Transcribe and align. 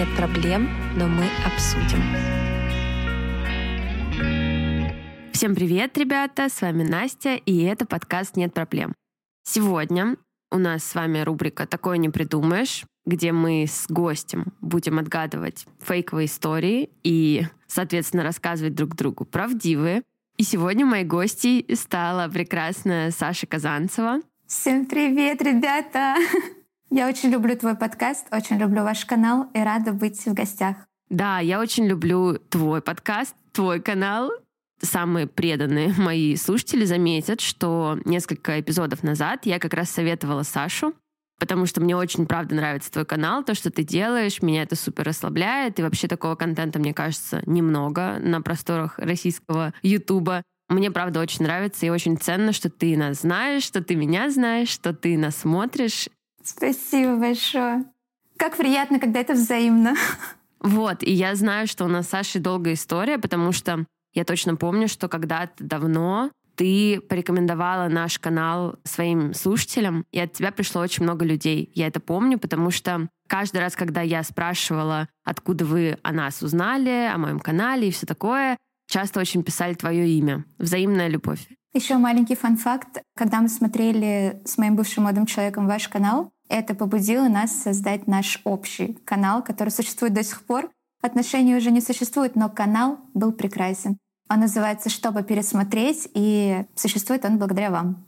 нет 0.00 0.16
проблем, 0.16 0.66
но 0.96 1.06
мы 1.08 1.26
обсудим. 1.44 2.02
Всем 5.32 5.54
привет, 5.54 5.98
ребята! 5.98 6.48
С 6.48 6.62
вами 6.62 6.84
Настя, 6.84 7.34
и 7.34 7.62
это 7.64 7.84
подкаст 7.84 8.34
«Нет 8.34 8.54
проблем». 8.54 8.94
Сегодня 9.42 10.16
у 10.50 10.56
нас 10.56 10.84
с 10.84 10.94
вами 10.94 11.18
рубрика 11.18 11.66
«Такое 11.66 11.98
не 11.98 12.08
придумаешь», 12.08 12.86
где 13.04 13.32
мы 13.32 13.66
с 13.68 13.90
гостем 13.90 14.54
будем 14.62 14.98
отгадывать 14.98 15.66
фейковые 15.82 16.28
истории 16.28 16.88
и, 17.02 17.42
соответственно, 17.66 18.22
рассказывать 18.22 18.74
друг 18.74 18.96
другу 18.96 19.26
правдивые. 19.26 20.02
И 20.38 20.44
сегодня 20.44 20.86
моей 20.86 21.04
гостьей 21.04 21.66
стала 21.76 22.26
прекрасная 22.28 23.10
Саша 23.10 23.46
Казанцева. 23.46 24.22
Всем 24.46 24.86
привет, 24.86 25.42
ребята! 25.42 26.16
Я 26.92 27.06
очень 27.06 27.30
люблю 27.30 27.56
твой 27.56 27.76
подкаст, 27.76 28.26
очень 28.32 28.58
люблю 28.58 28.82
ваш 28.82 29.04
канал 29.04 29.46
и 29.54 29.60
рада 29.60 29.92
быть 29.92 30.26
в 30.26 30.34
гостях. 30.34 30.76
Да, 31.08 31.38
я 31.38 31.60
очень 31.60 31.86
люблю 31.86 32.36
твой 32.36 32.82
подкаст, 32.82 33.36
твой 33.52 33.80
канал. 33.80 34.32
Самые 34.82 35.28
преданные 35.28 35.94
мои 35.98 36.34
слушатели 36.34 36.84
заметят, 36.84 37.40
что 37.40 37.96
несколько 38.04 38.58
эпизодов 38.58 39.04
назад 39.04 39.46
я 39.46 39.60
как 39.60 39.74
раз 39.74 39.88
советовала 39.88 40.42
Сашу, 40.42 40.92
потому 41.38 41.66
что 41.66 41.80
мне 41.80 41.94
очень, 41.94 42.26
правда, 42.26 42.56
нравится 42.56 42.90
твой 42.90 43.04
канал, 43.04 43.44
то, 43.44 43.54
что 43.54 43.70
ты 43.70 43.84
делаешь, 43.84 44.42
меня 44.42 44.64
это 44.64 44.74
супер 44.74 45.04
расслабляет, 45.04 45.78
и 45.78 45.82
вообще 45.82 46.08
такого 46.08 46.34
контента, 46.34 46.80
мне 46.80 46.92
кажется, 46.92 47.40
немного 47.46 48.18
на 48.18 48.42
просторах 48.42 48.98
российского 48.98 49.74
Ютуба. 49.82 50.42
Мне, 50.68 50.90
правда, 50.90 51.20
очень 51.20 51.44
нравится 51.44 51.86
и 51.86 51.90
очень 51.90 52.16
ценно, 52.16 52.52
что 52.52 52.68
ты 52.68 52.96
нас 52.96 53.20
знаешь, 53.20 53.62
что 53.62 53.80
ты 53.80 53.94
меня 53.94 54.28
знаешь, 54.30 54.68
что 54.68 54.92
ты 54.92 55.16
нас 55.16 55.36
смотришь, 55.36 56.08
Спасибо 56.42 57.16
большое. 57.16 57.84
Как 58.36 58.56
приятно, 58.56 58.98
когда 58.98 59.20
это 59.20 59.34
взаимно. 59.34 59.94
Вот, 60.60 61.02
и 61.02 61.10
я 61.10 61.34
знаю, 61.34 61.66
что 61.66 61.84
у 61.84 61.88
нас 61.88 62.06
с 62.06 62.10
Сашей 62.10 62.40
долгая 62.40 62.74
история, 62.74 63.18
потому 63.18 63.52
что 63.52 63.86
я 64.12 64.24
точно 64.24 64.56
помню, 64.56 64.88
что 64.88 65.08
когда-то 65.08 65.54
давно 65.58 66.30
ты 66.56 67.00
порекомендовала 67.00 67.88
наш 67.88 68.18
канал 68.18 68.78
своим 68.84 69.32
слушателям, 69.32 70.04
и 70.12 70.20
от 70.20 70.34
тебя 70.34 70.52
пришло 70.52 70.82
очень 70.82 71.04
много 71.04 71.24
людей. 71.24 71.70
Я 71.74 71.86
это 71.86 72.00
помню, 72.00 72.38
потому 72.38 72.70
что 72.70 73.08
каждый 73.28 73.62
раз, 73.62 73.76
когда 73.76 74.02
я 74.02 74.22
спрашивала, 74.22 75.08
откуда 75.24 75.64
вы 75.64 75.96
о 76.02 76.12
нас 76.12 76.42
узнали, 76.42 77.10
о 77.10 77.16
моем 77.16 77.40
канале 77.40 77.88
и 77.88 77.92
все 77.92 78.04
такое, 78.04 78.58
часто 78.90 79.20
очень 79.20 79.42
писали 79.42 79.72
твое 79.72 80.06
имя. 80.08 80.44
Взаимная 80.58 81.08
любовь. 81.08 81.46
Еще 81.72 81.98
маленький 81.98 82.34
фан-факт. 82.34 83.02
Когда 83.16 83.40
мы 83.40 83.48
смотрели 83.48 84.42
с 84.44 84.58
моим 84.58 84.74
бывшим 84.74 85.04
молодым 85.04 85.24
человеком 85.26 85.68
ваш 85.68 85.88
канал, 85.88 86.32
это 86.48 86.74
побудило 86.74 87.28
нас 87.28 87.62
создать 87.62 88.08
наш 88.08 88.40
общий 88.42 88.94
канал, 89.04 89.44
который 89.44 89.68
существует 89.68 90.12
до 90.12 90.24
сих 90.24 90.42
пор. 90.42 90.68
Отношений 91.00 91.54
уже 91.54 91.70
не 91.70 91.80
существует, 91.80 92.34
но 92.34 92.48
канал 92.48 92.98
был 93.14 93.30
прекрасен. 93.30 93.98
Он 94.28 94.40
называется 94.40 94.90
«Чтобы 94.90 95.22
пересмотреть», 95.22 96.08
и 96.12 96.64
существует 96.74 97.24
он 97.24 97.38
благодаря 97.38 97.70
вам. 97.70 98.04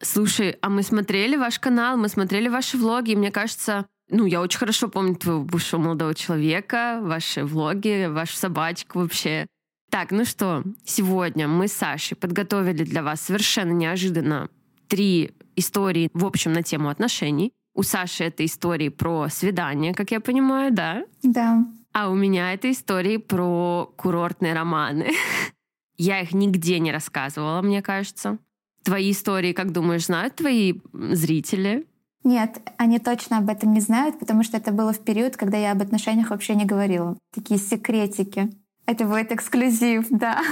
Слушай, 0.00 0.58
а 0.60 0.68
мы 0.68 0.82
смотрели 0.82 1.36
ваш 1.36 1.60
канал, 1.60 1.96
мы 1.96 2.08
смотрели 2.08 2.48
ваши 2.48 2.76
влоги, 2.76 3.12
и 3.12 3.16
мне 3.16 3.30
кажется, 3.30 3.86
ну, 4.10 4.26
я 4.26 4.40
очень 4.40 4.58
хорошо 4.58 4.88
помню 4.88 5.14
твоего 5.14 5.44
бывшего 5.44 5.80
молодого 5.80 6.14
человека, 6.14 6.98
ваши 7.00 7.44
влоги, 7.44 8.06
вашу 8.06 8.36
собачку 8.36 8.98
вообще. 8.98 9.46
Так, 9.90 10.10
ну 10.10 10.24
что, 10.24 10.64
сегодня 10.84 11.46
мы 11.46 11.68
с 11.68 11.72
Сашей 11.72 12.16
подготовили 12.16 12.84
для 12.84 13.02
вас 13.02 13.20
совершенно 13.20 13.72
неожиданно 13.72 14.48
три 14.88 15.32
истории, 15.56 16.10
в 16.14 16.24
общем, 16.24 16.52
на 16.52 16.62
тему 16.62 16.88
отношений. 16.88 17.52
У 17.74 17.82
Саши 17.82 18.24
это 18.24 18.44
истории 18.44 18.88
про 18.88 19.28
свидание, 19.28 19.94
как 19.94 20.10
я 20.10 20.20
понимаю, 20.20 20.72
да? 20.72 21.04
Да. 21.22 21.64
А 21.92 22.10
у 22.10 22.14
меня 22.14 22.52
это 22.52 22.70
истории 22.70 23.18
про 23.18 23.92
курортные 23.96 24.52
романы. 24.52 25.12
Я 25.96 26.20
их 26.20 26.32
нигде 26.34 26.80
не 26.80 26.90
рассказывала, 26.90 27.62
мне 27.62 27.82
кажется. 27.82 28.38
Твои 28.82 29.12
истории, 29.12 29.52
как 29.52 29.70
думаешь, 29.70 30.06
знают 30.06 30.34
твои 30.34 30.80
зрители? 30.92 31.86
Нет, 32.24 32.60
они 32.78 32.98
точно 32.98 33.38
об 33.38 33.48
этом 33.48 33.72
не 33.72 33.80
знают, 33.80 34.18
потому 34.18 34.42
что 34.42 34.56
это 34.56 34.72
было 34.72 34.92
в 34.92 35.04
период, 35.04 35.36
когда 35.36 35.56
я 35.56 35.72
об 35.72 35.82
отношениях 35.82 36.30
вообще 36.30 36.54
не 36.54 36.64
говорила. 36.64 37.16
Такие 37.32 37.60
секретики. 37.60 38.50
Это 38.86 39.04
будет 39.04 39.32
эксклюзив, 39.32 40.06
да. 40.10 40.42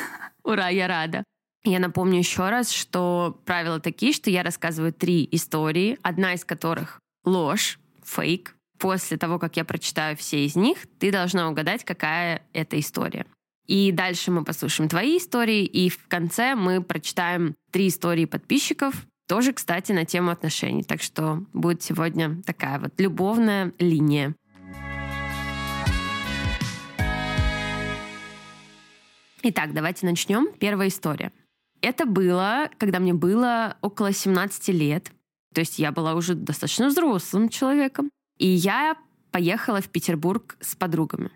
Ура, 0.45 0.69
я 0.69 0.89
рада. 0.89 1.25
Я 1.65 1.79
напомню 1.79 2.19
еще 2.19 2.49
раз, 2.49 2.71
что 2.71 3.41
правила 3.45 3.79
такие, 3.79 4.13
что 4.13 4.31
я 4.31 4.43
рассказываю 4.43 4.93
три 4.93 5.29
истории, 5.31 5.99
одна 6.03 6.35
из 6.35 6.45
которых 6.45 6.99
ложь, 7.25 7.79
фейк. 8.05 8.57
После 8.79 9.17
того, 9.17 9.39
как 9.39 9.57
я 9.57 9.65
прочитаю 9.65 10.17
все 10.17 10.45
из 10.45 10.57
них, 10.57 10.79
ты 10.99 11.13
должна 11.13 11.49
угадать, 11.49 11.85
какая 11.85 12.43
это 12.53 12.81
история. 12.81 13.27
И 13.69 13.93
дальше 13.93 14.33
мы 14.33 14.43
послушаем 14.45 14.89
твои 14.89 15.19
истории, 15.19 15.65
и 15.65 15.89
в 15.89 16.09
конце 16.09 16.57
мы 16.57 16.83
прочитаем 16.83 17.55
три 17.71 17.89
истории 17.89 18.25
подписчиков, 18.25 19.07
тоже, 19.29 19.53
кстати, 19.53 19.93
на 19.93 20.05
тему 20.05 20.31
отношений. 20.31 20.83
Так 20.83 21.01
что 21.01 21.45
будет 21.53 21.83
сегодня 21.83 22.43
такая 22.45 22.81
вот 22.81 22.99
любовная 22.99 23.73
линия. 23.79 24.35
Итак, 29.45 29.75
давайте 29.75 30.07
начнем. 30.07 30.53
Первая 30.61 30.87
история. 30.87 31.33
Это 31.81 32.07
было, 32.07 32.71
когда 32.79 33.01
мне 33.01 33.13
было 33.13 33.77
около 33.81 34.13
17 34.13 34.69
лет. 34.69 35.11
То 35.53 35.63
есть 35.63 35.81
я 35.81 35.91
была 35.91 36.15
уже 36.15 36.37
достаточно 36.37 36.87
взрослым 36.87 37.49
человеком. 37.49 38.09
И 38.39 38.47
я 38.47 38.97
поехала 39.33 39.81
в 39.81 39.89
Петербург 39.89 40.57
с 40.61 40.77
подругами. 40.77 41.33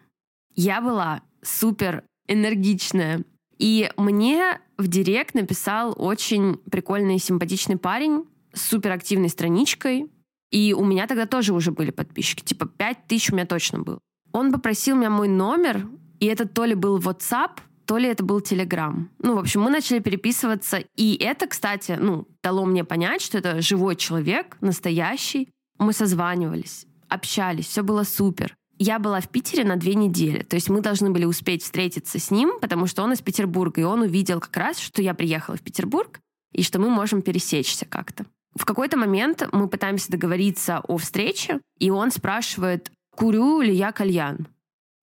Я 0.54 0.80
была 0.80 1.22
супер 1.42 2.04
энергичная. 2.28 3.24
И 3.58 3.90
мне 3.96 4.60
в 4.78 4.86
директ 4.86 5.34
написал 5.34 5.92
очень 5.96 6.58
прикольный, 6.70 7.18
симпатичный 7.18 7.76
парень 7.76 8.24
с 8.52 8.68
супер 8.68 8.92
активной 8.92 9.30
страничкой. 9.30 10.08
И 10.52 10.72
у 10.74 10.84
меня 10.84 11.08
тогда 11.08 11.26
тоже 11.26 11.52
уже 11.52 11.72
были 11.72 11.90
подписчики. 11.90 12.44
Типа 12.44 12.66
5 12.66 13.08
тысяч 13.08 13.32
у 13.32 13.34
меня 13.34 13.46
точно 13.46 13.80
был. 13.80 13.98
Он 14.30 14.52
попросил 14.52 14.94
меня 14.94 15.10
мой 15.10 15.26
номер, 15.26 15.88
и 16.20 16.26
это 16.26 16.46
то 16.46 16.64
ли 16.64 16.76
был 16.76 17.00
WhatsApp, 17.00 17.58
то 17.86 17.98
ли 17.98 18.08
это 18.08 18.24
был 18.24 18.40
Телеграм. 18.40 19.10
Ну, 19.20 19.36
в 19.36 19.38
общем, 19.38 19.62
мы 19.62 19.70
начали 19.70 20.00
переписываться. 20.00 20.82
И 20.96 21.16
это, 21.16 21.46
кстати, 21.46 21.96
ну, 21.98 22.26
дало 22.42 22.64
мне 22.64 22.84
понять, 22.84 23.22
что 23.22 23.38
это 23.38 23.62
живой 23.62 23.96
человек, 23.96 24.56
настоящий. 24.60 25.48
Мы 25.78 25.92
созванивались, 25.92 26.86
общались, 27.08 27.66
все 27.66 27.82
было 27.82 28.02
супер. 28.02 28.56
Я 28.78 28.98
была 28.98 29.20
в 29.20 29.28
Питере 29.28 29.64
на 29.64 29.76
две 29.76 29.94
недели, 29.94 30.42
то 30.42 30.56
есть 30.56 30.68
мы 30.68 30.82
должны 30.82 31.10
были 31.10 31.24
успеть 31.24 31.62
встретиться 31.62 32.18
с 32.18 32.30
ним, 32.30 32.58
потому 32.60 32.86
что 32.86 33.02
он 33.02 33.12
из 33.12 33.22
Петербурга, 33.22 33.80
и 33.80 33.84
он 33.84 34.02
увидел 34.02 34.38
как 34.38 34.54
раз, 34.56 34.78
что 34.78 35.00
я 35.00 35.14
приехала 35.14 35.56
в 35.56 35.62
Петербург, 35.62 36.20
и 36.52 36.62
что 36.62 36.78
мы 36.78 36.90
можем 36.90 37.22
пересечься 37.22 37.86
как-то. 37.86 38.26
В 38.54 38.64
какой-то 38.64 38.98
момент 38.98 39.48
мы 39.52 39.68
пытаемся 39.68 40.10
договориться 40.10 40.80
о 40.80 40.98
встрече, 40.98 41.60
и 41.78 41.90
он 41.90 42.10
спрашивает, 42.10 42.90
курю 43.14 43.62
ли 43.62 43.74
я 43.74 43.92
кальян. 43.92 44.46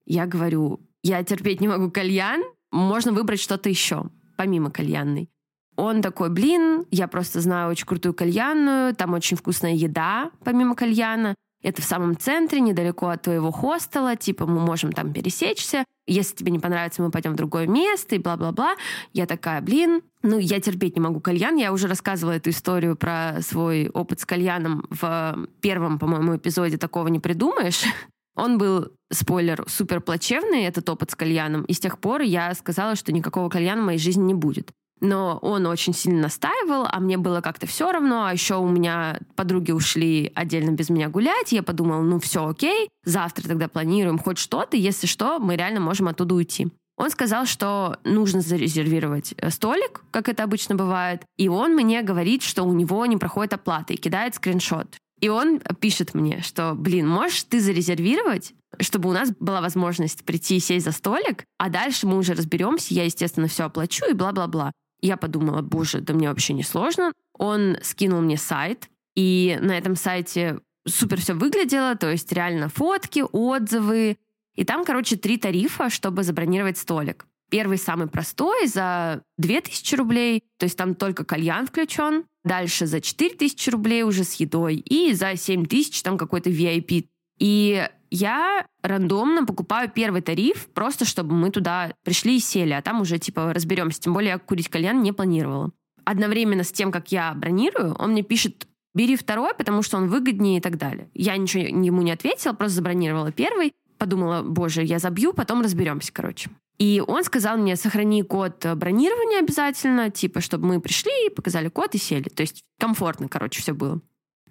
Я 0.06 0.28
говорю, 0.28 0.80
я 1.02 1.24
терпеть 1.24 1.62
не 1.62 1.68
могу 1.68 1.90
кальян, 1.90 2.44
можно 2.74 3.14
выбрать 3.14 3.40
что-то 3.40 3.70
еще, 3.70 4.06
помимо 4.36 4.72
кальянной. 4.72 5.30
Он 5.76 6.02
такой, 6.02 6.30
блин, 6.30 6.86
я 6.92 7.08
просто 7.08 7.42
знаю 7.42 7.72
очень 7.72 7.86
крутую 7.86 8.14
кальянную, 8.14 8.96
там 8.96 9.14
очень 9.14 9.38
вкусная 9.38 9.74
еда, 9.74 10.32
помимо 10.44 10.76
кальяна. 10.76 11.36
Это 11.64 11.82
в 11.82 11.86
самом 11.86 12.18
центре, 12.18 12.60
недалеко 12.60 13.08
от 13.08 13.22
твоего 13.22 13.50
хостела, 13.50 14.18
типа 14.18 14.46
мы 14.46 14.60
можем 14.60 14.92
там 14.92 15.14
пересечься. 15.14 15.86
Если 16.06 16.36
тебе 16.36 16.52
не 16.52 16.60
понравится, 16.60 17.02
мы 17.02 17.10
пойдем 17.10 17.32
в 17.32 17.38
другое 17.38 17.68
место 17.68 18.16
и 18.16 18.20
бла-бла-бла. 18.20 18.76
Я 19.14 19.26
такая, 19.26 19.62
блин, 19.62 20.02
ну 20.22 20.38
я 20.38 20.60
терпеть 20.60 20.98
не 20.98 21.02
могу 21.02 21.22
кальян. 21.22 21.56
Я 21.56 21.72
уже 21.72 21.88
рассказывала 21.88 22.34
эту 22.34 22.50
историю 22.50 22.98
про 22.98 23.38
свой 23.42 23.88
опыт 23.88 24.20
с 24.20 24.26
кальяном 24.26 24.86
в 24.90 25.48
первом, 25.62 26.00
по-моему, 26.00 26.36
эпизоде 26.36 26.78
«Такого 26.78 27.08
не 27.08 27.20
придумаешь». 27.20 27.84
Он 28.36 28.58
был, 28.58 28.92
спойлер, 29.12 29.64
супер 29.68 30.02
плачевный, 30.02 30.64
этот 30.64 30.90
опыт 30.90 31.12
с 31.12 31.16
кальяном, 31.16 31.64
и 31.64 31.74
с 31.74 31.80
тех 31.80 32.00
пор 32.00 32.22
я 32.22 32.54
сказала, 32.56 32.96
что 32.96 33.12
никакого 33.12 33.50
кальяна 33.50 33.82
в 33.82 33.86
моей 33.86 34.00
жизни 34.00 34.24
не 34.24 34.34
будет. 34.34 34.72
Но 35.04 35.38
он 35.42 35.66
очень 35.66 35.94
сильно 35.94 36.22
настаивал, 36.22 36.88
а 36.90 37.00
мне 37.02 37.18
было 37.18 37.42
как-то 37.42 37.68
все 37.68 37.92
равно. 37.92 38.26
А 38.26 38.32
еще 38.32 38.56
у 38.56 38.68
меня 38.70 39.20
подруги 39.36 39.72
ушли 39.72 40.32
отдельно 40.34 40.72
без 40.72 40.90
меня 40.90 41.10
гулять. 41.10 41.52
Я 41.52 41.62
подумала, 41.62 42.02
ну 42.02 42.20
все 42.20 42.48
окей, 42.48 42.90
завтра 43.04 43.50
тогда 43.50 43.68
планируем 43.68 44.18
хоть 44.18 44.38
что-то. 44.38 44.78
Если 44.78 45.06
что, 45.06 45.40
мы 45.40 45.58
реально 45.58 45.82
можем 45.82 46.08
оттуда 46.08 46.36
уйти. 46.36 46.70
Он 46.96 47.10
сказал, 47.10 47.46
что 47.46 47.98
нужно 48.06 48.42
зарезервировать 48.42 49.34
э, 49.38 49.50
столик, 49.50 50.04
как 50.12 50.30
это 50.30 50.44
обычно 50.44 50.76
бывает. 50.76 51.24
И 51.38 51.50
он 51.50 51.76
мне 51.76 52.02
говорит, 52.02 52.44
что 52.44 52.64
у 52.64 52.72
него 52.72 53.06
не 53.06 53.18
проходит 53.18 53.54
оплата 53.54 53.94
и 53.94 53.98
кидает 53.98 54.36
скриншот. 54.36 54.96
И 55.24 55.30
он 55.30 55.62
пишет 55.80 56.14
мне, 56.16 56.42
что, 56.42 56.74
блин, 56.76 57.08
можешь 57.08 57.44
ты 57.44 57.62
зарезервировать, 57.62 58.54
чтобы 58.82 59.08
у 59.08 59.14
нас 59.14 59.32
была 59.40 59.62
возможность 59.62 60.26
прийти 60.26 60.58
и 60.58 60.60
сесть 60.60 60.84
за 60.84 60.92
столик, 60.92 61.46
а 61.58 61.70
дальше 61.70 62.06
мы 62.06 62.18
уже 62.18 62.34
разберемся, 62.34 62.94
я, 62.94 63.06
естественно, 63.06 63.48
все 63.48 63.64
оплачу 63.64 64.04
и 64.10 64.14
бла-бла-бла. 64.14 64.74
Я 65.00 65.16
подумала, 65.16 65.62
боже, 65.62 66.02
да 66.02 66.14
мне 66.14 66.28
вообще 66.28 66.52
не 66.52 66.64
сложно. 66.64 67.14
Он 67.40 67.78
скинул 67.84 68.20
мне 68.20 68.36
сайт, 68.36 68.90
и 69.16 69.58
на 69.62 69.78
этом 69.78 69.96
сайте 69.96 70.60
супер 70.86 71.22
все 71.22 71.36
выглядело, 71.36 71.96
то 71.96 72.12
есть 72.12 72.30
реально 72.34 72.68
фотки, 72.68 73.24
отзывы, 73.32 74.18
И 74.56 74.66
там, 74.66 74.84
короче, 74.84 75.16
три 75.16 75.38
тарифа, 75.38 75.90
чтобы 75.90 76.24
забронировать 76.24 76.78
столик. 76.78 77.28
Первый 77.50 77.78
самый 77.78 78.08
простой 78.08 78.68
за 78.68 79.24
2000 79.38 79.96
рублей, 79.96 80.44
то 80.58 80.66
есть 80.66 80.78
там 80.78 80.96
только 80.96 81.24
кальян 81.24 81.66
включен. 81.66 82.26
Дальше 82.44 82.86
за 82.86 83.02
4000 83.02 83.70
рублей 83.70 84.04
уже 84.04 84.24
с 84.24 84.34
едой. 84.34 84.76
И 84.76 85.14
за 85.14 85.36
7000 85.36 86.02
там 86.02 86.18
какой-то 86.18 86.50
VIP. 86.50 87.06
И 87.40 87.88
я 88.12 88.66
рандомно 88.84 89.46
покупаю 89.46 89.90
первый 89.90 90.22
тариф, 90.22 90.68
просто 90.74 91.06
чтобы 91.06 91.34
мы 91.34 91.50
туда 91.50 91.94
пришли 92.04 92.38
и 92.38 92.40
сели, 92.40 92.74
а 92.74 92.82
там 92.82 93.02
уже 93.02 93.18
типа 93.18 93.54
разберемся. 93.54 94.02
Тем 94.02 94.14
более 94.14 94.32
я 94.32 94.38
курить 94.40 94.70
кальян 94.70 95.02
не 95.02 95.12
планировала. 95.12 95.72
Одновременно 96.06 96.64
с 96.64 96.72
тем, 96.72 96.92
как 96.92 97.12
я 97.12 97.34
бронирую, 97.34 97.96
он 97.96 98.12
мне 98.12 98.24
пишет 98.24 98.68
бери 98.94 99.16
второй, 99.16 99.54
потому 99.56 99.82
что 99.82 99.98
он 99.98 100.10
выгоднее 100.10 100.58
и 100.58 100.62
так 100.62 100.78
далее. 100.78 101.10
Я 101.14 101.36
ничего 101.38 101.64
ему 101.64 102.02
не 102.02 102.12
ответила, 102.12 102.54
просто 102.54 102.76
забронировала 102.76 103.32
первый. 103.32 103.74
Подумала, 104.04 104.42
боже, 104.44 104.84
я 104.84 105.00
забью, 105.00 105.32
потом 105.32 105.62
разберемся, 105.62 106.12
короче. 106.12 106.50
И 106.78 107.02
он 107.08 107.24
сказал 107.24 107.56
мне, 107.56 107.78
сохрани 107.78 108.22
код 108.22 108.66
бронирования 108.76 109.40
обязательно, 109.40 110.10
типа, 110.10 110.42
чтобы 110.42 110.68
мы 110.68 110.82
пришли, 110.82 111.30
показали 111.34 111.70
код 111.70 111.96
и 111.96 111.98
сели. 111.98 112.28
То 112.28 112.42
есть 112.42 112.64
комфортно, 112.78 113.30
короче, 113.30 113.62
все 113.62 113.72
было. 113.72 114.02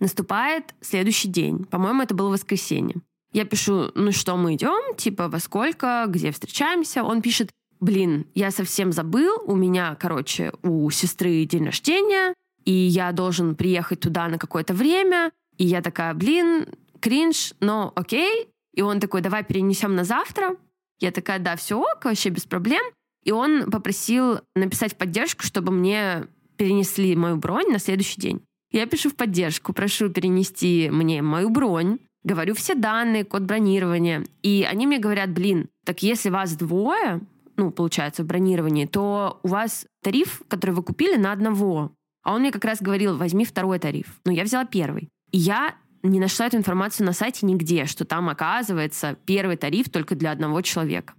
Наступает 0.01 0.75
следующий 0.81 1.29
день. 1.29 1.67
По-моему, 1.67 2.01
это 2.01 2.15
было 2.15 2.31
воскресенье. 2.31 2.97
Я 3.35 3.45
пишу, 3.45 3.91
ну 3.95 4.11
что, 4.11 4.39
мы 4.39 4.55
идем, 4.55 4.97
типа, 4.97 5.29
во 5.29 5.39
сколько, 5.39 6.07
где 6.09 6.31
встречаемся. 6.31 7.05
Он 7.05 7.21
пишет, 7.21 7.51
блин, 7.79 8.27
я 8.35 8.51
совсем 8.53 8.91
забыл, 8.91 9.37
у 9.45 9.55
меня, 9.55 9.99
короче, 10.01 10.55
у 10.63 10.89
сестры 10.89 11.45
день 11.45 11.67
рождения, 11.67 12.33
и 12.65 12.73
я 12.73 13.13
должен 13.13 13.55
приехать 13.55 14.01
туда 14.01 14.29
на 14.29 14.39
какое-то 14.39 14.73
время. 14.73 15.31
И 15.59 15.67
я 15.67 15.83
такая, 15.83 16.15
блин, 16.15 16.69
кринж, 17.01 17.53
но 17.61 17.93
окей. 17.95 18.49
И 18.75 18.83
он 18.83 19.01
такой, 19.01 19.21
давай 19.21 19.45
перенесем 19.45 19.95
на 19.95 20.05
завтра. 20.05 20.57
Я 20.99 21.11
такая, 21.11 21.39
да, 21.39 21.57
все 21.57 21.79
ок, 21.79 22.05
вообще 22.05 22.31
без 22.31 22.45
проблем. 22.45 22.83
И 23.25 23.33
он 23.33 23.71
попросил 23.71 24.41
написать 24.55 24.95
в 24.95 24.97
поддержку, 24.97 25.43
чтобы 25.43 25.73
мне 25.73 26.27
перенесли 26.57 27.15
мою 27.17 27.37
бронь 27.37 27.71
на 27.71 27.79
следующий 27.79 28.21
день. 28.21 28.43
Я 28.71 28.87
пишу 28.87 29.11
в 29.11 29.17
поддержку, 29.17 29.73
прошу 29.73 30.09
перенести 30.09 30.89
мне 30.91 31.21
мою 31.23 31.51
бронь, 31.51 31.99
говорю 32.25 32.55
все 32.55 32.75
данные, 32.75 33.25
код 33.25 33.43
бронирования. 33.43 34.25
И 34.43 34.67
они 34.69 34.87
мне 34.87 34.99
говорят, 34.99 35.31
блин, 35.31 35.69
так 35.85 36.03
если 36.03 36.31
вас 36.31 36.57
двое, 36.57 37.21
ну, 37.57 37.71
получается, 37.71 38.23
в 38.23 38.27
бронировании, 38.27 38.87
то 38.87 39.41
у 39.43 39.49
вас 39.49 39.87
тариф, 40.03 40.43
который 40.49 40.71
вы 40.71 40.83
купили, 40.83 41.17
на 41.17 41.33
одного. 41.33 41.93
А 42.23 42.35
он 42.35 42.41
мне 42.41 42.53
как 42.53 42.65
раз 42.65 42.81
говорил, 42.81 43.17
возьми 43.17 43.45
второй 43.45 43.79
тариф. 43.79 44.21
Ну, 44.25 44.33
я 44.33 44.45
взяла 44.45 44.65
первый. 44.65 45.11
И 45.33 45.39
я 45.39 45.75
не 46.03 46.21
нашла 46.21 46.47
эту 46.47 46.57
информацию 46.57 47.07
на 47.07 47.13
сайте 47.13 47.47
нигде, 47.47 47.87
что 47.87 48.05
там 48.05 48.29
оказывается 48.29 49.17
первый 49.25 49.57
тариф 49.57 49.89
только 49.91 50.15
для 50.15 50.33
одного 50.33 50.61
человека. 50.63 51.15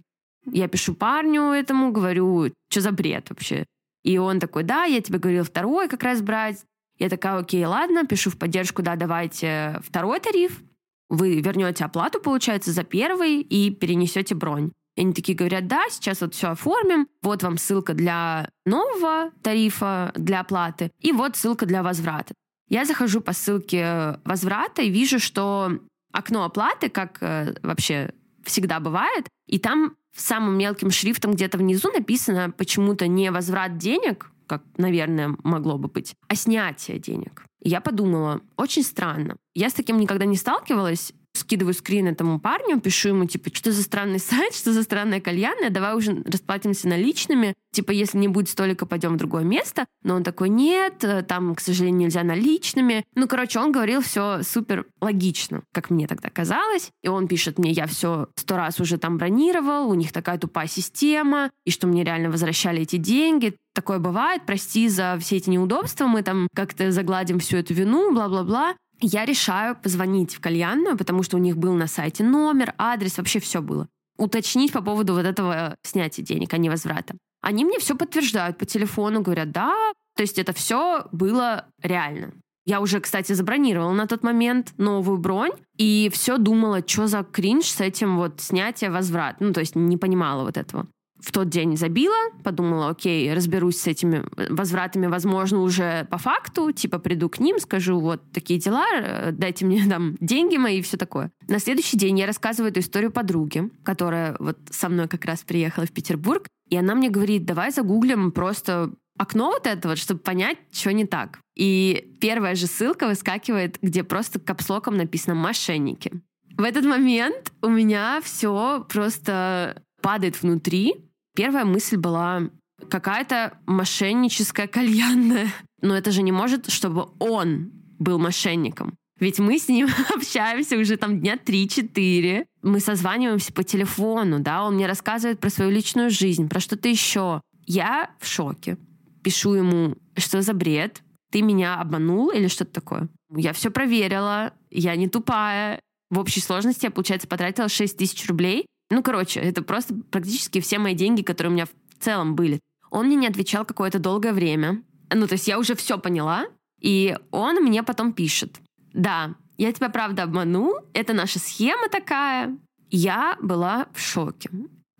Я 0.46 0.68
пишу 0.68 0.94
парню 0.94 1.52
этому, 1.52 1.90
говорю, 1.90 2.52
что 2.68 2.80
за 2.80 2.92
бред 2.92 3.30
вообще? 3.30 3.64
И 4.02 4.18
он 4.18 4.40
такой, 4.40 4.62
да, 4.62 4.84
я 4.84 5.00
тебе 5.00 5.18
говорил 5.18 5.44
второй 5.44 5.88
как 5.88 6.02
раз 6.02 6.20
брать. 6.20 6.64
Я 6.98 7.08
такая, 7.08 7.38
окей, 7.38 7.64
ладно, 7.64 8.06
пишу 8.06 8.30
в 8.30 8.38
поддержку, 8.38 8.82
да, 8.82 8.96
давайте 8.96 9.80
второй 9.82 10.20
тариф. 10.20 10.62
Вы 11.08 11.40
вернете 11.40 11.84
оплату, 11.84 12.20
получается, 12.20 12.72
за 12.72 12.84
первый 12.84 13.40
и 13.40 13.70
перенесете 13.70 14.34
бронь. 14.34 14.72
И 14.96 15.00
они 15.00 15.12
такие 15.12 15.36
говорят, 15.36 15.66
да, 15.66 15.84
сейчас 15.90 16.20
вот 16.20 16.34
все 16.34 16.48
оформим, 16.48 17.08
вот 17.22 17.42
вам 17.42 17.58
ссылка 17.58 17.94
для 17.94 18.48
нового 18.64 19.32
тарифа 19.42 20.12
для 20.14 20.40
оплаты, 20.40 20.92
и 21.00 21.10
вот 21.10 21.36
ссылка 21.36 21.66
для 21.66 21.82
возврата. 21.82 22.34
Я 22.74 22.84
захожу 22.84 23.20
по 23.20 23.32
ссылке 23.32 24.18
возврата 24.24 24.82
и 24.82 24.90
вижу, 24.90 25.20
что 25.20 25.78
окно 26.12 26.44
оплаты, 26.44 26.88
как 26.88 27.18
э, 27.20 27.54
вообще 27.62 28.10
всегда 28.42 28.80
бывает, 28.80 29.28
и 29.46 29.60
там 29.60 29.94
самым 30.16 30.58
мелким 30.58 30.90
шрифтом 30.90 31.34
где-то 31.34 31.56
внизу 31.56 31.92
написано 31.92 32.50
почему-то 32.50 33.06
не 33.06 33.30
возврат 33.30 33.78
денег, 33.78 34.32
как, 34.48 34.64
наверное, 34.76 35.36
могло 35.44 35.78
бы 35.78 35.86
быть, 35.86 36.16
а 36.26 36.34
снятие 36.34 36.98
денег. 36.98 37.44
И 37.62 37.68
я 37.68 37.80
подумала, 37.80 38.40
очень 38.56 38.82
странно. 38.82 39.36
Я 39.54 39.70
с 39.70 39.74
таким 39.74 40.00
никогда 40.00 40.24
не 40.24 40.36
сталкивалась, 40.36 41.12
скидываю 41.34 41.74
скрин 41.74 42.06
этому 42.06 42.38
парню, 42.38 42.80
пишу 42.80 43.10
ему, 43.10 43.26
типа, 43.26 43.50
что 43.52 43.72
за 43.72 43.82
странный 43.82 44.18
сайт, 44.18 44.54
что 44.54 44.72
за 44.72 44.82
странная 44.82 45.20
кальянная, 45.20 45.70
давай 45.70 45.94
уже 45.94 46.22
расплатимся 46.24 46.88
наличными, 46.88 47.54
типа, 47.72 47.90
если 47.90 48.18
не 48.18 48.28
будет 48.28 48.48
столика, 48.48 48.86
пойдем 48.86 49.14
в 49.14 49.16
другое 49.16 49.42
место. 49.42 49.86
Но 50.02 50.14
он 50.14 50.22
такой, 50.22 50.48
нет, 50.48 51.02
э, 51.02 51.22
там, 51.22 51.54
к 51.54 51.60
сожалению, 51.60 52.02
нельзя 52.02 52.22
наличными. 52.22 53.04
Ну, 53.14 53.26
короче, 53.26 53.58
он 53.58 53.72
говорил 53.72 54.00
все 54.00 54.42
супер 54.42 54.86
логично, 55.00 55.62
как 55.72 55.90
мне 55.90 56.06
тогда 56.06 56.30
казалось. 56.30 56.90
И 57.02 57.08
он 57.08 57.26
пишет 57.26 57.58
мне, 57.58 57.72
я 57.72 57.86
все 57.86 58.28
сто 58.36 58.56
раз 58.56 58.80
уже 58.80 58.96
там 58.96 59.18
бронировал, 59.18 59.90
у 59.90 59.94
них 59.94 60.12
такая 60.12 60.38
тупая 60.38 60.68
система, 60.68 61.50
и 61.64 61.70
что 61.70 61.86
мне 61.86 62.04
реально 62.04 62.30
возвращали 62.30 62.82
эти 62.82 62.96
деньги. 62.96 63.56
Такое 63.74 63.98
бывает, 63.98 64.42
прости 64.46 64.88
за 64.88 65.18
все 65.20 65.36
эти 65.36 65.50
неудобства, 65.50 66.06
мы 66.06 66.22
там 66.22 66.46
как-то 66.54 66.92
загладим 66.92 67.40
всю 67.40 67.56
эту 67.56 67.74
вину, 67.74 68.14
бла-бла-бла 68.14 68.74
я 69.06 69.24
решаю 69.24 69.76
позвонить 69.76 70.34
в 70.34 70.40
кальянную, 70.40 70.96
потому 70.96 71.22
что 71.22 71.36
у 71.36 71.40
них 71.40 71.56
был 71.56 71.74
на 71.74 71.86
сайте 71.86 72.24
номер, 72.24 72.74
адрес, 72.78 73.18
вообще 73.18 73.40
все 73.40 73.60
было. 73.60 73.88
Уточнить 74.16 74.72
по 74.72 74.82
поводу 74.82 75.14
вот 75.14 75.26
этого 75.26 75.76
снятия 75.82 76.24
денег, 76.24 76.52
а 76.54 76.58
не 76.58 76.70
возврата. 76.70 77.14
Они 77.42 77.64
мне 77.64 77.78
все 77.78 77.94
подтверждают 77.94 78.56
по 78.58 78.64
телефону, 78.64 79.20
говорят, 79.20 79.50
да, 79.50 79.74
то 80.16 80.22
есть 80.22 80.38
это 80.38 80.52
все 80.52 81.06
было 81.12 81.66
реально. 81.82 82.32
Я 82.66 82.80
уже, 82.80 83.00
кстати, 83.00 83.32
забронировала 83.34 83.92
на 83.92 84.06
тот 84.06 84.22
момент 84.22 84.72
новую 84.78 85.18
бронь 85.18 85.52
и 85.76 86.10
все 86.12 86.38
думала, 86.38 86.82
что 86.86 87.06
за 87.06 87.22
кринж 87.22 87.66
с 87.66 87.80
этим 87.80 88.16
вот 88.16 88.40
снятие 88.40 88.90
возврат. 88.90 89.36
Ну, 89.40 89.52
то 89.52 89.60
есть 89.60 89.76
не 89.76 89.98
понимала 89.98 90.44
вот 90.44 90.56
этого 90.56 90.86
в 91.24 91.32
тот 91.32 91.48
день 91.48 91.76
забила, 91.76 92.14
подумала, 92.42 92.90
окей, 92.90 93.32
разберусь 93.32 93.78
с 93.78 93.86
этими 93.86 94.24
возвратами, 94.50 95.06
возможно, 95.06 95.60
уже 95.60 96.06
по 96.10 96.18
факту, 96.18 96.70
типа 96.70 96.98
приду 96.98 97.28
к 97.28 97.38
ним, 97.38 97.58
скажу, 97.58 97.98
вот 97.98 98.20
такие 98.32 98.60
дела, 98.60 98.84
э, 98.92 99.32
дайте 99.32 99.64
мне 99.64 99.84
там 99.88 100.16
деньги 100.20 100.56
мои 100.56 100.78
и 100.78 100.82
все 100.82 100.96
такое. 100.96 101.30
На 101.48 101.58
следующий 101.58 101.96
день 101.96 102.18
я 102.18 102.26
рассказываю 102.26 102.70
эту 102.70 102.80
историю 102.80 103.10
подруге, 103.10 103.70
которая 103.82 104.36
вот 104.38 104.58
со 104.70 104.88
мной 104.88 105.08
как 105.08 105.24
раз 105.24 105.42
приехала 105.42 105.86
в 105.86 105.92
Петербург, 105.92 106.46
и 106.68 106.76
она 106.76 106.94
мне 106.94 107.08
говорит, 107.08 107.46
давай 107.46 107.70
загуглим 107.70 108.30
просто 108.30 108.92
окно 109.16 109.50
вот 109.50 109.66
это 109.66 109.88
вот, 109.88 109.98
чтобы 109.98 110.20
понять, 110.20 110.58
что 110.72 110.92
не 110.92 111.06
так. 111.06 111.38
И 111.56 112.16
первая 112.20 112.54
же 112.54 112.66
ссылка 112.66 113.06
выскакивает, 113.06 113.78
где 113.80 114.04
просто 114.04 114.40
капслоком 114.40 114.96
написано 114.96 115.34
«мошенники». 115.34 116.12
В 116.56 116.62
этот 116.62 116.84
момент 116.84 117.52
у 117.62 117.68
меня 117.68 118.20
все 118.22 118.84
просто 118.88 119.82
падает 120.00 120.40
внутри, 120.42 120.94
Первая 121.34 121.64
мысль 121.64 121.96
была 121.96 122.50
какая-то 122.88 123.58
мошенническая 123.66 124.66
кальянная. 124.66 125.52
Но 125.80 125.96
это 125.96 126.10
же 126.12 126.22
не 126.22 126.32
может, 126.32 126.70
чтобы 126.70 127.08
он 127.18 127.72
был 127.98 128.18
мошенником. 128.18 128.94
Ведь 129.20 129.38
мы 129.38 129.58
с 129.58 129.68
ним 129.68 129.88
общаемся 130.14 130.76
уже 130.76 130.96
там 130.96 131.20
дня 131.20 131.36
3-4. 131.36 132.44
Мы 132.62 132.80
созваниваемся 132.80 133.52
по 133.52 133.62
телефону, 133.62 134.40
да, 134.40 134.64
он 134.64 134.74
мне 134.74 134.86
рассказывает 134.86 135.40
про 135.40 135.50
свою 135.50 135.70
личную 135.70 136.10
жизнь, 136.10 136.48
про 136.48 136.60
что-то 136.60 136.88
еще. 136.88 137.40
Я 137.66 138.10
в 138.18 138.26
шоке. 138.26 138.76
Пишу 139.22 139.54
ему, 139.54 139.96
что 140.16 140.42
за 140.42 140.52
бред, 140.52 141.02
ты 141.30 141.42
меня 141.42 141.80
обманул 141.80 142.30
или 142.30 142.48
что-то 142.48 142.72
такое. 142.72 143.08
Я 143.34 143.52
все 143.52 143.70
проверила, 143.70 144.52
я 144.70 144.94
не 144.96 145.08
тупая. 145.08 145.80
В 146.10 146.18
общей 146.18 146.40
сложности 146.40 146.84
я, 146.84 146.90
получается, 146.90 147.26
потратила 147.26 147.68
6 147.68 147.96
тысяч 147.96 148.26
рублей 148.28 148.66
ну, 148.90 149.02
короче, 149.02 149.40
это 149.40 149.62
просто 149.62 149.94
практически 150.10 150.60
все 150.60 150.78
мои 150.78 150.94
деньги, 150.94 151.22
которые 151.22 151.50
у 151.50 151.54
меня 151.54 151.66
в 151.66 152.04
целом 152.04 152.34
были. 152.34 152.60
Он 152.90 153.06
мне 153.06 153.16
не 153.16 153.26
отвечал 153.26 153.64
какое-то 153.64 153.98
долгое 153.98 154.32
время. 154.32 154.82
Ну, 155.12 155.26
то 155.26 155.34
есть 155.34 155.48
я 155.48 155.58
уже 155.58 155.74
все 155.74 155.98
поняла. 155.98 156.46
И 156.80 157.16
он 157.30 157.56
мне 157.56 157.82
потом 157.82 158.12
пишет. 158.12 158.60
Да, 158.92 159.34
я 159.56 159.72
тебя 159.72 159.88
правда 159.88 160.24
обманул. 160.24 160.74
Это 160.92 161.12
наша 161.12 161.38
схема 161.38 161.88
такая. 161.88 162.56
Я 162.90 163.36
была 163.40 163.86
в 163.92 164.00
шоке. 164.00 164.50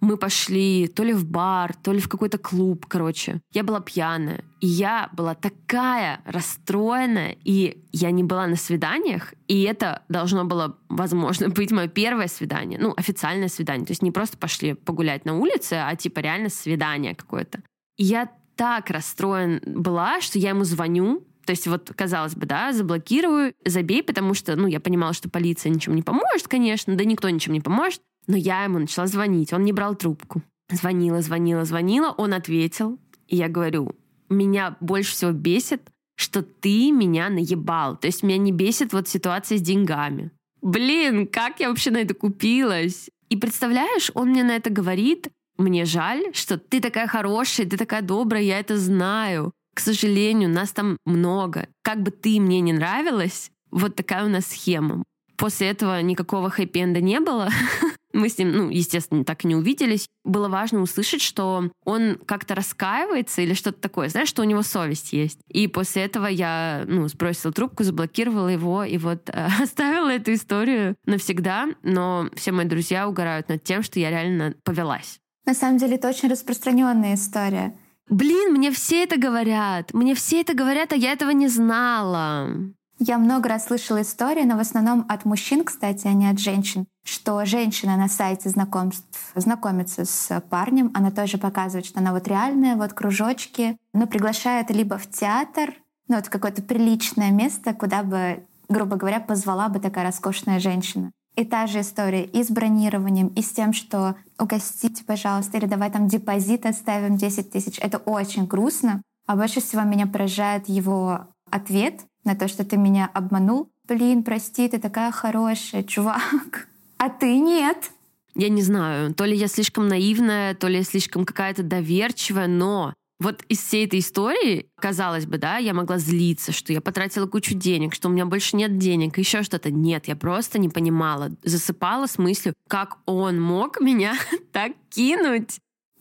Мы 0.05 0.19
пошли 0.19 0.87
то 0.87 1.03
ли 1.03 1.15
в 1.15 1.25
бар, 1.25 1.75
то 1.75 1.91
ли 1.91 1.99
в 1.99 2.09
какой-то 2.11 2.37
клуб, 2.37 2.85
короче. 2.87 3.41
Я 3.55 3.63
была 3.63 3.81
пьяная. 3.81 4.45
И 4.61 4.67
я 4.67 5.09
была 5.13 5.35
такая 5.35 6.21
расстроенная. 6.27 7.39
И 7.43 7.83
я 7.91 8.11
не 8.11 8.23
была 8.23 8.47
на 8.47 8.57
свиданиях. 8.57 9.33
И 9.49 9.63
это 9.63 10.03
должно 10.11 10.45
было, 10.45 10.77
возможно, 10.91 11.49
быть 11.49 11.71
мое 11.71 11.89
первое 11.89 12.29
свидание. 12.29 12.79
Ну, 12.79 12.93
официальное 12.95 13.49
свидание. 13.49 13.87
То 13.87 13.93
есть 13.93 14.03
не 14.03 14.11
просто 14.11 14.37
пошли 14.37 14.75
погулять 14.75 15.25
на 15.25 15.39
улице, 15.39 15.73
а 15.83 15.97
типа 15.97 16.21
реально 16.21 16.51
свидание 16.51 17.15
какое-то. 17.15 17.63
И 17.97 18.05
я 18.05 18.29
так 18.57 18.91
расстроен 18.91 19.63
была, 19.65 20.21
что 20.21 20.39
я 20.39 20.51
ему 20.51 20.65
звоню, 20.65 21.25
то 21.47 21.53
есть 21.53 21.67
вот, 21.67 21.93
казалось 21.97 22.35
бы, 22.35 22.47
да, 22.47 22.73
заблокирую, 22.73 23.55
забей, 23.65 24.03
потому 24.03 24.35
что, 24.35 24.55
ну, 24.57 24.67
я 24.67 24.81
понимала, 24.81 25.13
что 25.13 25.31
полиция 25.31 25.71
ничем 25.71 25.95
не 25.95 26.03
поможет, 26.03 26.49
конечно, 26.49 26.95
да 26.95 27.05
никто 27.05 27.29
ничем 27.29 27.53
не 27.53 27.61
поможет. 27.61 28.01
Но 28.27 28.37
я 28.37 28.65
ему 28.65 28.79
начала 28.79 29.07
звонить, 29.07 29.53
он 29.53 29.65
не 29.65 29.73
брал 29.73 29.95
трубку. 29.95 30.43
Звонила, 30.71 31.21
звонила, 31.21 31.65
звонила, 31.65 32.11
он 32.17 32.33
ответил. 32.33 32.99
И 33.29 33.37
я 33.37 33.49
говорю, 33.49 33.93
меня 34.29 34.77
больше 34.81 35.13
всего 35.13 35.33
бесит, 35.33 35.83
что 36.17 36.43
ты 36.43 36.91
меня 36.91 37.29
наебал. 37.29 37.97
То 37.97 38.07
есть 38.07 38.23
меня 38.23 38.39
не 38.39 38.53
бесит 38.53 38.93
вот 38.93 39.09
ситуация 39.09 39.59
с 39.59 39.63
деньгами. 39.63 40.31
Блин, 40.63 41.27
как 41.27 41.61
я 41.61 41.69
вообще 41.69 41.91
на 41.91 41.99
это 41.99 42.15
купилась? 42.15 43.11
И 43.29 43.37
представляешь, 43.37 44.11
он 44.15 44.31
мне 44.31 44.45
на 44.45 44.57
это 44.57 44.71
говорит, 44.71 45.29
мне 45.59 45.85
жаль, 45.85 46.33
что 46.33 46.59
ты 46.59 46.81
такая 46.81 47.07
хорошая, 47.07 47.67
ты 47.67 47.77
такая 47.77 48.03
добрая, 48.03 48.43
я 48.43 48.59
это 48.59 48.79
знаю. 48.79 49.53
К 49.75 49.81
сожалению, 49.81 50.49
нас 50.49 50.73
там 50.73 50.97
много. 51.05 51.69
Как 51.83 52.03
бы 52.03 52.11
ты 52.11 52.41
мне 52.41 52.61
не 52.61 52.73
нравилась, 52.73 53.51
вот 53.71 53.97
такая 53.97 54.25
у 54.25 54.29
нас 54.29 54.47
схема. 54.47 55.03
После 55.37 55.69
этого 55.69 56.01
никакого 56.01 56.49
хэппи-энда 56.49 57.01
не 57.01 57.21
было. 57.21 57.49
Мы 58.15 58.29
с 58.29 58.39
ним, 58.39 58.53
ну, 58.53 58.71
естественно, 58.71 59.25
так 59.25 59.45
и 59.45 59.49
не 59.49 59.57
увиделись. 59.57 60.07
Было 60.25 60.49
важно 60.49 60.81
услышать, 60.81 61.21
что 61.21 61.71
он 61.85 62.17
как-то 62.25 62.55
раскаивается 62.55 63.43
или 63.43 63.55
что-то 63.55 63.81
такое. 63.81 64.09
Знаешь, 64.09 64.29
что 64.29 64.43
у 64.43 64.47
него 64.47 64.63
совесть 64.63 65.13
есть. 65.13 65.41
И 65.49 65.67
после 65.67 66.05
этого 66.05 66.27
я, 66.27 66.85
ну, 66.87 67.09
сбросила 67.09 67.53
трубку, 67.53 67.83
заблокировала 67.83 68.49
его 68.49 68.85
и 68.85 68.97
вот 68.97 69.29
э, 69.29 69.49
оставила 69.61 70.11
эту 70.11 70.33
историю 70.33 70.97
навсегда. 71.05 71.69
Но 71.83 72.31
все 72.35 72.53
мои 72.53 72.67
друзья 72.67 73.09
угорают 73.09 73.49
над 73.49 73.65
тем, 73.65 73.83
что 73.83 73.99
я 73.99 74.11
реально 74.11 74.55
повелась. 74.63 75.19
На 75.45 75.55
самом 75.55 75.79
деле 75.79 75.97
это 75.97 76.09
очень 76.09 76.31
распространенная 76.31 77.15
история. 77.15 77.77
Блин, 78.09 78.53
мне 78.53 78.71
все 78.71 79.03
это 79.03 79.19
говорят. 79.19 79.93
Мне 79.93 80.15
все 80.15 80.41
это 80.41 80.55
говорят, 80.55 80.93
а 80.93 80.97
я 80.97 81.13
этого 81.13 81.31
не 81.31 81.49
знала. 81.49 82.51
Я 82.99 83.19
много 83.19 83.49
раз 83.49 83.67
слышала 83.67 84.03
истории, 84.03 84.45
но 84.45 84.57
в 84.57 84.61
основном 84.61 85.05
от 85.09 85.25
мужчин, 85.25 85.65
кстати, 85.65 86.07
а 86.07 86.13
не 86.13 86.29
от 86.29 86.39
женщин, 86.39 86.87
что 87.05 87.45
женщина 87.45 87.97
на 87.97 88.09
сайте 88.09 88.49
знакомств 88.49 89.33
знакомится 89.35 90.05
с 90.05 90.41
парнем, 90.49 90.93
она 90.95 91.11
тоже 91.11 91.37
показывает, 91.37 91.87
что 91.87 91.99
она 91.99 92.13
вот 92.13 92.29
реальная, 92.29 92.77
вот 92.77 92.93
кружочки, 92.93 93.77
но 93.93 94.07
приглашает 94.07 94.71
либо 94.71 94.97
в 94.97 95.11
театр, 95.11 95.75
ну 96.09 96.17
вот 96.17 96.29
какое-то 96.29 96.63
приличное 96.63 97.33
место, 97.33 97.75
куда 97.75 98.05
бы, 98.05 98.47
грубо 98.69 98.97
говоря, 98.97 99.19
позвала 99.19 99.69
бы 99.69 99.81
такая 99.81 100.05
роскошная 100.05 100.61
женщина. 100.61 101.11
И 101.35 101.45
та 101.45 101.67
же 101.67 101.81
история 101.81 102.25
и 102.25 102.45
с 102.45 102.49
бронированием, 102.49 103.27
и 103.29 103.43
с 103.43 103.51
тем, 103.51 103.73
что 103.73 104.15
угостите, 104.39 105.03
пожалуйста, 105.05 105.59
или 105.59 105.67
давай 105.67 105.91
там 105.91 106.07
депозит 106.07 106.65
оставим 106.65 107.17
10 107.17 107.51
тысяч. 107.51 107.79
Это 107.81 107.99
очень 107.99 108.47
грустно. 108.47 109.03
А 109.27 109.35
больше 109.35 109.61
всего 109.61 109.83
меня 109.83 110.07
поражает 110.07 110.69
его 110.69 111.27
ответ 111.51 112.03
на 112.25 112.35
то, 112.35 112.49
что 112.49 112.65
ты 112.65 112.77
меня 112.77 113.11
обманул. 113.13 113.71
Блин, 113.87 114.23
прости, 114.23 114.69
ты 114.69 114.79
такая 114.79 115.11
хорошая, 115.11 115.83
чувак. 115.83 116.69
А 116.97 117.11
ты 117.11 117.39
нет. 117.39 117.91
Я 118.35 118.49
не 118.49 118.63
знаю, 118.63 119.13
то 119.15 119.27
ли 119.27 119.37
я 119.37 119.47
слишком 119.47 119.89
наивная, 119.89 120.55
то 120.55 120.69
ли 120.69 120.79
я 120.79 120.85
слишком 120.85 121.27
какая-то 121.27 121.63
доверчивая, 121.63 122.47
но 122.47 122.95
вот 123.21 123.43
из 123.49 123.59
всей 123.59 123.87
этой 123.87 124.01
истории, 124.01 124.67
казалось 124.77 125.27
бы, 125.27 125.39
да, 125.39 125.59
я 125.59 125.73
могла 125.73 125.99
злиться, 125.99 126.53
что 126.53 126.73
я 126.73 126.81
потратила 126.81 127.27
кучу 127.27 127.55
денег, 127.55 127.95
что 127.95 128.09
у 128.09 128.13
меня 128.13 128.27
больше 128.27 128.57
нет 128.57 128.77
денег, 128.77 129.19
еще 129.19 129.43
что-то. 129.43 129.71
Нет, 129.71 130.09
я 130.09 130.17
просто 130.17 130.59
не 130.59 130.69
понимала. 130.69 131.31
Засыпала 131.45 132.07
с 132.07 132.19
мыслью, 132.19 132.55
как 132.69 132.99
он 133.07 133.41
мог 133.41 133.81
меня 133.83 134.15
так 134.53 134.73
кинуть. 134.91 135.59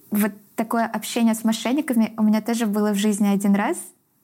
Вот 0.09 0.31
такое 0.55 0.85
общение 0.85 1.35
с 1.35 1.43
мошенниками 1.43 2.13
у 2.17 2.23
меня 2.23 2.41
тоже 2.41 2.65
было 2.65 2.93
в 2.93 2.97
жизни 2.97 3.27
один 3.27 3.55
раз. 3.55 3.77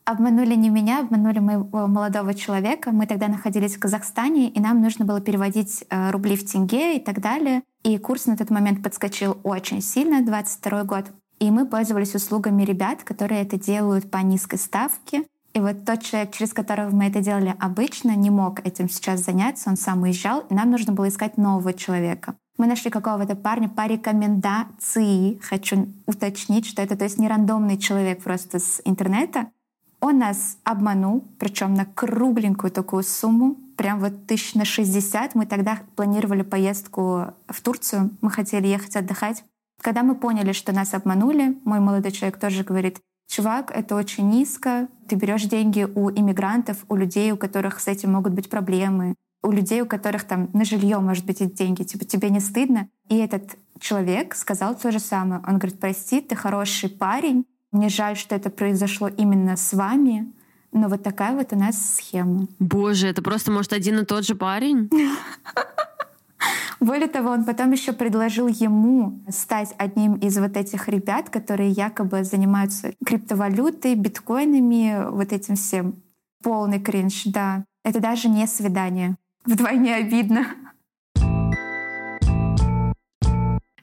Обманули 0.09 0.55
не 0.55 0.69
меня, 0.69 1.01
обманули 1.01 1.37
моего 1.37 1.85
молодого 1.85 2.33
человека. 2.33 2.91
Мы 2.91 3.05
тогда 3.05 3.27
находились 3.27 3.75
в 3.75 3.79
Казахстане, 3.79 4.49
и 4.49 4.59
нам 4.59 4.81
нужно 4.81 5.05
было 5.05 5.21
переводить 5.21 5.85
э, 5.87 6.09
рубли 6.09 6.35
в 6.35 6.43
тенге 6.51 6.97
и 6.97 6.99
так 6.99 7.21
далее. 7.21 7.61
И 7.83 7.95
курс 7.99 8.25
на 8.25 8.35
тот 8.35 8.49
момент 8.49 8.81
подскочил 8.81 9.37
очень 9.43 9.83
сильно, 9.83 10.25
22 10.25 10.83
год. 10.85 11.05
И 11.37 11.51
мы 11.51 11.67
пользовались 11.67 12.15
услугами 12.15 12.63
ребят, 12.63 13.03
которые 13.03 13.43
это 13.43 13.59
делают 13.59 14.09
по 14.09 14.17
низкой 14.17 14.57
ставке. 14.57 15.25
И 15.53 15.59
вот 15.59 15.85
тот 15.85 16.01
человек, 16.01 16.31
через 16.31 16.53
которого 16.53 16.89
мы 16.89 17.05
это 17.05 17.21
делали 17.21 17.55
обычно, 17.59 18.15
не 18.15 18.31
мог 18.31 18.65
этим 18.65 18.89
сейчас 18.89 19.19
заняться, 19.19 19.69
он 19.69 19.77
сам 19.77 20.01
уезжал, 20.01 20.39
и 20.49 20.55
нам 20.55 20.71
нужно 20.71 20.91
было 20.91 21.07
искать 21.07 21.37
нового 21.37 21.71
человека. 21.71 22.33
Мы 22.57 22.65
нашли 22.65 22.89
какого-то 22.89 23.35
парня 23.35 23.69
по 23.69 23.85
рекомендации. 23.85 25.37
Хочу 25.37 25.87
уточнить, 26.07 26.65
что 26.65 26.81
это 26.81 26.97
то 26.97 27.03
есть 27.03 27.19
не 27.19 27.27
рандомный 27.27 27.77
человек 27.77 28.23
просто 28.23 28.57
с 28.57 28.81
интернета. 28.85 29.51
Он 30.01 30.19
нас 30.19 30.57
обманул, 30.63 31.25
причем 31.37 31.73
на 31.73 31.85
кругленькую 31.85 32.71
такую 32.71 33.03
сумму, 33.03 33.57
прям 33.75 33.99
вот 33.99 34.27
тысяч 34.27 34.55
на 34.55 34.65
60. 34.65 35.35
Мы 35.35 35.45
тогда 35.45 35.79
планировали 35.95 36.41
поездку 36.41 37.33
в 37.47 37.61
Турцию, 37.61 38.11
мы 38.21 38.31
хотели 38.31 38.67
ехать 38.67 38.95
отдыхать. 38.95 39.43
Когда 39.81 40.03
мы 40.03 40.15
поняли, 40.15 40.51
что 40.51 40.73
нас 40.73 40.93
обманули, 40.93 41.57
мой 41.63 41.79
молодой 41.79 42.11
человек 42.11 42.39
тоже 42.39 42.63
говорит, 42.63 42.99
чувак, 43.29 43.71
это 43.73 43.95
очень 43.95 44.29
низко, 44.29 44.87
ты 45.07 45.15
берешь 45.15 45.45
деньги 45.45 45.87
у 45.95 46.09
иммигрантов, 46.09 46.83
у 46.89 46.95
людей, 46.95 47.31
у 47.31 47.37
которых 47.37 47.79
с 47.79 47.87
этим 47.87 48.11
могут 48.11 48.33
быть 48.33 48.49
проблемы, 48.49 49.15
у 49.41 49.51
людей, 49.51 49.81
у 49.81 49.85
которых 49.85 50.25
там 50.25 50.49
на 50.53 50.65
жилье, 50.65 50.99
может 50.99 51.25
быть, 51.25 51.41
эти 51.41 51.53
деньги, 51.53 51.83
типа 51.83 52.03
тебе 52.05 52.29
не 52.29 52.39
стыдно. 52.39 52.89
И 53.07 53.17
этот 53.17 53.57
человек 53.79 54.35
сказал 54.35 54.75
то 54.75 54.91
же 54.91 54.99
самое. 54.99 55.41
Он 55.47 55.57
говорит, 55.57 55.79
прости, 55.79 56.19
ты 56.19 56.35
хороший 56.35 56.89
парень, 56.89 57.45
мне 57.71 57.89
жаль, 57.89 58.15
что 58.15 58.35
это 58.35 58.49
произошло 58.49 59.07
именно 59.07 59.55
с 59.55 59.73
вами, 59.73 60.31
но 60.71 60.87
вот 60.87 61.03
такая 61.03 61.35
вот 61.35 61.53
у 61.53 61.55
нас 61.55 61.95
схема. 61.97 62.47
Боже, 62.59 63.07
это 63.07 63.21
просто, 63.21 63.51
может, 63.51 63.73
один 63.73 63.99
и 63.99 64.05
тот 64.05 64.25
же 64.25 64.35
парень? 64.35 64.89
Более 66.79 67.09
того, 67.09 67.31
он 67.31 67.43
потом 67.43 67.71
еще 67.71 67.91
предложил 67.91 68.47
ему 68.47 69.21
стать 69.29 69.75
одним 69.77 70.15
из 70.15 70.37
вот 70.37 70.55
этих 70.55 70.87
ребят, 70.87 71.29
которые 71.29 71.71
якобы 71.71 72.23
занимаются 72.23 72.93
криптовалютой, 73.05 73.95
биткоинами, 73.95 75.09
вот 75.11 75.33
этим 75.33 75.55
всем. 75.55 76.01
Полный 76.41 76.79
кринж, 76.79 77.23
да. 77.25 77.65
Это 77.83 77.99
даже 77.99 78.29
не 78.29 78.47
свидание. 78.47 79.17
Вдвойне 79.45 79.95
обидно. 79.95 80.47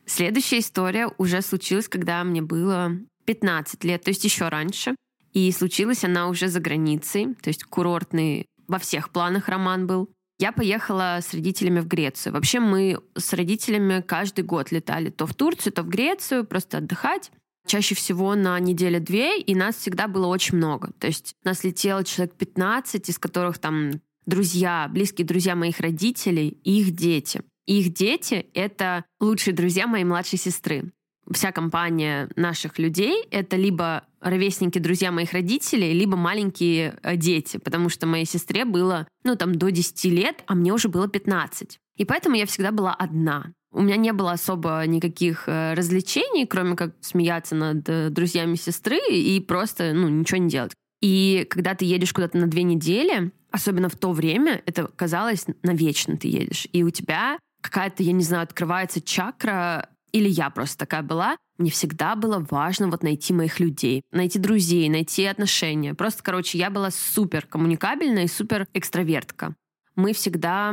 Следующая 0.06 0.60
история 0.60 1.10
уже 1.18 1.42
случилась, 1.42 1.88
когда 1.88 2.24
мне 2.24 2.40
было 2.40 2.92
15 3.26 3.84
лет, 3.84 4.02
то 4.02 4.10
есть 4.10 4.24
еще 4.24 4.48
раньше. 4.48 4.96
И 5.32 5.52
случилась 5.52 6.04
она 6.04 6.28
уже 6.28 6.48
за 6.48 6.60
границей, 6.60 7.34
то 7.42 7.48
есть 7.48 7.64
курортный 7.64 8.46
во 8.68 8.78
всех 8.78 9.10
планах 9.10 9.48
роман 9.48 9.86
был. 9.86 10.08
Я 10.38 10.52
поехала 10.52 11.18
с 11.20 11.32
родителями 11.34 11.80
в 11.80 11.88
Грецию. 11.88 12.32
Вообще 12.32 12.60
мы 12.60 12.98
с 13.16 13.32
родителями 13.32 14.02
каждый 14.02 14.44
год 14.44 14.70
летали 14.70 15.10
то 15.10 15.26
в 15.26 15.34
Турцию, 15.34 15.72
то 15.72 15.82
в 15.82 15.88
Грецию, 15.88 16.44
просто 16.46 16.78
отдыхать. 16.78 17.30
Чаще 17.66 17.94
всего 17.94 18.34
на 18.34 18.58
неделю-две, 18.60 19.40
и 19.40 19.54
нас 19.54 19.76
всегда 19.76 20.08
было 20.08 20.26
очень 20.26 20.56
много. 20.56 20.92
То 20.98 21.06
есть 21.06 21.34
нас 21.42 21.64
летело 21.64 22.04
человек 22.04 22.34
15, 22.36 23.08
из 23.08 23.18
которых 23.18 23.58
там 23.58 23.92
друзья, 24.24 24.88
близкие 24.90 25.26
друзья 25.26 25.56
моих 25.56 25.80
родителей 25.80 26.58
и 26.64 26.80
их 26.80 26.92
дети. 26.92 27.42
Их 27.66 27.92
дети— 27.92 28.46
это 28.54 29.04
лучшие 29.20 29.54
друзья 29.54 29.86
моей 29.86 30.04
младшей 30.04 30.38
сестры 30.38 30.92
вся 31.32 31.52
компания 31.52 32.28
наших 32.36 32.78
людей— 32.78 33.24
это 33.30 33.56
либо 33.56 34.04
ровесники, 34.20 34.78
друзья 34.78 35.12
моих 35.12 35.32
родителей, 35.32 35.92
либо 35.92 36.16
маленькие 36.16 36.98
э, 37.02 37.16
дети, 37.16 37.58
потому 37.58 37.88
что 37.88 38.06
моей 38.06 38.24
сестре 38.24 38.64
было, 38.64 39.06
ну, 39.24 39.36
там, 39.36 39.54
до 39.54 39.70
10 39.70 40.04
лет, 40.06 40.42
а 40.46 40.54
мне 40.54 40.72
уже 40.72 40.88
было 40.88 41.08
15. 41.08 41.78
И 41.96 42.04
поэтому 42.04 42.36
я 42.36 42.46
всегда 42.46 42.72
была 42.72 42.94
одна. 42.94 43.52
У 43.72 43.82
меня 43.82 43.96
не 43.96 44.12
было 44.12 44.32
особо 44.32 44.82
никаких 44.86 45.48
э, 45.48 45.74
развлечений, 45.74 46.46
кроме 46.46 46.76
как 46.76 46.94
смеяться 47.00 47.54
над 47.54 47.88
э, 47.88 48.10
друзьями 48.10 48.54
сестры 48.56 48.98
и 49.10 49.40
просто, 49.40 49.92
ну, 49.92 50.08
ничего 50.08 50.38
не 50.38 50.48
делать. 50.48 50.72
И 51.02 51.46
когда 51.50 51.74
ты 51.74 51.84
едешь 51.84 52.12
куда-то 52.12 52.38
на 52.38 52.46
две 52.46 52.62
недели, 52.62 53.30
особенно 53.50 53.88
в 53.88 53.96
то 53.96 54.12
время, 54.12 54.62
это 54.66 54.88
казалось 54.96 55.46
навечно 55.62 56.16
ты 56.16 56.28
едешь. 56.28 56.68
И 56.72 56.82
у 56.82 56.90
тебя 56.90 57.38
какая-то, 57.60 58.02
я 58.02 58.12
не 58.12 58.22
знаю, 58.22 58.44
открывается 58.44 59.00
чакра 59.00 59.88
или 60.16 60.28
я 60.30 60.48
просто 60.48 60.78
такая 60.78 61.02
была, 61.02 61.36
мне 61.58 61.70
всегда 61.70 62.16
было 62.16 62.44
важно 62.50 62.88
вот 62.88 63.02
найти 63.02 63.34
моих 63.34 63.60
людей, 63.60 64.02
найти 64.12 64.38
друзей, 64.38 64.88
найти 64.88 65.26
отношения. 65.26 65.92
Просто, 65.92 66.22
короче, 66.22 66.56
я 66.56 66.70
была 66.70 66.90
супер 66.90 67.46
коммуникабельная 67.46 68.24
и 68.24 68.28
супер 68.28 68.66
экстравертка. 68.72 69.54
Мы 69.94 70.14
всегда 70.14 70.72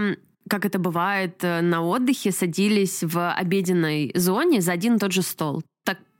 как 0.50 0.65
это 0.65 0.77
бывает 0.77 1.41
э, 1.41 1.62
на 1.62 1.81
отдыхе, 1.81 2.33
садились 2.33 3.01
в 3.01 3.31
обеденной 3.31 4.12
зоне 4.13 4.59
за 4.59 4.73
один 4.73 4.95
и 4.95 5.00
тот 5.00 5.13
же 5.13 5.21
стол 5.21 5.63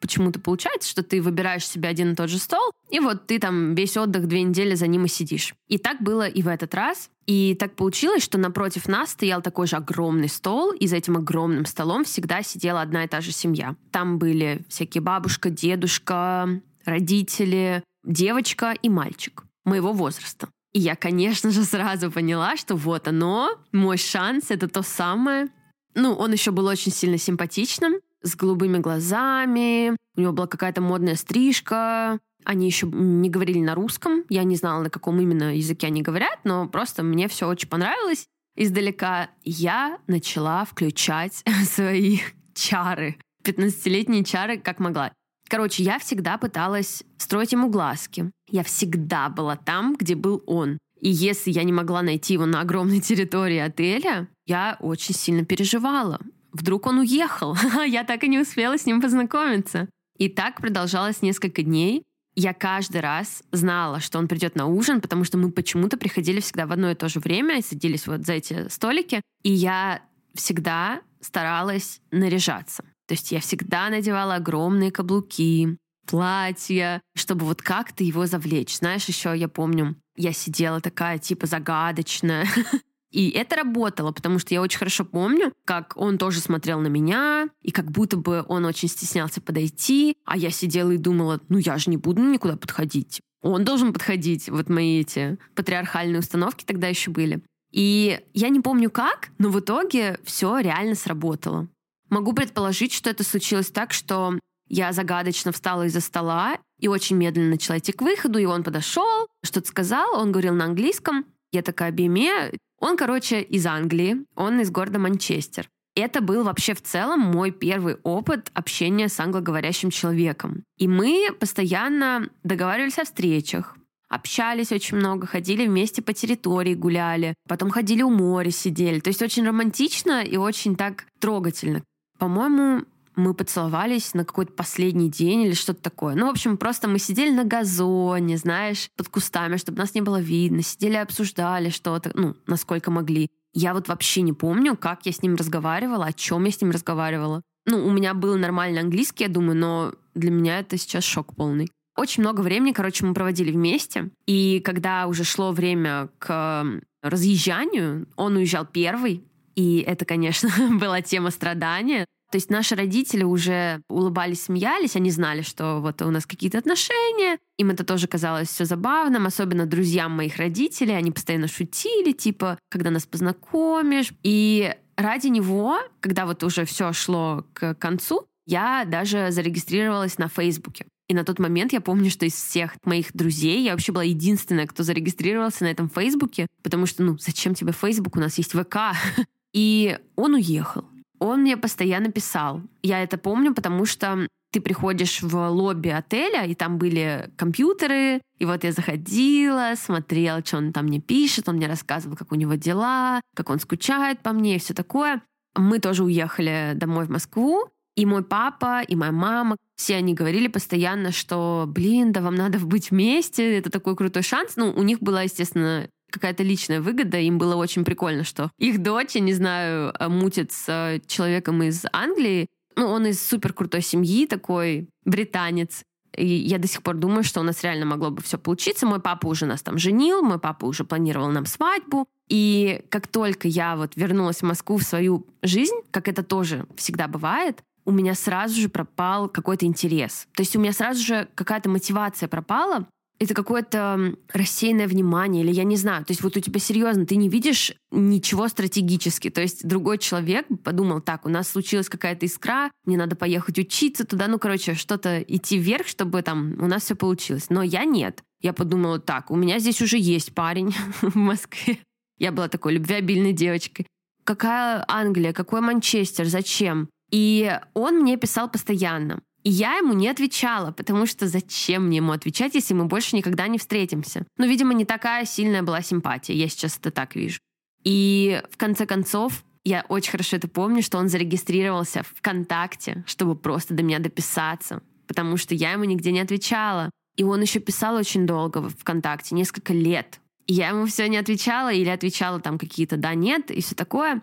почему-то 0.04 0.38
получается, 0.42 0.90
что 0.90 1.02
ты 1.02 1.22
выбираешь 1.22 1.66
себе 1.66 1.88
один 1.88 2.12
и 2.12 2.16
тот 2.16 2.30
же 2.30 2.38
стол, 2.38 2.74
и 2.90 3.00
вот 3.00 3.26
ты 3.26 3.40
там 3.40 3.74
весь 3.74 3.96
отдых 3.96 4.28
две 4.28 4.44
недели 4.44 4.76
за 4.76 4.86
ним 4.88 5.06
и 5.06 5.08
сидишь. 5.08 5.56
И 5.70 5.78
так 5.78 6.02
было 6.02 6.28
и 6.28 6.42
в 6.42 6.50
этот 6.50 6.76
раз. 6.76 7.10
И 7.26 7.56
так 7.58 7.78
получилось, 7.78 8.22
что 8.22 8.38
напротив 8.38 8.90
нас 8.90 9.12
стоял 9.12 9.42
такой 9.42 9.66
же 9.66 9.78
огромный 9.78 10.28
стол, 10.28 10.74
и 10.74 10.88
за 10.88 10.98
этим 10.98 11.16
огромным 11.16 11.66
столом 11.66 12.04
всегда 12.04 12.44
сидела 12.44 12.82
одна 12.82 13.06
и 13.06 13.08
та 13.08 13.22
же 13.22 13.32
семья. 13.32 13.78
Там 13.92 14.20
были 14.20 14.66
всякие 14.68 15.02
бабушка, 15.02 15.50
дедушка, 15.50 16.62
родители, 16.84 17.82
девочка 18.04 18.76
и 18.82 18.90
мальчик 18.90 19.46
моего 19.64 19.94
возраста. 19.94 20.50
И 20.74 20.80
я, 20.82 20.98
конечно 20.98 21.50
же, 21.50 21.64
сразу 21.64 22.12
поняла, 22.12 22.58
что 22.58 22.76
вот 22.76 23.08
оно, 23.08 23.58
мой 23.72 23.98
шанс, 23.98 24.46
это 24.50 24.68
то 24.68 24.82
самое. 24.82 25.48
Ну, 25.96 26.14
он 26.14 26.34
еще 26.34 26.52
был 26.52 26.66
очень 26.66 26.92
сильно 26.92 27.18
симпатичным, 27.18 27.94
с 28.24 28.36
голубыми 28.36 28.80
глазами, 28.80 29.96
у 30.16 30.22
него 30.22 30.34
была 30.34 30.48
какая-то 30.48 30.82
модная 30.82 31.16
стрижка. 31.16 32.20
Они 32.46 32.66
еще 32.66 32.88
не 32.88 33.30
говорили 33.30 33.60
на 33.60 33.76
русском, 33.76 34.24
я 34.30 34.44
не 34.44 34.56
знала, 34.56 34.84
на 34.84 34.90
каком 34.90 35.20
именно 35.22 35.56
языке 35.56 35.88
они 35.88 36.02
говорят, 36.02 36.40
но 36.44 36.68
просто 36.68 37.04
мне 37.04 37.28
все 37.28 37.48
очень 37.48 37.70
понравилось. 37.70 38.28
издалека, 38.56 39.30
я 39.44 40.00
начала 40.08 40.66
включать 40.66 41.44
свои 41.66 42.20
чары. 42.54 43.18
15-летние 43.44 44.24
чары 44.24 44.58
как 44.58 44.80
могла. 44.80 45.12
Короче, 45.50 45.84
я 45.84 46.00
всегда 46.00 46.38
пыталась 46.38 47.04
строить 47.18 47.52
ему 47.52 47.70
глазки. 47.70 48.32
Я 48.50 48.64
всегда 48.64 49.30
была 49.30 49.56
там, 49.56 49.96
где 49.96 50.16
был 50.16 50.44
он. 50.48 50.78
И 51.00 51.10
если 51.10 51.52
я 51.52 51.64
не 51.64 51.74
могла 51.74 52.02
найти 52.02 52.34
его 52.34 52.46
на 52.46 52.62
огромной 52.62 53.02
территории 53.02 53.58
отеля, 53.58 54.30
я 54.46 54.78
очень 54.80 55.14
сильно 55.14 55.46
переживала. 55.46 56.20
Вдруг 56.54 56.86
он 56.86 57.00
уехал, 57.00 57.58
я 57.86 58.04
так 58.04 58.24
и 58.24 58.28
не 58.28 58.40
успела 58.40 58.78
с 58.78 58.86
ним 58.86 59.02
познакомиться. 59.02 59.90
И 60.18 60.30
так 60.30 60.62
продолжалось 60.62 61.22
несколько 61.22 61.64
дней. 61.64 62.04
Я 62.36 62.54
каждый 62.54 63.02
раз 63.02 63.44
знала, 63.52 64.00
что 64.00 64.18
он 64.18 64.28
придет 64.28 64.56
на 64.56 64.66
ужин, 64.66 65.02
потому 65.02 65.24
что 65.24 65.38
мы 65.38 65.52
почему-то 65.52 65.98
приходили 65.98 66.40
всегда 66.40 66.66
в 66.66 66.72
одно 66.72 66.90
и 66.92 66.96
то 66.96 67.10
же 67.10 67.20
время 67.20 67.60
и 67.60 67.64
садились 67.64 68.08
вот 68.08 68.26
за 68.26 68.34
эти 68.34 68.70
столики. 68.70 69.22
И 69.44 69.52
я 69.52 70.02
всегда 70.34 71.02
старалась 71.22 72.02
наряжаться. 72.12 72.84
То 73.08 73.14
есть 73.14 73.32
я 73.32 73.40
всегда 73.40 73.90
надевала 73.90 74.36
огромные 74.36 74.92
каблуки, 74.92 75.78
платья, 76.08 77.02
чтобы 77.16 77.46
вот 77.46 77.62
как-то 77.62 78.04
его 78.04 78.26
завлечь. 78.26 78.78
Знаешь, 78.78 79.06
еще 79.06 79.34
я 79.36 79.48
помню, 79.48 79.96
я 80.16 80.34
сидела 80.34 80.82
такая 80.82 81.18
типа 81.20 81.48
загадочная. 81.48 82.48
И 83.14 83.30
это 83.30 83.58
работало, 83.58 84.12
потому 84.12 84.40
что 84.40 84.56
я 84.56 84.62
очень 84.62 84.80
хорошо 84.80 85.06
помню, 85.06 85.54
как 85.66 85.94
он 85.96 86.18
тоже 86.18 86.40
смотрел 86.40 86.80
на 86.80 86.88
меня, 86.88 87.48
и 87.62 87.70
как 87.70 87.92
будто 87.92 88.18
бы 88.18 88.44
он 88.48 88.66
очень 88.66 88.90
стеснялся 88.90 89.40
подойти, 89.40 90.18
а 90.26 90.36
я 90.36 90.50
сидела 90.50 90.90
и 90.90 90.98
думала, 90.98 91.40
ну 91.48 91.60
я 91.60 91.78
же 91.78 91.92
не 91.92 91.98
буду 91.98 92.24
никуда 92.24 92.58
подходить. 92.58 93.22
Он 93.44 93.64
должен 93.64 93.94
подходить. 93.94 94.50
Вот 94.50 94.68
мои 94.68 95.02
эти 95.02 95.38
патриархальные 95.54 96.22
установки 96.22 96.66
тогда 96.66 96.88
еще 96.88 97.12
были. 97.12 97.44
И 97.72 98.20
я 98.34 98.50
не 98.50 98.62
помню 98.62 98.90
как, 98.90 99.30
но 99.38 99.50
в 99.50 99.60
итоге 99.60 100.18
все 100.24 100.58
реально 100.58 100.96
сработало. 100.96 101.68
Могу 102.10 102.34
предположить, 102.34 102.94
что 102.94 103.12
это 103.12 103.24
случилось 103.24 103.70
так, 103.70 103.94
что 103.94 104.40
я 104.70 104.92
загадочно 104.92 105.52
встала 105.52 105.86
из-за 105.86 106.02
стола 106.02 106.58
и 106.80 106.88
очень 106.88 107.18
медленно 107.18 107.52
начала 107.52 107.78
идти 107.78 107.92
к 107.92 108.02
выходу, 108.02 108.40
и 108.40 108.46
он 108.46 108.64
подошел, 108.64 109.28
что-то 109.44 109.68
сказал, 109.68 110.16
он 110.16 110.32
говорил 110.32 110.56
на 110.56 110.66
английском. 110.66 111.26
Я 111.52 111.62
такая, 111.62 111.92
Биме, 111.92 112.52
он, 112.84 112.98
короче, 112.98 113.42
из 113.42 113.66
Англии, 113.66 114.26
он 114.36 114.60
из 114.60 114.70
города 114.70 115.00
Манчестер. 115.00 115.70
Это 115.96 116.20
был 116.20 116.44
вообще 116.44 116.74
в 116.74 116.82
целом 116.82 117.22
мой 117.22 117.52
первый 117.52 117.96
опыт 118.04 118.52
общения 118.54 119.08
с 119.08 119.22
англоговорящим 119.22 119.90
человеком. 119.90 120.64
И 120.78 120.90
мы 120.90 121.30
постоянно 121.40 122.28
договаривались 122.44 123.00
о 123.00 123.06
встречах, 123.06 123.78
общались 124.10 124.74
очень 124.74 124.98
много, 124.98 125.28
ходили 125.28 125.66
вместе 125.66 126.02
по 126.02 126.12
территории, 126.12 126.74
гуляли, 126.74 127.36
потом 127.48 127.70
ходили 127.70 128.02
у 128.02 128.10
моря, 128.10 128.52
сидели. 128.52 129.00
То 129.00 129.12
есть 129.12 129.22
очень 129.22 129.48
романтично 129.48 130.22
и 130.22 130.36
очень 130.36 130.76
так 130.76 131.06
трогательно. 131.22 131.84
По-моему, 132.20 132.84
мы 133.16 133.34
поцеловались 133.34 134.14
на 134.14 134.26
какой-то 134.26 134.54
последний 134.54 135.10
день 135.10 135.42
или 135.42 135.54
что-то 135.54 135.82
такое. 135.82 136.16
Ну, 136.16 136.28
в 136.28 136.32
общем, 136.32 136.58
просто 136.58 136.88
мы 136.88 137.00
сидели 137.00 137.32
на 137.32 137.44
газоне, 137.44 138.38
знаешь, 138.38 138.90
под 138.98 139.10
кустами, 139.10 139.58
чтобы 139.58 139.80
нас 139.80 139.94
не 139.94 140.02
было 140.02 140.20
видно, 140.20 140.62
сидели, 140.62 140.96
обсуждали 140.96 141.70
что-то, 141.70 142.12
ну, 142.14 142.36
насколько 142.48 142.92
могли. 142.92 143.30
Я 143.54 143.74
вот 143.74 143.88
вообще 143.88 144.22
не 144.22 144.34
помню, 144.34 144.76
как 144.76 145.06
я 145.06 145.12
с 145.12 145.22
ним 145.22 145.36
разговаривала, 145.36 146.06
о 146.06 146.14
чем 146.14 146.46
я 146.46 146.52
с 146.52 146.62
ним 146.62 146.72
разговаривала. 146.72 147.42
Ну, 147.66 147.86
у 147.86 147.92
меня 147.92 148.14
был 148.14 148.38
нормальный 148.38 148.82
английский, 148.82 149.26
я 149.26 149.30
думаю, 149.30 149.56
но 149.56 149.94
для 150.16 150.32
меня 150.32 150.60
это 150.60 150.78
сейчас 150.78 151.04
шок 151.04 151.36
полный. 151.36 151.70
Очень 151.96 152.24
много 152.24 152.42
времени, 152.42 152.72
короче, 152.72 153.06
мы 153.06 153.14
проводили 153.14 153.52
вместе. 153.52 154.10
И 154.26 154.62
когда 154.66 155.06
уже 155.08 155.24
шло 155.24 155.52
время 155.52 156.10
к 156.18 156.66
разъезжанию, 157.04 158.08
он 158.16 158.36
уезжал 158.36 158.66
первый. 158.66 159.24
И 159.56 159.80
это, 159.80 160.06
конечно, 160.06 160.50
была 160.80 161.02
тема 161.02 161.30
страдания. 161.30 162.06
То 162.34 162.38
есть 162.38 162.50
наши 162.50 162.74
родители 162.74 163.22
уже 163.22 163.84
улыбались, 163.90 164.46
смеялись, 164.46 164.96
они 164.96 165.12
знали, 165.12 165.44
что 165.44 165.82
вот 165.82 166.02
у 166.02 166.10
нас 166.10 166.26
какие-то 166.26 166.58
отношения. 166.58 167.38
Им 167.60 167.70
это 167.70 167.84
тоже 167.84 168.08
казалось 168.08 168.50
все 168.50 168.66
забавным, 168.66 169.28
особенно 169.28 169.68
друзьям 169.68 170.14
моих 170.14 170.38
родителей. 170.38 170.98
Они 170.98 171.12
постоянно 171.12 171.48
шутили, 171.48 172.12
типа, 172.12 172.58
когда 172.72 172.90
нас 172.90 173.06
познакомишь. 173.06 174.14
И 174.24 174.76
ради 174.96 175.28
него, 175.28 175.78
когда 176.00 176.26
вот 176.26 176.44
уже 176.44 176.66
все 176.66 176.92
шло 176.92 177.46
к 177.54 177.76
концу, 177.76 178.26
я 178.48 178.84
даже 178.86 179.30
зарегистрировалась 179.30 180.18
на 180.18 180.28
Фейсбуке. 180.28 180.88
И 181.08 181.14
на 181.14 181.26
тот 181.26 181.38
момент 181.38 181.72
я 181.72 181.82
помню, 181.82 182.10
что 182.10 182.26
из 182.26 182.34
всех 182.34 182.74
моих 182.84 183.14
друзей 183.14 183.62
я 183.62 183.74
вообще 183.74 183.92
была 183.92 184.06
единственная, 184.06 184.66
кто 184.66 184.82
зарегистрировался 184.82 185.66
на 185.66 185.68
этом 185.68 185.88
Фейсбуке, 185.88 186.48
потому 186.64 186.88
что, 186.88 187.04
ну, 187.04 187.16
зачем 187.20 187.54
тебе 187.54 187.74
Фейсбук, 187.74 188.16
у 188.16 188.20
нас 188.20 188.40
есть 188.40 188.54
ВК. 188.54 188.78
И 189.54 190.00
он 190.16 190.34
уехал 190.34 190.86
он 191.24 191.42
мне 191.42 191.58
постоянно 191.58 192.12
писал. 192.12 192.62
Я 192.82 193.02
это 193.02 193.18
помню, 193.18 193.54
потому 193.54 193.86
что 193.86 194.28
ты 194.52 194.62
приходишь 194.62 195.22
в 195.24 195.36
лобби 195.50 195.90
отеля, 195.90 196.46
и 196.46 196.54
там 196.54 196.78
были 196.78 197.32
компьютеры, 197.38 198.22
и 198.38 198.46
вот 198.46 198.64
я 198.64 198.72
заходила, 198.72 199.74
смотрела, 199.76 200.46
что 200.46 200.58
он 200.58 200.74
там 200.74 200.86
мне 200.86 201.00
пишет, 201.00 201.50
он 201.50 201.56
мне 201.56 201.68
рассказывал, 201.68 202.16
как 202.16 202.32
у 202.32 202.36
него 202.36 202.54
дела, 202.54 203.22
как 203.36 203.50
он 203.50 203.60
скучает 203.60 204.20
по 204.20 204.32
мне 204.32 204.58
и 204.58 204.60
все 204.60 204.74
такое. 204.74 205.24
Мы 205.56 205.80
тоже 205.80 206.04
уехали 206.04 206.74
домой 206.76 207.06
в 207.06 207.10
Москву, 207.10 207.68
и 207.96 208.06
мой 208.06 208.24
папа, 208.24 208.82
и 208.82 208.96
моя 208.96 209.12
мама, 209.12 209.56
все 209.76 209.96
они 209.96 210.14
говорили 210.14 210.48
постоянно, 210.48 211.12
что, 211.12 211.66
блин, 211.68 212.12
да 212.12 212.22
вам 212.22 212.36
надо 212.36 212.60
быть 212.60 212.92
вместе, 212.92 213.58
это 213.58 213.70
такой 213.70 213.96
крутой 213.96 214.24
шанс. 214.24 214.56
Ну, 214.56 214.72
у 214.72 214.84
них 214.84 215.00
была, 215.00 215.24
естественно, 215.24 215.88
какая-то 216.14 216.44
личная 216.44 216.80
выгода. 216.80 217.18
Им 217.18 217.38
было 217.38 217.56
очень 217.56 217.84
прикольно, 217.84 218.24
что 218.24 218.52
их 218.60 218.82
дочь, 218.82 219.16
я 219.16 219.22
не 219.22 219.34
знаю, 219.34 219.94
э, 220.00 220.08
мутит 220.08 220.52
с 220.52 220.66
э, 220.70 221.02
человеком 221.08 221.64
из 221.64 221.84
Англии. 221.92 222.48
Ну, 222.76 222.88
он 222.88 223.08
из 223.08 223.26
супер 223.26 223.54
крутой 223.54 223.82
семьи, 223.82 224.28
такой 224.28 224.88
британец. 225.06 225.84
И 226.16 226.26
я 226.26 226.60
до 226.60 226.68
сих 226.68 226.84
пор 226.84 226.96
думаю, 226.96 227.24
что 227.24 227.40
у 227.40 227.44
нас 227.44 227.64
реально 227.64 227.86
могло 227.86 228.12
бы 228.12 228.22
все 228.22 228.38
получиться. 228.38 228.86
Мой 228.86 229.00
папа 229.00 229.28
уже 229.28 229.48
нас 229.48 229.64
там 229.64 229.80
женил, 229.80 230.22
мой 230.22 230.40
папа 230.40 230.66
уже 230.66 230.84
планировал 230.84 231.30
нам 231.30 231.48
свадьбу. 231.48 232.06
И 232.30 232.84
как 232.90 233.08
только 233.08 233.48
я 233.48 233.76
вот 233.76 233.94
вернулась 233.96 234.38
в 234.38 234.44
Москву 234.44 234.78
в 234.78 234.84
свою 234.84 235.26
жизнь, 235.42 235.76
как 235.92 236.08
это 236.08 236.24
тоже 236.24 236.68
всегда 236.76 237.08
бывает, 237.08 237.64
у 237.86 237.92
меня 237.92 238.14
сразу 238.14 238.60
же 238.62 238.70
пропал 238.70 239.28
какой-то 239.28 239.66
интерес. 239.66 240.28
То 240.36 240.42
есть 240.44 240.56
у 240.56 240.60
меня 240.60 240.72
сразу 240.72 241.04
же 241.04 241.28
какая-то 241.36 241.70
мотивация 241.70 242.30
пропала, 242.30 242.88
это 243.24 243.34
какое-то 243.34 244.16
рассеянное 244.32 244.88
внимание, 244.88 245.44
или 245.44 245.52
я 245.52 245.64
не 245.64 245.76
знаю. 245.76 246.06
То 246.06 246.12
есть 246.12 246.22
вот 246.22 246.38
у 246.38 246.40
тебя 246.40 246.60
серьезно, 246.60 247.06
ты 247.06 247.16
не 247.16 247.30
видишь 247.30 247.74
ничего 247.92 248.48
стратегически. 248.48 249.30
То 249.30 249.42
есть 249.42 249.68
другой 249.68 249.98
человек 249.98 250.46
подумал, 250.64 251.02
так, 251.02 251.26
у 251.26 251.30
нас 251.30 251.50
случилась 251.50 251.90
какая-то 251.90 252.26
искра, 252.26 252.72
мне 252.86 252.98
надо 252.98 253.16
поехать 253.16 253.58
учиться 253.60 254.06
туда, 254.06 254.28
ну, 254.28 254.40
короче, 254.40 254.74
что-то 254.76 255.22
идти 255.22 255.58
вверх, 255.58 255.88
чтобы 255.88 256.22
там 256.22 256.56
у 256.60 256.68
нас 256.68 256.84
все 256.84 256.96
получилось. 256.96 257.50
Но 257.50 257.64
я 257.64 257.86
нет. 257.86 258.24
Я 258.42 258.54
подумала, 258.54 259.00
так, 259.00 259.32
у 259.32 259.36
меня 259.36 259.60
здесь 259.60 259.82
уже 259.82 259.98
есть 259.98 260.34
парень 260.34 260.76
в 261.02 261.16
Москве. 261.16 261.80
Я 262.20 262.32
была 262.32 262.48
такой 262.48 262.74
любвеобильной 262.74 263.34
девочкой. 263.34 263.88
Какая 264.24 264.86
Англия, 264.88 265.34
какой 265.34 265.62
Манчестер, 265.62 266.26
зачем? 266.26 266.90
И 267.12 267.60
он 267.74 268.00
мне 268.00 268.18
писал 268.18 268.50
постоянно. 268.50 269.22
И 269.44 269.50
я 269.50 269.76
ему 269.76 269.94
не 269.94 270.08
отвечала, 270.08 270.72
потому 270.72 271.06
что 271.06 271.28
зачем 271.28 271.88
мне 271.88 271.98
ему 271.98 272.14
отвечать, 272.14 272.56
если 272.56 272.74
мы 272.74 272.86
больше 272.86 273.16
никогда 273.16 273.48
не 273.48 273.58
встретимся? 273.58 274.26
Ну, 274.38 274.48
видимо, 274.48 274.74
не 274.74 274.86
такая 274.86 275.26
сильная 275.26 275.64
была 275.64 275.82
симпатия, 275.82 276.34
я 276.34 276.48
сейчас 276.48 276.78
это 276.78 276.92
так 276.92 277.16
вижу. 277.16 277.40
И 277.84 278.42
в 278.50 278.58
конце 278.58 278.86
концов, 278.86 279.44
я 279.66 279.86
очень 279.90 280.12
хорошо 280.12 280.38
это 280.38 280.48
помню, 280.48 280.82
что 280.82 280.98
он 280.98 281.10
зарегистрировался 281.10 282.04
в 282.04 282.18
ВКонтакте, 282.20 283.04
чтобы 283.06 283.36
просто 283.36 283.74
до 283.74 283.84
меня 283.84 284.00
дописаться, 284.00 284.82
потому 285.08 285.38
что 285.38 285.56
я 285.56 285.74
ему 285.74 285.84
нигде 285.84 286.12
не 286.12 286.22
отвечала. 286.22 286.90
И 287.16 287.24
он 287.24 287.42
еще 287.42 287.60
писал 287.60 287.96
очень 287.96 288.26
долго 288.26 288.60
в 288.60 288.70
ВКонтакте, 288.70 289.36
несколько 289.36 289.74
лет. 289.74 290.20
И 290.48 290.54
я 290.54 290.70
ему 290.70 290.86
все 290.86 291.08
не 291.08 291.18
отвечала 291.18 291.72
или 291.72 291.90
отвечала 291.90 292.40
там 292.40 292.58
какие-то 292.58 292.98
«да», 292.98 293.14
«нет» 293.14 293.52
и 293.52 293.62
все 293.62 293.76
такое. 293.76 294.22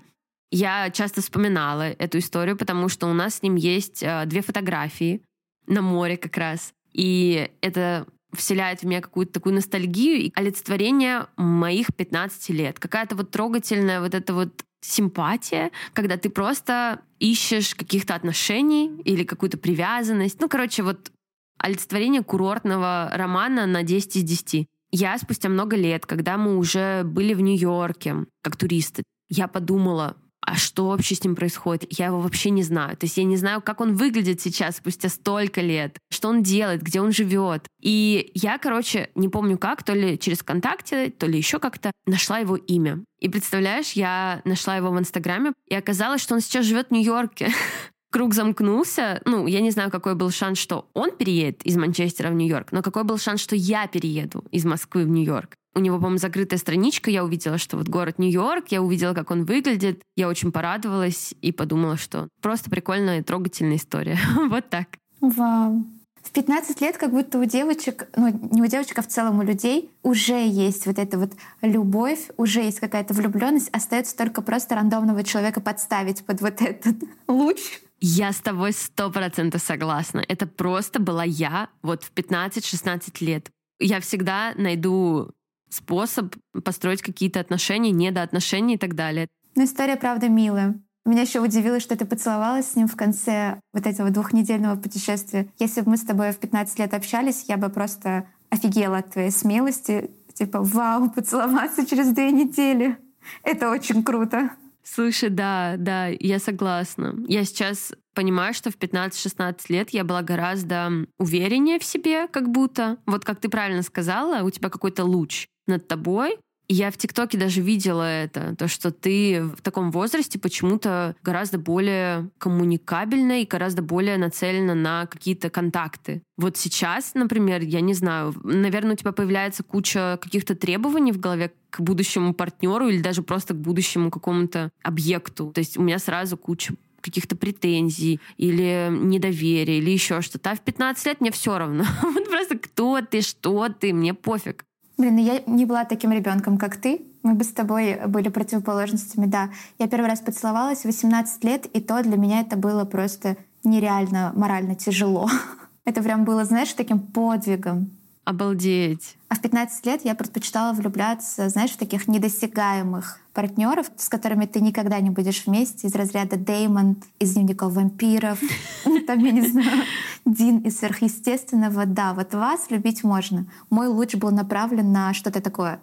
Я 0.51 0.91
часто 0.91 1.21
вспоминала 1.21 1.83
эту 1.83 2.19
историю, 2.19 2.57
потому 2.57 2.89
что 2.89 3.07
у 3.07 3.13
нас 3.13 3.37
с 3.37 3.43
ним 3.43 3.55
есть 3.55 4.03
э, 4.03 4.25
две 4.27 4.43
фотографии 4.43 5.23
на 5.67 5.81
море 5.81 6.17
как 6.17 6.37
раз. 6.37 6.73
И 6.93 7.51
это 7.61 8.07
вселяет 8.33 8.81
в 8.81 8.85
меня 8.85 9.01
какую-то 9.01 9.33
такую 9.33 9.55
ностальгию 9.55 10.17
и 10.19 10.33
олицетворение 10.35 11.27
моих 11.37 11.95
15 11.95 12.51
лет. 12.51 12.79
Какая-то 12.79 13.17
вот 13.17 13.31
трогательная 13.31 14.01
вот 14.01 14.15
эта 14.15 14.35
вот 14.35 14.65
симпатия, 14.81 15.71
когда 15.93 16.17
ты 16.17 16.31
просто 16.31 17.01
ищешь 17.19 17.75
каких-то 17.75 18.15
отношений 18.15 19.01
или 19.05 19.25
какую-то 19.25 19.59
привязанность. 19.59 20.41
Ну, 20.41 20.49
короче, 20.49 20.83
вот 20.83 21.13
олицетворение 21.59 22.23
курортного 22.23 23.11
романа 23.13 23.67
на 23.67 23.83
10 23.83 24.17
из 24.17 24.23
10. 24.25 24.67
Я 24.93 25.19
спустя 25.19 25.49
много 25.49 25.77
лет, 25.77 26.07
когда 26.07 26.37
мы 26.37 26.57
уже 26.57 27.05
были 27.05 27.35
в 27.35 27.41
Нью-Йорке 27.41 28.27
как 28.43 28.57
туристы, 28.57 29.05
я 29.29 29.47
подумала, 29.47 30.17
а 30.41 30.57
что 30.57 30.89
вообще 30.89 31.15
с 31.15 31.23
ним 31.23 31.37
происходит? 31.37 31.87
Я 31.99 32.07
его 32.07 32.21
вообще 32.21 32.51
не 32.51 32.63
знаю. 32.63 32.97
То 32.97 33.07
есть 33.07 33.17
я 33.17 33.25
не 33.25 33.37
знаю, 33.37 33.61
как 33.61 33.81
он 33.81 33.95
выглядит 33.95 34.41
сейчас 34.41 34.77
спустя 34.77 35.09
столько 35.09 35.61
лет, 35.61 35.99
что 36.11 36.29
он 36.29 36.43
делает, 36.43 36.83
где 36.83 37.01
он 37.01 37.13
живет. 37.13 37.67
И 37.81 38.31
я, 38.35 38.59
короче, 38.59 39.11
не 39.15 39.29
помню 39.29 39.59
как, 39.59 39.83
то 39.83 39.93
ли 39.93 40.19
через 40.19 40.39
ВКонтакте, 40.39 41.11
то 41.11 41.27
ли 41.27 41.37
еще 41.37 41.59
как-то 41.59 41.93
нашла 42.07 42.39
его 42.39 42.57
имя. 42.57 43.05
И 43.21 43.29
представляешь, 43.29 43.93
я 43.93 44.41
нашла 44.45 44.77
его 44.77 44.91
в 44.91 44.99
Инстаграме, 44.99 45.53
и 45.69 45.75
оказалось, 45.75 46.23
что 46.23 46.35
он 46.35 46.41
сейчас 46.41 46.65
живет 46.65 46.89
в 46.89 46.93
Нью-Йорке. 46.93 47.53
Круг 48.11 48.35
замкнулся. 48.35 49.21
Ну, 49.25 49.47
я 49.47 49.61
не 49.61 49.71
знаю, 49.71 49.91
какой 49.91 50.15
был 50.17 50.31
шанс, 50.31 50.59
что 50.59 50.89
он 50.95 51.13
переедет 51.13 51.63
из 51.63 51.77
Манчестера 51.77 52.31
в 52.31 52.35
Нью-Йорк, 52.35 52.73
но 52.73 52.83
какой 52.83 53.05
был 53.05 53.19
шанс, 53.19 53.41
что 53.41 53.55
я 53.55 53.87
перееду 53.87 54.45
из 54.51 54.65
Москвы 54.65 55.05
в 55.05 55.09
Нью-Йорк. 55.09 55.55
У 55.75 55.81
него, 55.81 55.97
по-моему, 55.97 56.19
закрытая 56.19 56.59
страничка, 56.59 57.11
я 57.11 57.25
увидела, 57.25 57.59
что 57.59 57.77
вот 57.77 57.89
город 57.89 58.19
Нью-Йорк, 58.19 58.69
я 58.69 58.83
увидела, 58.83 59.15
как 59.15 59.31
он 59.31 59.45
выглядит, 59.45 60.03
я 60.17 60.29
очень 60.29 60.51
порадовалась 60.51 61.35
и 61.41 61.53
подумала, 61.53 61.97
что 61.97 62.29
просто 62.43 62.71
прикольная 62.71 63.21
и 63.21 63.23
трогательная 63.23 63.77
история. 63.77 64.19
вот 64.49 64.69
так. 64.69 64.89
Вау. 65.21 65.87
В 66.23 66.33
15 66.33 66.81
лет 66.81 66.99
как 66.99 67.11
будто 67.13 67.39
у 67.39 67.45
девочек, 67.45 68.09
ну 68.15 68.29
не 68.53 68.63
у 68.63 68.67
девочек, 68.67 68.99
а 68.99 69.03
в 69.03 69.07
целом 69.07 69.39
у 69.39 69.43
людей 69.43 69.91
уже 70.03 70.47
есть 70.47 70.87
вот 70.87 70.99
эта 70.99 71.19
вот 71.19 71.33
любовь, 71.63 72.29
уже 72.37 72.61
есть 72.61 72.79
какая-то 72.79 73.15
влюбленность, 73.15 73.71
остается 73.71 74.17
только 74.17 74.43
просто 74.43 74.75
рандомного 74.75 75.25
человека 75.25 75.61
подставить 75.61 76.25
под 76.27 76.43
вот 76.43 76.61
этот 76.61 76.97
луч. 77.29 77.59
Я 78.01 78.33
с 78.33 78.41
тобой 78.41 78.73
сто 78.73 79.11
процентов 79.11 79.63
согласна. 79.63 80.23
Это 80.27 80.47
просто 80.47 81.01
была 81.01 81.25
я 81.25 81.69
вот 81.83 82.03
в 82.03 82.13
15-16 82.13 83.13
лет. 83.21 83.51
Я 83.79 84.01
всегда 84.01 84.53
найду 84.57 85.31
способ 85.71 86.35
построить 86.65 87.03
какие-то 87.03 87.41
отношения, 87.41 87.91
недоотношения 87.91 88.75
и 88.75 88.79
так 88.79 88.95
далее. 88.95 89.29
Но 89.57 89.65
история, 89.65 89.97
правда, 89.97 90.29
милая. 90.29 90.81
Меня 91.07 91.23
еще 91.23 91.41
удивило, 91.41 91.81
что 91.81 91.97
ты 91.97 92.05
поцеловалась 92.05 92.73
с 92.73 92.77
ним 92.77 92.87
в 92.87 92.95
конце 92.95 93.59
вот 93.73 93.87
этого 93.87 94.11
двухнедельного 94.11 94.77
путешествия. 94.77 95.49
Если 95.59 95.81
бы 95.81 95.91
мы 95.91 95.97
с 95.97 96.03
тобой 96.03 96.33
в 96.33 96.39
15 96.39 96.79
лет 96.79 96.93
общались, 96.93 97.47
я 97.49 97.57
бы 97.57 97.71
просто 97.71 98.27
офигела 98.51 98.99
от 98.99 99.13
твоей 99.13 99.31
смелости. 99.31 100.11
Типа, 100.35 100.61
вау, 100.63 101.11
поцеловаться 101.11 101.87
через 101.87 102.13
две 102.13 102.31
недели. 102.31 102.99
Это 103.43 103.71
очень 103.71 104.03
круто. 104.05 104.51
Слушай, 104.83 105.31
да, 105.31 105.77
да, 105.79 106.09
я 106.09 106.39
согласна. 106.39 107.15
Я 107.29 107.45
сейчас 107.45 107.93
понимаю, 108.21 108.53
что 108.53 108.71
в 108.71 108.77
15-16 108.77 109.61
лет 109.71 109.91
я 109.91 110.05
была 110.05 110.21
гораздо 110.21 111.07
увереннее 111.19 111.79
в 111.79 111.85
себе, 111.85 112.29
как 112.29 112.51
будто. 112.51 112.99
Вот 113.07 113.25
как 113.25 113.41
ты 113.41 113.49
правильно 113.49 113.81
сказала, 113.83 114.45
у 114.45 114.51
тебя 114.51 114.69
какой-то 114.69 115.05
луч 115.05 115.47
над 115.67 115.89
тобой. 115.89 116.37
Я 116.69 116.91
в 116.91 116.99
ТикТоке 116.99 117.39
даже 117.39 117.63
видела 117.63 118.03
это, 118.03 118.55
то, 118.57 118.69
что 118.69 118.91
ты 118.91 119.43
в 119.43 119.63
таком 119.63 119.91
возрасте 119.91 120.39
почему-то 120.39 121.17
гораздо 121.23 121.59
более 121.59 122.29
коммуникабельна 122.37 123.41
и 123.41 123.47
гораздо 123.47 123.81
более 123.81 124.19
нацелена 124.19 124.75
на 124.75 125.07
какие-то 125.07 125.49
контакты. 125.49 126.23
Вот 126.37 126.59
сейчас, 126.59 127.15
например, 127.15 127.63
я 127.63 127.81
не 127.81 127.95
знаю, 127.95 128.35
наверное, 128.45 128.93
у 128.93 128.97
тебя 128.97 129.13
появляется 129.13 129.63
куча 129.63 130.19
каких-то 130.21 130.55
требований 130.55 131.13
в 131.13 131.19
голове 131.19 131.53
к 131.71 131.81
будущему 131.81 132.35
партнеру 132.35 132.89
или 132.89 133.01
даже 133.01 133.23
просто 133.23 133.55
к 133.55 133.57
будущему 133.57 134.11
какому-то 134.11 134.71
объекту. 134.83 135.53
То 135.53 135.61
есть 135.61 135.79
у 135.79 135.83
меня 135.83 135.99
сразу 135.99 136.37
куча 136.37 136.75
каких-то 137.01 137.37
претензий 137.37 138.21
или 138.37 138.89
недоверия 138.91 139.79
или 139.79 139.91
еще 139.91 140.21
что-то. 140.21 140.51
А 140.51 140.55
в 140.55 140.61
15 140.61 141.07
лет 141.07 141.21
мне 141.21 141.31
все 141.31 141.59
равно. 141.59 141.85
Вот 142.03 142.29
просто 142.29 142.59
кто 142.59 143.01
ты, 143.01 143.21
что 143.21 143.69
ты, 143.69 143.93
мне 143.93 144.15
пофиг. 144.15 144.65
Блин, 144.99 145.17
ну 145.17 145.25
я 145.25 145.43
не 145.47 145.65
была 145.65 145.85
таким 145.85 146.13
ребенком, 146.13 146.59
как 146.59 146.77
ты. 146.77 147.01
Мы 147.23 147.35
бы 147.35 147.45
с 147.45 147.49
тобой 147.49 147.99
были 148.07 148.29
противоположностями, 148.29 149.27
да. 149.27 149.51
Я 149.79 149.89
первый 149.89 150.09
раз 150.09 150.21
поцеловалась 150.21 150.81
в 150.81 150.85
18 150.85 151.45
лет, 151.45 151.67
и 151.67 151.81
то 151.81 152.03
для 152.03 152.17
меня 152.17 152.41
это 152.41 152.57
было 152.57 152.85
просто 152.85 153.37
нереально 153.65 154.33
морально 154.35 154.75
тяжело. 154.75 155.29
Это 155.87 156.03
прям 156.03 156.25
было, 156.25 156.45
знаешь, 156.45 156.73
таким 156.75 156.99
подвигом. 156.99 157.91
Обалдеть. 158.31 159.17
А 159.29 159.35
в 159.35 159.41
15 159.41 159.87
лет 159.87 160.05
я 160.05 160.15
предпочитала 160.15 160.73
влюбляться, 160.73 161.49
знаешь, 161.49 161.73
в 161.73 161.77
таких 161.77 162.07
недосягаемых 162.07 163.19
партнеров, 163.33 163.91
с 163.97 164.09
которыми 164.09 164.47
ты 164.47 164.61
никогда 164.61 165.01
не 165.01 165.11
будешь 165.11 165.47
вместе, 165.47 165.89
из 165.89 165.97
разряда 165.97 166.37
Деймон 166.37 167.03
из 167.19 167.35
дневников 167.35 167.73
вампиров, 167.73 168.39
там, 169.09 169.19
я 169.19 169.33
не 169.33 169.43
знаю, 169.43 169.83
Дин 170.25 170.59
из 170.59 170.79
сверхъестественного. 170.79 171.87
Да, 171.87 172.15
вот 172.15 172.33
вас 172.33 172.71
любить 172.71 173.03
можно. 173.03 173.49
Мой 173.69 173.89
луч 173.89 174.15
был 174.15 174.31
направлен 174.31 174.93
на 174.93 175.13
что-то 175.13 175.41
такое 175.41 175.81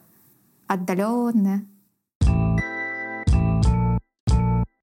отдаленное. 0.67 1.65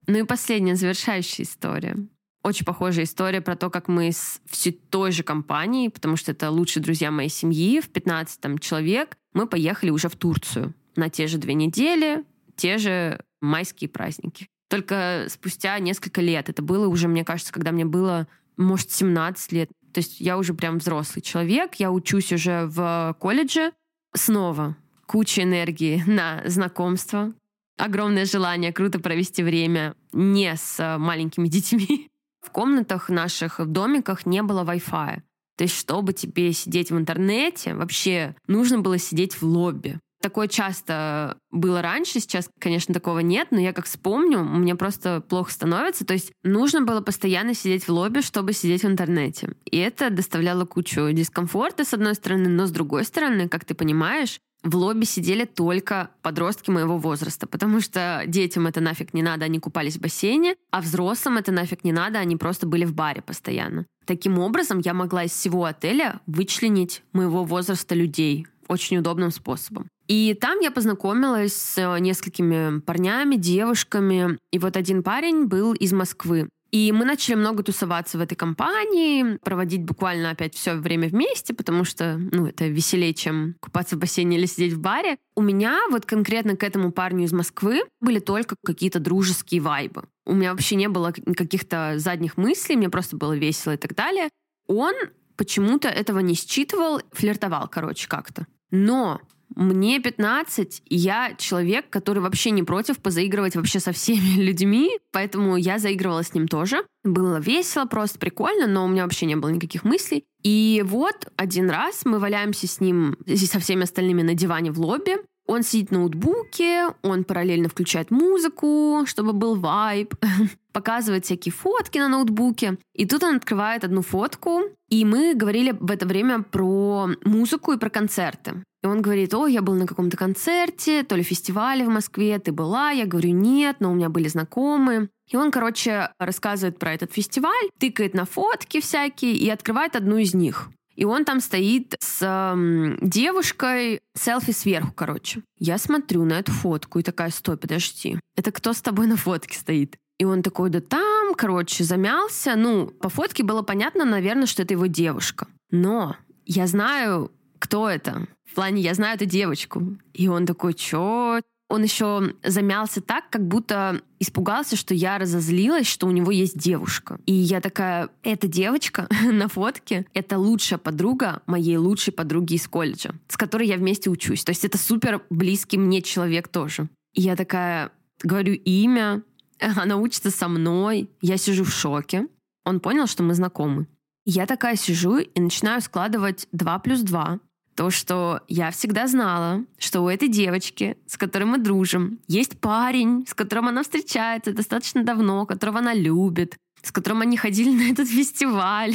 Ну 0.07 0.19
и 0.19 0.23
последняя 0.25 0.77
завершающая 0.77 1.47
история. 1.47 1.97
Очень 2.45 2.67
похожая 2.67 3.07
история 3.07 3.41
про 3.41 3.57
то, 3.57 3.71
как 3.71 3.89
мы 3.89 4.13
с 4.13 4.41
все 4.45 4.71
той 4.71 5.13
же 5.13 5.23
компанией, 5.23 5.89
потому 5.89 6.17
что 6.17 6.31
это 6.31 6.51
лучшие 6.51 6.83
друзья 6.83 7.11
моей 7.11 7.31
семьи, 7.31 7.81
в 7.81 7.89
15 7.89 8.39
там, 8.39 8.59
человек, 8.59 9.17
мы 9.33 9.47
поехали 9.47 9.89
уже 9.91 10.11
в 10.11 10.17
Турцию 10.17 10.75
на 10.95 11.09
те 11.09 11.27
же 11.27 11.39
две 11.39 11.55
недели, 11.55 12.23
те 12.55 12.77
же 12.77 13.19
майские 13.41 13.89
праздники. 13.89 14.47
Только 14.69 15.27
спустя 15.29 15.79
несколько 15.79 16.21
лет. 16.21 16.49
Это 16.51 16.63
было 16.63 16.87
уже, 16.87 17.09
мне 17.09 17.25
кажется, 17.25 17.53
когда 17.53 17.73
мне 17.73 17.87
было, 17.87 18.29
может, 18.59 18.91
17 18.91 19.53
лет. 19.53 19.71
То 19.93 19.99
есть 19.99 20.21
я 20.21 20.37
уже 20.37 20.53
прям 20.53 20.79
взрослый 20.79 21.23
человек, 21.23 21.77
я 21.77 21.91
учусь 21.91 22.33
уже 22.33 22.67
в 22.67 23.17
колледже. 23.21 23.73
Снова 24.15 24.77
куча 25.07 25.43
энергии 25.43 26.03
на 26.07 26.43
знакомство, 26.47 27.33
огромное 27.77 28.25
желание 28.25 28.73
круто 28.73 28.99
провести 28.99 29.43
время 29.43 29.95
не 30.13 30.55
с 30.57 30.99
маленькими 30.99 31.49
детьми, 31.49 32.11
в 32.45 32.51
комнатах 32.51 33.09
наших, 33.09 33.59
в 33.59 33.67
домиках 33.67 34.27
не 34.27 34.43
было 34.43 34.65
Wi-Fi. 34.65 35.23
То 35.57 35.65
есть, 35.65 35.77
чтобы 35.77 36.13
тебе 36.13 36.53
сидеть 36.53 36.91
в 36.91 36.99
интернете, 36.99 37.75
вообще 37.75 38.35
нужно 38.47 38.81
было 38.81 38.99
сидеть 38.99 39.41
в 39.41 39.45
лобби. 39.45 40.01
Такое 40.21 40.49
часто 40.49 41.37
было 41.51 41.83
раньше, 41.83 42.19
сейчас, 42.19 42.49
конечно, 42.59 42.95
такого 42.95 43.19
нет, 43.19 43.49
но 43.51 43.61
я 43.61 43.75
как 43.75 43.85
вспомню, 43.85 44.43
мне 44.43 44.75
просто 44.75 45.21
плохо 45.21 45.53
становится. 45.53 46.07
То 46.07 46.15
есть 46.15 46.33
нужно 46.43 46.81
было 46.81 47.03
постоянно 47.03 47.53
сидеть 47.53 47.87
в 47.87 47.91
лобби, 47.91 48.23
чтобы 48.23 48.55
сидеть 48.55 48.85
в 48.85 48.87
интернете. 48.87 49.55
И 49.71 49.77
это 49.77 50.09
доставляло 50.09 50.65
кучу 50.65 51.13
дискомфорта, 51.13 51.85
с 51.85 51.93
одной 51.93 52.15
стороны, 52.15 52.49
но 52.49 52.67
с 52.67 52.71
другой 52.71 53.05
стороны, 53.05 53.51
как 53.51 53.67
ты 53.67 53.75
понимаешь, 53.75 54.41
в 54.65 54.75
лобби 54.77 55.05
сидели 55.05 55.45
только 55.45 56.11
подростки 56.23 56.71
моего 56.71 56.99
возраста, 56.99 57.47
потому 57.47 57.81
что 57.81 58.23
детям 58.27 58.67
это 58.67 58.81
нафиг 58.81 59.15
не 59.15 59.23
надо, 59.23 59.45
они 59.45 59.61
купались 59.61 59.97
в 59.97 60.01
бассейне, 60.01 60.57
а 60.71 60.81
взрослым 60.81 61.37
это 61.37 61.53
нафиг 61.53 61.85
не 61.85 61.93
надо, 61.93 62.19
они 62.19 62.37
просто 62.37 62.67
были 62.67 62.85
в 62.85 62.95
баре 62.95 63.23
постоянно. 63.23 63.87
Таким 64.07 64.39
образом, 64.39 64.81
я 64.81 64.95
могла 64.95 65.25
из 65.25 65.33
всего 65.33 65.65
отеля 65.65 66.21
вычленить 66.27 67.03
моего 67.13 67.45
возраста 67.45 67.95
людей 67.95 68.47
очень 68.67 68.97
удобным 68.97 69.31
способом. 69.31 69.89
И 70.09 70.35
там 70.35 70.61
я 70.61 70.71
познакомилась 70.71 71.55
с 71.55 71.99
несколькими 71.99 72.81
парнями, 72.81 73.37
девушками. 73.37 74.39
И 74.51 74.59
вот 74.59 74.77
один 74.77 75.03
парень 75.03 75.47
был 75.47 75.73
из 75.73 75.93
Москвы. 75.93 76.49
И 76.75 76.91
мы 76.91 77.05
начали 77.05 77.37
много 77.37 77.63
тусоваться 77.63 78.19
в 78.19 78.21
этой 78.21 78.35
компании, 78.35 79.39
проводить 79.45 79.85
буквально 79.85 80.31
опять 80.31 80.57
все 80.57 80.75
время 80.75 81.07
вместе, 81.07 81.55
потому 81.55 81.85
что, 81.85 82.17
ну, 82.19 82.49
это 82.49 82.67
веселее, 82.67 83.15
чем 83.15 83.55
купаться 83.61 83.95
в 83.95 84.01
бассейне 84.01 84.39
или 84.39 84.47
сидеть 84.47 84.73
в 84.73 84.81
баре. 84.81 85.17
У 85.37 85.41
меня 85.41 85.79
вот 85.93 86.05
конкретно 86.05 86.57
к 86.57 86.65
этому 86.65 86.91
парню 86.91 87.27
из 87.27 87.33
Москвы 87.33 87.83
были 88.01 88.19
только 88.19 88.57
какие-то 88.65 88.99
дружеские 88.99 89.61
вайбы. 89.61 90.09
У 90.27 90.35
меня 90.35 90.51
вообще 90.51 90.75
не 90.75 90.89
было 90.89 91.13
каких-то 91.13 91.95
задних 91.99 92.37
мыслей, 92.37 92.75
мне 92.75 92.91
просто 92.91 93.17
было 93.17 93.37
весело 93.37 93.75
и 93.75 93.77
так 93.77 93.95
далее. 93.95 94.29
Он 94.67 94.95
почему-то 95.37 95.87
этого 95.87 96.19
не 96.19 96.35
считывал, 96.35 97.01
флиртовал, 97.13 97.69
короче, 97.69 98.09
как-то. 98.09 98.49
Но 98.73 99.21
мне 99.55 100.01
15, 100.01 100.83
и 100.87 100.97
я 100.97 101.35
человек, 101.39 101.89
который 101.91 102.21
вообще 102.21 102.51
не 102.51 102.63
против 102.63 102.99
позаигрывать 102.99 103.57
вообще 103.57 103.81
со 103.81 103.93
всеми 103.93 104.37
людьми, 104.41 104.91
поэтому 105.13 105.57
я 105.57 105.79
заигрывала 105.79 106.23
с 106.23 106.35
ним 106.35 106.49
тоже. 106.49 106.85
Было 107.05 107.39
весело, 107.39 107.85
просто 107.85 108.19
прикольно, 108.19 108.67
но 108.67 108.85
у 108.85 108.89
меня 108.89 109.05
вообще 109.05 109.27
не 109.27 109.37
было 109.37 109.51
никаких 109.51 109.85
мыслей. 109.85 110.25
И 110.43 110.83
вот 110.87 111.33
один 111.37 111.71
раз 111.71 112.05
мы 112.05 112.19
валяемся 112.19 112.67
с 112.67 112.81
ним 112.81 113.17
со 113.27 113.59
всеми 113.59 113.85
остальными 113.85 114.23
на 114.23 114.35
диване 114.35 114.71
в 114.71 114.81
лобби. 114.81 115.17
Он 115.47 115.63
сидит 115.63 115.91
в 115.91 115.93
ноутбуке, 115.93 116.87
он 117.03 117.25
параллельно 117.25 117.69
включает 117.69 118.11
музыку, 118.11 119.03
чтобы 119.07 119.35
был 119.35 119.57
вайб, 119.57 120.15
показывает 120.75 121.25
всякие 121.25 121.53
фотки 121.53 121.97
на 121.99 122.09
ноутбуке. 122.09 122.77
И 122.93 123.07
тут 123.07 123.23
он 123.23 123.37
открывает 123.37 123.85
одну 123.85 124.03
фотку, 124.03 124.65
и 124.91 125.05
мы 125.07 125.35
говорили 125.35 125.75
в 125.81 125.91
это 125.91 126.05
время 126.05 126.43
про 126.43 127.09
музыку 127.25 127.73
и 127.73 127.79
про 127.79 127.89
концерты. 127.89 128.63
И 128.83 128.87
он 128.87 129.01
говорит, 129.01 129.33
о, 129.33 129.47
я 129.47 129.63
был 129.63 129.75
на 129.75 129.87
каком-то 129.87 130.19
концерте, 130.19 131.05
то 131.05 131.17
ли 131.17 131.23
фестивале 131.23 131.87
в 131.87 131.89
Москве, 131.89 132.39
ты 132.39 132.53
была? 132.53 132.91
Я 132.91 133.07
говорю, 133.07 133.31
нет, 133.31 133.77
но 133.81 133.91
у 133.91 133.95
меня 133.95 134.11
были 134.11 134.29
знакомые. 134.29 135.09
И 135.31 135.37
он, 135.37 135.51
короче, 135.51 136.11
рассказывает 136.19 136.79
про 136.79 136.93
этот 136.93 137.11
фестиваль, 137.11 137.71
тыкает 137.79 138.13
на 138.13 138.27
фотки 138.27 138.81
всякие 138.81 139.37
и 139.37 139.49
открывает 139.49 139.97
одну 139.97 140.19
из 140.19 140.35
них. 140.35 140.69
И 140.97 141.05
он 141.05 141.25
там 141.25 141.41
стоит 141.41 141.95
с 142.01 142.23
эм, 142.23 142.99
девушкой, 143.01 144.01
селфи 144.17 144.53
сверху, 144.53 144.93
короче. 144.95 145.43
Я 145.59 145.79
смотрю 145.79 146.25
на 146.25 146.35
эту 146.35 146.53
фотку 146.53 146.99
и 146.99 147.03
такая, 147.03 147.31
стой, 147.31 147.57
подожди, 147.57 148.19
это 148.37 148.53
кто 148.53 148.73
с 148.73 148.81
тобой 148.81 149.07
на 149.07 149.17
фотке 149.17 149.59
стоит? 149.59 149.97
И 150.19 150.25
он 150.25 150.43
такой, 150.43 150.71
да 150.71 150.81
там, 150.81 151.35
короче, 151.35 151.85
замялся. 151.85 152.55
Ну, 152.57 152.87
по 152.87 153.09
фотке 153.09 153.43
было 153.43 153.63
понятно, 153.63 154.05
наверное, 154.05 154.47
что 154.47 154.63
это 154.63 154.75
его 154.75 154.87
девушка. 154.87 155.49
Но 155.71 156.17
я 156.47 156.67
знаю, 156.67 157.33
кто 157.59 157.89
это. 157.89 158.27
В 158.49 158.55
плане, 158.55 158.83
я 158.83 158.95
знаю 158.95 159.17
эту 159.17 159.27
девочку. 159.27 159.97
И 160.13 160.29
он 160.29 160.47
такой, 160.47 160.75
чё? 160.75 161.41
Он 161.69 161.83
еще 161.83 162.35
замялся 162.45 163.01
так, 163.01 163.31
как 163.31 163.49
будто 163.49 164.03
испугался, 164.21 164.77
что 164.77 164.95
я 164.95 165.19
разозлилась, 165.19 165.87
что 165.87 166.07
у 166.07 166.11
него 166.11 166.31
есть 166.31 166.57
девушка. 166.57 167.19
И 167.27 167.33
я 167.33 167.61
такая, 167.61 168.11
эта 168.23 168.47
девочка 168.47 169.09
на 169.25 169.49
фотке— 169.49 170.07
это 170.15 170.39
лучшая 170.39 170.79
подруга 170.79 171.43
моей 171.47 171.77
лучшей 171.77 172.13
подруги 172.13 172.55
из 172.55 172.69
колледжа, 172.69 173.15
с 173.29 173.37
которой 173.37 173.67
я 173.67 173.77
вместе 173.77 174.11
учусь. 174.11 174.45
То 174.45 174.51
есть 174.51 174.65
это 174.65 174.79
супер 174.79 175.23
близкий 175.31 175.79
мне 175.79 176.03
человек 176.03 176.49
тоже. 176.49 176.89
И 177.15 177.23
я 177.23 177.35
такая, 177.35 177.91
говорю 178.23 178.55
имя, 178.55 179.23
она 179.61 179.97
учится 179.97 180.31
со 180.31 180.49
мной, 180.49 181.11
я 181.21 181.37
сижу 181.37 181.65
в 181.65 181.73
шоке. 181.73 182.29
Он 182.65 182.81
понял, 182.81 183.07
что 183.07 183.23
мы 183.23 183.35
знакомы. 183.35 183.87
Я 184.27 184.47
такая 184.47 184.77
сижу 184.77 185.19
и 185.19 185.41
начинаю 185.41 185.83
складывать 185.83 186.49
2 186.53 186.79
плюс 186.79 187.01
2. 187.01 187.41
То, 187.75 187.91
что 187.91 188.41
я 188.49 188.71
всегда 188.71 189.07
знала, 189.07 189.65
что 189.79 190.03
у 190.03 190.09
этой 190.09 190.29
девочки, 190.29 190.97
с 191.07 191.17
которой 191.17 191.45
мы 191.45 191.59
дружим, 191.59 192.21
есть 192.29 192.59
парень, 192.61 193.27
с 193.27 193.35
которым 193.35 193.69
она 193.69 193.83
встречается 193.83 194.53
достаточно 194.53 195.03
давно, 195.03 195.45
которого 195.45 195.81
она 195.81 195.93
любит, 195.93 196.57
с 196.83 196.93
которым 196.93 197.23
они 197.23 197.37
ходили 197.37 197.71
на 197.71 197.91
этот 197.91 198.09
фестиваль. 198.09 198.95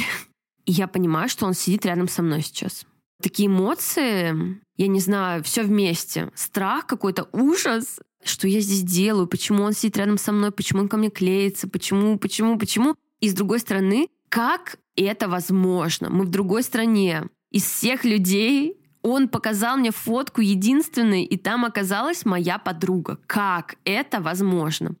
И 0.64 0.72
я 0.72 0.88
понимаю, 0.88 1.28
что 1.28 1.46
он 1.46 1.54
сидит 1.54 1.84
рядом 1.84 2.08
со 2.08 2.22
мной 2.22 2.42
сейчас. 2.42 2.86
Такие 3.22 3.48
эмоции, 3.48 4.58
я 4.76 4.86
не 4.86 5.00
знаю, 5.00 5.44
все 5.44 5.62
вместе. 5.62 6.30
Страх 6.34 6.86
какой-то, 6.86 7.28
ужас, 7.32 8.00
что 8.24 8.48
я 8.48 8.60
здесь 8.60 8.82
делаю, 8.82 9.26
почему 9.26 9.64
он 9.64 9.72
сидит 9.72 9.96
рядом 9.96 10.18
со 10.18 10.32
мной, 10.32 10.52
почему 10.52 10.82
он 10.82 10.88
ко 10.88 10.96
мне 10.96 11.10
клеится, 11.10 11.68
почему, 11.68 12.18
почему, 12.18 12.58
почему. 12.58 12.94
И 13.20 13.28
с 13.28 13.34
другой 13.34 13.58
стороны, 13.60 14.08
как 14.28 14.78
это 14.96 15.28
возможно? 15.28 16.10
Мы 16.10 16.24
в 16.24 16.30
другой 16.30 16.62
стране. 16.62 17.24
Из 17.50 17.64
всех 17.64 18.04
людей 18.04 18.76
он 19.02 19.28
показал 19.28 19.76
мне 19.76 19.90
фотку 19.90 20.40
единственной, 20.40 21.24
и 21.24 21.36
там 21.36 21.64
оказалась 21.64 22.24
моя 22.24 22.58
подруга. 22.58 23.18
Как 23.26 23.76
это 23.84 24.20
возможно? 24.20 24.94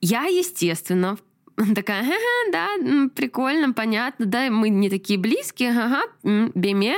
Я, 0.00 0.24
естественно, 0.24 1.18
такая, 1.74 2.02
ага, 2.02 2.52
да, 2.52 3.08
прикольно, 3.14 3.72
понятно, 3.72 4.26
да, 4.26 4.50
мы 4.50 4.68
не 4.68 4.88
такие 4.88 5.18
близкие, 5.18 5.70
ага, 5.70 6.02
беме, 6.22 6.96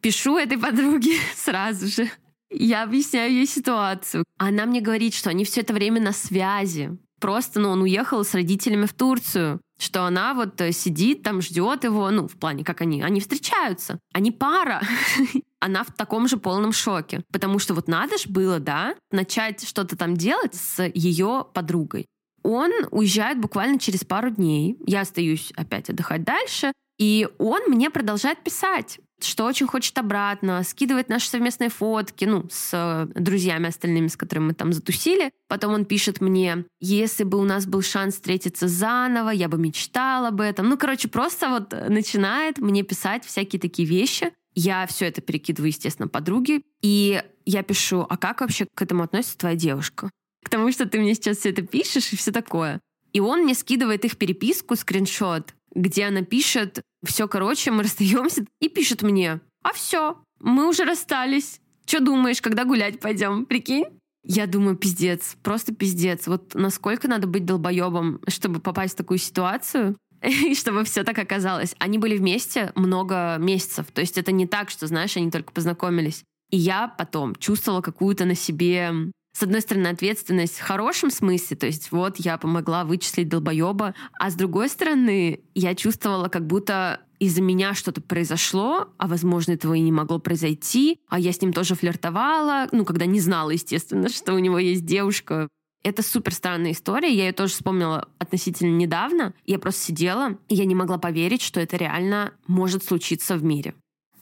пишу 0.00 0.36
этой 0.38 0.58
подруге 0.58 1.16
сразу 1.36 1.86
же. 1.86 2.10
Я 2.52 2.82
объясняю 2.82 3.32
ей 3.32 3.46
ситуацию. 3.46 4.24
Она 4.38 4.66
мне 4.66 4.80
говорит, 4.80 5.14
что 5.14 5.30
они 5.30 5.44
все 5.44 5.60
это 5.60 5.72
время 5.72 6.00
на 6.00 6.12
связи. 6.12 6.96
Просто, 7.20 7.60
ну, 7.60 7.70
он 7.70 7.82
уехал 7.82 8.24
с 8.24 8.34
родителями 8.34 8.86
в 8.86 8.92
Турцию 8.92 9.60
что 9.82 10.04
она 10.04 10.32
вот 10.32 10.60
э, 10.60 10.70
сидит 10.70 11.22
там, 11.22 11.42
ждет 11.42 11.82
его, 11.82 12.08
ну, 12.10 12.28
в 12.28 12.36
плане, 12.36 12.62
как 12.62 12.80
они, 12.82 13.02
они 13.02 13.20
встречаются, 13.20 13.98
они 14.12 14.30
пара. 14.30 14.80
она 15.60 15.82
в 15.82 15.92
таком 15.92 16.28
же 16.28 16.36
полном 16.36 16.72
шоке, 16.72 17.24
потому 17.32 17.58
что 17.58 17.74
вот 17.74 17.88
надо 17.88 18.16
ж 18.16 18.26
было, 18.26 18.60
да, 18.60 18.94
начать 19.10 19.66
что-то 19.66 19.96
там 19.96 20.16
делать 20.16 20.54
с 20.54 20.82
ее 20.94 21.46
подругой. 21.52 22.06
Он 22.44 22.70
уезжает 22.90 23.40
буквально 23.40 23.78
через 23.78 24.04
пару 24.04 24.30
дней, 24.30 24.76
я 24.86 25.00
остаюсь 25.00 25.52
опять 25.56 25.90
отдыхать 25.90 26.24
дальше, 26.24 26.72
и 26.98 27.28
он 27.38 27.62
мне 27.68 27.90
продолжает 27.90 28.42
писать 28.42 28.98
что 29.24 29.44
очень 29.44 29.66
хочет 29.66 29.96
обратно, 29.98 30.62
скидывает 30.62 31.08
наши 31.08 31.28
совместные 31.28 31.70
фотки, 31.70 32.24
ну, 32.24 32.46
с 32.50 32.70
э, 32.72 33.20
друзьями 33.20 33.68
остальными, 33.68 34.08
с 34.08 34.16
которыми 34.16 34.46
мы 34.46 34.54
там 34.54 34.72
затусили. 34.72 35.30
Потом 35.48 35.74
он 35.74 35.84
пишет 35.84 36.20
мне, 36.20 36.64
если 36.80 37.24
бы 37.24 37.38
у 37.38 37.44
нас 37.44 37.66
был 37.66 37.82
шанс 37.82 38.14
встретиться 38.14 38.68
заново, 38.68 39.30
я 39.30 39.48
бы 39.48 39.58
мечтал 39.58 40.26
об 40.26 40.40
этом. 40.40 40.68
Ну, 40.68 40.76
короче, 40.76 41.08
просто 41.08 41.48
вот 41.48 41.72
начинает 41.88 42.58
мне 42.58 42.82
писать 42.82 43.24
всякие 43.24 43.60
такие 43.60 43.86
вещи. 43.88 44.32
Я 44.54 44.86
все 44.86 45.06
это 45.06 45.20
перекидываю, 45.20 45.68
естественно, 45.68 46.08
подруге. 46.08 46.62
И 46.82 47.22
я 47.44 47.62
пишу, 47.62 48.06
а 48.08 48.16
как 48.16 48.40
вообще 48.40 48.66
к 48.74 48.82
этому 48.82 49.02
относится 49.02 49.38
твоя 49.38 49.56
девушка? 49.56 50.10
К 50.44 50.48
тому, 50.48 50.70
что 50.72 50.86
ты 50.86 50.98
мне 50.98 51.14
сейчас 51.14 51.38
все 51.38 51.50
это 51.50 51.62
пишешь 51.62 52.12
и 52.12 52.16
все 52.16 52.32
такое. 52.32 52.80
И 53.12 53.20
он 53.20 53.42
мне 53.42 53.54
скидывает 53.54 54.04
их 54.04 54.16
переписку, 54.16 54.74
скриншот, 54.76 55.54
где 55.74 56.04
она 56.04 56.22
пишет, 56.22 56.82
все, 57.04 57.28
короче, 57.28 57.70
мы 57.70 57.82
расстаемся, 57.82 58.44
и 58.60 58.68
пишет 58.68 59.02
мне, 59.02 59.40
а 59.62 59.72
все, 59.72 60.22
мы 60.40 60.68
уже 60.68 60.84
расстались. 60.84 61.60
Что 61.86 62.00
думаешь, 62.00 62.40
когда 62.40 62.64
гулять 62.64 63.00
пойдем? 63.00 63.46
Прикинь? 63.46 63.86
Я 64.24 64.46
думаю, 64.46 64.76
пиздец, 64.76 65.36
просто 65.42 65.74
пиздец. 65.74 66.26
Вот 66.28 66.54
насколько 66.54 67.08
надо 67.08 67.26
быть 67.26 67.44
долбоебом, 67.44 68.20
чтобы 68.28 68.60
попасть 68.60 68.94
в 68.94 68.96
такую 68.96 69.18
ситуацию, 69.18 69.96
и 70.22 70.54
чтобы 70.54 70.84
все 70.84 71.02
так 71.02 71.18
оказалось. 71.18 71.74
Они 71.78 71.98
были 71.98 72.16
вместе 72.16 72.72
много 72.76 73.36
месяцев. 73.38 73.86
То 73.92 74.00
есть 74.00 74.18
это 74.18 74.30
не 74.30 74.46
так, 74.46 74.70
что, 74.70 74.86
знаешь, 74.86 75.16
они 75.16 75.30
только 75.30 75.52
познакомились. 75.52 76.22
И 76.50 76.56
я 76.56 76.86
потом 76.86 77.34
чувствовала 77.34 77.80
какую-то 77.80 78.24
на 78.24 78.34
себе 78.34 78.92
с 79.32 79.42
одной 79.42 79.62
стороны, 79.62 79.88
ответственность 79.88 80.58
в 80.58 80.62
хорошем 80.62 81.10
смысле, 81.10 81.56
то 81.56 81.66
есть 81.66 81.90
вот 81.90 82.18
я 82.18 82.36
помогла 82.36 82.84
вычислить 82.84 83.28
долбоеба, 83.28 83.94
а 84.18 84.30
с 84.30 84.34
другой 84.34 84.68
стороны, 84.68 85.40
я 85.54 85.74
чувствовала, 85.74 86.28
как 86.28 86.46
будто 86.46 87.00
из-за 87.18 87.40
меня 87.40 87.72
что-то 87.74 88.00
произошло, 88.02 88.88
а 88.98 89.06
возможно 89.06 89.52
этого 89.52 89.74
и 89.74 89.80
не 89.80 89.92
могло 89.92 90.18
произойти, 90.18 90.98
а 91.08 91.18
я 91.18 91.32
с 91.32 91.40
ним 91.40 91.52
тоже 91.52 91.74
флиртовала, 91.74 92.68
ну, 92.72 92.84
когда 92.84 93.06
не 93.06 93.20
знала, 93.20 93.50
естественно, 93.50 94.08
что 94.10 94.34
у 94.34 94.38
него 94.38 94.58
есть 94.58 94.84
девушка. 94.84 95.48
Это 95.84 96.02
супер 96.02 96.32
странная 96.32 96.72
история, 96.72 97.12
я 97.12 97.26
ее 97.26 97.32
тоже 97.32 97.54
вспомнила 97.54 98.08
относительно 98.18 98.76
недавно. 98.76 99.34
Я 99.46 99.58
просто 99.58 99.82
сидела, 99.82 100.38
и 100.48 100.54
я 100.54 100.64
не 100.64 100.74
могла 100.74 100.98
поверить, 100.98 101.42
что 101.42 101.58
это 101.58 101.76
реально 101.76 102.34
может 102.46 102.84
случиться 102.84 103.36
в 103.36 103.42
мире. 103.42 103.74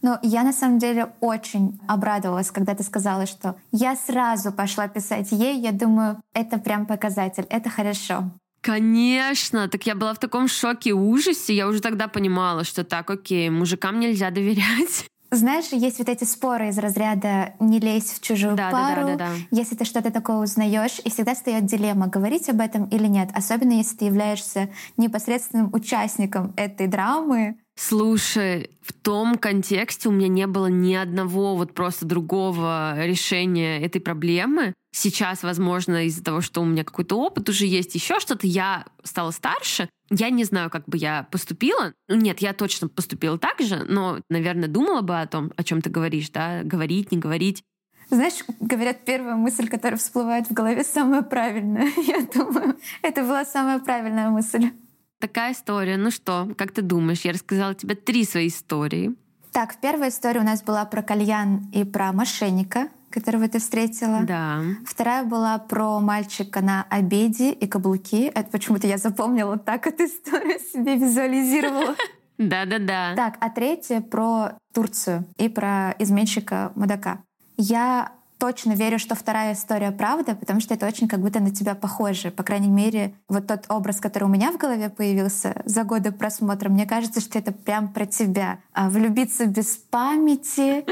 Но 0.03 0.19
я 0.23 0.43
на 0.43 0.53
самом 0.53 0.79
деле 0.79 1.13
очень 1.21 1.79
обрадовалась, 1.87 2.51
когда 2.51 2.75
ты 2.75 2.83
сказала, 2.83 3.27
что 3.27 3.57
я 3.73 3.97
сразу 3.97 4.53
пошла 4.53 4.89
писать 4.89 5.33
ей. 5.33 5.59
Я 5.61 5.73
думаю, 5.73 6.21
это 6.35 6.59
прям 6.59 6.87
показатель, 6.87 7.47
это 7.51 7.69
хорошо. 7.69 8.31
Конечно, 8.63 9.69
так 9.69 9.87
я 9.87 9.95
была 9.95 10.13
в 10.13 10.19
таком 10.19 10.47
шоке 10.47 10.91
и 10.91 10.93
ужасе, 10.93 11.55
я 11.55 11.67
уже 11.67 11.81
тогда 11.81 12.09
понимала, 12.09 12.65
что 12.65 12.85
так, 12.85 13.09
окей, 13.11 13.49
мужикам 13.49 14.01
нельзя 14.01 14.31
доверять. 14.31 15.07
Знаешь, 15.33 15.67
есть 15.71 15.99
вот 15.99 16.09
эти 16.09 16.25
споры 16.25 16.69
из 16.69 16.79
разряда 16.79 17.55
«не 17.61 17.79
лезь 17.79 18.11
в 18.11 18.21
чужую 18.21 18.57
да, 18.57 18.71
пару», 18.71 19.03
да, 19.03 19.07
да, 19.07 19.17
да, 19.17 19.29
да. 19.29 19.57
если 19.57 19.77
ты 19.77 19.85
что-то 19.85 20.11
такое 20.11 20.39
узнаешь, 20.39 21.01
и 21.05 21.09
всегда 21.09 21.35
встает 21.35 21.67
дилемма, 21.67 22.09
говорить 22.09 22.49
об 22.49 22.61
этом 22.61 22.87
или 22.87 23.07
нет, 23.07 23.31
особенно 23.33 23.75
если 23.75 23.97
ты 23.97 24.05
являешься 24.07 24.71
непосредственным 24.97 25.71
участником 25.73 26.53
этой 26.57 26.89
драмы, 26.89 27.59
Слушай, 27.83 28.73
в 28.83 28.93
том 28.93 29.39
контексте 29.39 30.11
у 30.11 30.13
меня 30.13 30.29
не 30.29 30.47
было 30.47 30.67
ни 30.67 30.93
одного 30.93 31.57
вот 31.57 31.73
просто 31.73 32.05
другого 32.05 33.07
решения 33.07 33.81
этой 33.81 34.03
проблемы. 34.03 34.75
Сейчас, 34.95 35.43
возможно, 35.43 36.05
из-за 36.05 36.23
того, 36.23 36.43
что 36.43 36.61
у 36.61 36.67
меня 36.67 36.85
какой-то 36.85 37.17
опыт 37.17 37.49
уже 37.49 37.65
есть, 37.65 37.95
еще 37.95 38.21
что-то, 38.21 38.47
я 38.47 38.85
стала 39.03 39.31
старше. 39.31 39.89
Я 40.11 40.29
не 40.29 40.45
знаю, 40.45 40.69
как 40.69 40.85
бы 40.91 40.99
я 40.99 41.27
поступила. 41.31 41.95
Ну, 42.07 42.17
нет, 42.17 42.41
я 42.41 42.53
точно 42.53 42.89
поступила 42.89 43.39
так 43.39 43.61
же, 43.61 43.83
но, 43.89 44.19
наверное, 44.29 44.69
думала 44.69 45.01
бы 45.01 45.19
о 45.19 45.27
том, 45.27 45.51
о 45.57 45.65
чем 45.65 45.81
ты 45.81 45.89
говоришь, 45.89 46.29
да, 46.29 46.61
говорить, 46.63 47.11
не 47.13 47.17
говорить. 47.17 47.65
Знаешь, 48.11 48.45
говорят, 48.61 49.07
первая 49.07 49.37
мысль, 49.37 49.69
которая 49.69 49.97
всплывает 49.97 50.51
в 50.51 50.53
голове, 50.53 50.85
самая 50.85 51.23
правильная. 51.23 51.91
Я 51.97 52.27
думаю, 52.27 52.77
это 53.01 53.23
была 53.23 53.47
самая 53.47 53.79
правильная 53.79 54.29
мысль. 54.29 54.71
Такая 55.21 55.53
история. 55.53 55.99
Ну 55.99 56.11
что, 56.11 56.49
как 56.57 56.73
ты 56.73 56.81
думаешь? 56.81 57.21
Я 57.21 57.33
рассказала 57.33 57.75
тебе 57.75 57.95
три 57.95 58.25
свои 58.25 58.49
истории. 58.49 59.15
Так, 59.53 59.77
первая 59.81 60.09
история 60.09 60.41
у 60.41 60.45
нас 60.45 60.63
была 60.63 60.85
про 60.87 61.03
кальян 61.03 61.69
и 61.73 61.85
про 61.85 62.13
мошенника, 62.13 62.89
которого 63.11 63.47
ты 63.49 63.59
встретила. 63.59 64.23
Да. 64.23 64.63
Вторая 64.87 65.25
была 65.25 65.59
про 65.59 66.01
мальчика 66.01 66.63
на 66.63 66.87
обеде 66.89 67.53
и 67.53 67.67
каблуки. 67.67 68.25
Это 68.35 68.51
почему-то 68.51 68.87
я 68.87 68.97
запомнила 68.97 69.59
так 69.59 69.87
эту 69.87 70.05
историю 70.05 70.59
себе 70.59 70.97
визуализировала. 70.97 71.97
Да-да-да. 72.39 73.15
Так, 73.15 73.37
а 73.41 73.51
третья 73.51 74.01
про 74.01 74.53
Турцию 74.73 75.27
и 75.37 75.51
про 75.51 75.95
изменщика 75.99 76.73
мудака. 76.75 77.23
Я 77.59 78.13
точно 78.41 78.73
верю, 78.73 78.99
что 78.99 79.15
вторая 79.15 79.53
история 79.53 79.93
правда, 79.93 80.35
потому 80.35 80.61
что 80.61 80.75
это 80.75 80.87
очень 80.87 81.07
как 81.07 81.21
будто 81.21 81.39
на 81.41 81.55
тебя 81.55 81.75
похоже. 81.75 82.31
По 82.31 82.43
крайней 82.43 82.71
мере, 82.71 83.15
вот 83.29 83.47
тот 83.47 83.67
образ, 83.69 84.01
который 84.01 84.25
у 84.25 84.29
меня 84.29 84.51
в 84.51 84.57
голове 84.57 84.89
появился 84.89 85.63
за 85.67 85.85
годы 85.85 86.11
просмотра, 86.11 86.71
мне 86.71 86.87
кажется, 86.87 87.21
что 87.21 87.39
это 87.39 87.53
прям 87.53 87.93
про 87.93 88.07
тебя. 88.07 88.59
А 88.73 88.89
влюбиться 88.89 89.45
без 89.45 89.77
памяти, 89.77 90.87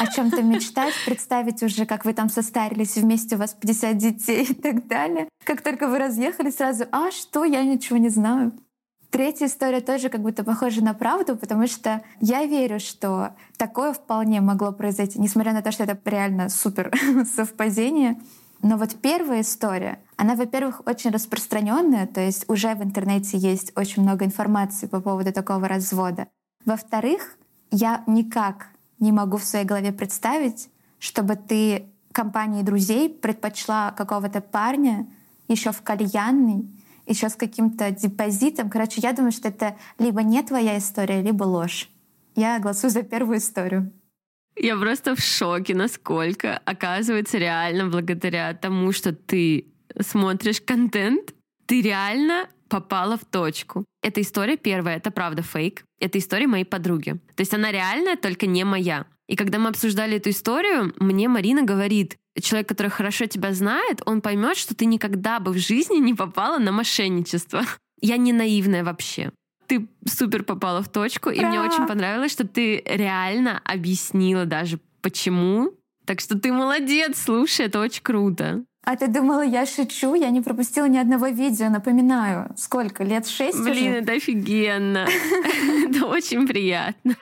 о 0.00 0.06
чем 0.08 0.30
то 0.30 0.42
мечтать, 0.42 0.92
представить 1.06 1.62
уже, 1.62 1.86
как 1.86 2.04
вы 2.04 2.12
там 2.12 2.28
состарились, 2.28 2.96
вместе 2.96 3.36
у 3.36 3.38
вас 3.38 3.54
50 3.54 3.96
детей 3.96 4.44
и 4.50 4.54
так 4.54 4.88
далее. 4.88 5.28
Как 5.44 5.62
только 5.62 5.86
вы 5.86 5.98
разъехали, 5.98 6.50
сразу 6.50 6.84
«А 6.90 7.12
что? 7.12 7.44
Я 7.44 7.62
ничего 7.62 7.98
не 7.98 8.08
знаю». 8.08 8.52
Третья 9.10 9.46
история 9.46 9.80
тоже 9.80 10.10
как 10.10 10.20
будто 10.20 10.44
похожа 10.44 10.84
на 10.84 10.92
правду, 10.92 11.36
потому 11.36 11.66
что 11.66 12.02
я 12.20 12.44
верю, 12.44 12.78
что 12.78 13.34
такое 13.56 13.94
вполне 13.94 14.40
могло 14.42 14.70
произойти, 14.72 15.18
несмотря 15.18 15.54
на 15.54 15.62
то, 15.62 15.72
что 15.72 15.84
это 15.84 15.98
реально 16.04 16.50
супер 16.50 16.92
совпадение. 17.36 18.20
Но 18.60 18.76
вот 18.76 18.96
первая 19.00 19.40
история, 19.40 20.00
она, 20.16 20.34
во-первых, 20.34 20.82
очень 20.84 21.10
распространенная, 21.10 22.06
то 22.06 22.20
есть 22.20 22.44
уже 22.48 22.74
в 22.74 22.82
интернете 22.82 23.38
есть 23.38 23.72
очень 23.76 24.02
много 24.02 24.24
информации 24.24 24.86
по 24.86 25.00
поводу 25.00 25.32
такого 25.32 25.68
развода. 25.68 26.26
Во-вторых, 26.66 27.36
я 27.70 28.02
никак 28.06 28.68
не 28.98 29.12
могу 29.12 29.36
в 29.36 29.44
своей 29.44 29.64
голове 29.64 29.92
представить, 29.92 30.68
чтобы 30.98 31.36
ты 31.36 31.88
компании 32.12 32.62
друзей 32.62 33.08
предпочла 33.08 33.92
какого-то 33.92 34.40
парня 34.40 35.06
еще 35.46 35.72
в 35.72 35.82
кальянной, 35.82 36.68
еще 37.08 37.28
с 37.28 37.34
каким-то 37.34 37.90
депозитом. 37.90 38.70
Короче, 38.70 39.00
я 39.00 39.12
думаю, 39.12 39.32
что 39.32 39.48
это 39.48 39.76
либо 39.98 40.22
не 40.22 40.42
твоя 40.42 40.78
история, 40.78 41.22
либо 41.22 41.44
ложь. 41.44 41.88
Я 42.36 42.58
голосую 42.58 42.90
за 42.90 43.02
первую 43.02 43.38
историю. 43.38 43.92
Я 44.56 44.76
просто 44.76 45.14
в 45.14 45.20
шоке, 45.20 45.74
насколько, 45.74 46.58
оказывается, 46.64 47.38
реально 47.38 47.88
благодаря 47.88 48.54
тому, 48.54 48.92
что 48.92 49.12
ты 49.12 49.66
смотришь 50.00 50.60
контент, 50.60 51.34
ты 51.66 51.80
реально 51.80 52.48
попала 52.68 53.16
в 53.16 53.24
точку. 53.24 53.84
Эта 54.02 54.20
история 54.20 54.56
первая, 54.56 54.96
это 54.96 55.10
правда 55.10 55.42
фейк. 55.42 55.84
Это 56.00 56.18
история 56.18 56.46
моей 56.46 56.64
подруги. 56.64 57.12
То 57.34 57.40
есть 57.40 57.54
она 57.54 57.72
реальная, 57.72 58.16
только 58.16 58.46
не 58.46 58.64
моя. 58.64 59.06
И 59.26 59.36
когда 59.36 59.58
мы 59.58 59.68
обсуждали 59.68 60.16
эту 60.16 60.30
историю, 60.30 60.94
мне 60.98 61.28
Марина 61.28 61.62
говорит, 61.62 62.16
человек, 62.40 62.68
который 62.68 62.90
хорошо 62.90 63.26
тебя 63.26 63.52
знает, 63.52 64.02
он 64.06 64.20
поймет, 64.20 64.56
что 64.56 64.74
ты 64.74 64.86
никогда 64.86 65.40
бы 65.40 65.52
в 65.52 65.58
жизни 65.58 65.96
не 65.96 66.14
попала 66.14 66.58
на 66.58 66.72
мошенничество. 66.72 67.62
Я 68.00 68.16
не 68.16 68.32
наивная 68.32 68.84
вообще. 68.84 69.30
Ты 69.66 69.86
супер 70.06 70.44
попала 70.44 70.82
в 70.82 70.88
точку, 70.88 71.30
и 71.30 71.40
мне 71.44 71.60
очень 71.60 71.86
понравилось, 71.86 72.32
что 72.32 72.46
ты 72.46 72.82
реально 72.86 73.60
объяснила 73.64 74.46
даже, 74.46 74.80
почему. 75.02 75.72
Так 76.06 76.20
что 76.20 76.38
ты 76.38 76.52
молодец, 76.52 77.20
слушай, 77.22 77.66
это 77.66 77.80
очень 77.80 78.02
круто. 78.02 78.64
А 78.84 78.96
ты 78.96 79.08
думала, 79.08 79.42
я 79.44 79.66
шучу? 79.66 80.14
Я 80.14 80.30
не 80.30 80.40
пропустила 80.40 80.86
ни 80.86 80.96
одного 80.96 81.26
видео, 81.26 81.68
напоминаю. 81.68 82.50
Сколько? 82.56 83.04
Лет 83.04 83.26
шесть 83.26 83.60
Блин, 83.62 83.92
уже? 83.92 84.00
это 84.00 84.12
офигенно. 84.12 85.06
Это 85.88 86.06
очень 86.06 86.46
приятно. 86.46 87.14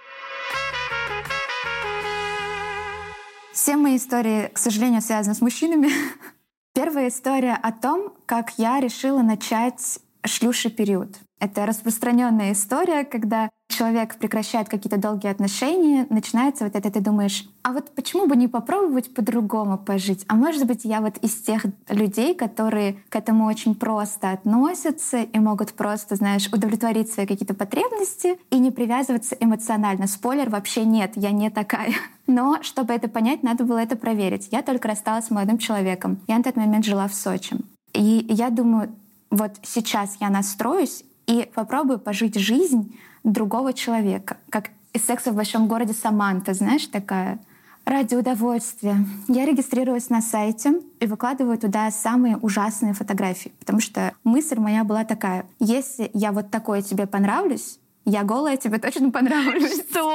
Все 3.56 3.76
мои 3.76 3.96
истории, 3.96 4.48
к 4.48 4.58
сожалению, 4.58 5.00
связаны 5.00 5.34
с 5.34 5.40
мужчинами. 5.40 5.88
Первая 6.74 7.08
история 7.08 7.54
о 7.54 7.72
том, 7.72 8.12
как 8.26 8.58
я 8.58 8.80
решила 8.80 9.22
начать 9.22 9.98
шлюший 10.26 10.70
период. 10.70 11.16
Это 11.38 11.66
распространенная 11.66 12.53
история, 12.53 13.05
когда 13.05 13.51
человек 13.68 14.16
прекращает 14.16 14.68
какие-то 14.68 14.96
долгие 14.96 15.29
отношения, 15.29 16.07
начинается 16.09 16.64
вот 16.64 16.75
это, 16.75 16.90
ты 16.90 17.01
думаешь, 17.01 17.46
а 17.62 17.72
вот 17.72 17.94
почему 17.94 18.27
бы 18.27 18.37
не 18.37 18.49
попробовать 18.49 19.12
по-другому 19.12 19.77
пожить? 19.77 20.25
А 20.29 20.35
может 20.35 20.66
быть, 20.66 20.85
я 20.85 21.01
вот 21.03 21.18
из 21.18 21.35
тех 21.42 21.66
людей, 21.90 22.35
которые 22.35 22.94
к 23.11 23.16
этому 23.16 23.44
очень 23.44 23.75
просто 23.75 24.31
относятся 24.31 25.18
и 25.18 25.38
могут 25.38 25.75
просто, 25.75 26.16
знаешь, 26.16 26.49
удовлетворить 26.53 27.12
свои 27.12 27.27
какие-то 27.27 27.55
потребности 27.55 28.38
и 28.51 28.59
не 28.59 28.70
привязываться 28.70 29.37
эмоционально. 29.38 30.07
Спойлер, 30.07 30.49
вообще 30.49 30.85
нет, 30.85 31.12
я 31.16 31.33
не 31.33 31.51
такая. 31.51 31.92
Но 32.27 32.62
чтобы 32.62 32.94
это 32.94 33.09
понять, 33.09 33.42
надо 33.42 33.64
было 33.64 33.79
это 33.79 33.96
проверить. 33.96 34.49
Я 34.53 34.62
только 34.62 34.88
рассталась 34.88 35.27
с 35.27 35.31
молодым 35.31 35.59
человеком. 35.59 36.18
Я 36.29 36.38
на 36.38 36.44
тот 36.44 36.57
момент 36.57 36.87
жила 36.87 37.07
в 37.09 37.14
Сочи. 37.14 37.57
И 37.92 38.27
я 38.29 38.49
думаю, 38.51 38.90
вот 39.31 39.53
сейчас 39.62 40.16
я 40.20 40.31
настроюсь 40.31 41.05
и 41.26 41.50
попробую 41.54 41.98
пожить 41.98 42.38
жизнь 42.38 42.98
другого 43.24 43.72
человека, 43.72 44.36
как 44.50 44.70
из 44.92 45.04
секса 45.04 45.32
в 45.32 45.36
большом 45.36 45.68
городе 45.68 45.92
Саманта, 45.92 46.54
знаешь, 46.54 46.86
такая 46.86 47.38
ради 47.84 48.14
удовольствия. 48.14 48.96
Я 49.28 49.44
регистрируюсь 49.44 50.10
на 50.10 50.20
сайте 50.20 50.80
и 51.00 51.06
выкладываю 51.06 51.58
туда 51.58 51.90
самые 51.90 52.36
ужасные 52.36 52.94
фотографии, 52.94 53.52
потому 53.58 53.80
что 53.80 54.14
мысль 54.24 54.58
моя 54.58 54.84
была 54.84 55.04
такая: 55.04 55.46
если 55.58 56.10
я 56.14 56.32
вот 56.32 56.50
такой 56.50 56.82
тебе 56.82 57.06
понравлюсь, 57.06 57.78
я 58.04 58.22
голая 58.22 58.56
тебе 58.56 58.78
точно 58.78 59.10
понравлюсь. 59.10 59.82
Что? 59.90 60.12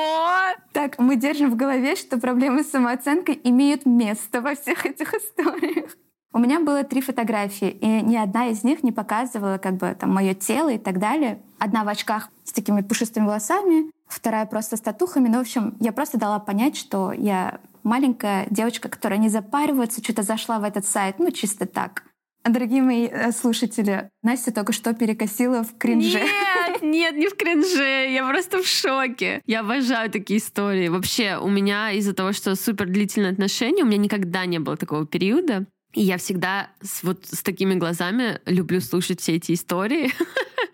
Так, 0.71 0.97
мы 0.97 1.15
держим 1.17 1.51
в 1.51 1.55
голове, 1.55 1.95
что 1.95 2.17
проблемы 2.17 2.63
с 2.63 2.71
самооценкой 2.71 3.39
имеют 3.43 3.85
место 3.85 4.41
во 4.41 4.55
всех 4.55 4.85
этих 4.85 5.13
историях. 5.13 5.97
У 6.33 6.39
меня 6.39 6.61
было 6.61 6.83
три 6.83 7.01
фотографии, 7.01 7.69
и 7.69 7.87
ни 7.87 8.15
одна 8.15 8.47
из 8.47 8.63
них 8.63 8.83
не 8.83 8.93
показывала 8.93 9.57
как 9.57 9.75
бы 9.75 9.95
там 9.99 10.13
мое 10.13 10.33
тело 10.33 10.69
и 10.69 10.77
так 10.77 10.97
далее. 10.97 11.39
Одна 11.59 11.83
в 11.83 11.89
очках 11.89 12.29
с 12.45 12.53
такими 12.53 12.81
пушистыми 12.81 13.25
волосами, 13.25 13.91
вторая 14.07 14.45
просто 14.45 14.77
с 14.77 14.81
татухами. 14.81 15.27
Ну, 15.27 15.39
в 15.39 15.41
общем, 15.41 15.75
я 15.81 15.91
просто 15.91 16.17
дала 16.17 16.39
понять, 16.39 16.77
что 16.77 17.11
я 17.11 17.59
маленькая 17.83 18.47
девочка, 18.49 18.87
которая 18.87 19.19
не 19.19 19.27
запаривается, 19.27 20.01
что-то 20.01 20.23
зашла 20.23 20.59
в 20.59 20.63
этот 20.63 20.85
сайт, 20.85 21.19
ну, 21.19 21.31
чисто 21.31 21.65
так. 21.65 22.03
Дорогие 22.43 22.81
мои 22.81 23.07
э, 23.07 23.31
слушатели, 23.31 24.09
Настя 24.23 24.51
только 24.51 24.73
что 24.73 24.93
перекосила 24.95 25.63
в 25.63 25.77
кринже. 25.77 26.19
Нет, 26.19 26.81
нет, 26.81 27.15
не 27.15 27.27
в 27.27 27.35
кринже. 27.35 28.09
Я 28.09 28.27
просто 28.27 28.63
в 28.63 28.67
шоке. 28.67 29.41
Я 29.45 29.59
обожаю 29.59 30.09
такие 30.09 30.39
истории. 30.39 30.87
Вообще, 30.87 31.37
у 31.37 31.49
меня 31.49 31.91
из-за 31.91 32.13
того, 32.13 32.31
что 32.31 32.55
супер 32.55 32.87
длительные 32.87 33.31
отношения, 33.31 33.83
у 33.83 33.85
меня 33.85 33.97
никогда 33.97 34.45
не 34.45 34.57
было 34.59 34.75
такого 34.75 35.05
периода. 35.05 35.67
И 35.93 36.01
я 36.01 36.17
всегда 36.17 36.69
с, 36.81 37.03
вот 37.03 37.25
с 37.25 37.43
такими 37.43 37.75
глазами 37.75 38.39
люблю 38.45 38.79
слушать 38.81 39.19
все 39.19 39.35
эти 39.35 39.53
истории. 39.53 40.11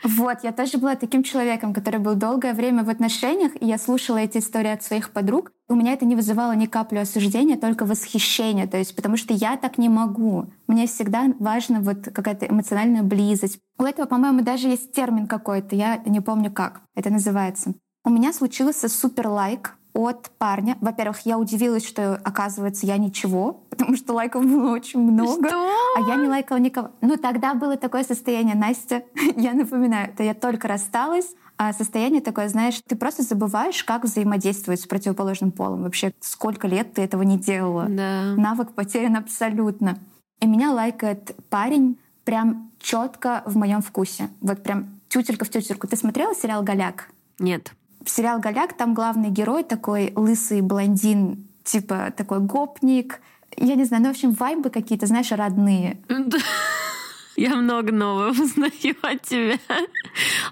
Вот, 0.03 0.38
я 0.43 0.51
тоже 0.51 0.77
была 0.77 0.95
таким 0.95 1.23
человеком, 1.23 1.73
который 1.73 1.99
был 1.99 2.15
долгое 2.15 2.53
время 2.53 2.84
в 2.84 2.89
отношениях, 2.89 3.51
и 3.60 3.65
я 3.65 3.77
слушала 3.77 4.17
эти 4.17 4.38
истории 4.38 4.71
от 4.71 4.84
своих 4.84 5.10
подруг. 5.10 5.51
У 5.67 5.75
меня 5.75 5.93
это 5.93 6.06
не 6.06 6.15
вызывало 6.15 6.53
ни 6.53 6.65
капли 6.65 6.97
осуждения, 6.97 7.58
только 7.58 7.86
восхищение, 7.86 8.67
то 8.67 8.77
есть 8.77 8.95
потому 8.95 9.17
что 9.17 9.34
я 9.34 9.58
так 9.58 9.77
не 9.77 9.89
могу. 9.89 10.53
Мне 10.67 10.88
всегда 10.88 11.34
важна 11.39 11.80
вот 11.80 12.06
какая-то 12.13 12.45
эмоциональная 12.47 13.03
близость. 13.03 13.60
У 13.77 13.84
этого, 13.84 14.06
по-моему, 14.06 14.43
даже 14.43 14.67
есть 14.69 14.93
термин 14.93 15.27
какой-то, 15.27 15.75
я 15.75 15.97
не 16.06 16.21
помню 16.21 16.51
как 16.51 16.82
это 16.95 17.10
называется. 17.10 17.73
У 18.06 18.10
меня 18.10 18.32
случился 18.34 18.88
супер 18.88 19.27
лайк 19.27 19.73
от 19.93 20.30
парня. 20.38 20.77
Во-первых, 20.80 21.25
я 21.25 21.38
удивилась, 21.38 21.86
что, 21.86 22.15
оказывается, 22.23 22.86
я 22.86 22.97
ничего, 22.97 23.66
потому 23.78 23.96
что 23.96 24.13
лайков 24.13 24.46
было 24.46 24.72
очень 24.72 25.00
много. 25.00 25.48
Что? 25.48 25.70
А 25.98 26.10
я 26.10 26.16
не 26.16 26.28
лайкала 26.28 26.58
никого. 26.58 26.92
Ну, 27.02 27.18
тогда 27.18 27.54
было 27.54 27.78
такое 27.78 28.04
состояние, 28.04 28.56
Настя, 28.56 29.04
я 29.36 29.54
напоминаю, 29.54 30.10
это 30.10 30.24
я 30.24 30.34
только 30.34 30.68
рассталась, 30.68 31.36
а 31.58 31.74
состояние 31.74 32.22
такое, 32.22 32.50
знаешь, 32.50 32.82
ты 32.88 32.96
просто 32.96 33.24
забываешь, 33.24 33.84
как 33.84 34.04
взаимодействовать 34.04 34.82
с 34.82 34.88
противоположным 34.88 35.52
полом. 35.52 35.84
Вообще, 35.84 36.13
сколько 36.20 36.68
лет 36.68 36.94
ты 36.94 37.02
этого 37.02 37.24
не 37.24 37.38
делала. 37.38 37.86
Да. 37.88 38.34
Навык 38.36 38.74
потерян 38.74 39.16
абсолютно. 39.16 39.98
И 40.40 40.48
меня 40.48 40.72
лайкает 40.72 41.36
парень 41.50 41.98
прям 42.24 42.72
четко 42.80 43.44
в 43.46 43.58
моем 43.58 43.82
вкусе. 43.82 44.30
Вот 44.42 44.62
прям 44.62 45.00
тютелька 45.10 45.46
в 45.46 45.50
тютельку. 45.50 45.88
Ты 45.88 45.96
смотрела 45.96 46.36
сериал 46.36 46.62
«Голяк»? 46.63 47.10
Нет 47.40 47.74
сериал 48.10 48.40
«Голяк» 48.40 48.74
там 48.74 48.94
главный 48.94 49.30
герой 49.30 49.63
такой 49.63 50.13
лысый 50.16 50.62
блондин, 50.62 51.48
типа 51.63 52.13
такой 52.16 52.40
гопник. 52.40 53.20
Я 53.58 53.76
не 53.76 53.86
знаю, 53.86 54.04
ну, 54.04 54.10
в 54.10 54.12
общем, 54.12 54.32
вайбы 54.32 54.70
какие-то, 54.70 55.08
знаешь, 55.08 55.32
родные. 55.32 56.00
Я 57.36 57.56
много 57.56 57.91
нового 57.91 58.30
узнаю 58.32 58.96
от 59.02 59.22
тебя. 59.22 59.60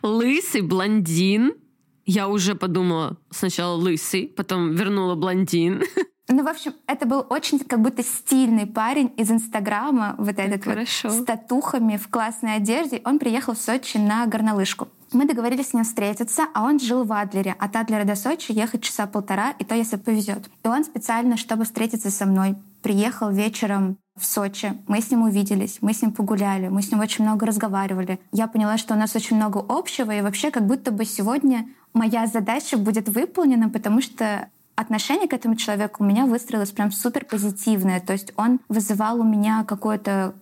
Лысый 0.02 0.62
блондин. 0.62 1.54
Я 2.06 2.28
уже 2.28 2.54
подумала 2.54 3.18
сначала 3.32 3.76
лысый, 3.76 4.28
потом 4.28 4.74
вернула 4.74 5.16
блондин. 5.16 5.84
Ну, 6.28 6.44
в 6.44 6.48
общем, 6.48 6.74
это 6.88 7.06
был 7.06 7.24
очень 7.30 7.60
как 7.60 7.82
будто 7.82 8.02
стильный 8.02 8.66
парень 8.66 9.14
из 9.16 9.30
Инстаграма, 9.30 10.16
вот 10.18 10.40
этот 10.40 10.64
Хорошо. 10.64 11.10
вот, 11.10 11.20
с 11.20 11.24
татухами 11.24 11.98
в 11.98 12.08
классной 12.08 12.56
одежде. 12.56 13.00
Он 13.06 13.20
приехал 13.20 13.54
в 13.54 13.60
Сочи 13.60 13.98
на 13.98 14.26
горнолыжку. 14.26 14.88
Мы 15.14 15.28
договорились 15.28 15.70
с 15.70 15.74
ним 15.74 15.84
встретиться, 15.84 16.48
а 16.56 16.64
он 16.64 16.80
жил 16.80 17.04
в 17.04 17.14
Адлере. 17.14 17.56
От 17.60 17.76
Адлера 17.76 18.06
до 18.06 18.16
Сочи 18.16 18.52
ехать 18.52 18.82
часа 18.82 19.06
полтора, 19.06 19.52
и 19.60 19.64
то, 19.64 19.76
если 19.76 19.98
повезет. 19.98 20.50
И 20.64 20.68
он 20.68 20.84
специально, 20.84 21.38
чтобы 21.38 21.64
встретиться 21.64 22.10
со 22.10 22.26
мной, 22.26 22.56
приехал 22.86 23.32
вечером 23.32 23.98
в 24.16 24.24
Сочи. 24.24 24.74
Мы 24.88 25.02
с 25.02 25.10
ним 25.10 25.24
увиделись, 25.24 25.80
мы 25.82 25.92
с 25.92 26.04
ним 26.04 26.12
погуляли, 26.12 26.68
мы 26.68 26.84
с 26.84 26.92
ним 26.92 27.00
очень 27.00 27.24
много 27.24 27.48
разговаривали. 27.48 28.20
Я 28.32 28.46
поняла, 28.46 28.78
что 28.78 28.94
у 28.94 28.98
нас 28.98 29.16
очень 29.16 29.38
много 29.38 29.66
общего, 29.68 30.12
и 30.12 30.22
вообще 30.22 30.52
как 30.52 30.68
будто 30.68 30.92
бы 30.92 31.04
сегодня 31.04 31.68
моя 31.94 32.28
задача 32.28 32.78
будет 32.78 33.10
выполнена, 33.10 33.70
потому 33.70 34.02
что 34.02 34.50
отношение 34.76 35.28
к 35.28 35.34
этому 35.34 35.56
человеку 35.56 36.04
у 36.04 36.06
меня 36.06 36.28
выстроилось 36.28 36.70
прям 36.70 36.92
супер 36.92 37.26
позитивное. 37.26 38.00
То 38.00 38.14
есть 38.14 38.34
он 38.38 38.60
вызывал 38.70 39.20
у 39.20 39.24
меня 39.24 39.64
какое-то 39.64 40.36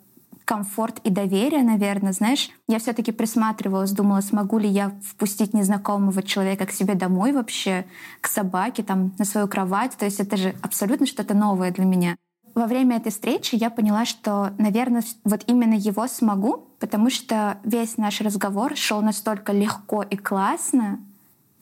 комфорт 0.44 1.00
и 1.06 1.10
доверие, 1.10 1.64
наверное, 1.64 2.12
знаешь. 2.12 2.50
Я 2.68 2.80
все 2.80 2.92
таки 2.92 3.14
присматривалась, 3.14 3.94
думала, 3.94 4.20
смогу 4.20 4.58
ли 4.58 4.68
я 4.68 4.92
впустить 5.08 5.54
незнакомого 5.54 6.22
человека 6.22 6.66
к 6.66 6.72
себе 6.72 6.96
домой 6.96 7.32
вообще, 7.32 7.86
к 8.20 8.28
собаке, 8.28 8.84
там, 8.84 9.14
на 9.18 9.24
свою 9.24 9.48
кровать. 9.48 9.96
То 9.98 10.04
есть 10.04 10.20
это 10.20 10.36
же 10.36 10.54
абсолютно 10.62 11.06
что-то 11.06 11.34
новое 11.34 11.72
для 11.72 11.86
меня. 11.86 12.18
Во 12.56 12.68
время 12.68 12.98
этой 12.98 13.12
встречи 13.12 13.56
я 13.56 13.72
поняла, 13.72 14.06
что, 14.06 14.52
наверное, 14.60 15.04
вот 15.24 15.44
именно 15.48 15.74
его 15.74 16.08
смогу, 16.08 16.68
потому 16.80 17.10
что 17.10 17.58
весь 17.64 17.98
наш 17.98 18.22
разговор 18.22 18.76
шел 18.76 19.02
настолько 19.02 19.54
легко 19.54 20.04
и 20.04 20.16
классно, 20.16 21.00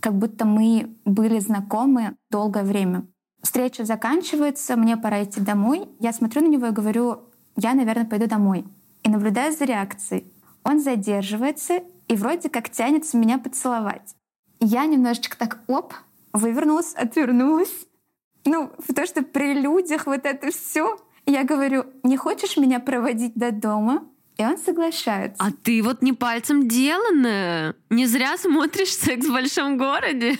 как 0.01 0.17
будто 0.17 0.45
мы 0.45 0.93
были 1.05 1.39
знакомы 1.39 2.15
долгое 2.29 2.63
время. 2.63 3.05
Встреча 3.41 3.85
заканчивается, 3.85 4.75
мне 4.75 4.97
пора 4.97 5.23
идти 5.23 5.39
домой. 5.39 5.87
Я 5.99 6.11
смотрю 6.11 6.41
на 6.41 6.47
него 6.47 6.67
и 6.67 6.71
говорю, 6.71 7.21
я, 7.55 7.73
наверное, 7.73 8.05
пойду 8.05 8.27
домой. 8.27 8.65
И 9.03 9.09
наблюдаю 9.09 9.53
за 9.53 9.65
реакцией. 9.65 10.31
Он 10.63 10.79
задерживается 10.79 11.81
и 12.07 12.15
вроде 12.15 12.49
как 12.49 12.69
тянется 12.69 13.17
меня 13.17 13.39
поцеловать. 13.39 14.15
Я 14.59 14.85
немножечко 14.85 15.37
так, 15.37 15.59
оп, 15.67 15.93
вывернулась, 16.33 16.93
отвернулась. 16.93 17.73
Ну, 18.45 18.71
потому 18.87 19.07
что 19.07 19.23
при 19.23 19.53
людях 19.53 20.05
вот 20.05 20.25
это 20.25 20.51
все. 20.51 20.97
Я 21.25 21.43
говорю, 21.43 21.85
не 22.03 22.17
хочешь 22.17 22.57
меня 22.57 22.79
проводить 22.79 23.35
до 23.35 23.51
дома? 23.51 24.07
И 24.37 24.43
он 24.43 24.57
соглашается. 24.57 25.43
А 25.43 25.51
ты 25.51 25.83
вот 25.83 26.01
не 26.01 26.13
пальцем 26.13 26.67
деланная. 26.67 27.75
Не 27.89 28.07
зря 28.07 28.37
смотришь 28.37 28.95
«Секс 28.95 29.27
в 29.27 29.31
большом 29.31 29.77
городе». 29.77 30.39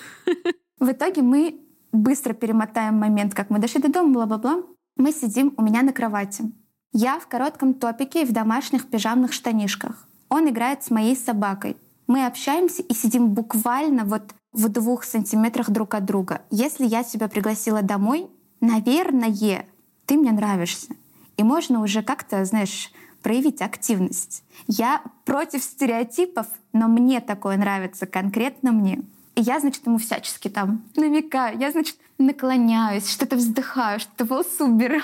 В 0.80 0.92
итоге 0.92 1.22
мы 1.22 1.60
быстро 1.92 2.34
перемотаем 2.34 2.96
момент, 2.96 3.36
как 3.36 3.50
мы 3.52 3.60
дошли 3.60 3.82
до 3.82 3.92
дома, 3.92 4.14
бла-бла-бла. 4.14 4.64
Мы 4.96 5.12
сидим 5.12 5.54
у 5.58 5.62
меня 5.62 5.84
на 5.84 5.94
кровати. 5.94 6.52
Я 6.94 7.20
в 7.20 7.28
коротком 7.28 7.76
топике 7.76 8.24
и 8.24 8.26
в 8.26 8.32
домашних 8.32 8.90
пижамных 8.90 9.34
штанишках. 9.34 10.08
Он 10.30 10.50
играет 10.50 10.84
с 10.84 10.90
моей 10.90 11.16
собакой. 11.16 11.78
Мы 12.08 12.26
общаемся 12.26 12.82
и 12.82 12.94
сидим 12.94 13.30
буквально 13.30 14.04
вот 14.04 14.24
в 14.54 14.70
двух 14.70 15.04
сантиметрах 15.04 15.70
друг 15.70 15.94
от 15.94 16.06
друга. 16.06 16.42
Если 16.50 16.86
я 16.86 17.04
тебя 17.04 17.28
пригласила 17.28 17.82
домой, 17.82 18.28
наверное, 18.60 19.66
ты 20.06 20.18
мне 20.18 20.32
нравишься. 20.32 20.94
И 21.38 21.44
можно 21.44 21.82
уже 21.82 22.04
как-то, 22.04 22.44
знаешь, 22.46 22.92
проявить 23.22 23.62
активность. 23.62 24.44
Я 24.68 25.02
против 25.26 25.64
стереотипов, 25.64 26.48
но 26.74 26.88
мне 26.88 27.22
такое 27.22 27.58
нравится, 27.58 28.06
конкретно 28.06 28.72
мне. 28.72 29.02
И 29.36 29.42
я, 29.42 29.60
значит, 29.60 29.86
ему 29.86 29.98
всячески 29.98 30.50
там 30.50 30.84
намекаю. 30.96 31.58
Я, 31.58 31.72
значит, 31.72 31.96
наклоняюсь, 32.18 33.10
что-то 33.10 33.38
вздыхаю, 33.38 34.00
что-то 34.00 34.26
волосы 34.26 34.64
убираю. 34.64 35.02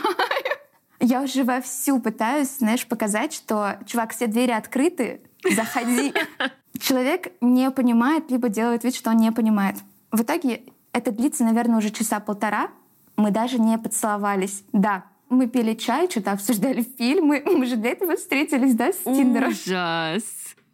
Я 0.99 1.21
уже 1.21 1.43
вовсю 1.43 1.99
пытаюсь, 1.99 2.57
знаешь, 2.57 2.85
показать, 2.87 3.31
что, 3.31 3.79
чувак, 3.85 4.13
все 4.13 4.27
двери 4.27 4.51
открыты, 4.51 5.21
заходи. 5.55 6.13
Человек 6.79 7.33
не 7.41 7.69
понимает, 7.71 8.29
либо 8.31 8.49
делает 8.49 8.83
вид, 8.83 8.95
что 8.95 9.09
он 9.11 9.17
не 9.17 9.31
понимает. 9.31 9.75
В 10.11 10.21
итоге 10.21 10.63
это 10.93 11.11
длится, 11.11 11.43
наверное, 11.43 11.77
уже 11.77 11.89
часа 11.89 12.19
полтора. 12.19 12.69
Мы 13.15 13.31
даже 13.31 13.59
не 13.59 13.77
поцеловались. 13.77 14.63
Да, 14.73 15.05
мы 15.29 15.47
пили 15.47 15.73
чай, 15.73 16.09
что-то 16.09 16.31
обсуждали 16.31 16.81
фильмы. 16.97 17.43
Мы 17.45 17.65
же 17.65 17.75
для 17.75 17.91
этого 17.91 18.15
встретились, 18.15 18.75
да, 18.75 18.91
с 18.91 18.97
Тиндером. 18.97 19.49
Ужас. 19.49 20.23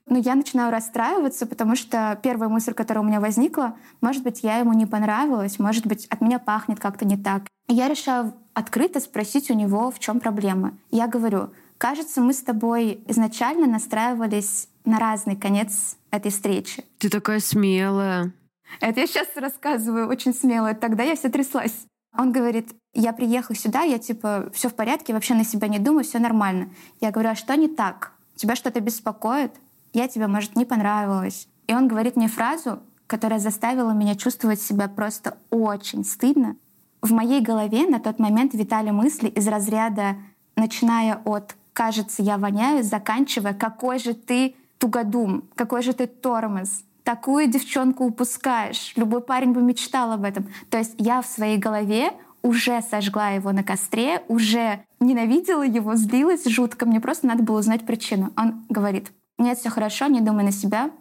Но 0.05 0.17
я 0.17 0.35
начинаю 0.35 0.69
расстраиваться, 0.71 1.45
потому 1.45 1.75
что 1.75 2.19
первая 2.21 2.49
мысль, 2.49 2.73
которая 2.73 3.03
у 3.03 3.07
меня 3.07 3.21
возникла, 3.21 3.77
может 4.01 4.21
быть, 4.23 4.43
я 4.43 4.57
ему 4.57 4.73
не 4.73 4.85
понравилась, 4.85 5.59
может 5.59 5.87
быть, 5.87 6.07
от 6.07 6.19
меня 6.19 6.39
пахнет 6.39 6.79
как-то 6.79 7.05
не 7.05 7.15
так. 7.15 7.43
И 7.69 7.73
я 7.73 7.87
решаю 7.87 8.33
открыто 8.53 8.99
спросить 8.99 9.49
у 9.49 9.53
него, 9.53 9.91
в 9.91 9.99
чем 9.99 10.19
проблема. 10.19 10.77
Я 10.91 11.07
говорю, 11.07 11.51
кажется, 11.77 12.19
мы 12.19 12.33
с 12.33 12.41
тобой 12.41 13.01
изначально 13.07 13.65
настраивались 13.65 14.67
на 14.85 14.99
разный 14.99 15.35
конец 15.35 15.97
этой 16.11 16.31
встречи. 16.31 16.83
Ты 16.97 17.09
такая 17.09 17.39
смелая. 17.39 18.33
Это 18.79 19.01
я 19.01 19.07
сейчас 19.07 19.27
рассказываю 19.35 20.07
очень 20.07 20.33
смело. 20.33 20.73
Тогда 20.73 21.03
я 21.03 21.15
вся 21.15 21.29
тряслась. 21.29 21.85
Он 22.17 22.31
говорит, 22.31 22.75
я 22.93 23.11
приехал 23.11 23.55
сюда, 23.55 23.81
я 23.81 23.97
типа, 23.97 24.51
все 24.53 24.69
в 24.69 24.75
порядке, 24.75 25.13
вообще 25.13 25.33
на 25.33 25.43
себя 25.43 25.67
не 25.67 25.79
думаю, 25.79 26.03
все 26.03 26.19
нормально. 26.19 26.69
Я 27.01 27.11
говорю, 27.11 27.29
а 27.29 27.35
что 27.35 27.55
не 27.55 27.67
так? 27.67 28.13
Тебя 28.35 28.55
что-то 28.55 28.79
беспокоит? 28.81 29.51
Я 29.93 30.07
тебе, 30.07 30.27
может, 30.27 30.55
не 30.55 30.65
понравилась. 30.65 31.47
И 31.67 31.73
он 31.73 31.87
говорит 31.87 32.15
мне 32.15 32.27
фразу, 32.27 32.79
которая 33.07 33.39
заставила 33.39 33.91
меня 33.91 34.15
чувствовать 34.15 34.61
себя 34.61 34.87
просто 34.87 35.37
очень 35.49 36.03
стыдно. 36.03 36.55
В 37.01 37.11
моей 37.11 37.41
голове 37.41 37.87
на 37.87 37.99
тот 37.99 38.19
момент 38.19 38.53
витали 38.53 38.91
мысли 38.91 39.27
из 39.27 39.47
разряда, 39.47 40.15
начиная 40.55 41.15
от 41.25 41.55
«кажется, 41.73 42.21
я 42.21 42.37
воняю», 42.37 42.83
заканчивая 42.83 43.53
«какой 43.53 43.99
же 43.99 44.13
ты 44.13 44.55
тугодум, 44.83 45.45
какой 45.55 45.81
же 45.81 45.93
ты 45.93 46.07
тормоз, 46.07 46.83
такую 47.05 47.47
девчонку 47.47 48.03
упускаешь. 48.03 48.91
Любой 48.97 49.21
парень 49.21 49.53
бы 49.53 49.61
мечтал 49.61 50.11
об 50.11 50.25
этом. 50.25 50.49
То 50.69 50.77
есть 50.77 50.95
я 50.97 51.21
в 51.21 51.25
своей 51.25 51.57
голове 51.57 52.11
уже 52.41 52.81
сожгла 52.81 53.29
его 53.29 53.53
на 53.53 53.63
костре, 53.63 54.23
уже 54.27 54.83
ненавидела 54.99 55.63
его, 55.63 55.95
злилась 55.95 56.45
жутко. 56.45 56.85
Мне 56.85 56.99
просто 56.99 57.27
надо 57.27 57.43
было 57.43 57.59
узнать 57.59 57.85
причину. 57.85 58.33
Он 58.35 58.65
говорит, 58.67 59.13
нет, 59.37 59.57
все 59.57 59.69
хорошо, 59.69 60.07
не 60.07 60.19
думай 60.19 60.43
на 60.43 60.51
себя. 60.51 60.91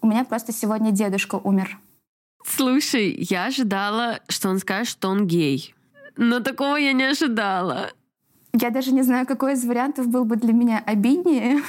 У 0.00 0.06
меня 0.06 0.24
просто 0.24 0.54
сегодня 0.54 0.90
дедушка 0.90 1.34
умер. 1.34 1.78
Слушай, 2.42 3.14
я 3.18 3.44
ожидала, 3.44 4.20
что 4.28 4.48
он 4.48 4.60
скажет, 4.60 4.88
что 4.88 5.08
он 5.08 5.26
гей. 5.26 5.74
Но 6.16 6.40
такого 6.40 6.76
я 6.76 6.94
не 6.94 7.04
ожидала. 7.04 7.90
Я 8.54 8.70
даже 8.70 8.92
не 8.92 9.02
знаю, 9.02 9.26
какой 9.26 9.52
из 9.52 9.64
вариантов 9.66 10.08
был 10.08 10.24
бы 10.24 10.36
для 10.36 10.54
меня 10.54 10.82
обиднее. 10.86 11.60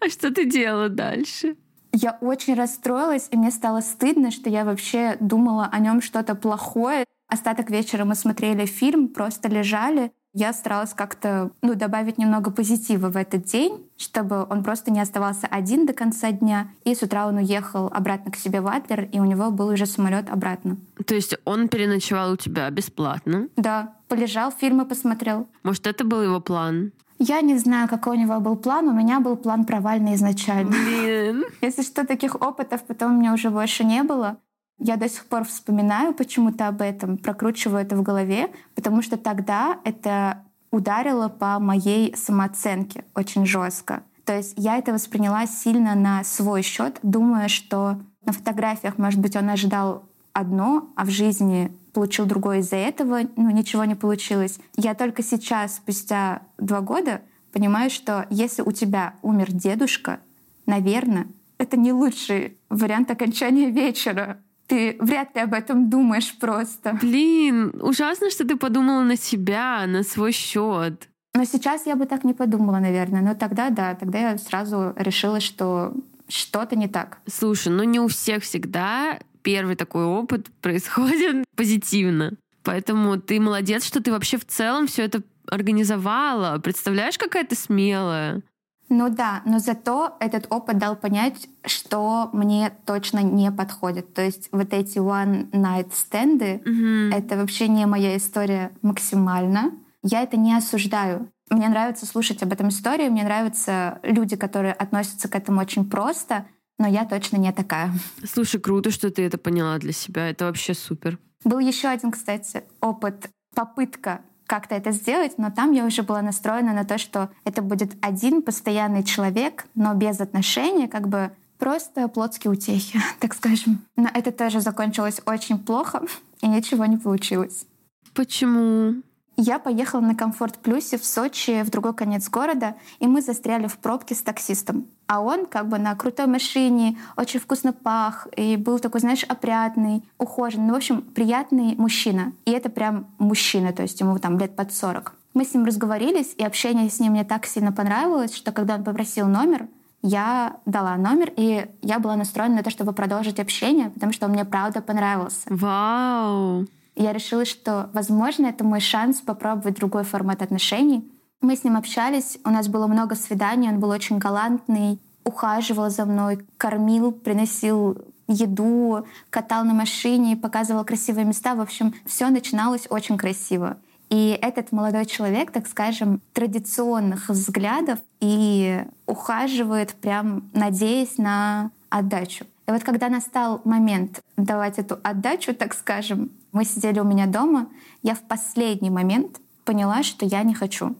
А 0.00 0.08
что 0.08 0.32
ты 0.32 0.44
делала 0.44 0.88
дальше? 0.88 1.56
Я 1.92 2.18
очень 2.20 2.54
расстроилась, 2.54 3.28
и 3.30 3.36
мне 3.36 3.50
стало 3.50 3.80
стыдно, 3.80 4.30
что 4.30 4.50
я 4.50 4.64
вообще 4.64 5.16
думала 5.20 5.68
о 5.70 5.78
нем 5.78 6.02
что-то 6.02 6.34
плохое. 6.34 7.04
Остаток 7.28 7.70
вечера 7.70 8.04
мы 8.04 8.14
смотрели 8.14 8.66
фильм, 8.66 9.08
просто 9.08 9.48
лежали. 9.48 10.12
Я 10.34 10.52
старалась 10.52 10.92
как-то 10.92 11.50
ну, 11.62 11.74
добавить 11.74 12.18
немного 12.18 12.50
позитива 12.50 13.08
в 13.08 13.16
этот 13.16 13.44
день, 13.44 13.86
чтобы 13.96 14.46
он 14.48 14.62
просто 14.62 14.90
не 14.90 15.00
оставался 15.00 15.46
один 15.46 15.86
до 15.86 15.94
конца 15.94 16.30
дня. 16.30 16.68
И 16.84 16.94
с 16.94 17.02
утра 17.02 17.26
он 17.26 17.36
уехал 17.36 17.86
обратно 17.86 18.30
к 18.30 18.36
себе 18.36 18.60
в 18.60 18.68
Адлер, 18.68 19.08
и 19.10 19.18
у 19.20 19.24
него 19.24 19.50
был 19.50 19.68
уже 19.68 19.86
самолет 19.86 20.30
обратно. 20.30 20.76
То 21.06 21.14
есть 21.14 21.36
он 21.44 21.68
переночевал 21.68 22.32
у 22.32 22.36
тебя 22.36 22.68
бесплатно? 22.70 23.48
Да, 23.56 23.94
полежал, 24.08 24.52
фильмы 24.52 24.84
посмотрел. 24.84 25.48
Может, 25.62 25.86
это 25.86 26.04
был 26.04 26.22
его 26.22 26.40
план? 26.40 26.92
Я 27.18 27.40
не 27.40 27.58
знаю, 27.58 27.88
какой 27.88 28.16
у 28.16 28.20
него 28.20 28.38
был 28.40 28.56
план. 28.56 28.88
У 28.88 28.92
меня 28.92 29.20
был 29.20 29.36
план 29.36 29.64
провальный 29.64 30.14
изначально. 30.14 30.70
Блин. 30.70 31.44
Если 31.60 31.82
что, 31.82 32.06
таких 32.06 32.40
опытов 32.40 32.82
потом 32.84 33.16
у 33.16 33.20
меня 33.20 33.34
уже 33.34 33.50
больше 33.50 33.84
не 33.84 34.02
было. 34.02 34.38
Я 34.78 34.96
до 34.96 35.08
сих 35.08 35.26
пор 35.26 35.44
вспоминаю 35.44 36.14
почему-то 36.14 36.68
об 36.68 36.80
этом, 36.82 37.18
прокручиваю 37.18 37.82
это 37.82 37.96
в 37.96 38.02
голове, 38.02 38.48
потому 38.76 39.02
что 39.02 39.16
тогда 39.16 39.78
это 39.84 40.44
ударило 40.70 41.28
по 41.28 41.58
моей 41.58 42.14
самооценке 42.16 43.04
очень 43.16 43.44
жестко. 43.44 44.04
То 44.24 44.36
есть 44.36 44.54
я 44.56 44.76
это 44.76 44.92
восприняла 44.92 45.46
сильно 45.46 45.96
на 45.96 46.22
свой 46.22 46.62
счет, 46.62 47.00
думая, 47.02 47.48
что 47.48 47.98
на 48.24 48.32
фотографиях, 48.32 48.98
может 48.98 49.20
быть, 49.20 49.34
он 49.34 49.48
ожидал 49.48 50.04
одно, 50.32 50.90
а 50.94 51.04
в 51.04 51.10
жизни 51.10 51.72
получил 51.98 52.26
другое 52.26 52.60
из-за 52.60 52.76
этого, 52.76 53.22
ну, 53.34 53.50
ничего 53.50 53.84
не 53.84 53.96
получилось. 53.96 54.60
Я 54.76 54.94
только 54.94 55.24
сейчас, 55.24 55.78
спустя 55.78 56.42
два 56.56 56.80
года, 56.80 57.22
понимаю, 57.52 57.90
что 57.90 58.24
если 58.30 58.62
у 58.62 58.70
тебя 58.70 59.14
умер 59.20 59.50
дедушка, 59.50 60.20
наверное, 60.64 61.26
это 61.58 61.76
не 61.76 61.92
лучший 61.92 62.56
вариант 62.68 63.10
окончания 63.10 63.68
вечера. 63.70 64.38
Ты 64.68 64.96
вряд 65.00 65.34
ли 65.34 65.40
об 65.40 65.54
этом 65.54 65.90
думаешь 65.90 66.38
просто. 66.38 66.96
Блин, 67.02 67.74
ужасно, 67.80 68.30
что 68.30 68.46
ты 68.46 68.54
подумала 68.54 69.02
на 69.02 69.16
себя, 69.16 69.84
на 69.88 70.04
свой 70.04 70.30
счет. 70.30 71.08
Но 71.34 71.42
сейчас 71.42 71.84
я 71.84 71.96
бы 71.96 72.06
так 72.06 72.22
не 72.22 72.32
подумала, 72.32 72.78
наверное. 72.78 73.22
Но 73.22 73.34
тогда, 73.34 73.70
да, 73.70 73.96
тогда 73.96 74.18
я 74.20 74.38
сразу 74.38 74.92
решила, 74.94 75.40
что 75.40 75.94
что-то 76.28 76.76
не 76.76 76.86
так. 76.86 77.18
Слушай, 77.26 77.72
ну 77.72 77.82
не 77.82 77.98
у 77.98 78.06
всех 78.06 78.44
всегда 78.44 79.18
первый 79.48 79.76
такой 79.76 80.04
опыт 80.04 80.46
происходит 80.60 81.44
позитивно. 81.56 82.32
Поэтому 82.64 83.18
ты 83.18 83.40
молодец, 83.40 83.84
что 83.84 84.02
ты 84.02 84.12
вообще 84.12 84.36
в 84.36 84.44
целом 84.44 84.86
все 84.86 85.04
это 85.04 85.22
организовала. 85.50 86.58
Представляешь, 86.58 87.16
какая 87.16 87.44
ты 87.44 87.54
смелая. 87.54 88.42
Ну 88.90 89.08
да, 89.10 89.42
но 89.46 89.58
зато 89.58 90.16
этот 90.20 90.46
опыт 90.50 90.78
дал 90.78 90.96
понять, 90.96 91.48
что 91.66 92.30
мне 92.32 92.72
точно 92.86 93.20
не 93.20 93.50
подходит. 93.50 94.14
То 94.14 94.22
есть 94.22 94.48
вот 94.52 94.72
эти 94.72 94.98
one 94.98 95.50
night 95.50 95.90
стенды 95.94 96.60
Мгм. 96.64 97.12
это 97.12 97.36
вообще 97.36 97.68
не 97.68 97.86
моя 97.86 98.16
история 98.16 98.70
максимально. 98.82 99.72
Я 100.02 100.22
это 100.22 100.36
не 100.36 100.54
осуждаю. 100.54 101.30
Мне 101.50 101.68
нравится 101.68 102.04
слушать 102.06 102.42
об 102.42 102.52
этом 102.52 102.68
истории, 102.68 103.08
мне 103.08 103.24
нравятся 103.24 103.98
люди, 104.02 104.36
которые 104.36 104.74
относятся 104.74 105.28
к 105.28 105.34
этому 105.34 105.60
очень 105.60 105.88
просто, 105.88 106.46
но 106.78 106.86
я 106.86 107.04
точно 107.04 107.36
не 107.36 107.52
такая. 107.52 107.92
Слушай, 108.24 108.60
круто, 108.60 108.90
что 108.90 109.10
ты 109.10 109.22
это 109.22 109.38
поняла 109.38 109.78
для 109.78 109.92
себя. 109.92 110.30
Это 110.30 110.46
вообще 110.46 110.74
супер. 110.74 111.18
Был 111.44 111.58
еще 111.58 111.88
один, 111.88 112.10
кстати, 112.10 112.64
опыт, 112.80 113.30
попытка 113.54 114.20
как-то 114.46 114.74
это 114.74 114.92
сделать, 114.92 115.36
но 115.36 115.50
там 115.50 115.72
я 115.72 115.84
уже 115.84 116.02
была 116.02 116.22
настроена 116.22 116.72
на 116.72 116.84
то, 116.84 116.98
что 116.98 117.30
это 117.44 117.60
будет 117.60 117.92
один 118.00 118.42
постоянный 118.42 119.04
человек, 119.04 119.66
но 119.74 119.94
без 119.94 120.20
отношений, 120.20 120.88
как 120.88 121.06
бы 121.08 121.30
просто 121.58 122.08
плотские 122.08 122.52
утехи, 122.52 123.00
так 123.20 123.34
скажем. 123.34 123.84
Но 123.96 124.08
это 124.12 124.32
тоже 124.32 124.60
закончилось 124.60 125.20
очень 125.26 125.58
плохо, 125.58 126.02
и 126.40 126.48
ничего 126.48 126.86
не 126.86 126.96
получилось. 126.96 127.66
Почему? 128.14 129.02
Я 129.36 129.60
поехала 129.60 130.00
на 130.00 130.16
Комфорт 130.16 130.58
Плюсе 130.58 130.98
в 130.98 131.04
Сочи, 131.04 131.62
в 131.62 131.70
другой 131.70 131.94
конец 131.94 132.28
города, 132.28 132.74
и 132.98 133.06
мы 133.06 133.22
застряли 133.22 133.68
в 133.68 133.78
пробке 133.78 134.14
с 134.16 134.22
таксистом. 134.22 134.88
А 135.08 135.20
он 135.20 135.46
как 135.46 135.68
бы 135.68 135.78
на 135.78 135.96
крутой 135.96 136.26
машине, 136.26 136.98
очень 137.16 137.40
вкусно 137.40 137.72
пах, 137.72 138.28
и 138.36 138.56
был 138.56 138.78
такой, 138.78 139.00
знаешь, 139.00 139.24
опрятный, 139.24 140.04
ухоженный. 140.18 140.66
Ну, 140.66 140.74
в 140.74 140.76
общем, 140.76 141.00
приятный 141.00 141.74
мужчина. 141.76 142.32
И 142.44 142.50
это 142.50 142.68
прям 142.68 143.06
мужчина, 143.18 143.72
то 143.72 143.82
есть 143.82 143.98
ему 144.00 144.18
там 144.18 144.38
лет 144.38 144.54
под 144.54 144.72
40. 144.72 145.14
Мы 145.32 145.44
с 145.44 145.54
ним 145.54 145.64
разговорились, 145.64 146.34
и 146.36 146.44
общение 146.44 146.90
с 146.90 147.00
ним 147.00 147.12
мне 147.12 147.24
так 147.24 147.46
сильно 147.46 147.72
понравилось, 147.72 148.34
что 148.34 148.52
когда 148.52 148.74
он 148.74 148.84
попросил 148.84 149.26
номер, 149.26 149.66
я 150.02 150.56
дала 150.66 150.96
номер, 150.96 151.32
и 151.36 151.66
я 151.80 151.98
была 151.98 152.14
настроена 152.14 152.56
на 152.56 152.62
то, 152.62 152.70
чтобы 152.70 152.92
продолжить 152.92 153.40
общение, 153.40 153.88
потому 153.90 154.12
что 154.12 154.26
он 154.26 154.32
мне 154.32 154.44
правда 154.44 154.82
понравился. 154.82 155.40
Вау! 155.48 156.66
Я 156.94 157.12
решила, 157.12 157.44
что, 157.44 157.88
возможно, 157.94 158.46
это 158.46 158.62
мой 158.62 158.80
шанс 158.80 159.20
попробовать 159.20 159.76
другой 159.76 160.04
формат 160.04 160.42
отношений. 160.42 161.08
Мы 161.40 161.54
с 161.54 161.62
ним 161.62 161.76
общались, 161.76 162.38
у 162.44 162.50
нас 162.50 162.66
было 162.68 162.88
много 162.88 163.14
свиданий, 163.14 163.68
он 163.68 163.78
был 163.78 163.90
очень 163.90 164.18
галантный, 164.18 164.98
ухаживал 165.24 165.88
за 165.88 166.04
мной, 166.04 166.44
кормил, 166.56 167.12
приносил 167.12 167.96
еду, 168.26 169.06
катал 169.30 169.64
на 169.64 169.72
машине, 169.72 170.36
показывал 170.36 170.84
красивые 170.84 171.24
места. 171.24 171.54
В 171.54 171.60
общем, 171.60 171.94
все 172.06 172.28
начиналось 172.28 172.86
очень 172.90 173.16
красиво. 173.16 173.76
И 174.10 174.38
этот 174.40 174.72
молодой 174.72 175.06
человек, 175.06 175.52
так 175.52 175.66
скажем, 175.66 176.20
традиционных 176.32 177.28
взглядов 177.28 178.00
и 178.20 178.84
ухаживает 179.06 179.94
прям 179.94 180.50
надеясь 180.54 181.18
на 181.18 181.70
отдачу. 181.88 182.46
И 182.66 182.70
вот 182.70 182.82
когда 182.82 183.08
настал 183.08 183.60
момент 183.64 184.20
давать 184.36 184.78
эту 184.78 184.98
отдачу, 185.02 185.54
так 185.54 185.74
скажем, 185.74 186.30
мы 186.52 186.64
сидели 186.64 186.98
у 187.00 187.04
меня 187.04 187.26
дома, 187.26 187.68
я 188.02 188.14
в 188.14 188.22
последний 188.22 188.90
момент 188.90 189.40
поняла, 189.64 190.02
что 190.02 190.26
я 190.26 190.42
не 190.42 190.54
хочу. 190.54 190.96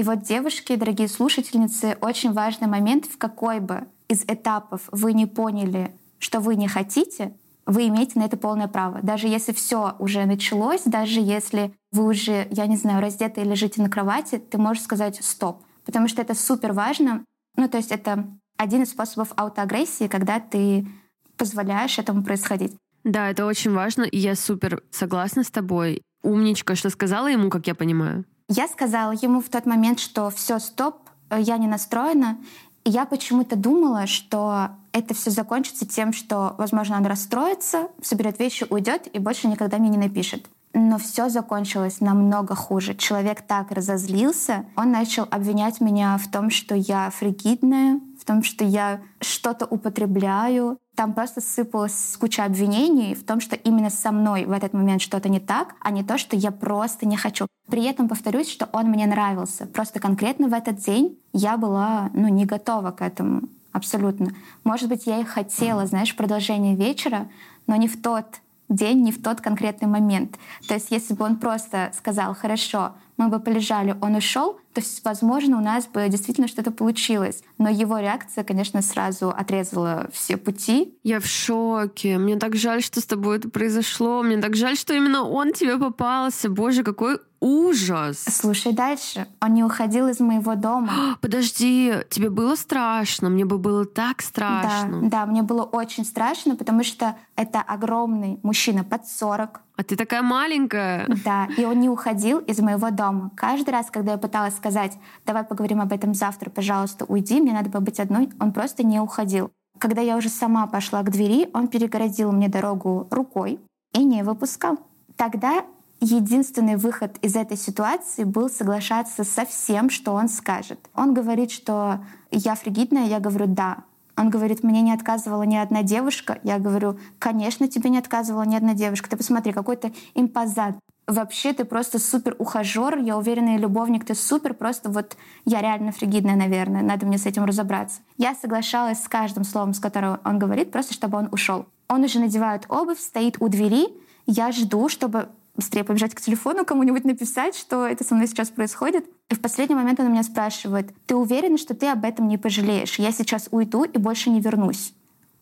И 0.00 0.02
вот, 0.02 0.22
девушки, 0.22 0.76
дорогие 0.76 1.08
слушательницы, 1.08 1.98
очень 2.00 2.32
важный 2.32 2.66
момент, 2.66 3.04
в 3.04 3.18
какой 3.18 3.60
бы 3.60 3.82
из 4.08 4.24
этапов 4.24 4.80
вы 4.92 5.12
не 5.12 5.26
поняли, 5.26 5.94
что 6.18 6.40
вы 6.40 6.56
не 6.56 6.68
хотите, 6.68 7.36
вы 7.66 7.88
имеете 7.88 8.18
на 8.18 8.24
это 8.24 8.38
полное 8.38 8.66
право. 8.66 9.00
Даже 9.02 9.28
если 9.28 9.52
все 9.52 9.96
уже 9.98 10.24
началось, 10.24 10.84
даже 10.86 11.20
если 11.20 11.74
вы 11.92 12.06
уже, 12.06 12.48
я 12.50 12.66
не 12.66 12.78
знаю, 12.78 13.02
раздеты 13.02 13.42
или 13.42 13.50
лежите 13.50 13.82
на 13.82 13.90
кровати, 13.90 14.38
ты 14.38 14.56
можешь 14.56 14.84
сказать 14.84 15.22
«стоп». 15.22 15.64
Потому 15.84 16.08
что 16.08 16.22
это 16.22 16.34
супер 16.34 16.72
важно. 16.72 17.22
Ну, 17.56 17.68
то 17.68 17.76
есть 17.76 17.92
это 17.92 18.26
один 18.56 18.84
из 18.84 18.92
способов 18.92 19.34
аутоагрессии, 19.36 20.08
когда 20.08 20.40
ты 20.40 20.88
позволяешь 21.36 21.98
этому 21.98 22.24
происходить. 22.24 22.74
Да, 23.04 23.28
это 23.28 23.44
очень 23.44 23.72
важно, 23.72 24.04
и 24.04 24.16
я 24.16 24.34
супер 24.34 24.82
согласна 24.90 25.44
с 25.44 25.50
тобой. 25.50 26.00
Умничка, 26.22 26.74
что 26.74 26.88
сказала 26.88 27.26
ему, 27.26 27.50
как 27.50 27.66
я 27.66 27.74
понимаю. 27.74 28.24
Я 28.52 28.66
сказала 28.66 29.12
ему 29.12 29.40
в 29.40 29.48
тот 29.48 29.64
момент, 29.64 30.00
что 30.00 30.28
все, 30.28 30.58
стоп, 30.58 30.96
я 31.30 31.56
не 31.56 31.68
настроена. 31.68 32.36
И 32.82 32.90
я 32.90 33.06
почему-то 33.06 33.54
думала, 33.54 34.08
что 34.08 34.70
это 34.90 35.14
все 35.14 35.30
закончится 35.30 35.86
тем, 35.86 36.12
что, 36.12 36.56
возможно, 36.58 36.96
он 36.96 37.06
расстроится, 37.06 37.86
соберет 38.02 38.40
вещи, 38.40 38.66
уйдет 38.68 39.06
и 39.12 39.20
больше 39.20 39.46
никогда 39.46 39.78
мне 39.78 39.88
не 39.88 39.98
напишет. 39.98 40.46
Но 40.74 40.98
все 40.98 41.28
закончилось 41.28 42.00
намного 42.00 42.56
хуже. 42.56 42.96
Человек 42.96 43.42
так 43.42 43.70
разозлился, 43.70 44.64
он 44.74 44.90
начал 44.90 45.28
обвинять 45.30 45.80
меня 45.80 46.18
в 46.18 46.28
том, 46.28 46.50
что 46.50 46.74
я 46.74 47.10
фригидная, 47.10 48.00
в 48.20 48.24
том, 48.24 48.42
что 48.42 48.64
я 48.64 49.00
что-то 49.20 49.66
употребляю. 49.66 50.78
Там 50.94 51.14
просто 51.14 51.40
сыпалась 51.40 52.16
куча 52.20 52.44
обвинений 52.44 53.14
в 53.14 53.24
том, 53.24 53.40
что 53.40 53.56
именно 53.56 53.90
со 53.90 54.12
мной 54.12 54.44
в 54.44 54.52
этот 54.52 54.74
момент 54.74 55.00
что-то 55.00 55.28
не 55.28 55.40
так, 55.40 55.74
а 55.80 55.90
не 55.90 56.04
то, 56.04 56.18
что 56.18 56.36
я 56.36 56.50
просто 56.50 57.06
не 57.06 57.16
хочу. 57.16 57.46
При 57.68 57.84
этом 57.84 58.08
повторюсь, 58.08 58.50
что 58.50 58.68
он 58.72 58.86
мне 58.86 59.06
нравился. 59.06 59.66
Просто 59.66 60.00
конкретно 60.00 60.48
в 60.48 60.52
этот 60.52 60.76
день 60.76 61.18
я 61.32 61.56
была 61.56 62.10
ну, 62.12 62.28
не 62.28 62.44
готова 62.44 62.90
к 62.90 63.02
этому 63.02 63.48
абсолютно. 63.72 64.32
Может 64.64 64.88
быть, 64.88 65.06
я 65.06 65.20
и 65.20 65.24
хотела, 65.24 65.86
знаешь, 65.86 66.16
продолжение 66.16 66.74
вечера, 66.74 67.28
но 67.66 67.76
не 67.76 67.88
в 67.88 68.00
тот 68.02 68.26
день, 68.70 69.02
не 69.02 69.12
в 69.12 69.22
тот 69.22 69.40
конкретный 69.40 69.88
момент. 69.88 70.38
То 70.66 70.74
есть 70.74 70.90
если 70.90 71.12
бы 71.14 71.24
он 71.24 71.36
просто 71.36 71.92
сказал, 71.94 72.34
хорошо, 72.34 72.94
мы 73.16 73.28
бы 73.28 73.38
полежали, 73.38 73.94
он 74.00 74.14
ушел, 74.14 74.60
то 74.72 74.80
есть, 74.80 75.04
возможно, 75.04 75.58
у 75.58 75.60
нас 75.60 75.86
бы 75.86 76.08
действительно 76.08 76.46
что-то 76.46 76.70
получилось. 76.70 77.42
Но 77.58 77.68
его 77.68 77.98
реакция, 77.98 78.44
конечно, 78.44 78.82
сразу 78.82 79.30
отрезала 79.30 80.08
все 80.12 80.36
пути. 80.36 80.94
Я 81.02 81.18
в 81.18 81.26
шоке. 81.26 82.18
Мне 82.18 82.36
так 82.36 82.54
жаль, 82.54 82.82
что 82.82 83.00
с 83.00 83.06
тобой 83.06 83.38
это 83.38 83.50
произошло. 83.50 84.22
Мне 84.22 84.40
так 84.40 84.54
жаль, 84.54 84.76
что 84.76 84.94
именно 84.94 85.24
он 85.24 85.52
тебе 85.52 85.76
попался. 85.76 86.48
Боже, 86.48 86.84
какой 86.84 87.18
ужас. 87.40 88.24
Слушай 88.28 88.72
дальше. 88.72 89.26
Он 89.40 89.54
не 89.54 89.64
уходил 89.64 90.08
из 90.08 90.20
моего 90.20 90.54
дома. 90.54 91.18
Подожди, 91.20 91.94
тебе 92.10 92.30
было 92.30 92.54
страшно? 92.54 93.30
Мне 93.30 93.44
бы 93.44 93.58
было 93.58 93.84
так 93.84 94.22
страшно. 94.22 95.02
Да, 95.02 95.08
да, 95.08 95.26
мне 95.26 95.42
было 95.42 95.62
очень 95.62 96.04
страшно, 96.04 96.56
потому 96.56 96.84
что 96.84 97.16
это 97.36 97.60
огромный 97.60 98.38
мужчина 98.42 98.84
под 98.84 99.06
40. 99.06 99.60
А 99.76 99.82
ты 99.82 99.96
такая 99.96 100.22
маленькая. 100.22 101.06
Да, 101.24 101.48
и 101.56 101.64
он 101.64 101.80
не 101.80 101.88
уходил 101.88 102.38
из 102.38 102.60
моего 102.60 102.90
дома. 102.90 103.30
Каждый 103.36 103.70
раз, 103.70 103.90
когда 103.90 104.12
я 104.12 104.18
пыталась 104.18 104.56
сказать, 104.56 104.96
давай 105.26 105.44
поговорим 105.44 105.80
об 105.80 105.92
этом 105.92 106.14
завтра, 106.14 106.50
пожалуйста, 106.50 107.04
уйди, 107.04 107.40
мне 107.40 107.52
надо 107.52 107.70
побыть 107.70 108.00
одной, 108.00 108.30
он 108.40 108.52
просто 108.52 108.82
не 108.84 109.00
уходил. 109.00 109.50
Когда 109.78 110.00
я 110.00 110.16
уже 110.16 110.28
сама 110.28 110.66
пошла 110.66 111.02
к 111.02 111.10
двери, 111.10 111.48
он 111.52 111.68
перегородил 111.68 112.32
мне 112.32 112.48
дорогу 112.48 113.06
рукой 113.10 113.60
и 113.92 114.04
не 114.04 114.22
выпускал. 114.22 114.78
Тогда 115.16 115.64
единственный 116.00 116.76
выход 116.76 117.16
из 117.22 117.36
этой 117.36 117.56
ситуации 117.56 118.24
был 118.24 118.48
соглашаться 118.48 119.24
со 119.24 119.44
всем, 119.44 119.90
что 119.90 120.12
он 120.12 120.28
скажет. 120.28 120.78
Он 120.94 121.14
говорит, 121.14 121.50
что 121.50 122.00
я 122.30 122.54
фригидная, 122.54 123.06
я 123.06 123.20
говорю 123.20 123.46
«да». 123.46 123.84
Он 124.16 124.28
говорит, 124.28 124.62
мне 124.62 124.82
не 124.82 124.92
отказывала 124.92 125.44
ни 125.44 125.56
одна 125.56 125.82
девушка. 125.82 126.40
Я 126.42 126.58
говорю, 126.58 126.98
конечно, 127.18 127.68
тебе 127.68 127.88
не 127.88 127.96
отказывала 127.96 128.42
ни 128.42 128.54
одна 128.54 128.74
девушка. 128.74 129.08
Ты 129.08 129.16
посмотри, 129.16 129.52
какой 129.52 129.76
то 129.76 129.92
импозант. 130.14 130.76
Вообще 131.06 131.54
ты 131.54 131.64
просто 131.64 131.98
супер 131.98 132.36
ухажер, 132.38 132.98
я 132.98 133.16
уверена, 133.16 133.56
и 133.56 133.58
любовник 133.58 134.04
ты 134.04 134.14
супер, 134.14 134.54
просто 134.54 134.90
вот 134.90 135.16
я 135.44 135.60
реально 135.60 135.90
фригидная, 135.90 136.36
наверное, 136.36 136.82
надо 136.82 137.04
мне 137.04 137.18
с 137.18 137.26
этим 137.26 137.44
разобраться. 137.44 138.00
Я 138.16 138.34
соглашалась 138.34 139.02
с 139.02 139.08
каждым 139.08 139.44
словом, 139.44 139.74
с 139.74 139.80
которым 139.80 140.20
он 140.24 140.38
говорит, 140.38 140.70
просто 140.70 140.94
чтобы 140.94 141.18
он 141.18 141.28
ушел. 141.32 141.66
Он 141.88 142.04
уже 142.04 142.20
надевает 142.20 142.66
обувь, 142.68 143.00
стоит 143.00 143.38
у 143.40 143.48
двери, 143.48 143.88
я 144.26 144.52
жду, 144.52 144.88
чтобы 144.88 145.30
быстрее 145.60 145.84
побежать 145.84 146.14
к 146.14 146.20
телефону, 146.20 146.64
кому-нибудь 146.64 147.04
написать, 147.04 147.54
что 147.54 147.86
это 147.86 148.02
со 148.02 148.14
мной 148.14 148.26
сейчас 148.26 148.48
происходит. 148.48 149.06
И 149.28 149.34
в 149.34 149.40
последний 149.40 149.76
момент 149.76 150.00
он 150.00 150.10
меня 150.10 150.22
спрашивает, 150.22 150.92
ты 151.06 151.14
уверена, 151.14 151.58
что 151.58 151.74
ты 151.74 151.86
об 151.86 152.04
этом 152.04 152.28
не 152.28 152.38
пожалеешь? 152.38 152.98
Я 152.98 153.12
сейчас 153.12 153.48
уйду 153.50 153.84
и 153.84 153.98
больше 153.98 154.30
не 154.30 154.40
вернусь. 154.40 154.92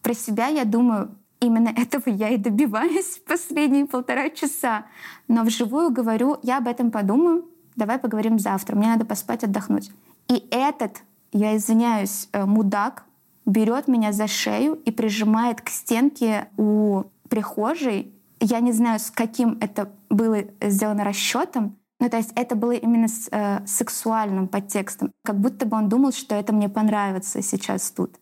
Про 0.02 0.14
себя 0.14 0.48
я 0.48 0.64
думаю, 0.64 1.16
именно 1.40 1.68
этого 1.68 2.04
я 2.06 2.28
и 2.28 2.36
добиваюсь 2.36 3.20
последние 3.26 3.86
полтора 3.86 4.30
часа. 4.30 4.86
Но 5.28 5.44
вживую 5.44 5.90
говорю, 5.90 6.38
я 6.42 6.58
об 6.58 6.68
этом 6.68 6.90
подумаю, 6.90 7.48
давай 7.76 7.98
поговорим 7.98 8.38
завтра, 8.38 8.76
мне 8.76 8.88
надо 8.88 9.04
поспать, 9.04 9.44
отдохнуть. 9.44 9.90
И 10.28 10.46
этот, 10.50 11.02
я 11.32 11.56
извиняюсь, 11.56 12.28
э, 12.32 12.44
мудак 12.44 13.04
берет 13.46 13.88
меня 13.88 14.12
за 14.12 14.26
шею 14.26 14.74
и 14.84 14.90
прижимает 14.90 15.62
к 15.62 15.68
стенке 15.70 16.48
у 16.56 17.04
прихожей 17.28 18.12
я 18.40 18.60
не 18.60 18.72
знаю, 18.72 19.00
с 19.00 19.10
каким 19.10 19.58
это 19.60 19.90
было 20.08 20.44
сделано 20.60 21.04
расчетом, 21.04 21.76
ну, 22.00 22.08
то 22.08 22.16
есть 22.16 22.30
это 22.36 22.54
было 22.54 22.72
именно 22.72 23.08
с 23.08 23.28
э, 23.30 23.66
сексуальным 23.66 24.46
подтекстом. 24.46 25.10
Как 25.24 25.38
будто 25.40 25.66
бы 25.66 25.76
он 25.76 25.88
думал, 25.88 26.12
что 26.12 26.36
это 26.36 26.52
мне 26.52 26.68
понравится 26.68 27.42
сейчас 27.42 27.90
тут. 27.90 28.14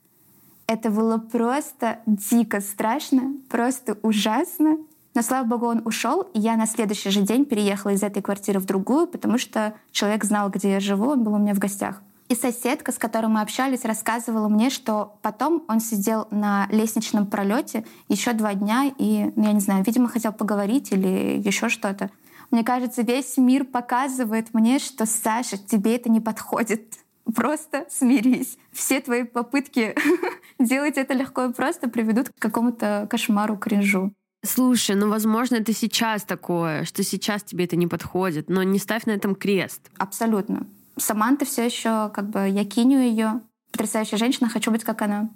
Это 0.67 0.91
было 0.91 1.19
просто 1.19 2.01
дико 2.07 2.61
страшно, 2.61 3.35
просто 3.51 3.99
ужасно. 4.03 4.79
Но, 5.14 5.23
слава 5.23 5.47
богу, 5.47 5.67
он 5.67 5.83
ушел, 5.85 6.23
и 6.35 6.41
я 6.41 6.57
на 6.57 6.67
следующий 6.67 7.11
же 7.11 7.23
день 7.23 7.45
переехала 7.45 7.93
из 7.93 8.03
этой 8.03 8.23
квартиры 8.23 8.61
в 8.61 8.67
другую, 8.67 9.07
потому 9.07 9.39
что 9.39 9.75
человек 9.91 10.25
знал, 10.25 10.51
где 10.51 10.73
я 10.73 10.81
живу, 10.81 11.11
он 11.11 11.23
был 11.23 11.35
у 11.35 11.39
меня 11.39 11.55
в 11.55 11.59
гостях. 11.59 12.03
И 12.29 12.35
соседка, 12.35 12.91
с 12.91 12.99
которой 12.99 13.27
мы 13.27 13.41
общались, 13.41 13.85
рассказывала 13.85 14.49
мне, 14.49 14.70
что 14.70 15.18
потом 15.22 15.64
он 15.68 15.81
сидел 15.81 16.27
на 16.31 16.66
лестничном 16.70 17.27
пролете 17.27 17.85
еще 18.09 18.33
два 18.33 18.55
дня 18.55 18.93
и, 18.99 19.31
ну, 19.37 19.45
я 19.45 19.53
не 19.53 19.61
знаю, 19.61 19.85
видимо, 19.85 20.09
хотел 20.09 20.33
поговорить 20.33 20.91
или 20.91 21.41
еще 21.41 21.68
что-то. 21.68 22.11
Мне 22.51 22.64
кажется, 22.64 23.03
весь 23.03 23.37
мир 23.37 23.64
показывает 23.64 24.55
мне, 24.55 24.79
что 24.79 25.07
Саша, 25.07 25.57
тебе 25.57 25.97
это 25.97 26.11
не 26.11 26.20
подходит. 26.20 26.95
Просто 27.35 27.87
смирись. 27.91 28.57
Все 28.72 29.01
твои 29.01 29.24
попытки 29.24 29.95
делать 30.59 30.97
это 30.97 31.14
легко 31.14 31.47
и 31.47 31.53
просто 31.53 31.89
приведут 31.89 32.29
к 32.29 32.41
какому-то 32.41 33.07
кошмару, 33.11 33.57
кринжу. 33.57 34.12
Слушай, 34.45 34.95
ну, 34.95 35.09
возможно, 35.09 35.57
это 35.57 35.72
сейчас 35.72 36.22
такое, 36.22 36.85
что 36.85 37.03
сейчас 37.03 37.43
тебе 37.43 37.64
это 37.64 37.74
не 37.74 37.89
подходит, 37.89 38.49
но 38.49 38.62
не 38.62 38.79
ставь 38.79 39.07
на 39.07 39.11
этом 39.11 39.35
крест. 39.35 39.91
Абсолютно. 39.99 40.68
Саманта 40.99 41.44
все 41.44 41.64
еще, 41.64 42.11
как 42.14 42.30
бы, 42.30 42.49
я 42.49 42.64
киню 42.64 42.99
ее. 42.99 43.40
Потрясающая 43.70 44.16
женщина, 44.16 44.49
хочу 44.49 44.70
быть 44.70 44.84
как 44.84 45.03
она. 45.03 45.28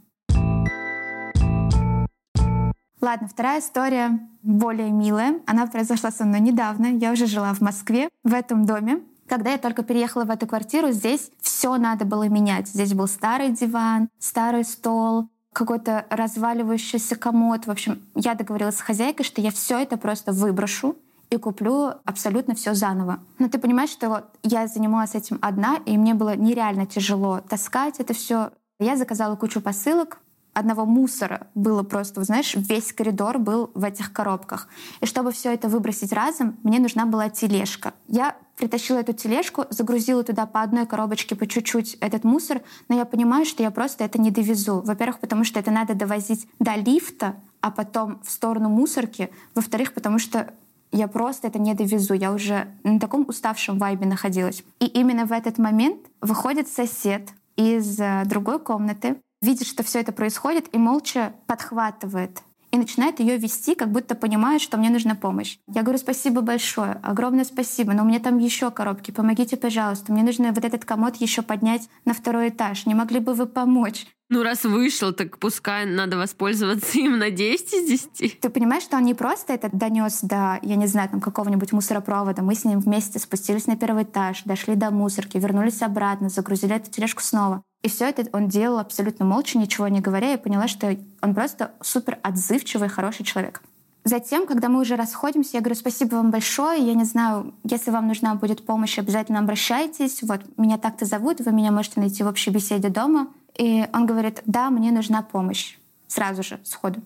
Ладно, 3.00 3.28
вторая 3.28 3.60
история 3.60 4.18
более 4.42 4.90
милая. 4.90 5.40
Она 5.46 5.66
произошла 5.66 6.10
со 6.10 6.24
мной 6.24 6.40
недавно. 6.40 6.86
Я 6.86 7.12
уже 7.12 7.26
жила 7.26 7.52
в 7.54 7.60
Москве, 7.60 8.08
в 8.24 8.34
этом 8.34 8.64
доме. 8.64 9.00
Когда 9.26 9.52
я 9.52 9.58
только 9.58 9.82
переехала 9.82 10.24
в 10.24 10.30
эту 10.30 10.46
квартиру, 10.46 10.90
здесь 10.90 11.30
все 11.40 11.76
надо 11.76 12.04
было 12.04 12.28
менять. 12.28 12.68
Здесь 12.68 12.94
был 12.94 13.06
старый 13.06 13.50
диван, 13.50 14.08
старый 14.18 14.64
стол, 14.64 15.28
какой-то 15.52 16.06
разваливающийся 16.10 17.16
комод. 17.16 17.66
В 17.66 17.70
общем, 17.70 18.02
я 18.14 18.34
договорилась 18.34 18.76
с 18.76 18.80
хозяйкой, 18.80 19.24
что 19.24 19.40
я 19.40 19.50
все 19.50 19.78
это 19.78 19.96
просто 19.96 20.32
выброшу 20.32 20.96
и 21.30 21.36
куплю 21.36 21.94
абсолютно 22.04 22.54
все 22.54 22.74
заново. 22.74 23.20
Но 23.38 23.48
ты 23.48 23.58
понимаешь, 23.58 23.90
что 23.90 24.30
я 24.42 24.66
занималась 24.66 25.14
этим 25.14 25.38
одна, 25.40 25.76
и 25.86 25.96
мне 25.96 26.14
было 26.14 26.36
нереально 26.36 26.86
тяжело 26.86 27.40
таскать 27.40 28.00
это 28.00 28.12
все. 28.14 28.50
Я 28.78 28.96
заказала 28.96 29.36
кучу 29.36 29.60
посылок, 29.60 30.18
одного 30.52 30.84
мусора 30.84 31.46
было 31.54 31.82
просто, 31.82 32.22
знаешь, 32.24 32.54
весь 32.56 32.92
коридор 32.92 33.38
был 33.38 33.70
в 33.74 33.84
этих 33.84 34.12
коробках. 34.12 34.68
И 35.00 35.06
чтобы 35.06 35.32
все 35.32 35.52
это 35.52 35.68
выбросить 35.68 36.12
разом, 36.12 36.58
мне 36.62 36.80
нужна 36.80 37.06
была 37.06 37.28
тележка. 37.28 37.94
Я 38.08 38.36
притащила 38.56 38.98
эту 38.98 39.12
тележку, 39.12 39.64
загрузила 39.70 40.22
туда 40.22 40.46
по 40.46 40.62
одной 40.62 40.86
коробочке 40.86 41.34
по 41.34 41.46
чуть-чуть 41.46 41.94
этот 42.00 42.24
мусор, 42.24 42.62
но 42.88 42.96
я 42.96 43.04
понимаю, 43.04 43.46
что 43.46 43.62
я 43.62 43.70
просто 43.70 44.04
это 44.04 44.20
не 44.20 44.30
довезу. 44.30 44.80
Во-первых, 44.80 45.20
потому 45.20 45.44
что 45.44 45.60
это 45.60 45.70
надо 45.70 45.94
довозить 45.94 46.46
до 46.58 46.74
лифта, 46.74 47.36
а 47.60 47.70
потом 47.70 48.20
в 48.22 48.30
сторону 48.30 48.68
мусорки. 48.68 49.30
Во-вторых, 49.54 49.94
потому 49.94 50.18
что 50.18 50.52
я 50.92 51.08
просто 51.08 51.48
это 51.48 51.58
не 51.58 51.74
довезу. 51.74 52.14
Я 52.14 52.32
уже 52.32 52.68
на 52.82 52.98
таком 52.98 53.24
уставшем 53.28 53.78
вайбе 53.78 54.06
находилась. 54.06 54.64
И 54.80 54.86
именно 54.86 55.26
в 55.26 55.32
этот 55.32 55.58
момент 55.58 55.98
выходит 56.20 56.68
сосед 56.68 57.28
из 57.56 57.98
э, 58.00 58.22
другой 58.26 58.58
комнаты, 58.58 59.16
видит, 59.42 59.66
что 59.66 59.82
все 59.82 60.00
это 60.00 60.12
происходит, 60.12 60.68
и 60.74 60.78
молча 60.78 61.34
подхватывает 61.46 62.42
и 62.70 62.78
начинает 62.78 63.20
ее 63.20 63.36
вести, 63.36 63.74
как 63.74 63.90
будто 63.90 64.14
понимает, 64.14 64.62
что 64.62 64.76
мне 64.76 64.90
нужна 64.90 65.14
помощь. 65.14 65.58
Я 65.68 65.82
говорю, 65.82 65.98
спасибо 65.98 66.40
большое, 66.40 67.00
огромное 67.02 67.44
спасибо, 67.44 67.92
но 67.92 68.02
у 68.02 68.06
меня 68.06 68.20
там 68.20 68.38
еще 68.38 68.70
коробки, 68.70 69.10
помогите, 69.10 69.56
пожалуйста, 69.56 70.12
мне 70.12 70.22
нужно 70.22 70.52
вот 70.52 70.64
этот 70.64 70.84
комод 70.84 71.16
еще 71.16 71.42
поднять 71.42 71.88
на 72.04 72.14
второй 72.14 72.50
этаж, 72.50 72.86
не 72.86 72.94
могли 72.94 73.18
бы 73.18 73.34
вы 73.34 73.46
помочь? 73.46 74.06
Ну, 74.30 74.44
раз 74.44 74.62
вышел, 74.62 75.12
так 75.12 75.38
пускай 75.38 75.86
надо 75.86 76.16
воспользоваться 76.16 76.98
им 77.00 77.18
на 77.18 77.30
10 77.30 77.74
из 77.74 78.08
10. 78.12 78.38
Ты 78.38 78.48
понимаешь, 78.48 78.84
что 78.84 78.96
он 78.96 79.02
не 79.02 79.14
просто 79.14 79.52
это 79.52 79.68
донес 79.72 80.20
до, 80.22 80.60
я 80.62 80.76
не 80.76 80.86
знаю, 80.86 81.08
там 81.08 81.20
какого-нибудь 81.20 81.72
мусоропровода. 81.72 82.40
Мы 82.40 82.54
с 82.54 82.64
ним 82.64 82.78
вместе 82.78 83.18
спустились 83.18 83.66
на 83.66 83.76
первый 83.76 84.04
этаж, 84.04 84.42
дошли 84.44 84.76
до 84.76 84.92
мусорки, 84.92 85.36
вернулись 85.36 85.82
обратно, 85.82 86.28
загрузили 86.28 86.76
эту 86.76 86.92
тележку 86.92 87.22
снова. 87.22 87.64
И 87.82 87.88
все 87.88 88.08
это 88.08 88.24
он 88.32 88.46
делал 88.46 88.78
абсолютно 88.78 89.24
молча, 89.24 89.58
ничего 89.58 89.88
не 89.88 90.00
говоря. 90.00 90.30
Я 90.30 90.38
поняла, 90.38 90.68
что 90.68 90.96
он 91.22 91.34
просто 91.34 91.72
супер 91.82 92.20
отзывчивый, 92.22 92.88
хороший 92.88 93.24
человек. 93.24 93.62
Затем, 94.04 94.46
когда 94.46 94.68
мы 94.68 94.80
уже 94.80 94.96
расходимся, 94.96 95.56
я 95.56 95.60
говорю, 95.60 95.74
спасибо 95.74 96.14
вам 96.14 96.30
большое. 96.30 96.86
Я 96.86 96.94
не 96.94 97.04
знаю, 97.04 97.52
если 97.64 97.90
вам 97.90 98.06
нужна 98.06 98.34
будет 98.34 98.64
помощь, 98.64 98.98
обязательно 98.98 99.40
обращайтесь. 99.40 100.22
Вот, 100.22 100.40
меня 100.56 100.78
так-то 100.78 101.04
зовут, 101.04 101.40
вы 101.40 101.52
меня 101.52 101.70
можете 101.70 102.00
найти 102.00 102.22
в 102.22 102.26
общей 102.26 102.50
беседе 102.50 102.88
дома. 102.88 103.28
И 103.60 103.86
он 103.92 104.06
говорит, 104.06 104.42
да, 104.46 104.70
мне 104.70 104.90
нужна 104.90 105.20
помощь. 105.20 105.76
Сразу 106.08 106.42
же, 106.42 106.58
сходу. 106.64 107.02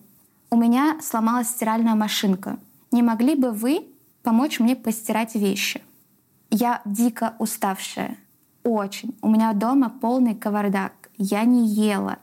У 0.49 0.55
меня 0.55 0.97
сломалась 1.01 1.49
стиральная 1.49 1.95
машинка. 1.95 2.57
Не 2.93 3.03
могли 3.03 3.35
бы 3.35 3.51
вы 3.51 3.85
помочь 4.23 4.61
мне 4.61 4.77
постирать 4.77 5.35
вещи? 5.35 5.81
Я 6.49 6.81
дико 6.85 7.35
уставшая. 7.39 8.15
Очень. 8.63 9.17
У 9.21 9.29
меня 9.29 9.51
дома 9.51 9.89
полный 9.89 10.33
кавардак. 10.33 10.93
Я 11.17 11.43
не 11.43 11.67
ела. 11.67 12.19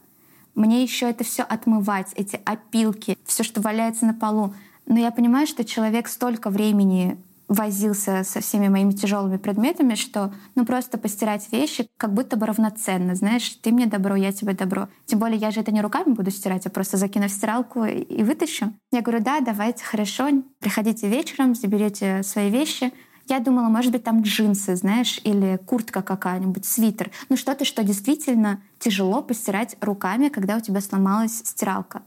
Мне 0.55 0.83
еще 0.83 1.11
это 1.11 1.25
все 1.25 1.43
отмывать, 1.43 2.15
эти 2.15 2.41
опилки, 2.47 3.19
все, 3.27 3.43
что 3.43 3.61
валяется 3.61 4.07
на 4.07 4.15
полу. 4.15 4.55
Но 4.87 4.99
я 4.99 5.11
понимаю, 5.11 5.47
что 5.47 5.63
человек 5.63 6.09
столько 6.09 6.49
времени 6.49 7.19
возился 7.53 8.23
со 8.25 8.41
всеми 8.41 8.69
моими 8.69 8.93
тяжелыми 8.93 9.37
предметами, 9.37 9.95
что 9.95 10.33
ну 10.55 10.65
просто 10.65 10.99
постирать 10.99 11.53
вещи 11.53 11.89
как 11.97 12.13
будто 12.15 12.37
бы 12.37 12.47
равноценно. 12.47 13.15
Знаешь, 13.15 13.49
ты 13.63 13.73
мне 13.73 13.87
добро, 13.87 14.17
я 14.17 14.33
тебе 14.33 14.55
добро. 14.55 14.89
Тем 15.07 15.19
более 15.19 15.39
я 15.39 15.51
же 15.51 15.61
это 15.61 15.71
не 15.71 15.83
руками 15.83 16.13
буду 16.15 16.31
стирать, 16.31 16.67
а 16.67 16.71
просто 16.71 16.97
закину 16.97 17.29
в 17.29 17.31
стиралку 17.31 17.85
и 17.85 18.23
вытащу. 18.23 18.73
Я 18.91 19.03
говорю, 19.03 19.23
да, 19.23 19.41
давайте, 19.41 19.85
хорошо, 19.85 20.29
приходите 20.61 21.09
вечером, 21.09 21.55
заберете 21.55 22.23
свои 22.23 22.51
вещи. 22.51 22.93
Я 23.29 23.39
думала, 23.39 23.69
может 23.69 23.93
быть, 23.93 24.03
там 24.03 24.23
джинсы, 24.23 24.75
знаешь, 24.75 25.21
или 25.23 25.59
куртка 25.67 26.03
какая-нибудь, 26.03 26.65
свитер. 26.65 27.11
Ну 27.29 27.37
что-то, 27.37 27.65
что 27.65 27.85
действительно 27.85 28.61
тяжело 28.79 29.23
постирать 29.23 29.77
руками, 29.81 30.29
когда 30.29 30.57
у 30.57 30.61
тебя 30.61 30.81
сломалась 30.81 31.39
стиралка. 31.45 32.03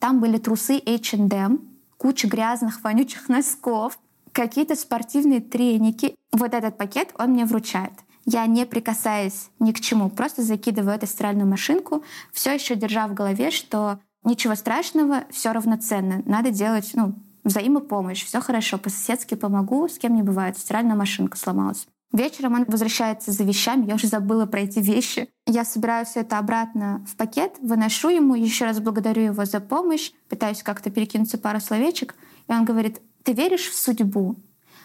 Там 0.00 0.20
были 0.20 0.38
трусы 0.38 0.82
H&M, 0.84 1.60
куча 1.96 2.26
грязных, 2.26 2.82
вонючих 2.82 3.28
носков, 3.28 3.96
какие-то 4.32 4.74
спортивные 4.76 5.40
треники. 5.40 6.14
Вот 6.32 6.54
этот 6.54 6.76
пакет 6.76 7.14
он 7.18 7.30
мне 7.30 7.44
вручает. 7.44 7.92
Я 8.24 8.46
не 8.46 8.66
прикасаясь 8.66 9.50
ни 9.58 9.72
к 9.72 9.80
чему, 9.80 10.08
просто 10.08 10.42
закидываю 10.42 10.94
эту 10.94 11.06
стиральную 11.06 11.48
машинку, 11.48 12.04
все 12.32 12.54
еще 12.54 12.76
держа 12.76 13.08
в 13.08 13.14
голове, 13.14 13.50
что 13.50 13.98
ничего 14.24 14.54
страшного, 14.54 15.24
все 15.30 15.52
равноценно. 15.52 16.22
Надо 16.24 16.50
делать 16.50 16.92
ну, 16.94 17.14
взаимопомощь, 17.42 18.24
все 18.24 18.40
хорошо, 18.40 18.78
по-соседски 18.78 19.34
помогу, 19.34 19.88
с 19.88 19.98
кем 19.98 20.14
не 20.14 20.22
бывает, 20.22 20.56
стиральная 20.56 20.94
машинка 20.94 21.36
сломалась. 21.36 21.86
Вечером 22.12 22.54
он 22.54 22.64
возвращается 22.68 23.32
за 23.32 23.42
вещами, 23.42 23.86
я 23.86 23.94
уже 23.94 24.06
забыла 24.06 24.44
про 24.44 24.60
эти 24.60 24.78
вещи. 24.80 25.30
Я 25.46 25.64
собираю 25.64 26.04
все 26.04 26.20
это 26.20 26.38
обратно 26.38 27.04
в 27.10 27.16
пакет, 27.16 27.56
выношу 27.60 28.10
ему, 28.10 28.34
еще 28.34 28.66
раз 28.66 28.80
благодарю 28.80 29.22
его 29.22 29.44
за 29.46 29.60
помощь, 29.60 30.12
пытаюсь 30.28 30.62
как-то 30.62 30.90
перекинуться 30.90 31.38
пару 31.38 31.58
словечек, 31.58 32.14
и 32.48 32.52
он 32.52 32.66
говорит, 32.66 33.00
ты 33.22 33.32
веришь 33.32 33.68
в 33.68 33.76
судьбу? 33.76 34.36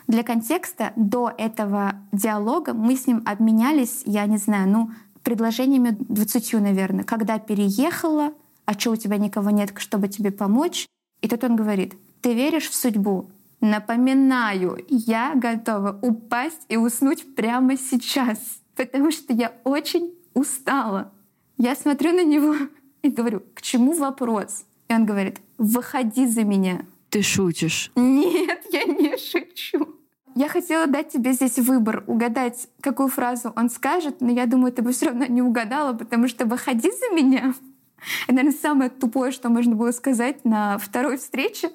Для 0.07 0.23
контекста, 0.23 0.93
до 0.95 1.33
этого 1.37 1.95
диалога 2.11 2.73
мы 2.73 2.95
с 2.95 3.07
ним 3.07 3.21
обменялись, 3.25 4.03
я 4.05 4.25
не 4.25 4.37
знаю, 4.37 4.69
ну, 4.69 4.91
предложениями 5.23 5.97
20, 5.99 6.53
наверное. 6.53 7.03
Когда 7.03 7.39
переехала, 7.39 8.33
а 8.65 8.73
что 8.73 8.91
у 8.91 8.95
тебя 8.95 9.17
никого 9.17 9.49
нет, 9.49 9.73
чтобы 9.75 10.07
тебе 10.07 10.31
помочь? 10.31 10.85
И 11.21 11.27
тут 11.27 11.43
он 11.43 11.57
говорит, 11.57 11.95
ты 12.21 12.33
веришь 12.33 12.69
в 12.69 12.75
судьбу? 12.75 13.29
Напоминаю, 13.59 14.85
я 14.87 15.33
готова 15.35 15.99
упасть 16.01 16.61
и 16.69 16.77
уснуть 16.77 17.35
прямо 17.35 17.75
сейчас, 17.75 18.37
потому 18.75 19.11
что 19.11 19.33
я 19.33 19.51
очень 19.63 20.13
устала. 20.33 21.11
Я 21.57 21.75
смотрю 21.75 22.13
на 22.13 22.23
него 22.23 22.55
и 23.01 23.09
говорю, 23.09 23.41
к 23.53 23.61
чему 23.61 23.93
вопрос? 23.93 24.63
И 24.87 24.93
он 24.93 25.05
говорит, 25.05 25.41
выходи 25.57 26.27
за 26.27 26.43
меня. 26.43 26.85
Ты 27.17 27.23
шутишь. 27.23 27.91
Нет, 27.95 28.61
я 28.71 28.83
не 28.83 29.17
шучу. 29.17 29.95
Я 30.35 30.47
хотела 30.47 30.85
дать 30.85 31.09
тебе 31.09 31.33
здесь 31.33 31.57
выбор, 31.57 32.03
угадать, 32.05 32.67
какую 32.79 33.09
фразу 33.09 33.51
он 33.55 33.71
скажет, 33.71 34.21
но 34.21 34.29
я 34.29 34.45
думаю, 34.45 34.71
ты 34.71 34.83
бы 34.83 34.91
все 34.91 35.07
равно 35.07 35.25
не 35.25 35.41
угадала, 35.41 35.93
потому 35.93 36.27
что 36.27 36.45
«выходи 36.45 36.91
за 36.91 37.15
меня»— 37.15 37.55
это, 38.27 38.35
наверное, 38.35 38.55
самое 38.55 38.91
тупое, 38.91 39.31
что 39.31 39.49
можно 39.49 39.73
было 39.73 39.89
сказать 39.89 40.45
на 40.45 40.77
второй 40.77 41.17
встрече. 41.17 41.71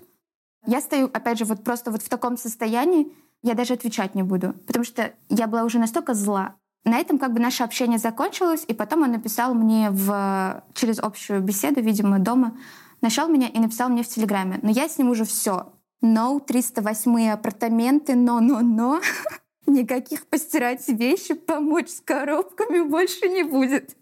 Я 0.65 0.81
стою, 0.81 1.11
опять 1.13 1.39
же, 1.39 1.45
вот 1.45 1.65
просто 1.65 1.91
вот 1.91 2.03
в 2.03 2.09
таком 2.09 2.37
состоянии, 2.37 3.13
я 3.43 3.55
даже 3.55 3.75
отвечать 3.75 4.15
не 4.15 4.23
буду, 4.23 4.53
потому 4.69 4.85
что 4.85 5.13
я 5.29 5.49
была 5.49 5.65
уже 5.65 5.81
настолько 5.81 6.15
зла. 6.15 6.55
На 6.85 6.99
этом 6.99 7.19
как 7.19 7.33
бы 7.33 7.41
наше 7.41 7.65
общение 7.65 7.99
закончилось, 7.99 8.65
и 8.69 8.75
потом 8.75 9.03
он 9.03 9.11
написал 9.11 9.55
мне 9.55 9.91
в, 9.91 10.63
через 10.75 11.01
общую 11.01 11.41
беседу, 11.41 11.81
видимо, 11.81 12.21
дома, 12.21 12.57
нашел 13.03 13.29
меня 13.29 13.49
и 13.49 13.59
написал 13.59 13.89
мне 13.89 14.03
в 14.03 14.09
Телеграме. 14.09 14.59
Но 14.63 14.71
я 14.71 14.89
с 14.89 14.97
ним 14.99 15.11
уже 15.11 15.25
все. 15.25 15.73
No, 16.03 16.41
308 16.41 17.29
апартаменты, 17.31 18.15
но-но-но. 18.15 19.01
Никаких 19.67 20.27
постирать 20.27 20.89
вещи, 20.89 21.35
помочь 21.35 21.89
с 21.89 22.01
коробками 22.01 22.81
больше 22.81 23.29
не 23.29 23.43
будет. 23.43 23.97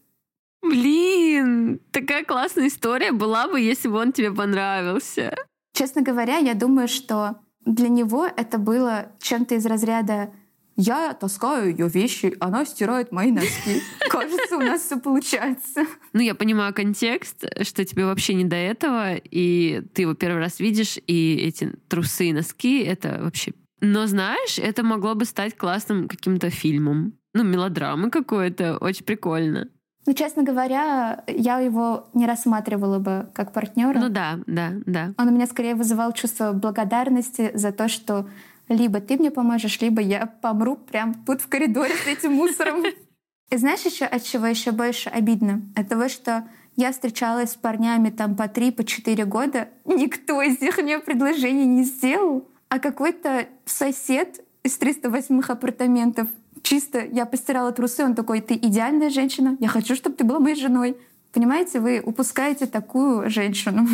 Блин, 0.62 1.80
такая 1.90 2.24
классная 2.24 2.68
история 2.68 3.12
была 3.12 3.48
бы, 3.48 3.61
если 3.61 3.88
бы 3.88 3.98
он 3.98 4.12
тебе 4.12 4.30
понравился. 4.30 5.34
Честно 5.72 6.03
говоря, 6.03 6.36
я 6.36 6.55
думаю, 6.55 6.88
что 6.88 7.36
для 7.64 7.88
него 7.88 8.26
это 8.26 8.59
было 8.59 9.12
чем-то 9.20 9.55
из 9.55 9.66
разряда 9.66 10.32
я 10.81 11.12
таскаю 11.12 11.70
ее 11.70 11.89
вещи, 11.89 12.35
она 12.41 12.64
стирает 12.64 13.12
мои 13.12 13.31
носки. 13.31 13.83
Кажется, 14.11 14.57
у 14.57 14.61
нас 14.61 14.83
все 14.83 14.99
получается. 14.99 15.85
Ну, 16.12 16.20
я 16.20 16.35
понимаю 16.35 16.74
контекст, 16.74 17.45
что 17.62 17.85
тебе 17.85 18.07
вообще 18.07 18.35
не 18.35 18.45
до 18.45 18.57
этого, 18.57 19.16
и 19.16 19.83
ты 19.93 20.03
его 20.03 20.14
первый 20.14 20.39
раз 20.39 20.59
видишь, 20.59 20.99
и 21.07 21.37
эти 21.37 21.72
трусы 21.89 22.26
и 22.26 22.33
носки— 22.33 22.83
это 22.85 23.20
вообще... 23.22 23.53
Но 23.83 24.07
знаешь, 24.07 24.59
это 24.59 24.83
могло 24.83 25.14
бы 25.14 25.24
стать 25.24 25.57
классным 25.57 26.09
каким-то 26.09 26.51
фильмом. 26.51 27.14
Ну, 27.35 27.45
мелодрамы 27.45 28.11
какой-то, 28.11 28.76
очень 28.78 29.05
прикольно. 29.05 29.68
Ну, 30.07 30.14
честно 30.14 30.43
говоря, 30.43 31.24
я 31.26 31.59
его 31.59 32.09
не 32.14 32.26
рассматривала 32.26 32.99
бы 32.99 33.28
как 33.35 33.53
партнера. 33.53 33.99
Ну 33.99 34.09
да, 34.09 34.39
да, 34.47 34.72
да. 34.87 35.14
Он 35.18 35.28
у 35.28 35.31
меня 35.31 35.47
скорее 35.47 35.74
вызывал 35.74 36.12
чувство 36.12 36.53
благодарности 36.53 37.51
за 37.55 37.70
то, 37.70 37.89
что 37.89 38.26
либо 38.71 39.01
ты 39.01 39.18
мне 39.18 39.31
поможешь, 39.31 39.81
либо 39.81 40.01
я 40.01 40.27
помру 40.27 40.77
прям 40.77 41.14
тут 41.27 41.43
в 41.43 41.49
коридоре 41.49 41.95
с 41.95 42.07
этим 42.07 42.33
мусором. 42.33 42.85
И 43.51 43.57
знаешь 43.57 43.81
еще, 43.81 44.05
от 44.05 44.23
чего 44.23 44.47
еще 44.47 44.71
больше 44.71 45.11
обидно? 45.11 45.62
От 45.75 45.89
того, 45.89 46.09
что 46.09 46.49
я 46.77 46.93
встречалась 46.93 47.51
с 47.51 47.57
парнями 47.57 48.11
там 48.11 48.37
по 48.37 48.47
три, 48.49 48.71
по 48.71 48.85
четыре 48.85 49.25
года, 49.25 49.68
никто 49.85 50.41
из 50.41 50.61
них 50.61 50.79
мне 50.79 51.01
предложение 51.01 51.66
не 51.66 51.83
сделал, 51.83 52.49
а 52.68 52.79
какой-то 52.79 53.49
сосед 53.64 54.41
из 54.62 54.79
308 54.79 55.41
апартаментов 55.49 56.29
чисто 56.62 57.05
я 57.05 57.27
постирала 57.27 57.73
трусы, 57.73 58.05
он 58.05 58.14
такой, 58.14 58.41
ты 58.41 58.55
идеальная 58.55 59.11
женщина, 59.11 59.57
я 59.59 59.66
хочу, 59.66 59.97
чтобы 59.97 60.14
ты 60.14 60.23
была 60.23 60.39
моей 60.39 60.55
женой. 60.57 60.97
Понимаете, 61.33 61.81
вы 61.81 62.01
упускаете 62.05 62.66
такую 62.66 63.29
женщину. 63.31 63.89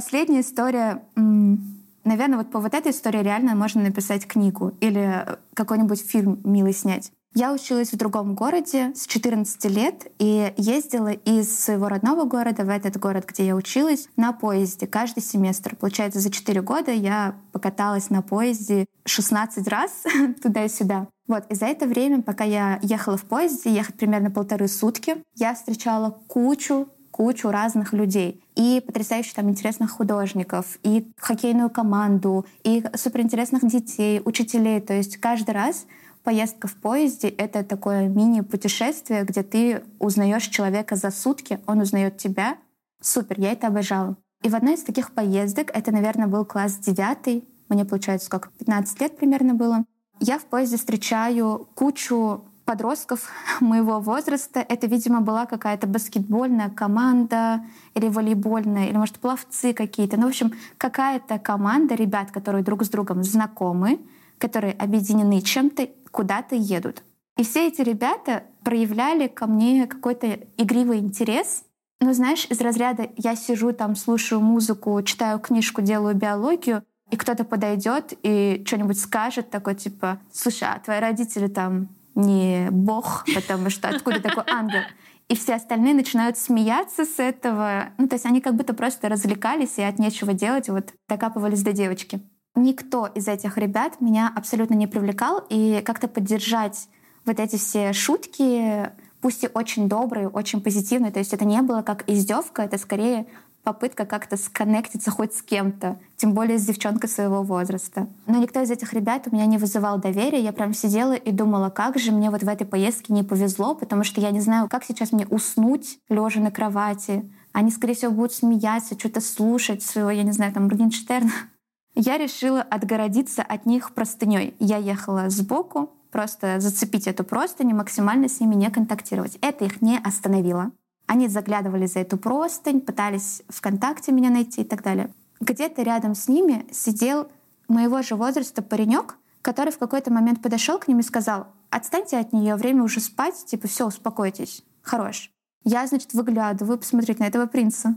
Последняя 0.00 0.40
история, 0.40 1.02
наверное, 1.14 2.38
вот 2.38 2.50
по 2.50 2.58
вот 2.58 2.72
этой 2.72 2.90
истории 2.90 3.22
реально 3.22 3.54
можно 3.54 3.82
написать 3.82 4.26
книгу 4.26 4.72
или 4.80 5.26
какой-нибудь 5.52 6.00
фильм 6.00 6.40
милый 6.42 6.72
снять. 6.72 7.12
Я 7.34 7.52
училась 7.52 7.92
в 7.92 7.98
другом 7.98 8.34
городе 8.34 8.94
с 8.94 9.06
14 9.06 9.62
лет 9.66 10.10
и 10.18 10.54
ездила 10.56 11.12
из 11.12 11.54
своего 11.54 11.90
родного 11.90 12.24
города 12.24 12.64
в 12.64 12.70
этот 12.70 12.96
город, 12.98 13.26
где 13.28 13.48
я 13.48 13.54
училась, 13.54 14.08
на 14.16 14.32
поезде 14.32 14.86
каждый 14.86 15.22
семестр. 15.22 15.76
Получается, 15.76 16.18
за 16.20 16.30
4 16.30 16.62
года 16.62 16.92
я 16.92 17.34
покаталась 17.52 18.08
на 18.08 18.22
поезде 18.22 18.86
16 19.04 19.68
раз 19.68 20.04
туда 20.42 20.64
и 20.64 20.70
сюда. 20.70 21.08
Вот, 21.28 21.44
и 21.50 21.54
за 21.54 21.66
это 21.66 21.86
время, 21.86 22.22
пока 22.22 22.44
я 22.44 22.78
ехала 22.80 23.18
в 23.18 23.24
поезде, 23.24 23.68
ехать 23.68 23.96
примерно 23.96 24.30
полторы 24.30 24.66
сутки, 24.66 25.22
я 25.36 25.54
встречала 25.54 26.18
кучу 26.26 26.88
кучу 27.20 27.50
разных 27.50 27.92
людей. 27.92 28.42
И 28.60 28.82
потрясающих 28.84 29.32
там 29.32 29.48
интересных 29.48 29.90
художников, 29.90 30.78
и 30.82 31.10
хоккейную 31.16 31.70
команду, 31.70 32.44
и 32.62 32.84
суперинтересных 32.94 33.66
детей, 33.66 34.20
учителей. 34.22 34.82
То 34.82 34.92
есть 34.92 35.16
каждый 35.16 35.52
раз 35.52 35.86
поездка 36.24 36.68
в 36.68 36.74
поезде— 36.74 37.28
это 37.38 37.64
такое 37.64 38.08
мини-путешествие, 38.08 39.24
где 39.24 39.42
ты 39.42 39.82
узнаешь 39.98 40.46
человека 40.46 40.96
за 40.96 41.10
сутки, 41.10 41.58
он 41.66 41.80
узнает 41.80 42.18
тебя. 42.18 42.58
Супер, 43.00 43.40
я 43.40 43.52
это 43.52 43.68
обожала. 43.68 44.18
И 44.42 44.50
в 44.50 44.54
одной 44.54 44.74
из 44.74 44.82
таких 44.82 45.12
поездок, 45.12 45.70
это, 45.72 45.90
наверное, 45.90 46.26
был 46.26 46.44
класс 46.44 46.76
девятый, 46.76 47.44
мне, 47.70 47.86
получается, 47.86 48.26
сколько, 48.26 48.50
15 48.58 49.00
лет 49.00 49.16
примерно 49.16 49.54
было, 49.54 49.86
я 50.18 50.38
в 50.38 50.44
поезде 50.44 50.76
встречаю 50.76 51.66
кучу 51.74 52.44
подростков 52.70 53.28
моего 53.60 53.98
возраста. 53.98 54.60
Это, 54.60 54.86
видимо, 54.86 55.20
была 55.20 55.46
какая-то 55.46 55.88
баскетбольная 55.88 56.70
команда 56.70 57.64
или 57.96 58.08
волейбольная, 58.08 58.86
или, 58.86 58.96
может, 58.96 59.18
пловцы 59.18 59.72
какие-то. 59.72 60.16
Ну, 60.16 60.26
в 60.26 60.28
общем, 60.28 60.52
какая-то 60.78 61.40
команда 61.40 61.96
ребят, 61.96 62.30
которые 62.30 62.62
друг 62.62 62.84
с 62.84 62.88
другом 62.88 63.24
знакомы, 63.24 63.98
которые 64.38 64.72
объединены 64.72 65.40
чем-то, 65.40 65.88
куда-то 66.12 66.54
едут. 66.54 67.02
И 67.36 67.42
все 67.42 67.66
эти 67.66 67.80
ребята 67.80 68.44
проявляли 68.62 69.26
ко 69.26 69.48
мне 69.48 69.88
какой-то 69.88 70.38
игривый 70.56 70.98
интерес. 70.98 71.64
Ну, 72.00 72.12
знаешь, 72.12 72.46
из 72.50 72.60
разряда 72.60 73.08
я 73.16 73.34
сижу 73.34 73.72
там, 73.72 73.96
слушаю 73.96 74.40
музыку, 74.40 75.02
читаю 75.02 75.40
книжку, 75.40 75.82
делаю 75.82 76.14
биологию, 76.14 76.84
и 77.10 77.16
кто-то 77.16 77.42
подойдет 77.42 78.12
и 78.22 78.62
что-нибудь 78.64 79.00
скажет, 79.00 79.50
такой 79.50 79.74
типа, 79.74 80.20
слушай, 80.32 80.68
а 80.68 80.78
твои 80.78 81.00
родители 81.00 81.48
там 81.48 81.88
не 82.20 82.68
бог, 82.70 83.24
потому 83.34 83.70
что 83.70 83.88
откуда 83.88 84.20
такой 84.20 84.44
ангел? 84.48 84.80
И 85.28 85.36
все 85.36 85.54
остальные 85.54 85.94
начинают 85.94 86.36
смеяться 86.36 87.04
с 87.04 87.18
этого. 87.18 87.90
Ну, 87.98 88.08
то 88.08 88.16
есть 88.16 88.26
они 88.26 88.40
как 88.40 88.56
будто 88.56 88.74
просто 88.74 89.08
развлекались 89.08 89.78
и 89.78 89.82
от 89.82 89.98
нечего 89.98 90.32
делать 90.32 90.68
вот 90.68 90.92
докапывались 91.08 91.62
до 91.62 91.72
девочки. 91.72 92.20
Никто 92.56 93.06
из 93.06 93.28
этих 93.28 93.56
ребят 93.56 94.00
меня 94.00 94.32
абсолютно 94.34 94.74
не 94.74 94.88
привлекал, 94.88 95.44
и 95.48 95.82
как-то 95.84 96.08
поддержать 96.08 96.88
вот 97.24 97.38
эти 97.38 97.56
все 97.56 97.92
шутки, 97.92 98.90
пусть 99.20 99.44
и 99.44 99.50
очень 99.52 99.88
добрые, 99.88 100.28
очень 100.28 100.60
позитивные, 100.60 101.12
то 101.12 101.20
есть 101.20 101.32
это 101.32 101.44
не 101.44 101.62
было 101.62 101.82
как 101.82 102.08
издевка, 102.08 102.62
это 102.62 102.76
скорее 102.78 103.26
попытка 103.62 104.06
как-то 104.06 104.36
сконнектиться 104.36 105.10
хоть 105.10 105.34
с 105.34 105.42
кем-то, 105.42 105.98
тем 106.16 106.34
более 106.34 106.58
с 106.58 106.66
девчонкой 106.66 107.10
своего 107.10 107.42
возраста. 107.42 108.08
Но 108.26 108.38
никто 108.38 108.60
из 108.60 108.70
этих 108.70 108.92
ребят 108.92 109.26
у 109.26 109.34
меня 109.34 109.46
не 109.46 109.58
вызывал 109.58 109.98
доверия. 109.98 110.40
Я 110.40 110.52
прям 110.52 110.74
сидела 110.74 111.14
и 111.14 111.30
думала, 111.30 111.70
как 111.70 111.98
же 111.98 112.12
мне 112.12 112.30
вот 112.30 112.42
в 112.42 112.48
этой 112.48 112.66
поездке 112.66 113.12
не 113.12 113.22
повезло, 113.22 113.74
потому 113.74 114.04
что 114.04 114.20
я 114.20 114.30
не 114.30 114.40
знаю, 114.40 114.68
как 114.68 114.84
сейчас 114.84 115.12
мне 115.12 115.26
уснуть, 115.26 115.98
лежа 116.08 116.40
на 116.40 116.50
кровати. 116.50 117.30
Они, 117.52 117.70
скорее 117.70 117.94
всего, 117.94 118.12
будут 118.12 118.32
смеяться, 118.32 118.98
что-то 118.98 119.20
слушать 119.20 119.82
своего, 119.82 120.10
я 120.10 120.22
не 120.22 120.32
знаю, 120.32 120.52
там, 120.52 120.64
Моргенштерна. 120.64 121.32
Я 121.96 122.18
решила 122.18 122.62
отгородиться 122.62 123.42
от 123.42 123.66
них 123.66 123.92
простыней. 123.94 124.54
Я 124.60 124.76
ехала 124.76 125.28
сбоку, 125.28 125.90
просто 126.12 126.60
зацепить 126.60 127.08
эту 127.08 127.24
простыню, 127.24 127.74
максимально 127.74 128.28
с 128.28 128.40
ними 128.40 128.54
не 128.54 128.70
контактировать. 128.70 129.38
Это 129.40 129.64
их 129.64 129.82
не 129.82 129.98
остановило. 129.98 130.70
Они 131.10 131.26
заглядывали 131.26 131.86
за 131.86 131.98
эту 131.98 132.16
простынь, 132.16 132.80
пытались 132.80 133.42
ВКонтакте 133.48 134.12
меня 134.12 134.30
найти 134.30 134.60
и 134.60 134.64
так 134.64 134.84
далее. 134.84 135.10
Где-то 135.40 135.82
рядом 135.82 136.14
с 136.14 136.28
ними 136.28 136.64
сидел 136.70 137.26
моего 137.66 138.00
же 138.02 138.14
возраста 138.14 138.62
паренек, 138.62 139.18
который 139.42 139.72
в 139.72 139.78
какой-то 139.78 140.12
момент 140.12 140.40
подошел 140.40 140.78
к 140.78 140.86
ним 140.86 141.00
и 141.00 141.02
сказал, 141.02 141.48
отстаньте 141.68 142.16
от 142.16 142.32
нее, 142.32 142.54
время 142.54 142.84
уже 142.84 143.00
спать, 143.00 143.44
типа, 143.44 143.66
все, 143.66 143.88
успокойтесь, 143.88 144.62
хорош. 144.82 145.32
Я, 145.64 145.84
значит, 145.88 146.14
выглядываю 146.14 146.78
посмотреть 146.78 147.18
на 147.18 147.24
этого 147.24 147.46
принца, 147.46 147.96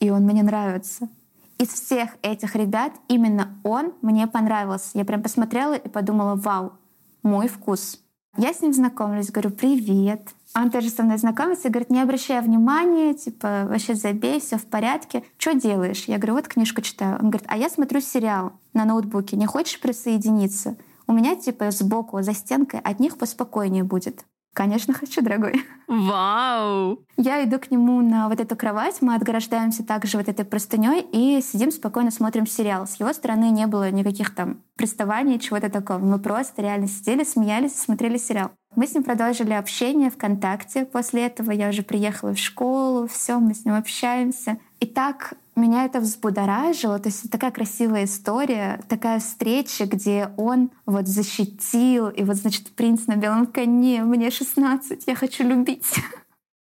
и 0.00 0.08
он 0.08 0.22
мне 0.22 0.42
нравится. 0.42 1.10
Из 1.58 1.68
всех 1.68 2.16
этих 2.22 2.56
ребят 2.56 2.94
именно 3.08 3.54
он 3.64 3.92
мне 4.00 4.26
понравился. 4.26 4.92
Я 4.94 5.04
прям 5.04 5.22
посмотрела 5.22 5.74
и 5.74 5.90
подумала, 5.90 6.36
вау, 6.36 6.72
мой 7.22 7.48
вкус. 7.48 8.00
Я 8.38 8.54
с 8.54 8.62
ним 8.62 8.72
знакомлюсь, 8.72 9.30
говорю, 9.30 9.50
привет. 9.50 10.22
Он 10.56 10.70
тоже 10.70 10.88
со 10.88 11.02
мной 11.02 11.18
знакомится 11.18 11.68
и 11.68 11.70
говорит, 11.70 11.90
не 11.90 12.00
обращай 12.00 12.40
внимания, 12.40 13.12
типа, 13.12 13.66
вообще 13.68 13.94
забей, 13.94 14.40
все 14.40 14.56
в 14.56 14.64
порядке. 14.64 15.22
Что 15.36 15.52
делаешь? 15.52 16.04
Я 16.06 16.16
говорю, 16.16 16.34
вот 16.34 16.48
книжку 16.48 16.80
читаю. 16.80 17.18
Он 17.20 17.28
говорит, 17.28 17.46
а 17.46 17.58
я 17.58 17.68
смотрю 17.68 18.00
сериал 18.00 18.52
на 18.72 18.86
ноутбуке, 18.86 19.36
не 19.36 19.44
хочешь 19.44 19.78
присоединиться? 19.78 20.78
У 21.06 21.12
меня, 21.12 21.36
типа, 21.36 21.70
сбоку, 21.70 22.22
за 22.22 22.32
стенкой 22.32 22.80
от 22.80 23.00
них 23.00 23.18
поспокойнее 23.18 23.84
будет. 23.84 24.24
Конечно, 24.56 24.94
хочу, 24.94 25.20
дорогой. 25.20 25.62
Вау! 25.86 27.00
Я 27.18 27.44
иду 27.44 27.58
к 27.58 27.70
нему 27.70 28.00
на 28.00 28.30
вот 28.30 28.40
эту 28.40 28.56
кровать, 28.56 29.02
мы 29.02 29.14
отграждаемся 29.14 29.84
также 29.84 30.16
вот 30.16 30.30
этой 30.30 30.46
простыней 30.46 31.06
и 31.12 31.42
сидим 31.42 31.70
спокойно 31.70 32.10
смотрим 32.10 32.46
сериал. 32.46 32.86
С 32.86 32.98
его 32.98 33.12
стороны 33.12 33.50
не 33.50 33.66
было 33.66 33.90
никаких 33.90 34.34
там 34.34 34.62
приставаний, 34.74 35.38
чего-то 35.38 35.68
такого. 35.68 35.98
Мы 35.98 36.18
просто 36.18 36.62
реально 36.62 36.88
сидели, 36.88 37.22
смеялись 37.24 37.78
смотрели 37.78 38.16
сериал. 38.16 38.52
Мы 38.76 38.86
с 38.86 38.94
ним 38.94 39.04
продолжили 39.04 39.54
общение 39.54 40.10
ВКонтакте. 40.10 40.84
После 40.84 41.26
этого 41.26 41.50
я 41.50 41.70
уже 41.70 41.82
приехала 41.82 42.34
в 42.34 42.38
школу, 42.38 43.06
все, 43.06 43.38
мы 43.38 43.54
с 43.54 43.64
ним 43.64 43.74
общаемся. 43.74 44.58
И 44.80 44.86
так 44.86 45.32
меня 45.56 45.86
это 45.86 46.00
взбудоражило. 46.00 46.98
То 46.98 47.08
есть 47.08 47.30
такая 47.30 47.50
красивая 47.50 48.04
история, 48.04 48.82
такая 48.86 49.18
встреча, 49.18 49.86
где 49.86 50.30
он 50.36 50.70
вот 50.84 51.08
защитил, 51.08 52.10
и 52.10 52.22
вот, 52.22 52.36
значит, 52.36 52.70
принц 52.72 53.06
на 53.06 53.16
белом 53.16 53.46
коне, 53.46 54.04
мне 54.04 54.30
16, 54.30 55.04
я 55.06 55.14
хочу 55.14 55.42
любить. 55.42 55.94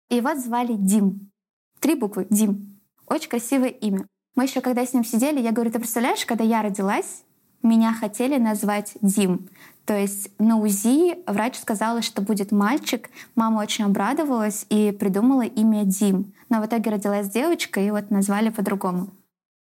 И 0.08 0.16
его 0.16 0.36
звали 0.36 0.74
Дим. 0.74 1.32
Три 1.80 1.96
буквы— 1.96 2.28
Дим. 2.30 2.78
Очень 3.06 3.30
красивое 3.30 3.70
имя. 3.70 4.06
Мы 4.36 4.44
еще 4.44 4.60
когда 4.60 4.86
с 4.86 4.92
ним 4.92 5.04
сидели, 5.04 5.40
я 5.40 5.50
говорю, 5.50 5.72
ты 5.72 5.80
представляешь, 5.80 6.24
когда 6.24 6.44
я 6.44 6.62
родилась, 6.62 7.24
меня 7.64 7.92
хотели 7.92 8.38
назвать 8.38 8.92
Дим. 9.00 9.48
То 9.84 9.98
есть 9.98 10.30
на 10.38 10.58
УЗИ 10.58 11.18
врач 11.26 11.58
сказала, 11.58 12.00
что 12.00 12.22
будет 12.22 12.52
мальчик. 12.52 13.10
Мама 13.34 13.60
очень 13.60 13.84
обрадовалась 13.84 14.64
и 14.70 14.92
придумала 14.92 15.42
имя 15.42 15.84
Дим. 15.84 16.32
Но 16.48 16.62
в 16.62 16.66
итоге 16.66 16.90
родилась 16.90 17.28
девочка, 17.28 17.80
и 17.80 17.90
вот 17.90 18.10
назвали 18.10 18.48
по-другому. 18.50 19.10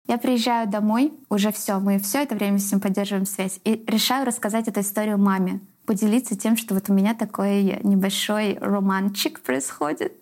Я 0.06 0.18
приезжаю 0.18 0.68
домой, 0.68 1.12
уже 1.28 1.50
все, 1.50 1.80
мы 1.80 1.98
все 1.98 2.22
это 2.22 2.36
время 2.36 2.58
с 2.60 2.70
ним 2.70 2.80
поддерживаем 2.80 3.26
связь, 3.26 3.58
и 3.64 3.84
решаю 3.88 4.24
рассказать 4.24 4.68
эту 4.68 4.80
историю 4.80 5.18
маме, 5.18 5.60
поделиться 5.84 6.38
тем, 6.38 6.56
что 6.56 6.74
вот 6.74 6.88
у 6.88 6.92
меня 6.92 7.14
такой 7.14 7.80
небольшой 7.82 8.56
романчик 8.60 9.40
происходит. 9.40 10.12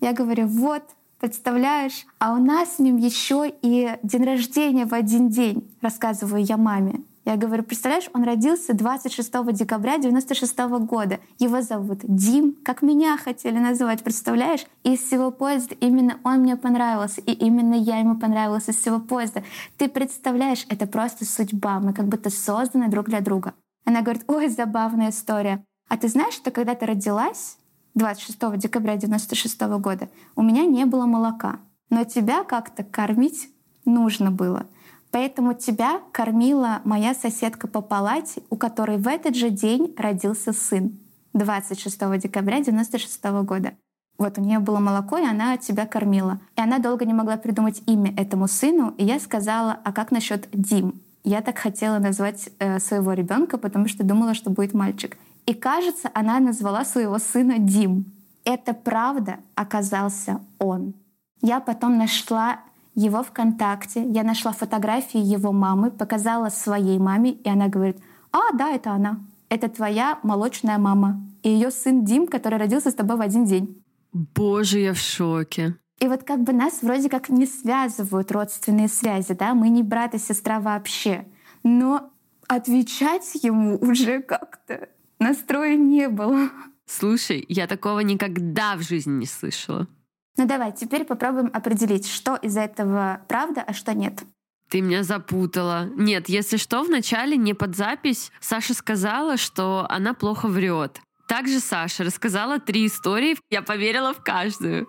Я 0.00 0.14
говорю, 0.14 0.46
вот, 0.46 0.82
представляешь, 1.26 2.06
а 2.20 2.34
у 2.34 2.36
нас 2.36 2.76
с 2.76 2.78
ним 2.78 2.98
еще 2.98 3.52
и 3.60 3.98
день 4.04 4.22
рождения 4.22 4.86
в 4.86 4.94
один 4.94 5.28
день, 5.28 5.68
рассказываю 5.82 6.44
я 6.44 6.56
маме. 6.56 7.00
Я 7.24 7.34
говорю, 7.34 7.64
представляешь, 7.64 8.08
он 8.14 8.22
родился 8.22 8.74
26 8.74 9.52
декабря 9.52 9.98
96 9.98 10.56
года. 10.86 11.18
Его 11.40 11.62
зовут 11.62 11.98
Дим, 12.04 12.56
как 12.64 12.82
меня 12.82 13.16
хотели 13.16 13.58
называть, 13.58 14.04
представляешь? 14.04 14.64
И 14.84 14.94
из 14.94 15.00
всего 15.00 15.32
поезда 15.32 15.74
именно 15.80 16.20
он 16.22 16.42
мне 16.42 16.54
понравился, 16.54 17.20
и 17.22 17.32
именно 17.32 17.74
я 17.74 17.98
ему 17.98 18.16
понравилась 18.16 18.68
из 18.68 18.76
всего 18.76 19.00
поезда. 19.00 19.42
Ты 19.78 19.88
представляешь, 19.88 20.64
это 20.68 20.86
просто 20.86 21.24
судьба, 21.24 21.80
мы 21.80 21.92
как 21.92 22.06
будто 22.06 22.30
созданы 22.30 22.88
друг 22.88 23.08
для 23.08 23.20
друга. 23.20 23.54
Она 23.84 24.02
говорит, 24.02 24.22
ой, 24.28 24.48
забавная 24.48 25.10
история. 25.10 25.64
А 25.88 25.96
ты 25.96 26.06
знаешь, 26.06 26.34
что 26.34 26.52
когда 26.52 26.76
ты 26.76 26.86
родилась, 26.86 27.58
26 27.96 28.58
декабря 28.58 28.96
96 28.96 29.60
года, 29.80 30.08
у 30.36 30.42
меня 30.42 30.66
не 30.66 30.84
было 30.84 31.06
молока. 31.06 31.60
Но 31.88 32.04
тебя 32.04 32.44
как-то 32.44 32.84
кормить 32.84 33.48
нужно 33.84 34.30
было. 34.30 34.66
Поэтому 35.10 35.54
тебя 35.54 36.00
кормила 36.12 36.82
моя 36.84 37.14
соседка 37.14 37.66
по 37.66 37.80
палате, 37.80 38.42
у 38.50 38.56
которой 38.56 38.98
в 38.98 39.08
этот 39.08 39.34
же 39.34 39.48
день 39.48 39.94
родился 39.96 40.52
сын 40.52 40.98
26 41.32 42.18
декабря 42.18 42.62
96 42.62 43.24
года. 43.44 43.72
Вот 44.18 44.36
у 44.36 44.42
нее 44.42 44.58
было 44.58 44.78
молоко, 44.78 45.16
и 45.16 45.24
она 45.24 45.56
тебя 45.56 45.86
кормила. 45.86 46.38
И 46.56 46.60
она 46.60 46.78
долго 46.78 47.06
не 47.06 47.14
могла 47.14 47.38
придумать 47.38 47.82
имя 47.86 48.14
этому 48.16 48.46
сыну, 48.46 48.94
и 48.98 49.04
я 49.04 49.18
сказала, 49.20 49.78
а 49.84 49.92
как 49.92 50.10
насчет 50.10 50.48
Дим? 50.52 51.00
Я 51.24 51.40
так 51.40 51.58
хотела 51.58 51.98
назвать 51.98 52.50
э, 52.58 52.78
своего 52.78 53.12
ребенка, 53.14 53.58
потому 53.58 53.88
что 53.88 54.04
думала, 54.04 54.34
что 54.34 54.50
будет 54.50 54.74
мальчик. 54.74 55.16
И 55.46 55.54
кажется, 55.54 56.10
она 56.12 56.40
назвала 56.40 56.84
своего 56.84 57.18
сына 57.18 57.58
Дим. 57.58 58.12
Это 58.44 58.74
правда 58.74 59.38
оказался 59.54 60.40
он. 60.58 60.94
Я 61.40 61.60
потом 61.60 61.98
нашла 61.98 62.60
его 62.94 63.22
ВКонтакте, 63.22 64.02
я 64.04 64.22
нашла 64.22 64.52
фотографии 64.52 65.20
его 65.20 65.52
мамы, 65.52 65.90
показала 65.90 66.48
своей 66.48 66.98
маме, 66.98 67.32
и 67.32 67.48
она 67.48 67.68
говорит, 67.68 67.98
а, 68.32 68.52
да, 68.54 68.70
это 68.70 68.90
она. 68.92 69.20
Это 69.48 69.68
твоя 69.68 70.18
молочная 70.22 70.78
мама. 70.78 71.20
И 71.42 71.50
ее 71.50 71.70
сын 71.70 72.04
Дим, 72.04 72.26
который 72.26 72.58
родился 72.58 72.90
с 72.90 72.94
тобой 72.94 73.16
в 73.16 73.20
один 73.20 73.44
день. 73.44 73.82
Боже, 74.12 74.80
я 74.80 74.94
в 74.94 74.98
шоке. 74.98 75.76
И 76.00 76.08
вот 76.08 76.24
как 76.24 76.42
бы 76.42 76.52
нас 76.52 76.82
вроде 76.82 77.08
как 77.08 77.28
не 77.28 77.46
связывают 77.46 78.32
родственные 78.32 78.88
связи, 78.88 79.34
да, 79.34 79.54
мы 79.54 79.68
не 79.68 79.82
брат 79.82 80.14
и 80.14 80.18
сестра 80.18 80.58
вообще. 80.58 81.26
Но 81.62 82.10
отвечать 82.48 83.34
ему 83.42 83.78
уже 83.78 84.20
как-то 84.22 84.88
настроя 85.26 85.76
не 85.76 86.08
было. 86.08 86.50
Слушай, 86.86 87.44
я 87.48 87.66
такого 87.66 88.00
никогда 88.00 88.76
в 88.76 88.82
жизни 88.82 89.12
не 89.12 89.26
слышала. 89.26 89.88
Ну 90.36 90.46
давай, 90.46 90.72
теперь 90.72 91.04
попробуем 91.04 91.50
определить, 91.52 92.06
что 92.06 92.36
из 92.36 92.56
этого 92.56 93.22
правда, 93.28 93.64
а 93.66 93.72
что 93.72 93.92
нет. 93.94 94.22
Ты 94.70 94.80
меня 94.80 95.02
запутала. 95.02 95.88
Нет, 95.96 96.28
если 96.28 96.56
что, 96.56 96.82
вначале 96.82 97.36
не 97.36 97.54
под 97.54 97.76
запись 97.76 98.30
Саша 98.40 98.74
сказала, 98.74 99.36
что 99.36 99.86
она 99.88 100.14
плохо 100.14 100.48
врет. 100.48 101.00
Также 101.28 101.58
Саша 101.60 102.04
рассказала 102.04 102.60
три 102.60 102.86
истории, 102.86 103.36
я 103.50 103.62
поверила 103.62 104.12
в 104.12 104.22
каждую. 104.22 104.88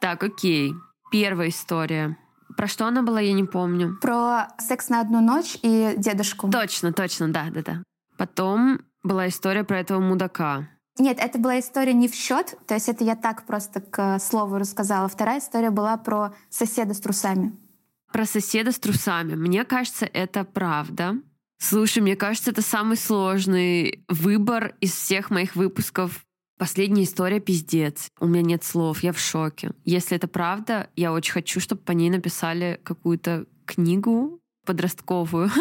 Так, 0.00 0.22
окей. 0.24 0.74
Первая 1.12 1.48
история. 1.48 2.16
Про 2.56 2.66
что 2.66 2.86
она 2.86 3.02
была, 3.02 3.20
я 3.20 3.32
не 3.32 3.44
помню. 3.44 3.96
Про 4.00 4.48
секс 4.58 4.88
на 4.88 5.00
одну 5.00 5.20
ночь 5.20 5.58
и 5.62 5.94
дедушку. 5.96 6.50
Точно, 6.50 6.92
точно, 6.92 7.28
да, 7.28 7.46
да, 7.50 7.62
да. 7.62 7.82
Потом 8.16 8.80
была 9.06 9.28
история 9.28 9.64
про 9.64 9.80
этого 9.80 10.00
мудака. 10.00 10.68
Нет, 10.98 11.18
это 11.20 11.38
была 11.38 11.60
история 11.60 11.92
не 11.92 12.08
в 12.08 12.14
счет, 12.14 12.58
то 12.66 12.74
есть 12.74 12.88
это 12.88 13.04
я 13.04 13.16
так 13.16 13.44
просто 13.46 13.80
к 13.80 14.18
слову 14.18 14.56
рассказала. 14.58 15.08
Вторая 15.08 15.40
история 15.40 15.70
была 15.70 15.96
про 15.96 16.34
соседа 16.48 16.94
с 16.94 17.00
трусами. 17.00 17.52
Про 18.12 18.24
соседа 18.24 18.72
с 18.72 18.78
трусами. 18.78 19.34
Мне 19.34 19.64
кажется, 19.64 20.06
это 20.06 20.44
правда. 20.44 21.16
Слушай, 21.58 22.02
мне 22.02 22.16
кажется, 22.16 22.50
это 22.50 22.62
самый 22.62 22.96
сложный 22.96 24.04
выбор 24.08 24.74
из 24.80 24.92
всех 24.92 25.30
моих 25.30 25.54
выпусков. 25.54 26.24
Последняя 26.58 27.04
история 27.04 27.40
пиздец. 27.40 28.08
У 28.18 28.26
меня 28.26 28.42
нет 28.42 28.64
слов, 28.64 29.02
я 29.02 29.12
в 29.12 29.18
шоке. 29.18 29.72
Если 29.84 30.16
это 30.16 30.28
правда, 30.28 30.88
я 30.96 31.12
очень 31.12 31.32
хочу, 31.32 31.60
чтобы 31.60 31.82
по 31.82 31.92
ней 31.92 32.08
написали 32.08 32.80
какую-то 32.82 33.44
книгу 33.66 34.40
подростковую. 34.64 35.50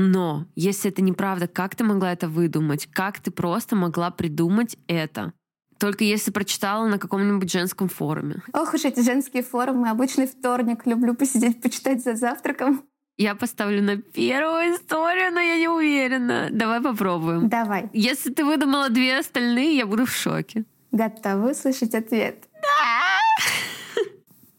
Но 0.00 0.46
если 0.54 0.92
это 0.92 1.02
неправда, 1.02 1.48
как 1.48 1.74
ты 1.74 1.82
могла 1.82 2.12
это 2.12 2.28
выдумать? 2.28 2.86
Как 2.86 3.18
ты 3.18 3.32
просто 3.32 3.74
могла 3.74 4.12
придумать 4.12 4.76
это? 4.86 5.32
Только 5.76 6.04
если 6.04 6.30
прочитала 6.30 6.86
на 6.86 7.00
каком-нибудь 7.00 7.50
женском 7.50 7.88
форуме. 7.88 8.36
Ох 8.52 8.74
уж 8.74 8.84
эти 8.84 9.00
женские 9.00 9.42
форумы. 9.42 9.90
Обычный 9.90 10.28
вторник. 10.28 10.86
Люблю 10.86 11.14
посидеть, 11.14 11.60
почитать 11.60 12.04
за 12.04 12.14
завтраком. 12.14 12.84
Я 13.16 13.34
поставлю 13.34 13.82
на 13.82 13.96
первую 13.96 14.76
историю, 14.76 15.32
но 15.32 15.40
я 15.40 15.58
не 15.58 15.66
уверена. 15.66 16.48
Давай 16.52 16.80
попробуем. 16.80 17.48
Давай. 17.48 17.90
Если 17.92 18.32
ты 18.32 18.44
выдумала 18.44 18.90
две 18.90 19.18
остальные, 19.18 19.76
я 19.76 19.84
буду 19.84 20.06
в 20.06 20.12
шоке. 20.12 20.64
Готова 20.92 21.50
услышать 21.50 21.96
ответ? 21.96 22.44
Да! 22.54 24.04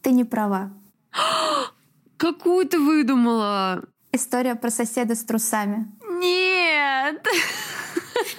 Ты 0.02 0.10
не 0.10 0.24
права. 0.24 0.70
Какую 2.18 2.66
ты 2.66 2.78
выдумала? 2.78 3.84
История 4.12 4.56
про 4.56 4.70
соседа 4.70 5.14
с 5.14 5.24
трусами. 5.24 5.86
Нет! 6.20 7.24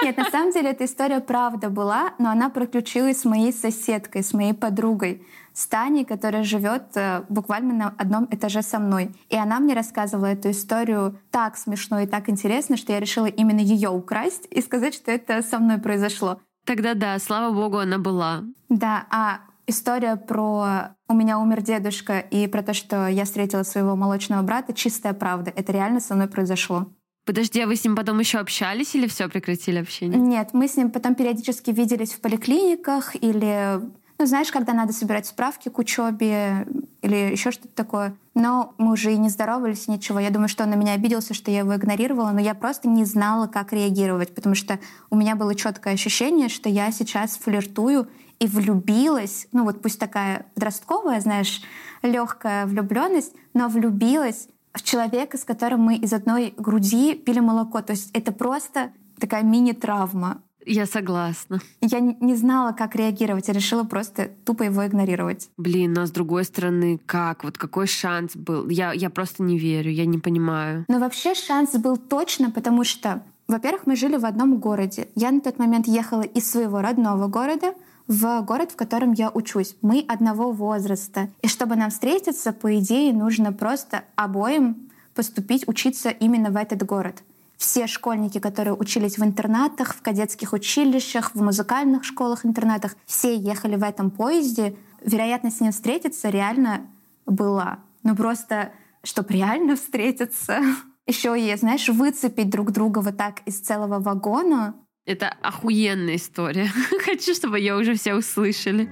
Нет, 0.03 0.17
на 0.17 0.30
самом 0.30 0.51
деле 0.51 0.72
эта 0.72 0.86
история 0.86 1.19
правда 1.19 1.69
была, 1.69 2.13
но 2.19 2.30
она 2.30 2.49
приключилась 2.49 3.22
с 3.22 3.26
моей 3.26 3.53
соседкой, 3.53 4.24
с 4.24 4.34
моей 4.34 4.53
подругой, 4.53 5.26
с 5.53 5.65
Таней, 5.67 6.05
которая 6.05 6.43
живет 6.43 6.95
э, 6.95 7.24
буквально 7.30 7.74
на 7.74 7.95
одном 7.97 8.28
этаже 8.32 8.61
со 8.61 8.80
мной. 8.80 9.11
И 9.30 9.38
она 9.38 9.59
мне 9.59 9.74
рассказывала 9.74 10.28
эту 10.28 10.51
историю 10.51 11.19
так 11.32 11.57
смешно 11.57 12.01
и 12.01 12.07
так 12.07 12.30
интересно, 12.30 12.78
что 12.78 12.93
я 12.93 12.99
решила 12.99 13.26
именно 13.26 13.59
ее 13.59 13.89
украсть 13.89 14.47
и 14.49 14.61
сказать, 14.61 14.93
что 14.93 15.11
это 15.11 15.41
со 15.41 15.59
мной 15.59 15.78
произошло. 15.78 16.39
Тогда 16.65 16.93
да, 16.93 17.17
слава 17.19 17.53
богу, 17.53 17.78
она 17.78 17.97
была. 17.97 18.43
Да, 18.69 19.05
а 19.09 19.41
история 19.68 20.16
про 20.16 20.95
«у 21.07 21.14
меня 21.14 21.39
умер 21.39 21.62
дедушка» 21.62 22.20
и 22.20 22.47
про 22.47 22.64
то, 22.64 22.74
что 22.74 23.07
я 23.07 23.26
встретила 23.26 23.64
своего 23.64 23.95
молочного 23.95 24.41
брата— 24.41 24.74
чистая 24.76 25.14
правда. 25.14 25.51
Это 25.55 25.72
реально 25.72 25.99
со 25.99 26.16
мной 26.16 26.28
произошло. 26.28 26.88
Подожди, 27.26 27.62
а 27.62 27.68
вы 27.68 27.76
с 27.76 27.84
ним 27.84 27.95
потом 27.95 28.20
еще 28.20 28.39
общались 28.39 28.95
или 28.95 29.07
все 29.07 29.30
прекратили 29.30 29.78
общение? 29.78 30.20
Нет, 30.20 30.49
мы 30.53 30.68
с 30.68 30.76
ним 30.76 30.89
потом 30.89 31.16
периодически 31.16 31.70
виделись 31.70 32.14
в 32.14 32.22
поликлиниках 32.22 33.16
или, 33.16 33.80
ну, 34.18 34.26
знаешь, 34.26 34.51
когда 34.51 34.74
надо 34.74 34.91
собирать 34.91 35.28
справки 35.28 35.70
к 35.70 35.78
учебе 35.78 36.68
или 37.01 37.32
еще 37.32 37.51
что-то 37.51 37.76
такое. 37.76 38.16
Но 38.34 38.74
мы 38.80 38.93
уже 38.93 39.14
и 39.14 39.18
не 39.18 39.30
здоровались, 39.30 39.88
ничего. 39.88 40.20
Я 40.20 40.32
думаю, 40.32 40.47
что 40.49 40.64
он 40.64 40.72
на 40.72 40.76
меня 40.76 40.93
обиделся, 40.93 41.36
что 41.36 41.51
я 41.51 41.59
его 41.59 41.76
игнорировала, 41.76 42.32
но 42.32 42.39
я 42.39 42.55
просто 42.55 42.89
не 42.89 43.05
знала, 43.05 43.45
как 43.45 43.72
реагировать, 43.72 44.34
потому 44.34 44.55
что 44.55 44.80
у 45.12 45.16
меня 45.16 45.36
было 45.36 45.53
четкое 45.53 45.93
ощущение, 45.93 46.49
что 46.49 46.70
я 46.70 46.91
сейчас 46.91 47.38
флиртую 47.38 48.09
и 48.42 48.48
влюбилась, 48.48 49.48
ну 49.52 49.64
вот 49.64 49.84
пусть 49.84 50.00
такая 50.00 50.48
подростковая, 50.56 51.22
знаешь, 51.22 51.62
легкая 52.02 52.66
влюбленность, 52.66 53.34
но 53.54 53.68
влюбилась 53.68 54.48
в 54.74 54.82
человека, 54.82 55.38
с 55.38 55.44
которым 55.44 55.82
мы 55.82 55.98
из 55.98 56.12
одной 56.12 56.56
груди 56.58 57.14
пили 57.14 57.39
молоко. 57.39 57.84
То 57.84 57.94
есть 57.94 58.10
это 58.14 58.32
просто 58.32 58.94
такая 59.20 59.44
мини-травма. 59.44 60.42
Я 60.66 60.88
согласна. 60.88 61.60
Я 61.82 62.00
не 62.00 62.36
знала, 62.36 62.72
как 62.72 62.96
реагировать, 62.96 63.48
я 63.48 63.54
решила 63.54 63.84
просто 63.84 64.32
тупо 64.44 64.64
его 64.64 64.88
игнорировать. 64.88 65.50
Блин, 65.58 65.94
но 65.94 66.08
с 66.08 66.12
другой 66.12 66.44
стороны, 66.44 67.00
как? 67.06 67.44
Вот 67.44 67.60
какой 67.60 67.86
шанс 67.86 68.36
был? 68.36 68.68
Я, 68.70 68.92
я 68.92 69.12
просто 69.12 69.44
не 69.44 69.60
верю, 69.60 69.92
я 69.92 70.08
не 70.08 70.18
понимаю. 70.18 70.86
Но 70.88 70.98
вообще 70.98 71.36
шанс 71.36 71.74
был 71.74 71.98
точно, 71.98 72.50
потому 72.50 72.86
что, 72.86 73.24
во-первых, 73.48 73.86
мы 73.86 73.96
жили 73.96 74.18
в 74.18 74.26
одном 74.26 74.58
городе. 74.58 75.10
Я 75.14 75.30
на 75.30 75.42
тот 75.42 75.60
момент 75.60 75.88
ехала 75.88 76.24
из 76.24 76.50
своего 76.50 76.82
родного 76.82 77.28
города 77.28 77.76
в 78.12 78.41
город, 78.41 78.72
в 78.72 78.76
котором 78.76 79.14
я 79.14 79.30
учусь. 79.30 79.78
Мы 79.82 80.03
одного 80.05 80.51
возраста. 80.51 81.30
И 81.41 81.47
чтобы 81.47 81.78
нам 81.78 81.91
встретиться, 81.91 82.51
по 82.51 82.78
идее, 82.78 83.14
нужно 83.14 83.53
просто 83.53 84.03
обоим 84.16 84.91
поступить 85.16 85.66
учиться 85.66 86.09
именно 86.09 86.51
в 86.51 86.57
этот 86.57 86.84
город. 86.84 87.24
Все 87.55 87.88
школьники, 87.88 88.39
которые 88.39 88.74
учились 88.76 89.18
в 89.18 89.24
интернатах, 89.24 89.95
в 89.95 90.01
кадетских 90.01 90.51
училищах, 90.51 91.34
в 91.34 91.41
музыкальных 91.41 92.03
школах-интернатах, 92.03 92.97
все 93.05 93.34
ехали 93.34 93.78
в 93.78 93.84
этом 93.84 94.12
поезде. 94.12 94.76
Вероятность 95.05 95.57
с 95.57 95.62
ним 95.62 95.72
встретиться 95.72 96.30
реально 96.30 96.82
была. 97.26 97.80
Но 98.03 98.14
просто, 98.14 98.74
чтобы 99.03 99.34
реально 99.36 99.78
встретиться, 99.78 100.59
еще 101.07 101.39
и, 101.39 101.55
знаешь, 101.55 101.88
выцепить 101.88 102.49
друг 102.49 102.72
друга 102.72 102.99
вот 102.99 103.16
так 103.16 103.39
из 103.45 103.62
целого 103.62 103.99
вагона, 103.99 104.76
это 105.12 105.30
охуенная 105.41 106.16
история. 106.16 106.72
Хочу, 107.05 107.34
чтобы 107.34 107.59
ее 107.59 107.76
уже 107.76 107.95
все 107.95 108.16
услышали. 108.16 108.89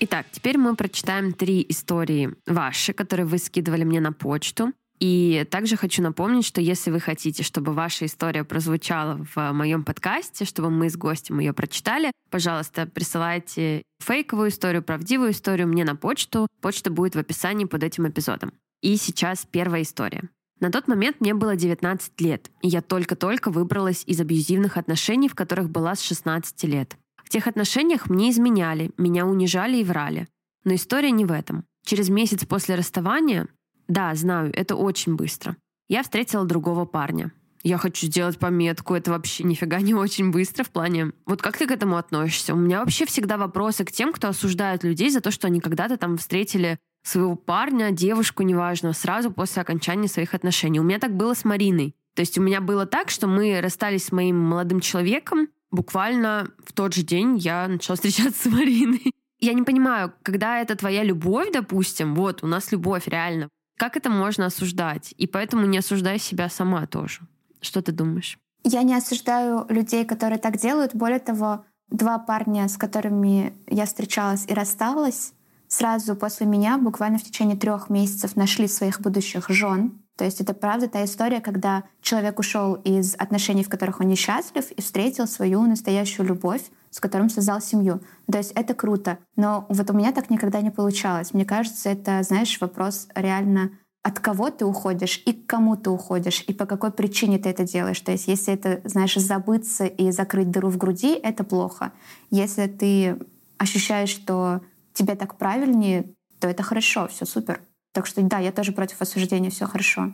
Итак, 0.00 0.26
теперь 0.32 0.58
мы 0.58 0.76
прочитаем 0.76 1.32
три 1.32 1.64
истории 1.68 2.34
ваши, 2.46 2.92
которые 2.92 3.26
вы 3.26 3.38
скидывали 3.38 3.84
мне 3.84 4.00
на 4.00 4.12
почту. 4.12 4.72
И 5.00 5.46
также 5.50 5.76
хочу 5.76 6.02
напомнить, 6.02 6.44
что 6.44 6.60
если 6.60 6.90
вы 6.90 7.00
хотите, 7.00 7.42
чтобы 7.42 7.72
ваша 7.72 8.06
история 8.06 8.44
прозвучала 8.44 9.24
в 9.34 9.52
моем 9.52 9.82
подкасте, 9.82 10.44
чтобы 10.44 10.70
мы 10.70 10.88
с 10.88 10.96
гостем 10.96 11.40
ее 11.40 11.52
прочитали, 11.52 12.12
пожалуйста, 12.30 12.86
присылайте 12.86 13.82
фейковую 14.00 14.50
историю, 14.50 14.82
правдивую 14.82 15.32
историю 15.32 15.68
мне 15.68 15.84
на 15.84 15.96
почту. 15.96 16.46
Почта 16.60 16.90
будет 16.90 17.16
в 17.16 17.18
описании 17.18 17.64
под 17.64 17.82
этим 17.82 18.08
эпизодом. 18.08 18.52
И 18.82 18.96
сейчас 18.96 19.46
первая 19.50 19.82
история. 19.82 20.28
На 20.60 20.70
тот 20.70 20.88
момент 20.88 21.20
мне 21.20 21.34
было 21.34 21.56
19 21.56 22.20
лет, 22.20 22.50
и 22.62 22.68
я 22.68 22.80
только-только 22.80 23.50
выбралась 23.50 24.04
из 24.06 24.20
абьюзивных 24.20 24.76
отношений, 24.76 25.28
в 25.28 25.34
которых 25.34 25.70
была 25.70 25.94
с 25.94 26.02
16 26.02 26.64
лет. 26.64 26.96
В 27.22 27.28
тех 27.28 27.46
отношениях 27.46 28.08
мне 28.08 28.30
изменяли, 28.30 28.90
меня 28.96 29.26
унижали 29.26 29.78
и 29.78 29.84
врали. 29.84 30.28
Но 30.64 30.74
история 30.74 31.10
не 31.10 31.24
в 31.24 31.32
этом. 31.32 31.64
Через 31.84 32.08
месяц 32.08 32.44
после 32.46 32.76
расставания, 32.76 33.48
да, 33.88 34.14
знаю, 34.14 34.52
это 34.54 34.76
очень 34.76 35.16
быстро, 35.16 35.56
я 35.88 36.02
встретила 36.02 36.44
другого 36.44 36.86
парня. 36.86 37.32
Я 37.62 37.78
хочу 37.78 38.06
сделать 38.06 38.38
пометку, 38.38 38.94
это 38.94 39.10
вообще 39.10 39.42
нифига 39.42 39.80
не 39.80 39.94
очень 39.94 40.30
быстро 40.30 40.64
в 40.64 40.70
плане... 40.70 41.12
Вот 41.24 41.40
как 41.40 41.56
ты 41.56 41.66
к 41.66 41.70
этому 41.70 41.96
относишься? 41.96 42.52
У 42.52 42.58
меня 42.58 42.80
вообще 42.80 43.06
всегда 43.06 43.38
вопросы 43.38 43.86
к 43.86 43.92
тем, 43.92 44.12
кто 44.12 44.28
осуждает 44.28 44.84
людей 44.84 45.08
за 45.08 45.22
то, 45.22 45.30
что 45.30 45.46
они 45.46 45.60
когда-то 45.60 45.96
там 45.96 46.18
встретили 46.18 46.78
своего 47.04 47.36
парня, 47.36 47.90
девушку, 47.92 48.42
неважно, 48.42 48.92
сразу 48.92 49.30
после 49.30 49.62
окончания 49.62 50.08
своих 50.08 50.34
отношений. 50.34 50.80
У 50.80 50.84
меня 50.84 50.98
так 50.98 51.14
было 51.14 51.34
с 51.34 51.44
Мариной. 51.44 51.94
То 52.14 52.20
есть 52.22 52.38
у 52.38 52.42
меня 52.42 52.60
было 52.60 52.86
так, 52.86 53.10
что 53.10 53.26
мы 53.26 53.60
расстались 53.60 54.06
с 54.06 54.12
моим 54.12 54.40
молодым 54.40 54.80
человеком, 54.80 55.48
буквально 55.70 56.48
в 56.64 56.72
тот 56.72 56.94
же 56.94 57.02
день 57.02 57.36
я 57.36 57.68
начала 57.68 57.96
встречаться 57.96 58.48
с 58.48 58.52
Мариной. 58.52 59.12
Я 59.40 59.52
не 59.52 59.62
понимаю, 59.62 60.12
когда 60.22 60.60
это 60.60 60.76
твоя 60.76 61.02
любовь, 61.02 61.52
допустим, 61.52 62.14
вот, 62.14 62.42
у 62.42 62.46
нас 62.46 62.72
любовь 62.72 63.06
реально, 63.08 63.48
Как 63.76 63.96
это 63.96 64.08
можно 64.08 64.46
осуждать? 64.46 65.12
И 65.18 65.26
поэтому 65.26 65.66
не 65.66 65.78
осуждай 65.78 66.18
себя 66.18 66.48
сама 66.48 66.86
тоже. 66.86 67.20
Что 67.60 67.82
ты 67.82 67.92
думаешь? 67.92 68.38
Я 68.62 68.82
не 68.82 68.94
осуждаю 68.94 69.66
людей, 69.68 70.04
которые 70.04 70.38
так 70.38 70.56
делают. 70.56 70.94
Более 70.94 71.18
того, 71.18 71.64
два 71.88 72.18
парня, 72.18 72.68
с 72.68 72.76
которыми 72.76 73.52
я 73.66 73.84
встречалась 73.84 74.46
и 74.48 74.54
рассталась, 74.54 75.34
сразу 75.74 76.14
после 76.14 76.46
меня, 76.46 76.78
буквально 76.78 77.18
в 77.18 77.22
течение 77.22 77.56
трех 77.56 77.90
месяцев, 77.90 78.36
нашли 78.36 78.68
своих 78.68 79.00
будущих 79.00 79.48
жен. 79.48 80.00
То 80.16 80.24
есть 80.24 80.40
это 80.40 80.54
правда 80.54 80.88
та 80.88 81.04
история, 81.04 81.40
когда 81.40 81.84
человек 82.00 82.38
ушел 82.38 82.74
из 82.74 83.16
отношений, 83.16 83.64
в 83.64 83.68
которых 83.68 84.00
он 84.00 84.06
несчастлив, 84.06 84.70
и 84.70 84.80
встретил 84.80 85.26
свою 85.26 85.62
настоящую 85.62 86.26
любовь, 86.26 86.62
с 86.90 87.00
которым 87.00 87.28
создал 87.28 87.60
семью. 87.60 88.00
То 88.30 88.38
есть 88.38 88.52
это 88.52 88.74
круто. 88.74 89.18
Но 89.34 89.66
вот 89.68 89.90
у 89.90 89.94
меня 89.94 90.12
так 90.12 90.30
никогда 90.30 90.60
не 90.60 90.70
получалось. 90.70 91.34
Мне 91.34 91.44
кажется, 91.44 91.90
это, 91.90 92.22
знаешь, 92.22 92.60
вопрос 92.60 93.08
реально 93.16 93.72
от 94.04 94.20
кого 94.20 94.50
ты 94.50 94.64
уходишь 94.66 95.22
и 95.26 95.32
к 95.32 95.46
кому 95.46 95.76
ты 95.76 95.90
уходишь, 95.90 96.44
и 96.46 96.52
по 96.52 96.66
какой 96.66 96.92
причине 96.92 97.38
ты 97.38 97.48
это 97.48 97.64
делаешь. 97.64 98.00
То 98.00 98.12
есть 98.12 98.28
если 98.28 98.54
это, 98.54 98.80
знаешь, 98.84 99.16
забыться 99.16 99.86
и 99.86 100.12
закрыть 100.12 100.50
дыру 100.50 100.68
в 100.68 100.76
груди, 100.76 101.14
это 101.14 101.42
плохо. 101.42 101.90
Если 102.30 102.66
ты 102.66 103.18
ощущаешь, 103.58 104.10
что 104.10 104.60
тебе 104.94 105.14
так 105.14 105.36
правильнее, 105.36 106.14
то 106.40 106.48
это 106.48 106.62
хорошо, 106.62 107.06
все 107.08 107.26
супер. 107.26 107.60
Так 107.92 108.06
что 108.06 108.22
да, 108.22 108.38
я 108.38 108.52
тоже 108.52 108.72
против 108.72 109.00
осуждения, 109.02 109.50
все 109.50 109.66
хорошо. 109.66 110.12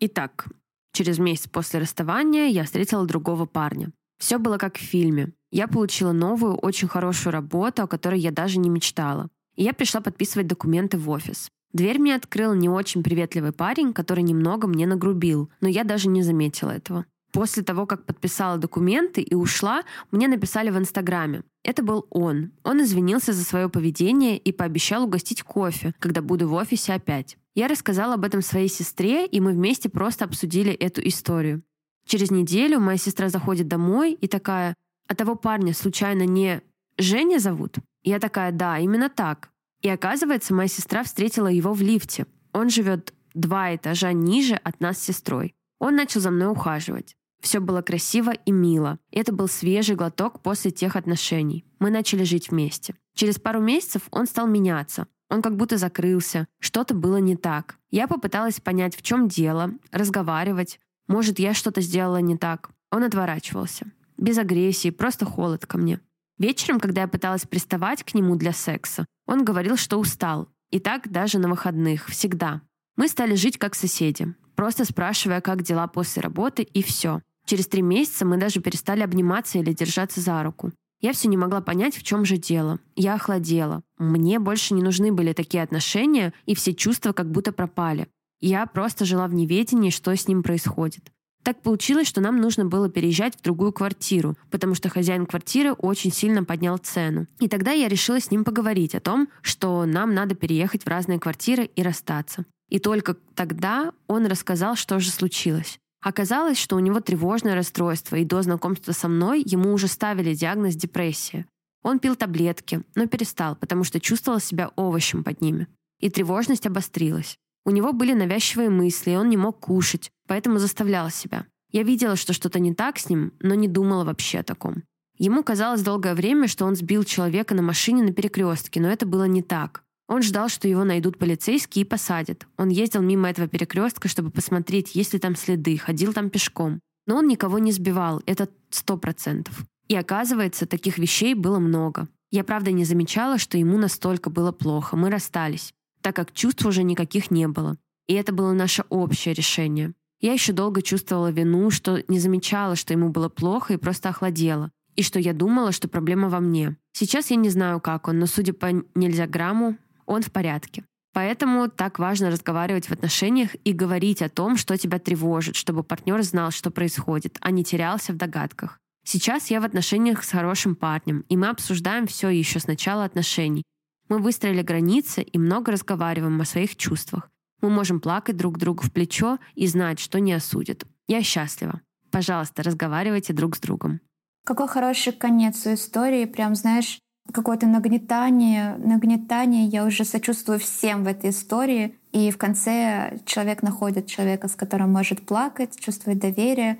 Итак, 0.00 0.46
через 0.92 1.18
месяц 1.18 1.48
после 1.48 1.80
расставания 1.80 2.46
я 2.46 2.64
встретила 2.64 3.06
другого 3.06 3.46
парня. 3.46 3.90
Все 4.18 4.38
было 4.38 4.58
как 4.58 4.76
в 4.76 4.80
фильме. 4.80 5.32
Я 5.50 5.68
получила 5.68 6.12
новую, 6.12 6.56
очень 6.56 6.88
хорошую 6.88 7.32
работу, 7.32 7.82
о 7.82 7.86
которой 7.86 8.20
я 8.20 8.30
даже 8.30 8.58
не 8.58 8.68
мечтала. 8.68 9.28
И 9.56 9.64
я 9.64 9.72
пришла 9.72 10.00
подписывать 10.00 10.46
документы 10.46 10.98
в 10.98 11.08
офис. 11.10 11.48
Дверь 11.72 11.98
мне 11.98 12.14
открыл 12.14 12.54
не 12.54 12.68
очень 12.68 13.02
приветливый 13.02 13.52
парень, 13.52 13.92
который 13.92 14.22
немного 14.22 14.66
мне 14.66 14.86
нагрубил, 14.86 15.50
но 15.60 15.68
я 15.68 15.84
даже 15.84 16.08
не 16.08 16.22
заметила 16.22 16.70
этого. 16.70 17.04
После 17.32 17.62
того, 17.62 17.86
как 17.86 18.06
подписала 18.06 18.56
документы 18.56 19.20
и 19.20 19.34
ушла, 19.34 19.82
мне 20.10 20.28
написали 20.28 20.70
в 20.70 20.78
Инстаграме. 20.78 21.42
Это 21.66 21.82
был 21.82 22.06
он. 22.10 22.52
Он 22.62 22.80
извинился 22.80 23.32
за 23.32 23.42
свое 23.42 23.68
поведение 23.68 24.38
и 24.38 24.52
пообещал 24.52 25.02
угостить 25.02 25.42
кофе, 25.42 25.94
когда 25.98 26.22
буду 26.22 26.48
в 26.48 26.52
офисе 26.52 26.92
опять. 26.92 27.36
Я 27.56 27.66
рассказала 27.66 28.14
об 28.14 28.24
этом 28.24 28.40
своей 28.40 28.68
сестре, 28.68 29.26
и 29.26 29.40
мы 29.40 29.50
вместе 29.50 29.88
просто 29.88 30.24
обсудили 30.24 30.72
эту 30.72 31.00
историю. 31.08 31.64
Через 32.06 32.30
неделю 32.30 32.78
моя 32.78 32.98
сестра 32.98 33.28
заходит 33.30 33.66
домой 33.66 34.12
и 34.12 34.28
такая, 34.28 34.74
а 35.08 35.16
того 35.16 35.34
парня 35.34 35.74
случайно 35.74 36.22
не 36.22 36.62
Женя 36.98 37.40
зовут? 37.40 37.78
Я 38.04 38.20
такая, 38.20 38.52
да, 38.52 38.78
именно 38.78 39.08
так. 39.08 39.50
И 39.82 39.88
оказывается, 39.88 40.54
моя 40.54 40.68
сестра 40.68 41.02
встретила 41.02 41.48
его 41.48 41.72
в 41.72 41.82
лифте. 41.82 42.26
Он 42.52 42.70
живет 42.70 43.12
два 43.34 43.74
этажа 43.74 44.12
ниже 44.12 44.54
от 44.54 44.78
нас 44.78 44.98
с 44.98 45.02
сестрой. 45.02 45.52
Он 45.80 45.96
начал 45.96 46.20
за 46.20 46.30
мной 46.30 46.48
ухаживать. 46.48 47.16
Все 47.40 47.60
было 47.60 47.82
красиво 47.82 48.32
и 48.32 48.50
мило. 48.50 48.98
Это 49.10 49.32
был 49.32 49.48
свежий 49.48 49.96
глоток 49.96 50.40
после 50.40 50.70
тех 50.70 50.96
отношений. 50.96 51.64
Мы 51.78 51.90
начали 51.90 52.24
жить 52.24 52.50
вместе. 52.50 52.94
Через 53.14 53.38
пару 53.38 53.60
месяцев 53.60 54.02
он 54.10 54.26
стал 54.26 54.46
меняться. 54.46 55.06
Он 55.28 55.42
как 55.42 55.56
будто 55.56 55.76
закрылся. 55.76 56.46
Что-то 56.60 56.94
было 56.94 57.16
не 57.16 57.36
так. 57.36 57.78
Я 57.90 58.06
попыталась 58.06 58.60
понять, 58.60 58.96
в 58.96 59.02
чем 59.02 59.28
дело, 59.28 59.72
разговаривать. 59.90 60.80
Может, 61.08 61.38
я 61.38 61.54
что-то 61.54 61.80
сделала 61.80 62.18
не 62.18 62.36
так. 62.36 62.70
Он 62.90 63.02
отворачивался. 63.02 63.86
Без 64.16 64.38
агрессии, 64.38 64.90
просто 64.90 65.24
холод 65.24 65.66
ко 65.66 65.78
мне. 65.78 66.00
Вечером, 66.38 66.80
когда 66.80 67.02
я 67.02 67.08
пыталась 67.08 67.46
приставать 67.46 68.02
к 68.02 68.14
нему 68.14 68.36
для 68.36 68.52
секса, 68.52 69.06
он 69.26 69.44
говорил, 69.44 69.76
что 69.76 69.98
устал. 69.98 70.48
И 70.70 70.80
так 70.80 71.10
даже 71.10 71.38
на 71.38 71.48
выходных, 71.48 72.06
всегда. 72.08 72.62
Мы 72.96 73.08
стали 73.08 73.34
жить 73.34 73.58
как 73.58 73.74
соседи 73.74 74.34
просто 74.56 74.84
спрашивая, 74.84 75.40
как 75.40 75.62
дела 75.62 75.86
после 75.86 76.22
работы, 76.22 76.62
и 76.62 76.82
все. 76.82 77.20
Через 77.46 77.68
три 77.68 77.82
месяца 77.82 78.24
мы 78.24 78.38
даже 78.38 78.60
перестали 78.60 79.02
обниматься 79.02 79.58
или 79.58 79.72
держаться 79.72 80.20
за 80.20 80.42
руку. 80.42 80.72
Я 81.00 81.12
все 81.12 81.28
не 81.28 81.36
могла 81.36 81.60
понять, 81.60 81.96
в 81.96 82.02
чем 82.02 82.24
же 82.24 82.38
дело. 82.38 82.80
Я 82.96 83.14
охладела. 83.14 83.82
Мне 83.98 84.38
больше 84.38 84.74
не 84.74 84.82
нужны 84.82 85.12
были 85.12 85.32
такие 85.32 85.62
отношения, 85.62 86.32
и 86.46 86.54
все 86.54 86.74
чувства 86.74 87.12
как 87.12 87.30
будто 87.30 87.52
пропали. 87.52 88.08
Я 88.40 88.66
просто 88.66 89.04
жила 89.04 89.28
в 89.28 89.34
неведении, 89.34 89.90
что 89.90 90.14
с 90.14 90.26
ним 90.26 90.42
происходит. 90.42 91.12
Так 91.46 91.62
получилось, 91.62 92.08
что 92.08 92.20
нам 92.20 92.40
нужно 92.40 92.64
было 92.64 92.88
переезжать 92.88 93.36
в 93.36 93.42
другую 93.42 93.72
квартиру, 93.72 94.36
потому 94.50 94.74
что 94.74 94.88
хозяин 94.88 95.26
квартиры 95.26 95.74
очень 95.74 96.12
сильно 96.12 96.42
поднял 96.42 96.76
цену. 96.76 97.28
И 97.38 97.46
тогда 97.46 97.70
я 97.70 97.86
решила 97.86 98.18
с 98.18 98.32
ним 98.32 98.42
поговорить 98.42 98.96
о 98.96 99.00
том, 99.00 99.28
что 99.42 99.84
нам 99.84 100.12
надо 100.12 100.34
переехать 100.34 100.82
в 100.82 100.88
разные 100.88 101.20
квартиры 101.20 101.64
и 101.64 101.82
расстаться. 101.84 102.46
И 102.68 102.78
только 102.78 103.14
тогда 103.34 103.92
он 104.06 104.26
рассказал, 104.26 104.76
что 104.76 104.98
же 104.98 105.10
случилось. 105.10 105.78
Оказалось, 106.02 106.58
что 106.58 106.76
у 106.76 106.80
него 106.80 107.00
тревожное 107.00 107.54
расстройство, 107.54 108.16
и 108.16 108.24
до 108.24 108.42
знакомства 108.42 108.92
со 108.92 109.08
мной 109.08 109.42
ему 109.44 109.72
уже 109.72 109.88
ставили 109.88 110.34
диагноз 110.34 110.74
депрессия. 110.76 111.46
Он 111.82 111.98
пил 111.98 112.16
таблетки, 112.16 112.82
но 112.94 113.06
перестал, 113.06 113.56
потому 113.56 113.84
что 113.84 114.00
чувствовал 114.00 114.40
себя 114.40 114.70
овощем 114.76 115.24
под 115.24 115.40
ними. 115.40 115.68
И 116.00 116.10
тревожность 116.10 116.66
обострилась. 116.66 117.36
У 117.64 117.70
него 117.70 117.92
были 117.92 118.12
навязчивые 118.12 118.70
мысли, 118.70 119.12
и 119.12 119.16
он 119.16 119.28
не 119.28 119.36
мог 119.36 119.60
кушать, 119.60 120.10
поэтому 120.28 120.58
заставлял 120.58 121.10
себя. 121.10 121.46
Я 121.72 121.82
видела, 121.82 122.16
что 122.16 122.32
что-то 122.32 122.58
не 122.58 122.74
так 122.74 122.98
с 122.98 123.08
ним, 123.08 123.32
но 123.40 123.54
не 123.54 123.68
думала 123.68 124.04
вообще 124.04 124.40
о 124.40 124.44
таком. 124.44 124.82
Ему 125.18 125.42
казалось 125.42 125.82
долгое 125.82 126.14
время, 126.14 126.46
что 126.46 126.66
он 126.66 126.76
сбил 126.76 127.04
человека 127.04 127.54
на 127.54 127.62
машине 127.62 128.02
на 128.02 128.12
перекрестке, 128.12 128.80
но 128.80 128.88
это 128.88 129.06
было 129.06 129.24
не 129.24 129.42
так. 129.42 129.82
Он 130.08 130.22
ждал, 130.22 130.48
что 130.48 130.68
его 130.68 130.84
найдут 130.84 131.18
полицейские 131.18 131.84
и 131.84 131.88
посадят. 131.88 132.46
Он 132.56 132.68
ездил 132.68 133.02
мимо 133.02 133.28
этого 133.28 133.48
перекрестка, 133.48 134.08
чтобы 134.08 134.30
посмотреть, 134.30 134.94
есть 134.94 135.12
ли 135.12 135.18
там 135.18 135.34
следы, 135.34 135.76
ходил 135.76 136.12
там 136.12 136.30
пешком. 136.30 136.80
Но 137.06 137.16
он 137.16 137.28
никого 137.28 137.58
не 137.58 137.72
сбивал, 137.72 138.22
это 138.26 138.48
сто 138.70 138.96
процентов. 138.96 139.64
И 139.88 139.96
оказывается, 139.96 140.66
таких 140.66 140.98
вещей 140.98 141.34
было 141.34 141.58
много. 141.58 142.08
Я 142.30 142.44
правда 142.44 142.72
не 142.72 142.84
замечала, 142.84 143.38
что 143.38 143.58
ему 143.58 143.78
настолько 143.78 144.30
было 144.30 144.52
плохо. 144.52 144.96
Мы 144.96 145.10
расстались, 145.10 145.72
так 146.02 146.14
как 146.16 146.32
чувств 146.32 146.64
уже 146.66 146.82
никаких 146.82 147.30
не 147.30 147.46
было. 147.48 147.76
И 148.08 148.14
это 148.14 148.32
было 148.32 148.52
наше 148.52 148.84
общее 148.88 149.34
решение. 149.34 149.92
Я 150.20 150.32
еще 150.32 150.52
долго 150.52 150.82
чувствовала 150.82 151.30
вину, 151.30 151.70
что 151.70 152.02
не 152.08 152.18
замечала, 152.18 152.74
что 152.74 152.92
ему 152.92 153.10
было 153.10 153.28
плохо 153.28 153.74
и 153.74 153.78
просто 153.78 154.08
охладела. 154.08 154.70
И 154.94 155.02
что 155.02 155.18
я 155.18 155.34
думала, 155.34 155.72
что 155.72 155.88
проблема 155.88 156.28
во 156.28 156.40
мне. 156.40 156.76
Сейчас 156.92 157.30
я 157.30 157.36
не 157.36 157.50
знаю, 157.50 157.80
как 157.80 158.08
он, 158.08 158.18
но 158.18 158.26
судя 158.26 158.54
по 158.54 158.66
нельзя 158.94 159.26
грамму, 159.26 159.76
он 160.06 160.22
в 160.22 160.32
порядке. 160.32 160.84
Поэтому 161.12 161.68
так 161.68 161.98
важно 161.98 162.30
разговаривать 162.30 162.86
в 162.86 162.92
отношениях 162.92 163.56
и 163.64 163.72
говорить 163.72 164.20
о 164.20 164.28
том, 164.28 164.56
что 164.56 164.76
тебя 164.76 164.98
тревожит, 164.98 165.56
чтобы 165.56 165.82
партнер 165.82 166.22
знал, 166.22 166.50
что 166.50 166.70
происходит, 166.70 167.38
а 167.40 167.50
не 167.50 167.64
терялся 167.64 168.12
в 168.12 168.16
догадках. 168.16 168.78
Сейчас 169.04 169.50
я 169.50 169.60
в 169.60 169.64
отношениях 169.64 170.24
с 170.24 170.30
хорошим 170.30 170.74
парнем, 170.74 171.24
и 171.28 171.36
мы 171.36 171.48
обсуждаем 171.48 172.06
все 172.06 172.28
еще 172.28 172.58
с 172.58 172.66
начала 172.66 173.04
отношений. 173.04 173.62
Мы 174.08 174.18
выстроили 174.18 174.62
границы 174.62 175.22
и 175.22 175.38
много 175.38 175.72
разговариваем 175.72 176.40
о 176.40 176.44
своих 176.44 176.76
чувствах. 176.76 177.30
Мы 177.62 177.70
можем 177.70 178.00
плакать 178.00 178.36
друг 178.36 178.58
другу 178.58 178.82
в 178.82 178.92
плечо 178.92 179.38
и 179.54 179.66
знать, 179.66 179.98
что 179.98 180.20
не 180.20 180.32
осудят. 180.32 180.84
Я 181.08 181.22
счастлива. 181.22 181.80
Пожалуйста, 182.10 182.62
разговаривайте 182.62 183.32
друг 183.32 183.56
с 183.56 183.60
другом. 183.60 184.00
Какой 184.44 184.68
хороший 184.68 185.12
конец 185.12 185.66
у 185.66 185.74
истории. 185.74 186.24
Прям, 186.26 186.54
знаешь, 186.54 186.98
какое-то 187.32 187.66
нагнетание, 187.66 188.76
нагнетание. 188.78 189.66
Я 189.66 189.84
уже 189.84 190.04
сочувствую 190.04 190.58
всем 190.58 191.04
в 191.04 191.06
этой 191.06 191.30
истории. 191.30 191.94
И 192.12 192.30
в 192.30 192.38
конце 192.38 193.18
человек 193.26 193.62
находит 193.62 194.06
человека, 194.06 194.48
с 194.48 194.54
которым 194.54 194.92
может 194.92 195.26
плакать, 195.26 195.78
чувствует 195.78 196.18
доверие 196.18 196.78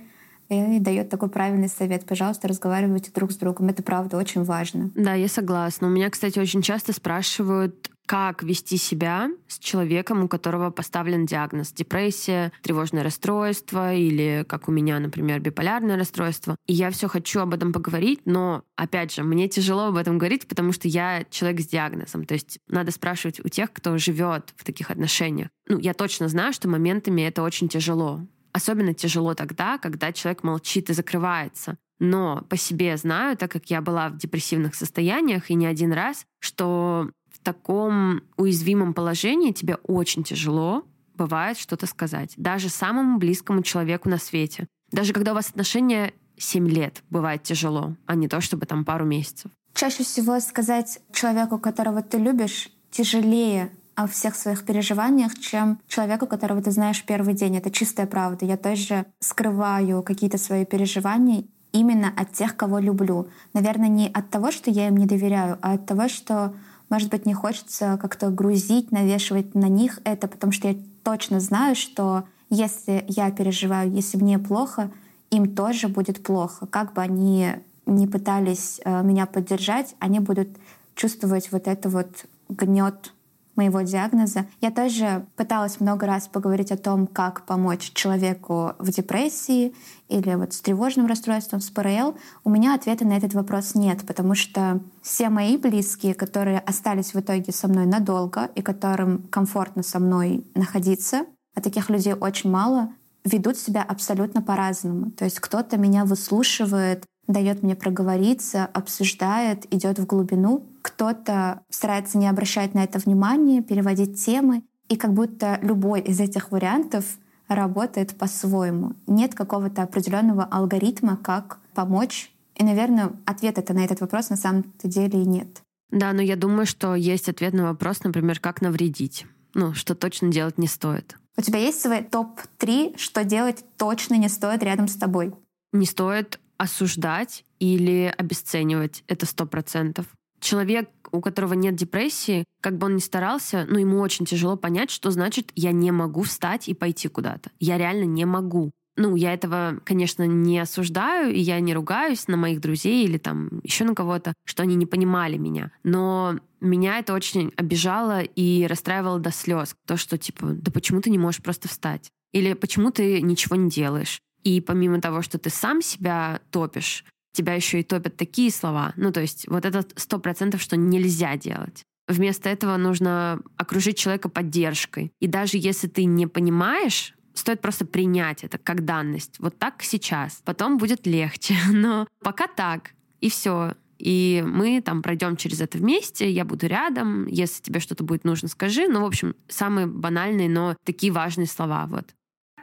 и 0.49 0.79
дает 0.79 1.11
такой 1.11 1.29
правильный 1.29 1.69
совет. 1.69 2.07
Пожалуйста, 2.07 2.49
разговаривайте 2.49 3.11
друг 3.15 3.33
с 3.33 3.37
другом. 3.37 3.69
Это 3.69 3.83
правда 3.83 4.17
очень 4.17 4.45
важно. 4.45 4.91
Да, 4.95 5.15
я 5.15 5.29
согласна. 5.29 5.89
У 5.89 5.91
меня, 5.91 6.09
кстати, 6.09 6.39
очень 6.39 6.63
часто 6.63 6.93
спрашивают, 6.93 7.91
как 8.07 8.43
вести 8.43 8.77
себя 8.77 9.31
с 9.49 9.59
человеком, 9.59 10.23
у 10.23 10.29
которого 10.29 10.71
поставлен 10.71 11.27
диагноз 11.27 11.73
депрессия, 11.73 12.53
тревожное 12.63 13.03
расстройство 13.03 13.93
или, 13.93 14.45
как 14.49 14.69
у 14.69 14.73
меня, 14.73 14.99
например, 15.01 15.41
биполярное 15.41 15.97
расстройство. 15.97 16.57
И 16.67 16.73
я 16.73 16.91
все 16.91 17.09
хочу 17.09 17.41
об 17.41 17.53
этом 17.53 17.73
поговорить, 17.73 18.21
но, 18.25 18.63
опять 18.77 19.13
же, 19.13 19.25
мне 19.25 19.49
тяжело 19.49 19.87
об 19.87 19.97
этом 19.97 20.19
говорить, 20.19 20.47
потому 20.47 20.73
что 20.73 20.89
я 20.89 21.25
человек 21.31 21.61
с 21.61 21.67
диагнозом. 21.67 22.25
То 22.25 22.35
есть 22.35 22.59
надо 22.69 22.93
спрашивать 22.93 23.45
у 23.45 23.49
тех, 23.49 23.73
кто 23.73 23.99
живет 23.99 24.55
в 24.57 24.65
таких 24.65 24.91
отношениях. 24.91 25.49
Ну, 25.69 25.79
я 25.79 25.93
точно 25.93 26.29
знаю, 26.29 26.53
что 26.53 26.69
моментами 26.69 27.23
это 27.23 27.43
очень 27.43 27.69
тяжело. 27.69 28.21
Особенно 28.53 28.95
тяжело 28.95 29.35
тогда, 29.35 29.79
когда 29.79 30.13
человек 30.13 30.43
молчит 30.43 30.89
и 30.89 30.95
закрывается. 30.95 31.77
Но 31.99 32.45
по 32.49 32.57
себе 32.57 32.97
знаю, 32.97 33.37
так 33.37 33.51
как 33.51 33.67
я 33.71 33.81
была 33.81 34.09
в 34.09 34.19
депрессивных 34.19 34.75
состояниях 34.75 35.51
и 35.51 35.55
не 35.55 35.67
один 35.67 35.93
раз, 35.93 36.27
что 36.41 37.11
таком 37.47 38.23
уязвимом 38.37 38.93
положении 38.93 39.53
тебе 39.53 39.77
очень 39.85 40.25
тяжело 40.25 40.83
бывает 41.15 41.57
что-то 41.57 41.87
сказать. 41.87 42.35
Даже 42.37 42.69
самому 42.69 43.19
близкому 43.19 43.63
человеку 43.63 44.09
на 44.09 44.19
свете. 44.19 44.67
Даже 44.91 45.13
когда 45.13 45.31
у 45.31 45.35
вас 45.35 45.49
отношения 45.49 46.13
7 46.37 46.69
лет, 46.69 47.05
бывает 47.09 47.45
тяжело, 47.45 47.95
а 48.05 48.17
не 48.17 48.29
то, 48.29 48.41
чтобы 48.41 48.67
там 48.67 48.85
пару 48.85 49.07
месяцев. 49.07 49.51
Чаще 49.75 50.03
всего 50.03 50.41
сказать 50.41 50.99
человеку, 51.13 51.59
которого 51.59 52.03
ты 52.03 52.19
любишь, 52.19 52.69
тяжелее, 52.91 53.71
о 53.95 54.07
всех 54.07 54.35
своих 54.35 54.67
переживаниях, 54.67 55.39
чем 55.39 55.79
человеку, 55.89 56.27
которого 56.27 56.61
ты 56.61 56.71
знаешь 56.71 57.03
первый 57.03 57.33
день. 57.33 57.57
Это 57.57 57.71
чистая 57.71 58.07
правда. 58.07 58.45
Я 58.45 58.59
тоже 58.59 59.07
скрываю 59.21 60.03
какие-то 60.03 60.37
свои 60.37 60.67
переживания 60.67 61.45
именно 61.73 62.13
от 62.15 62.33
тех, 62.33 62.57
кого 62.57 62.79
люблю. 62.79 63.29
Наверное, 63.55 63.89
не 63.89 64.09
от 64.09 64.31
того, 64.31 64.51
что 64.51 64.71
я 64.71 64.89
им 64.89 64.97
не 64.97 65.07
доверяю, 65.07 65.59
а 65.63 65.73
от 65.75 65.87
того, 65.87 66.09
что, 66.09 66.55
может 66.89 67.11
быть, 67.11 67.27
не 67.27 67.35
хочется 67.35 67.99
как-то 68.01 68.31
грузить, 68.31 68.93
навешивать 68.93 69.55
на 69.55 69.69
них 69.69 70.01
это, 70.05 70.29
потому 70.29 70.53
что 70.53 70.69
я 70.69 70.77
точно 71.03 71.41
знаю, 71.41 71.75
что 71.75 72.25
если 72.51 73.05
я 73.09 73.31
переживаю, 73.31 73.91
если 73.91 74.17
мне 74.17 74.39
плохо, 74.39 74.91
им 75.31 75.55
тоже 75.55 75.89
будет 75.89 76.23
плохо. 76.23 76.67
Как 76.67 76.93
бы 76.93 77.03
они 77.03 77.55
не 77.87 78.07
пытались 78.07 78.81
э, 78.85 79.03
меня 79.03 79.27
поддержать, 79.27 79.95
они 79.99 80.21
будут 80.21 80.49
чувствовать 80.95 81.51
вот 81.53 81.67
это 81.67 81.89
вот 81.89 82.27
гнет 82.49 83.13
моего 83.57 83.81
диагноза. 83.83 84.47
Я 84.61 84.71
тоже 84.71 85.27
пыталась 85.37 85.81
много 85.81 86.07
раз 86.07 86.29
поговорить 86.29 86.73
о 86.73 86.77
том, 86.77 87.07
как 87.07 87.47
помочь 87.47 87.93
человеку 87.93 88.73
в 88.79 88.91
депрессии 88.91 89.75
или 90.09 90.35
вот 90.35 90.53
с 90.53 90.61
тревожным 90.61 91.07
расстройством, 91.07 91.61
с 91.61 91.71
ПРЛ. 91.71 92.17
У 92.45 92.51
меня 92.51 92.75
ответа 92.75 93.07
на 93.07 93.17
этот 93.17 93.35
вопрос 93.35 93.75
нет, 93.75 94.07
потому 94.07 94.35
что 94.35 94.81
все 95.03 95.29
мои 95.29 95.57
близкие, 95.57 96.15
которые 96.15 96.61
остались 96.61 97.15
в 97.15 97.21
итоге 97.21 97.53
со 97.53 97.69
мной 97.69 97.87
надолго 97.87 98.51
и 98.55 98.63
которым 98.63 99.23
комфортно 99.31 99.83
со 99.83 99.99
мной 99.99 100.45
находиться, 100.55 101.27
а 101.55 101.61
таких 101.61 101.91
людей 101.91 102.15
очень 102.15 102.51
мало, 102.51 102.91
ведут 103.25 103.59
себя 103.59 103.83
абсолютно 103.83 104.43
по-разному. 104.43 105.11
То 105.11 105.25
есть 105.25 105.41
кто-то 105.41 105.77
меня 105.77 106.05
выслушивает, 106.05 107.05
дает 107.27 107.63
мне 107.63 107.75
проговориться, 107.77 108.67
обсуждает, 108.67 109.73
идет 109.73 109.99
в 109.99 110.07
глубину. 110.07 110.65
Кто-то 110.83 111.63
старается 111.71 112.19
не 112.19 112.29
обращать 112.29 112.75
на 112.75 112.85
это 112.85 112.99
внимания, 112.99 113.63
переводить 113.63 114.25
темы. 114.25 114.63
И 114.89 114.97
как 114.97 115.13
будто 115.13 115.59
любой 115.63 116.01
из 116.01 116.21
этих 116.21 116.53
вариантов 116.53 117.05
работает 117.49 118.17
по-своему. 118.17 118.93
Нет 119.07 119.35
какого-то 119.35 119.83
определенного 119.83 120.45
алгоритма, 120.45 121.17
как 121.17 121.59
помочь. 121.75 122.33
И, 122.55 122.65
наверное, 122.65 123.13
ответа-то 123.25 123.75
на 123.75 123.85
этот 123.85 124.01
вопрос 124.01 124.31
на 124.31 124.37
самом-то 124.37 124.89
деле 124.89 125.23
и 125.23 125.27
нет. 125.27 125.63
Да, 125.91 126.13
но 126.13 126.23
я 126.23 126.37
думаю, 126.37 126.67
что 126.67 126.95
есть 126.95 127.29
ответ 127.29 127.53
на 127.53 127.65
вопрос, 127.65 128.03
например, 128.03 128.41
как 128.41 128.61
навредить. 128.61 129.27
Ну, 129.55 129.75
что 129.75 129.95
точно 129.95 130.29
делать 130.29 130.59
не 130.59 130.67
стоит. 130.67 131.17
У 131.37 131.43
тебя 131.43 131.59
есть 131.59 131.81
свой 131.81 132.03
топ-3, 132.03 132.99
что 132.99 133.25
делать 133.25 133.65
точно 133.77 134.15
не 134.15 134.29
стоит 134.29 134.63
рядом 134.63 134.89
с 134.89 134.97
тобой? 134.97 135.35
Не 135.73 135.87
стоит 135.87 136.41
осуждать 136.59 137.45
или 137.59 138.13
обесценивать. 138.17 139.05
Это 139.07 139.27
сто 139.27 139.47
процентов. 139.47 140.07
Человек, 140.41 140.91
у 141.13 141.21
которого 141.21 141.55
нет 141.55 141.75
депрессии, 141.75 142.45
как 142.61 142.77
бы 142.79 142.87
он 142.87 142.97
ни 142.97 143.01
старался, 143.01 143.67
ну, 143.69 143.79
ему 143.79 144.01
очень 144.01 144.27
тяжело 144.27 144.57
понять, 144.57 144.91
что 144.91 145.11
значит 145.11 145.51
«я 145.55 145.73
не 145.73 145.91
могу 145.91 146.23
встать 146.23 146.69
и 146.69 146.75
пойти 146.75 147.09
куда-то». 147.09 147.51
Я 147.59 147.79
реально 147.79 148.05
не 148.05 148.25
могу. 148.25 148.71
Ну, 148.97 149.15
я 149.15 149.35
этого, 149.35 149.79
конечно, 149.85 150.27
не 150.27 150.59
осуждаю, 150.59 151.33
и 151.33 151.39
я 151.39 151.61
не 151.61 151.75
ругаюсь 151.75 152.29
на 152.29 152.39
моих 152.39 152.61
друзей 152.61 153.05
или 153.05 153.19
там 153.19 153.61
еще 153.63 153.85
на 153.85 153.95
кого-то, 153.95 154.33
что 154.45 154.63
они 154.63 154.75
не 154.75 154.87
понимали 154.87 155.37
меня. 155.37 155.71
Но 155.85 156.39
меня 156.61 156.99
это 156.99 157.13
очень 157.13 157.53
обижало 157.57 158.23
и 158.23 158.67
расстраивало 158.67 159.21
до 159.21 159.31
слез. 159.31 159.75
То, 159.87 159.99
что 159.99 160.17
типа, 160.17 160.49
да 160.49 160.73
почему 160.73 161.03
ты 161.03 161.11
не 161.11 161.19
можешь 161.19 161.43
просто 161.43 161.69
встать? 161.69 162.11
Или 162.33 162.55
почему 162.55 162.91
ты 162.91 163.21
ничего 163.21 163.57
не 163.57 163.69
делаешь? 163.69 164.21
И 164.47 164.61
помимо 164.61 165.01
того, 165.01 165.23
что 165.23 165.39
ты 165.39 165.51
сам 165.51 165.83
себя 165.83 166.41
топишь, 166.53 167.05
тебя 167.33 167.55
еще 167.55 167.81
и 167.81 167.83
топят 167.83 168.17
такие 168.17 168.53
слова. 168.53 168.93
Ну, 168.97 169.11
то 169.11 169.21
есть 169.21 169.49
вот 169.49 169.65
это 169.65 169.85
сто 169.97 170.21
процентов, 170.21 170.63
что 170.63 170.77
нельзя 170.77 171.37
делать. 171.37 171.83
Вместо 172.07 172.49
этого 172.49 172.77
нужно 172.77 173.41
окружить 173.57 173.99
человека 173.99 174.29
поддержкой. 174.29 175.11
И 175.19 175.27
даже 175.27 175.59
если 175.59 175.89
ты 175.89 176.05
не 176.05 176.29
понимаешь, 176.29 177.15
стоит 177.35 177.61
просто 177.61 177.87
принять 177.87 178.45
это 178.45 178.57
как 178.57 178.85
данность. 178.85 179.41
Вот 179.41 179.59
так 179.59 179.83
сейчас. 179.83 180.41
Потом 180.45 180.79
будет 180.79 181.09
легче. 181.09 181.57
Но 181.73 182.07
пока 182.21 182.47
так. 182.47 182.93
И 183.21 183.29
все. 183.29 183.75
И 183.99 184.45
мы 184.47 184.81
там 184.81 185.03
пройдем 185.03 185.37
через 185.37 185.61
это 185.61 185.77
вместе, 185.79 186.31
я 186.31 186.45
буду 186.45 186.69
рядом, 186.69 187.27
если 187.27 187.63
тебе 187.63 187.81
что-то 187.81 188.05
будет 188.05 188.23
нужно, 188.23 188.47
скажи. 188.47 188.87
Ну, 188.87 189.01
в 189.01 189.07
общем, 189.07 189.35
самые 189.49 189.89
банальные, 189.89 190.49
но 190.49 190.77
такие 190.85 191.13
важные 191.13 191.49
слова. 191.49 191.87
Вот. 191.87 192.15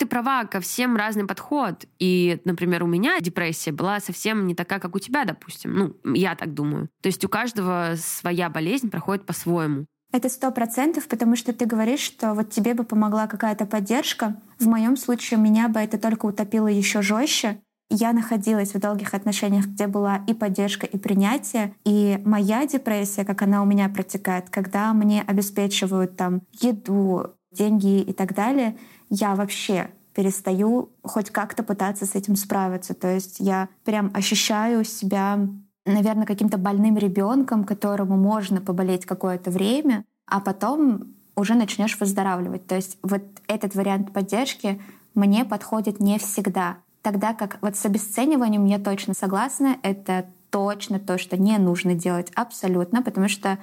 Ты 0.04 0.10
права, 0.10 0.43
ко 0.43 0.60
всем 0.60 0.97
разный 0.97 1.26
подход. 1.26 1.86
И, 1.97 2.41
например, 2.43 2.84
у 2.84 2.88
меня 2.88 3.22
депрессия 3.22 3.72
была 3.72 4.01
совсем 4.01 4.45
не 4.47 4.54
такая, 4.54 4.82
как 4.82 4.97
у 4.97 4.99
тебя, 4.99 5.24
допустим. 5.24 5.74
Ну, 5.74 6.14
я 6.14 6.36
так 6.36 6.54
думаю. 6.54 6.89
То 7.01 7.08
есть 7.08 7.24
у 7.24 7.30
каждого 7.30 7.93
своя 7.95 8.49
болезнь 8.49 8.89
проходит 8.89 9.26
по-своему. 9.26 9.86
Это 10.12 10.28
сто 10.28 10.51
процентов, 10.51 11.08
потому 11.08 11.38
что 11.38 11.54
ты 11.54 11.66
говоришь, 11.66 12.01
что 12.01 12.34
вот 12.34 12.49
тебе 12.49 12.74
бы 12.74 12.84
помогла 12.84 13.28
какая-то 13.28 13.66
поддержка. 13.66 14.36
В 14.60 14.68
моем 14.68 14.97
случае 14.97 15.39
меня 15.39 15.70
бы 15.70 15.80
это 15.80 15.97
только 15.97 16.26
утопило 16.26 16.68
еще 16.68 17.01
жестче. 17.01 17.62
Я 17.89 18.12
находилась 18.12 18.74
в 18.74 18.80
долгих 18.82 19.14
отношениях, 19.14 19.68
где 19.68 19.88
была 19.88 20.18
и 20.28 20.34
поддержка, 20.34 20.86
и 20.86 20.97
принятие. 20.97 21.76
И 21.86 22.20
моя 22.26 22.68
депрессия, 22.68 23.24
как 23.24 23.41
она 23.41 23.64
у 23.64 23.66
меня 23.66 23.88
протекает, 23.88 24.49
когда 24.49 24.91
мне 24.93 25.22
обеспечивают 25.22 26.18
там 26.18 26.41
еду, 26.51 27.36
деньги 27.54 28.01
и 28.01 28.14
так 28.14 28.34
далее, 28.34 28.78
я 29.16 29.36
вообще 29.36 29.91
перестаю 30.16 30.89
хоть 31.03 31.30
как-то 31.30 31.64
пытаться 31.64 32.05
с 32.05 32.16
этим 32.16 32.36
справиться. 32.36 32.93
То 32.93 33.14
есть 33.14 33.39
я 33.39 33.70
прям 33.84 34.11
ощущаю 34.14 34.84
себя 34.84 35.47
наверное, 35.86 36.26
каким-то 36.26 36.57
больным 36.57 36.97
ребенком, 36.97 37.66
которому 37.66 38.16
можно 38.16 38.61
поболеть 38.61 39.05
какое-то 39.05 39.51
время, 39.51 40.05
а 40.26 40.39
потом 40.39 41.14
уже 41.36 41.55
начнешь 41.55 41.99
выздоравливать. 41.99 42.66
То 42.68 42.76
есть 42.76 42.97
вот 43.03 43.22
этот 43.47 43.76
вариант 43.76 44.14
поддержки 44.14 44.82
мне 45.14 45.45
подходит 45.45 45.99
не 45.99 46.20
всегда. 46.20 46.78
Тогда 47.01 47.34
как 47.34 47.57
вот 47.61 47.76
с 47.76 47.86
обесцениванием 47.86 48.66
я 48.66 48.80
точно 48.80 49.14
согласна, 49.14 49.78
это 49.84 50.26
точно 50.51 50.99
то, 50.99 51.18
что 51.18 51.36
не 51.36 51.57
нужно 51.57 51.95
делать 51.95 52.32
абсолютно, 52.36 53.01
потому 53.01 53.28
что 53.28 53.57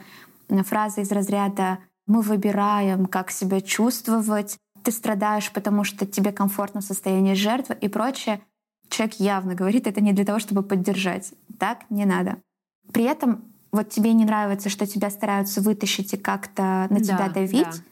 фраза 0.64 1.01
из 1.01 1.11
разряда 1.11 1.78
«мы 2.07 2.20
выбираем, 2.20 3.07
как 3.07 3.30
себя 3.30 3.61
чувствовать», 3.61 4.59
«ты 4.83 4.93
страдаешь, 4.93 5.51
потому 5.53 5.85
что 5.85 6.07
тебе 6.07 6.33
комфортно 6.33 6.81
в 6.81 6.85
состоянии 6.85 7.35
жертвы» 7.35 7.76
и 7.81 7.89
прочее, 7.89 8.41
человек 8.89 9.16
явно 9.16 9.55
говорит 9.55 9.87
это 9.87 10.01
не 10.01 10.12
для 10.12 10.24
того, 10.24 10.39
чтобы 10.39 10.62
поддержать. 10.62 11.33
Так 11.59 11.85
не 11.91 12.05
надо. 12.05 12.39
При 12.93 13.05
этом 13.05 13.45
вот 13.72 13.91
тебе 13.91 14.12
не 14.12 14.24
нравится, 14.24 14.68
что 14.68 14.87
тебя 14.87 15.11
стараются 15.11 15.61
вытащить 15.61 16.12
и 16.12 16.16
как-то 16.16 16.87
на 16.91 16.99
да, 16.99 17.01
тебя 17.01 17.28
давить, 17.28 17.64
да. 17.64 17.83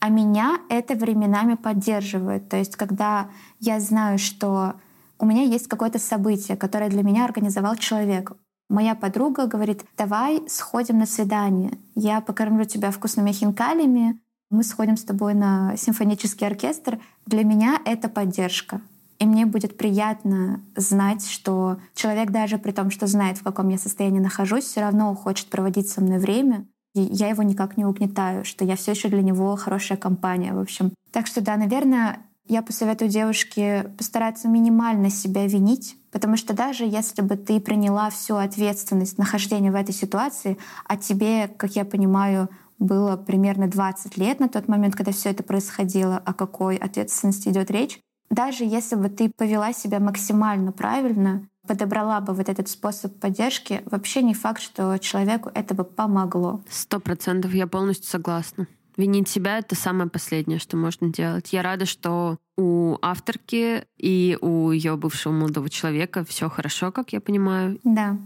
а 0.00 0.08
меня 0.08 0.60
это 0.68 0.94
временами 0.94 1.54
поддерживает. 1.54 2.48
То 2.48 2.56
есть 2.56 2.76
когда 2.76 3.28
я 3.58 3.80
знаю, 3.80 4.18
что 4.18 4.76
у 5.18 5.26
меня 5.26 5.42
есть 5.42 5.68
какое-то 5.68 5.98
событие, 5.98 6.56
которое 6.56 6.90
для 6.90 7.02
меня 7.02 7.24
организовал 7.24 7.76
человек. 7.76 8.32
Моя 8.68 8.94
подруга 8.94 9.46
говорит, 9.46 9.84
давай 9.96 10.42
сходим 10.48 10.98
на 10.98 11.06
свидание. 11.06 11.78
Я 11.94 12.20
покормлю 12.20 12.64
тебя 12.64 12.90
вкусными 12.90 13.32
хинкалями, 13.32 14.20
мы 14.50 14.62
сходим 14.62 14.96
с 14.96 15.04
тобой 15.04 15.34
на 15.34 15.76
симфонический 15.76 16.46
оркестр. 16.46 17.00
Для 17.26 17.44
меня 17.44 17.80
это 17.84 18.08
поддержка. 18.08 18.80
И 19.18 19.26
мне 19.26 19.46
будет 19.46 19.78
приятно 19.78 20.60
знать, 20.76 21.26
что 21.26 21.78
человек 21.94 22.30
даже 22.30 22.58
при 22.58 22.72
том, 22.72 22.90
что 22.90 23.06
знает, 23.06 23.38
в 23.38 23.42
каком 23.42 23.68
я 23.70 23.78
состоянии 23.78 24.20
нахожусь, 24.20 24.64
все 24.64 24.82
равно 24.82 25.14
хочет 25.14 25.48
проводить 25.48 25.88
со 25.88 26.00
мной 26.00 26.18
время. 26.18 26.66
И 26.94 27.00
я 27.00 27.28
его 27.28 27.42
никак 27.42 27.76
не 27.76 27.84
угнетаю, 27.84 28.44
что 28.44 28.64
я 28.64 28.76
все 28.76 28.92
еще 28.92 29.08
для 29.08 29.22
него 29.22 29.56
хорошая 29.56 29.98
компания, 29.98 30.52
в 30.52 30.58
общем. 30.58 30.92
Так 31.12 31.26
что 31.26 31.40
да, 31.40 31.56
наверное, 31.56 32.20
я 32.48 32.62
посоветую 32.62 33.10
девушке 33.10 33.90
постараться 33.98 34.48
минимально 34.48 35.10
себя 35.10 35.46
винить, 35.46 35.96
потому 36.12 36.36
что 36.36 36.54
даже 36.54 36.84
если 36.84 37.22
бы 37.22 37.36
ты 37.36 37.58
приняла 37.58 38.10
всю 38.10 38.36
ответственность 38.36 39.18
нахождения 39.18 39.72
в 39.72 39.74
этой 39.74 39.94
ситуации, 39.94 40.56
а 40.86 40.96
тебе, 40.96 41.48
как 41.48 41.74
я 41.74 41.84
понимаю, 41.84 42.48
было 42.78 43.16
примерно 43.16 43.68
20 43.68 44.16
лет 44.16 44.40
на 44.40 44.48
тот 44.48 44.68
момент, 44.68 44.94
когда 44.94 45.12
все 45.12 45.30
это 45.30 45.42
происходило, 45.42 46.18
о 46.18 46.34
какой 46.34 46.76
ответственности 46.76 47.48
идет 47.48 47.70
речь, 47.70 47.98
даже 48.30 48.64
если 48.64 48.96
бы 48.96 49.08
ты 49.08 49.30
повела 49.30 49.72
себя 49.72 50.00
максимально 50.00 50.72
правильно, 50.72 51.46
подобрала 51.66 52.20
бы 52.20 52.32
вот 52.32 52.48
этот 52.48 52.68
способ 52.68 53.18
поддержки, 53.18 53.82
вообще 53.86 54.22
не 54.22 54.34
факт, 54.34 54.60
что 54.60 54.98
человеку 54.98 55.50
это 55.54 55.74
бы 55.74 55.84
помогло. 55.84 56.62
Сто 56.68 57.00
процентов, 57.00 57.52
я 57.54 57.66
полностью 57.66 58.08
согласна. 58.08 58.66
Винить 58.96 59.28
себя— 59.28 59.58
это 59.60 59.74
самое 59.74 60.08
последнее, 60.08 60.58
что 60.58 60.76
можно 60.76 61.12
делать. 61.12 61.52
Я 61.52 61.62
рада, 61.62 61.84
что 61.84 62.38
у 62.56 62.96
авторки 63.02 63.84
и 63.98 64.38
у 64.40 64.70
ее 64.70 64.96
бывшего 64.96 65.32
молодого 65.32 65.68
человека 65.68 66.24
все 66.24 66.48
хорошо, 66.48 66.90
как 66.92 67.12
я 67.12 67.20
понимаю. 67.20 67.78
Да. 67.84 68.16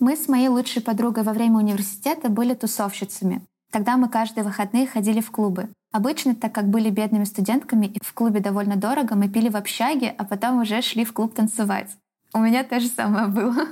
Мы 0.00 0.16
с 0.16 0.28
моей 0.28 0.48
лучшей 0.48 0.80
подругой 0.80 1.24
во 1.24 1.34
время 1.34 1.58
университета 1.58 2.30
были 2.30 2.54
тусовщицами. 2.54 3.42
Тогда 3.70 3.98
мы 3.98 4.08
каждые 4.08 4.44
выходные 4.44 4.86
ходили 4.86 5.20
в 5.20 5.30
клубы. 5.30 5.68
Обычно, 5.92 6.34
так 6.34 6.54
как 6.54 6.70
были 6.70 6.88
бедными 6.88 7.24
студентками 7.24 7.84
и 7.84 8.02
в 8.02 8.14
клубе 8.14 8.40
довольно 8.40 8.76
дорого, 8.76 9.14
мы 9.14 9.28
пили 9.28 9.50
в 9.50 9.56
общаге, 9.56 10.14
а 10.16 10.24
потом 10.24 10.62
уже 10.62 10.80
шли 10.80 11.04
в 11.04 11.12
клуб 11.12 11.34
танцевать. 11.34 11.90
У 12.32 12.38
меня 12.38 12.64
то 12.64 12.80
же 12.80 12.86
самое 12.86 13.26
было. 13.26 13.66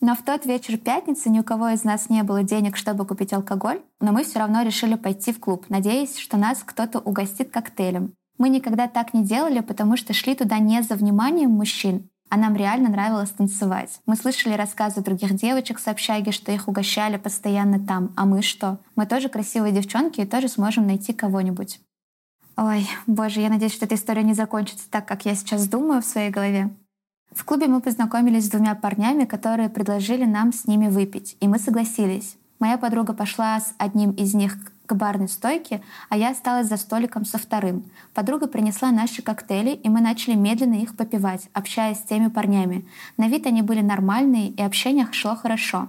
Но 0.00 0.14
в 0.14 0.22
тот 0.22 0.46
вечер 0.46 0.78
пятницы 0.78 1.28
ни 1.28 1.40
у 1.40 1.44
кого 1.44 1.68
из 1.68 1.84
нас 1.84 2.08
не 2.08 2.22
было 2.22 2.42
денег, 2.42 2.78
чтобы 2.78 3.06
купить 3.06 3.34
алкоголь, 3.34 3.82
но 4.00 4.10
мы 4.12 4.24
все 4.24 4.38
равно 4.38 4.62
решили 4.62 4.94
пойти 4.94 5.34
в 5.34 5.38
клуб, 5.38 5.66
надеясь, 5.68 6.16
что 6.16 6.38
нас 6.38 6.62
кто-то 6.64 6.98
угостит 6.98 7.50
коктейлем. 7.50 8.14
Мы 8.38 8.48
никогда 8.48 8.88
так 8.88 9.12
не 9.12 9.22
делали, 9.22 9.60
потому 9.60 9.98
что 9.98 10.14
шли 10.14 10.34
туда 10.34 10.58
не 10.58 10.80
за 10.82 10.94
вниманием 10.94 11.50
мужчин, 11.50 12.08
а 12.30 12.36
нам 12.36 12.56
реально 12.56 12.88
нравилось 12.88 13.30
танцевать. 13.30 14.00
Мы 14.06 14.16
слышали 14.16 14.54
рассказы 14.54 15.00
других 15.02 15.34
девочек 15.34 15.78
с 15.78 15.88
общаги, 15.88 16.30
что 16.30 16.52
их 16.52 16.68
угощали 16.68 17.16
постоянно 17.16 17.78
там. 17.78 18.12
А 18.16 18.24
мы 18.24 18.42
что? 18.42 18.78
Мы 18.96 19.06
тоже 19.06 19.28
красивые 19.28 19.72
девчонки 19.72 20.20
и 20.20 20.26
тоже 20.26 20.48
сможем 20.48 20.86
найти 20.86 21.12
кого-нибудь. 21.12 21.80
Ой, 22.56 22.88
боже, 23.06 23.40
я 23.40 23.48
надеюсь, 23.48 23.74
что 23.74 23.84
эта 23.84 23.96
история 23.96 24.22
не 24.22 24.34
закончится 24.34 24.88
так, 24.90 25.06
как 25.06 25.24
я 25.24 25.34
сейчас 25.34 25.66
думаю 25.66 26.02
в 26.02 26.06
своей 26.06 26.30
голове. 26.30 26.70
В 27.32 27.44
клубе 27.44 27.66
мы 27.66 27.80
познакомились 27.80 28.46
с 28.46 28.50
двумя 28.50 28.76
парнями, 28.76 29.24
которые 29.24 29.68
предложили 29.68 30.24
нам 30.24 30.52
с 30.52 30.66
ними 30.66 30.86
выпить, 30.86 31.36
и 31.40 31.48
мы 31.48 31.58
согласились. 31.58 32.36
Моя 32.60 32.78
подруга 32.78 33.12
пошла 33.12 33.58
с 33.58 33.74
одним 33.78 34.12
из 34.12 34.34
них 34.34 34.56
к 34.86 34.94
барной 34.94 35.28
стойке, 35.28 35.82
а 36.08 36.16
я 36.16 36.30
осталась 36.30 36.68
за 36.68 36.76
столиком 36.76 37.24
со 37.24 37.38
вторым. 37.38 37.84
Подруга 38.12 38.46
принесла 38.46 38.90
наши 38.90 39.22
коктейли, 39.22 39.70
и 39.70 39.88
мы 39.88 40.00
начали 40.00 40.34
медленно 40.34 40.74
их 40.74 40.96
попивать, 40.96 41.48
общаясь 41.52 41.98
с 41.98 42.02
теми 42.02 42.28
парнями. 42.28 42.86
На 43.16 43.28
вид 43.28 43.46
они 43.46 43.62
были 43.62 43.80
нормальные, 43.80 44.50
и 44.50 44.62
общение 44.62 45.08
шло 45.12 45.34
хорошо. 45.34 45.88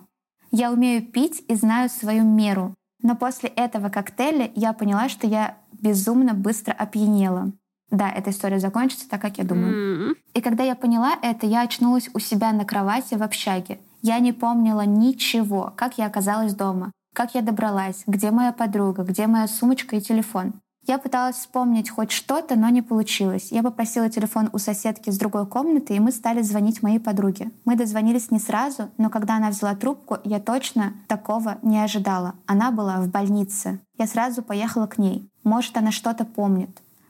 Я 0.52 0.72
умею 0.72 1.04
пить 1.04 1.44
и 1.48 1.56
знаю 1.56 1.90
свою 1.90 2.24
меру. 2.24 2.74
Но 3.02 3.16
после 3.16 3.50
этого 3.50 3.90
коктейля 3.90 4.52
я 4.56 4.74
поняла, 4.74 5.10
что 5.10 5.28
я 5.28 5.58
безумно 5.72 6.34
быстро 6.34 6.72
опьянела. 6.72 7.52
Да, 7.92 8.10
эта 8.10 8.32
история 8.32 8.60
закончится 8.60 9.08
так, 9.08 9.22
как 9.22 9.38
я 9.38 9.44
думаю. 9.44 9.74
Mm-hmm. 9.74 10.18
И 10.34 10.42
когда 10.42 10.64
я 10.64 10.76
поняла 10.76 11.14
это, 11.22 11.46
я 11.46 11.62
очнулась 11.62 12.10
у 12.14 12.20
себя 12.20 12.52
на 12.52 12.66
кровати 12.66 13.16
в 13.16 13.22
общаге. 13.22 13.80
Я 14.02 14.20
не 14.20 14.34
помнила 14.34 14.86
ничего, 14.86 15.74
как 15.76 15.98
я 15.98 16.06
оказалась 16.06 16.54
дома, 16.54 16.92
как 17.16 17.34
я 17.34 17.42
добралась, 17.42 18.04
где 18.06 18.30
моя 18.30 18.52
подруга, 18.52 19.04
где 19.04 19.26
моя 19.26 19.48
сумочка 19.48 19.96
и 19.96 20.02
телефон. 20.02 20.54
Я 20.88 21.00
пыталась 21.00 21.38
вспомнить 21.38 21.90
хоть 21.90 22.12
что-то, 22.12 22.56
но 22.56 22.70
не 22.70 22.84
получилось. 22.84 23.48
Я 23.52 23.64
попросила 23.64 24.08
телефон 24.08 24.52
у 24.54 24.60
соседки 24.60 25.10
с 25.10 25.18
другой 25.18 25.48
комнаты, 25.48 25.96
и 25.96 26.00
мы 26.00 26.12
стали 26.12 26.44
звонить 26.44 26.84
моей 26.84 27.00
подруге. 27.00 27.50
Мы 27.64 27.76
дозвонились 27.76 28.30
не 28.30 28.38
сразу, 28.38 28.90
но 28.98 29.10
когда 29.10 29.38
она 29.38 29.50
взяла 29.50 29.74
трубку, 29.74 30.18
я 30.24 30.40
точно 30.40 30.94
такого 31.08 31.58
не 31.64 31.80
ожидала. 31.80 32.36
Она 32.46 32.70
была 32.70 32.98
в 32.98 33.08
больнице. 33.10 33.80
Я 33.98 34.06
сразу 34.06 34.44
поехала 34.44 34.86
к 34.86 35.00
ней. 35.00 35.28
Может, 35.44 35.76
она 35.78 35.92
что-то 35.92 36.24
помнит. 36.24 36.70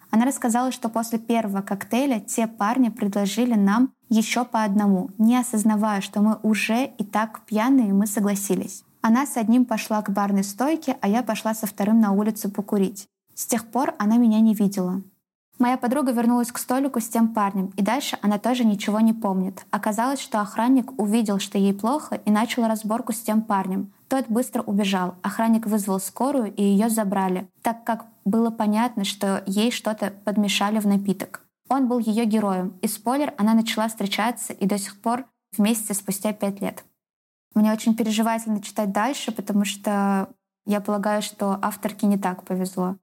Она 0.09 0.23
рассказала, 0.23 0.71
что 0.71 0.87
после 0.87 1.19
первого 1.19 1.61
коктейля 1.61 2.21
те 2.21 2.47
парни 2.47 2.87
предложили 2.87 3.55
нам 3.55 3.91
еще 4.07 4.45
по 4.45 4.63
одному, 4.63 5.09
не 5.17 5.35
осознавая, 5.35 5.99
что 5.99 6.21
мы 6.21 6.37
уже 6.43 6.85
и 6.85 7.03
так 7.03 7.41
пьяные, 7.41 7.91
мы 7.91 8.07
согласились. 8.07 8.85
Она 9.07 9.27
с 9.27 9.37
одним 9.37 9.65
пошла 9.65 10.01
к 10.01 10.09
барной 10.09 10.43
стойке, 10.43 10.97
а 10.99 11.07
я 11.07 11.21
пошла 11.21 11.53
со 11.53 11.67
вторым 11.67 11.99
на 12.01 12.11
улицу 12.11 12.49
покурить. 12.49 13.07
С 13.35 13.45
тех 13.45 13.67
пор 13.67 13.93
она 13.99 14.17
меня 14.17 14.39
не 14.39 14.55
видела. 14.55 15.03
Моя 15.59 15.77
подруга 15.77 16.11
вернулась 16.11 16.51
к 16.51 16.57
столику 16.57 16.99
с 16.99 17.07
тем 17.07 17.27
парнем, 17.27 17.71
и 17.77 17.83
дальше 17.83 18.17
она 18.23 18.39
тоже 18.39 18.65
ничего 18.65 19.01
не 19.01 19.13
помнит. 19.13 19.63
Оказалось, 19.69 20.19
что 20.19 20.41
охранник 20.41 20.99
увидел, 20.99 21.37
что 21.37 21.59
ей 21.59 21.75
плохо, 21.75 22.15
и 22.15 22.31
начал 22.31 22.65
разборку 22.65 23.13
с 23.13 23.19
тем 23.19 23.43
парнем. 23.43 23.93
Тот 24.07 24.25
быстро 24.27 24.63
убежал. 24.63 25.13
Охранник 25.21 25.67
вызвал 25.67 25.99
скорую, 25.99 26.51
и 26.51 26.63
ее 26.63 26.89
забрали, 26.89 27.47
так 27.61 27.83
как 27.83 28.07
было 28.25 28.49
понятно, 28.49 29.03
что 29.03 29.43
ей 29.45 29.69
что-то 29.69 30.15
подмешали 30.25 30.79
в 30.79 30.87
напиток. 30.87 31.45
Он 31.69 31.87
был 31.87 31.99
ее 31.99 32.25
героем, 32.25 32.73
и 32.81 32.87
спойлер, 32.87 33.35
она 33.37 33.53
начала 33.53 33.87
встречаться 33.87 34.51
и 34.51 34.65
до 34.65 34.79
сих 34.79 34.99
пор 34.99 35.25
вместе 35.55 35.93
спустя 35.93 36.33
пять 36.33 36.59
лет. 36.59 36.83
Мне 37.55 37.71
очень 37.71 37.95
переживательно 37.95 38.61
читать 38.61 38.91
дальше, 38.91 39.31
потому 39.31 39.63
что 39.65 40.29
я 40.65 40.81
полагаю, 40.81 41.21
что 41.21 41.57
авторке 41.61 42.05
не 42.05 42.17
так 42.17 42.43
повезло. 42.43 42.97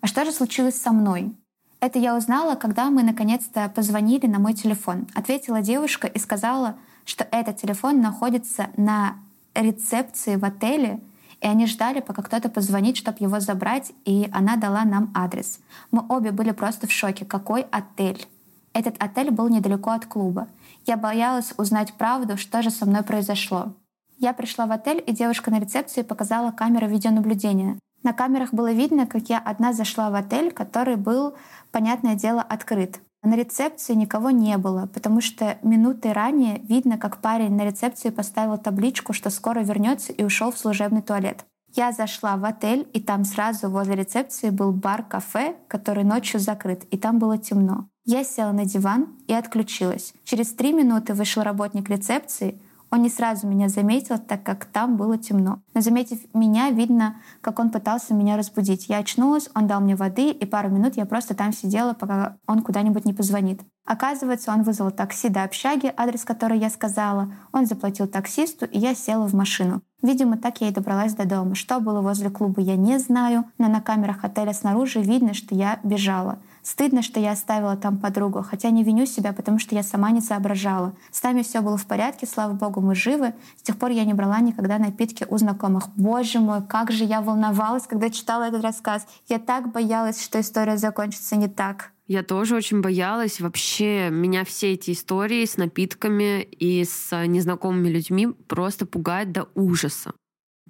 А 0.00 0.06
что 0.06 0.24
же 0.24 0.32
случилось 0.32 0.80
со 0.80 0.92
мной? 0.92 1.36
Это 1.80 1.98
я 1.98 2.16
узнала, 2.16 2.54
когда 2.54 2.90
мы 2.90 3.02
наконец-то 3.02 3.68
позвонили 3.68 4.26
на 4.26 4.38
мой 4.38 4.54
телефон. 4.54 5.08
Ответила 5.14 5.62
девушка 5.62 6.06
и 6.06 6.18
сказала, 6.20 6.76
что 7.04 7.26
этот 7.32 7.56
телефон 7.56 8.00
находится 8.00 8.68
на 8.76 9.16
рецепции 9.54 10.36
в 10.36 10.44
отеле, 10.44 11.00
и 11.40 11.46
они 11.48 11.66
ждали, 11.66 11.98
пока 11.98 12.22
кто-то 12.22 12.48
позвонит, 12.48 12.96
чтобы 12.96 13.18
его 13.18 13.40
забрать, 13.40 13.92
и 14.04 14.28
она 14.32 14.56
дала 14.56 14.84
нам 14.84 15.10
адрес. 15.12 15.58
Мы 15.90 16.04
обе 16.08 16.30
были 16.30 16.52
просто 16.52 16.86
в 16.86 16.92
шоке. 16.92 17.24
Какой 17.24 17.62
отель? 17.62 18.28
Этот 18.74 18.96
отель 18.98 19.30
был 19.30 19.48
недалеко 19.48 19.90
от 19.90 20.06
клуба. 20.06 20.48
Я 20.86 20.96
боялась 20.96 21.52
узнать 21.58 21.92
правду, 21.94 22.36
что 22.36 22.62
же 22.62 22.70
со 22.70 22.86
мной 22.86 23.02
произошло. 23.02 23.74
Я 24.18 24.32
пришла 24.32 24.66
в 24.66 24.72
отель, 24.72 25.02
и 25.06 25.12
девушка 25.12 25.50
на 25.50 25.58
рецепции 25.58 26.02
показала 26.02 26.52
камеру 26.52 26.86
видеонаблюдения. 26.86 27.78
На 28.02 28.12
камерах 28.12 28.52
было 28.52 28.72
видно, 28.72 29.06
как 29.06 29.28
я 29.28 29.38
одна 29.38 29.72
зашла 29.72 30.10
в 30.10 30.14
отель, 30.14 30.50
который 30.52 30.96
был, 30.96 31.34
понятное 31.70 32.14
дело, 32.14 32.42
открыт. 32.42 33.00
На 33.22 33.36
рецепции 33.36 33.94
никого 33.94 34.30
не 34.30 34.58
было, 34.58 34.86
потому 34.86 35.20
что 35.20 35.56
минуты 35.62 36.12
ранее 36.12 36.58
видно, 36.58 36.98
как 36.98 37.18
парень 37.18 37.54
на 37.54 37.64
рецепции 37.64 38.10
поставил 38.10 38.58
табличку, 38.58 39.12
что 39.12 39.30
скоро 39.30 39.60
вернется 39.60 40.12
и 40.12 40.24
ушел 40.24 40.50
в 40.50 40.58
служебный 40.58 41.02
туалет. 41.02 41.44
Я 41.74 41.92
зашла 41.92 42.36
в 42.36 42.44
отель, 42.44 42.88
и 42.92 43.00
там 43.00 43.24
сразу 43.24 43.70
возле 43.70 43.94
рецепции 43.94 44.50
был 44.50 44.72
бар-кафе, 44.72 45.54
который 45.68 46.02
ночью 46.02 46.40
закрыт, 46.40 46.84
и 46.90 46.98
там 46.98 47.18
было 47.18 47.38
темно. 47.38 47.86
Я 48.04 48.24
села 48.24 48.52
на 48.52 48.64
диван 48.64 49.08
и 49.28 49.32
отключилась. 49.32 50.12
Через 50.24 50.52
три 50.52 50.72
минуты 50.72 51.14
вышел 51.14 51.42
работник 51.42 51.88
рецепции, 51.88 52.60
он 52.92 53.00
не 53.00 53.08
сразу 53.08 53.46
меня 53.46 53.70
заметил, 53.70 54.18
так 54.18 54.42
как 54.42 54.66
там 54.66 54.98
было 54.98 55.16
темно. 55.16 55.62
Но 55.72 55.80
заметив 55.80 56.18
меня, 56.34 56.68
видно, 56.68 57.16
как 57.40 57.58
он 57.58 57.70
пытался 57.70 58.12
меня 58.12 58.36
разбудить. 58.36 58.90
Я 58.90 58.98
очнулась, 58.98 59.48
он 59.54 59.66
дал 59.66 59.80
мне 59.80 59.96
воды, 59.96 60.28
и 60.28 60.44
пару 60.44 60.68
минут 60.68 60.98
я 60.98 61.06
просто 61.06 61.34
там 61.34 61.54
сидела, 61.54 61.94
пока 61.94 62.36
он 62.46 62.60
куда-нибудь 62.60 63.06
не 63.06 63.14
позвонит. 63.14 63.62
Оказывается, 63.86 64.52
он 64.52 64.62
вызвал 64.62 64.90
такси 64.90 65.30
до 65.30 65.42
общаги, 65.42 65.90
адрес 65.96 66.26
которой 66.26 66.58
я 66.58 66.68
сказала. 66.68 67.32
Он 67.50 67.64
заплатил 67.64 68.06
таксисту, 68.06 68.66
и 68.66 68.78
я 68.78 68.94
села 68.94 69.26
в 69.26 69.32
машину. 69.32 69.80
Видимо, 70.02 70.36
так 70.36 70.60
я 70.60 70.68
и 70.68 70.72
добралась 70.72 71.14
до 71.14 71.24
дома. 71.24 71.54
Что 71.54 71.80
было 71.80 72.02
возле 72.02 72.28
клуба, 72.28 72.60
я 72.60 72.76
не 72.76 72.98
знаю, 72.98 73.46
но 73.56 73.68
на 73.68 73.80
камерах 73.80 74.22
отеля 74.22 74.52
снаружи 74.52 75.00
видно, 75.00 75.32
что 75.32 75.54
я 75.54 75.80
бежала. 75.82 76.40
Стыдно, 76.62 77.02
что 77.02 77.18
я 77.18 77.32
оставила 77.32 77.76
там 77.76 77.98
подругу, 77.98 78.42
хотя 78.42 78.70
не 78.70 78.84
виню 78.84 79.04
себя, 79.04 79.32
потому 79.32 79.58
что 79.58 79.74
я 79.74 79.82
сама 79.82 80.12
не 80.12 80.20
соображала. 80.20 80.94
С 81.10 81.22
нами 81.22 81.42
все 81.42 81.60
было 81.60 81.76
в 81.76 81.86
порядке, 81.86 82.26
слава 82.26 82.52
богу, 82.52 82.80
мы 82.80 82.94
живы. 82.94 83.34
С 83.56 83.62
тех 83.62 83.76
пор 83.76 83.90
я 83.90 84.04
не 84.04 84.14
брала 84.14 84.40
никогда 84.40 84.78
напитки 84.78 85.26
у 85.28 85.38
знакомых. 85.38 85.88
Боже 85.96 86.38
мой, 86.38 86.64
как 86.64 86.92
же 86.92 87.04
я 87.04 87.20
волновалась, 87.20 87.86
когда 87.88 88.10
читала 88.10 88.44
этот 88.44 88.62
рассказ. 88.62 89.06
Я 89.28 89.40
так 89.40 89.72
боялась, 89.72 90.22
что 90.22 90.40
история 90.40 90.76
закончится 90.76 91.34
не 91.34 91.48
так. 91.48 91.90
Я 92.06 92.22
тоже 92.22 92.54
очень 92.54 92.80
боялась. 92.80 93.40
Вообще 93.40 94.10
меня 94.10 94.44
все 94.44 94.72
эти 94.72 94.92
истории 94.92 95.44
с 95.44 95.56
напитками 95.56 96.42
и 96.42 96.84
с 96.84 97.26
незнакомыми 97.26 97.88
людьми 97.88 98.28
просто 98.46 98.86
пугают 98.86 99.32
до 99.32 99.48
ужаса. 99.54 100.12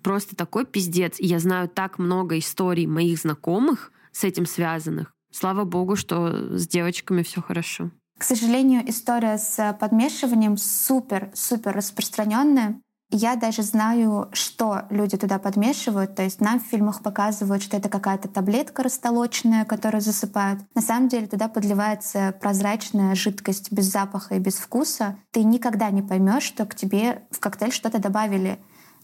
Просто 0.03 0.37
такой 0.37 0.65
пиздец. 0.65 1.17
Я 1.19 1.39
знаю 1.39 1.69
так 1.69 1.99
много 1.99 2.39
историй 2.39 2.87
моих 2.87 3.19
знакомых 3.19 3.93
с 4.13 4.25
этим 4.25 4.47
связанных. 4.47 5.13
Слава 5.33 5.65
богу, 5.65 5.97
что 5.97 6.57
с 6.57 6.69
девочками 6.69 7.23
все 7.23 7.41
хорошо. 7.41 7.91
К 8.19 8.25
сожалению, 8.25 8.89
история 8.89 9.39
с 9.39 9.77
подмешиванием 9.81 10.57
супер-супер 10.57 11.75
распространенная. 11.75 12.81
Я 13.11 13.37
даже 13.37 13.63
знаю, 13.63 14.31
что 14.33 14.83
люди 14.89 15.17
туда 15.17 15.39
подмешивают. 15.39 16.15
То 16.15 16.23
есть 16.23 16.41
нам 16.41 16.61
в 16.61 16.63
фильмах 16.63 17.03
показывают, 17.03 17.63
что 17.63 17.77
это 17.77 17.89
какая-то 17.89 18.29
таблетка 18.29 18.83
растолоченная, 18.83 19.65
которую 19.65 20.01
засыпают. 20.01 20.61
На 20.75 20.81
самом 20.81 21.09
деле 21.09 21.27
туда 21.27 21.49
подливается 21.49 22.35
прозрачная 22.41 23.15
жидкость 23.15 23.73
без 23.73 23.87
запаха 23.87 24.37
и 24.37 24.39
без 24.39 24.55
вкуса. 24.55 25.19
Ты 25.31 25.43
никогда 25.45 25.91
не 25.91 26.03
поймешь, 26.03 26.45
что 26.45 26.65
к 26.65 26.75
тебе 26.75 27.23
в 27.31 27.39
коктейль 27.41 27.73
что-то 27.73 27.99
добавили. 27.99 28.59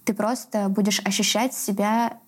Ты 0.04 0.14
просто 0.14 0.68
будешь 0.70 1.00
ощущать 1.04 1.52
себя 1.52 2.18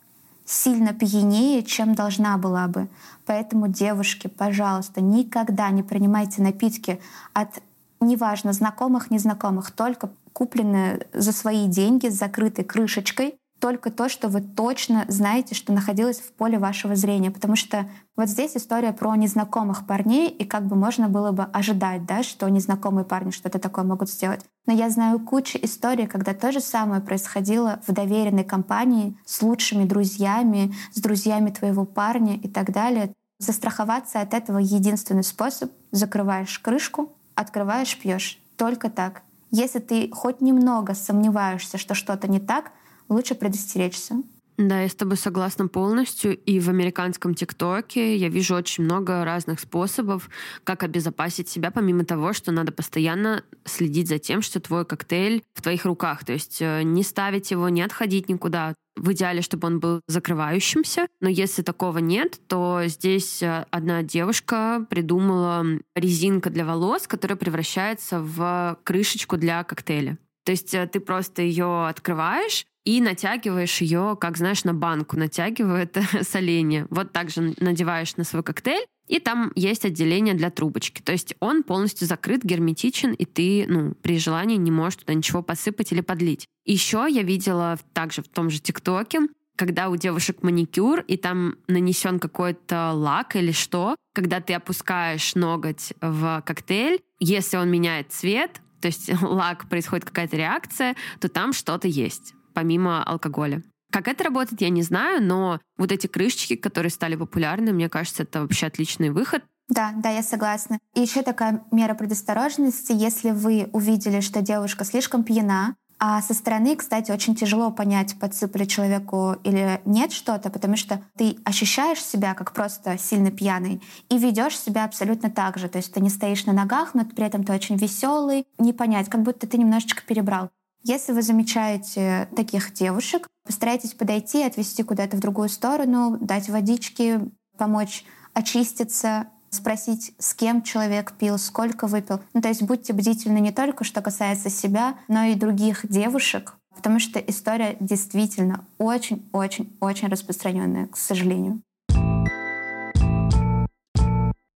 сильно 0.50 0.92
пьянее, 0.92 1.62
чем 1.62 1.94
должна 1.94 2.36
была 2.36 2.66
бы. 2.66 2.88
Поэтому, 3.24 3.68
девушки, 3.68 4.26
пожалуйста, 4.26 5.00
никогда 5.00 5.70
не 5.70 5.84
принимайте 5.84 6.42
напитки 6.42 7.00
от 7.32 7.62
неважно, 8.00 8.52
знакомых, 8.52 9.10
незнакомых, 9.10 9.70
только 9.70 10.10
купленные 10.32 11.06
за 11.12 11.32
свои 11.32 11.66
деньги 11.66 12.08
с 12.08 12.18
закрытой 12.18 12.64
крышечкой, 12.64 13.36
только 13.60 13.90
то, 13.90 14.08
что 14.08 14.28
вы 14.28 14.40
точно 14.40 15.04
знаете, 15.08 15.54
что 15.54 15.72
находилось 15.72 16.18
в 16.18 16.32
поле 16.32 16.58
вашего 16.58 16.96
зрения. 16.96 17.30
Потому 17.30 17.56
что 17.56 17.88
вот 18.16 18.28
здесь 18.28 18.56
история 18.56 18.92
про 18.92 19.14
незнакомых 19.14 19.86
парней, 19.86 20.28
и 20.28 20.44
как 20.44 20.66
бы 20.66 20.76
можно 20.76 21.08
было 21.08 21.30
бы 21.30 21.44
ожидать, 21.44 22.06
да, 22.06 22.22
что 22.22 22.48
незнакомые 22.48 23.04
парни 23.04 23.30
что-то 23.30 23.58
такое 23.58 23.84
могут 23.84 24.10
сделать. 24.10 24.44
Но 24.66 24.72
я 24.72 24.90
знаю 24.90 25.20
кучу 25.20 25.58
историй, 25.62 26.06
когда 26.06 26.34
то 26.34 26.50
же 26.50 26.60
самое 26.60 27.00
происходило 27.02 27.80
в 27.86 27.92
доверенной 27.92 28.44
компании 28.44 29.16
с 29.24 29.42
лучшими 29.42 29.84
друзьями, 29.84 30.74
с 30.92 31.00
друзьями 31.00 31.50
твоего 31.50 31.84
парня 31.84 32.36
и 32.36 32.48
так 32.48 32.72
далее. 32.72 33.12
Застраховаться 33.38 34.20
от 34.20 34.34
этого 34.34 34.58
единственный 34.58 35.24
способ— 35.24 35.70
закрываешь 35.92 36.58
крышку, 36.58 37.12
открываешь, 37.34 37.98
пьешь. 37.98 38.38
Только 38.56 38.90
так. 38.90 39.22
Если 39.50 39.78
ты 39.78 40.10
хоть 40.12 40.40
немного 40.40 40.94
сомневаешься, 40.94 41.78
что 41.78 41.94
что-то 41.94 42.28
не 42.28 42.38
так, 42.38 42.72
лучше 43.10 43.34
предостеречься. 43.34 44.22
Да, 44.68 44.82
я 44.82 44.88
с 44.90 44.94
тобой 44.94 45.16
согласна 45.16 45.68
полностью. 45.68 46.36
И 46.36 46.60
в 46.60 46.68
американском 46.68 47.34
ТикТоке 47.34 48.16
я 48.16 48.28
вижу 48.28 48.54
очень 48.54 48.84
много 48.84 49.24
разных 49.24 49.58
способов, 49.58 50.28
как 50.64 50.82
обезопасить 50.82 51.48
себя, 51.48 51.70
помимо 51.70 52.04
того, 52.04 52.34
что 52.34 52.52
надо 52.52 52.70
постоянно 52.70 53.42
следить 53.64 54.08
за 54.08 54.18
тем, 54.18 54.42
что 54.42 54.60
твой 54.60 54.84
коктейль 54.84 55.42
в 55.54 55.62
твоих 55.62 55.86
руках. 55.86 56.26
То 56.26 56.34
есть 56.34 56.58
э, 56.60 56.82
не 56.82 57.02
ставить 57.02 57.50
его, 57.50 57.70
не 57.70 57.80
отходить 57.80 58.28
никуда. 58.28 58.74
В 58.96 59.12
идеале, 59.12 59.40
чтобы 59.40 59.66
он 59.66 59.80
был 59.80 60.02
закрывающимся. 60.08 61.06
Но 61.22 61.30
если 61.30 61.62
такого 61.62 61.98
нет, 61.98 62.38
то 62.46 62.82
здесь 62.84 63.42
э, 63.42 63.64
одна 63.70 64.02
девушка 64.02 64.84
придумала 64.90 65.64
резинка 65.94 66.50
для 66.50 66.66
волос, 66.66 67.06
которая 67.06 67.36
превращается 67.36 68.20
в 68.20 68.78
крышечку 68.84 69.38
для 69.38 69.64
коктейля. 69.64 70.18
То 70.44 70.52
есть 70.52 70.74
э, 70.74 70.86
ты 70.86 71.00
просто 71.00 71.42
ее 71.42 71.86
открываешь, 71.86 72.66
и 72.84 73.00
натягиваешь 73.00 73.80
ее, 73.80 74.16
как 74.20 74.36
знаешь, 74.36 74.64
на 74.64 74.74
банку 74.74 75.16
натягивает 75.16 75.96
соленье. 76.22 76.86
Вот 76.90 77.12
так 77.12 77.30
же 77.30 77.54
надеваешь 77.58 78.16
на 78.16 78.24
свой 78.24 78.42
коктейль, 78.42 78.86
и 79.06 79.18
там 79.18 79.50
есть 79.56 79.84
отделение 79.84 80.34
для 80.34 80.50
трубочки. 80.50 81.02
То 81.02 81.12
есть 81.12 81.34
он 81.40 81.64
полностью 81.64 82.06
закрыт, 82.06 82.44
герметичен, 82.44 83.12
и 83.12 83.24
ты, 83.24 83.66
ну, 83.68 83.94
при 84.02 84.18
желании 84.18 84.56
не 84.56 84.70
можешь 84.70 85.00
туда 85.00 85.14
ничего 85.14 85.42
посыпать 85.42 85.92
или 85.92 86.00
подлить. 86.00 86.46
Еще 86.64 87.06
я 87.10 87.22
видела 87.22 87.78
также 87.92 88.22
в 88.22 88.28
том 88.28 88.50
же 88.50 88.60
ТикТоке, 88.60 89.22
когда 89.56 89.90
у 89.90 89.96
девушек 89.96 90.42
маникюр, 90.42 91.00
и 91.00 91.16
там 91.16 91.56
нанесен 91.66 92.18
какой-то 92.18 92.92
лак 92.92 93.36
или 93.36 93.52
что, 93.52 93.96
когда 94.14 94.40
ты 94.40 94.54
опускаешь 94.54 95.34
ноготь 95.34 95.92
в 96.00 96.42
коктейль, 96.46 97.00
если 97.18 97.56
он 97.56 97.68
меняет 97.68 98.12
цвет, 98.12 98.62
то 98.80 98.86
есть 98.86 99.10
лак, 99.22 99.68
происходит 99.68 100.04
какая-то 100.06 100.36
реакция, 100.36 100.94
то 101.20 101.28
там 101.28 101.52
что-то 101.52 101.88
есть 101.88 102.34
помимо 102.52 103.02
алкоголя. 103.02 103.62
Как 103.90 104.06
это 104.06 104.24
работает, 104.24 104.60
я 104.60 104.68
не 104.68 104.82
знаю, 104.82 105.22
но 105.22 105.60
вот 105.76 105.90
эти 105.90 106.06
крышечки, 106.06 106.54
которые 106.54 106.90
стали 106.90 107.16
популярны, 107.16 107.72
мне 107.72 107.88
кажется, 107.88 108.22
это 108.22 108.42
вообще 108.42 108.66
отличный 108.66 109.10
выход. 109.10 109.42
Да, 109.68 109.92
да, 109.96 110.10
я 110.10 110.22
согласна. 110.22 110.78
И 110.94 111.00
еще 111.00 111.22
такая 111.22 111.64
мера 111.70 111.94
предосторожности, 111.94 112.92
если 112.92 113.30
вы 113.30 113.68
увидели, 113.72 114.20
что 114.20 114.42
девушка 114.42 114.84
слишком 114.84 115.22
пьяна, 115.22 115.76
а 116.02 116.22
со 116.22 116.32
стороны, 116.32 116.76
кстати, 116.76 117.12
очень 117.12 117.36
тяжело 117.36 117.70
понять, 117.70 118.18
подсыпали 118.18 118.64
человеку 118.64 119.36
или 119.44 119.82
нет 119.84 120.12
что-то, 120.12 120.48
потому 120.48 120.76
что 120.76 121.02
ты 121.16 121.36
ощущаешь 121.44 122.02
себя 122.02 122.32
как 122.32 122.52
просто 122.52 122.96
сильно 122.96 123.30
пьяный 123.30 123.82
и 124.08 124.16
ведешь 124.16 124.58
себя 124.58 124.86
абсолютно 124.86 125.30
так 125.30 125.58
же. 125.58 125.68
То 125.68 125.76
есть 125.76 125.92
ты 125.92 126.00
не 126.00 126.08
стоишь 126.08 126.46
на 126.46 126.54
ногах, 126.54 126.94
но 126.94 127.04
при 127.04 127.26
этом 127.26 127.44
ты 127.44 127.52
очень 127.52 127.76
веселый. 127.76 128.46
Не 128.58 128.72
понять, 128.72 129.10
как 129.10 129.22
будто 129.22 129.46
ты 129.46 129.58
немножечко 129.58 130.02
перебрал. 130.02 130.50
Если 130.82 131.12
вы 131.12 131.20
замечаете 131.20 132.28
таких 132.34 132.72
девушек, 132.72 133.28
постарайтесь 133.44 133.92
подойти, 133.92 134.42
отвести 134.42 134.82
куда-то 134.82 135.16
в 135.16 135.20
другую 135.20 135.50
сторону, 135.50 136.16
дать 136.20 136.48
водички, 136.48 137.20
помочь 137.58 138.04
очиститься, 138.32 139.26
спросить, 139.50 140.14
с 140.18 140.32
кем 140.32 140.62
человек 140.62 141.12
пил, 141.18 141.36
сколько 141.36 141.86
выпил. 141.86 142.20
Ну, 142.32 142.40
то 142.40 142.48
есть 142.48 142.62
будьте 142.62 142.94
бдительны 142.94 143.38
не 143.38 143.52
только, 143.52 143.84
что 143.84 144.00
касается 144.00 144.48
себя, 144.48 144.94
но 145.06 145.24
и 145.24 145.34
других 145.34 145.86
девушек, 145.86 146.54
потому 146.74 146.98
что 146.98 147.18
история 147.18 147.76
действительно 147.78 148.64
очень-очень-очень 148.78 150.08
распространенная, 150.08 150.86
к 150.86 150.96
сожалению. 150.96 151.60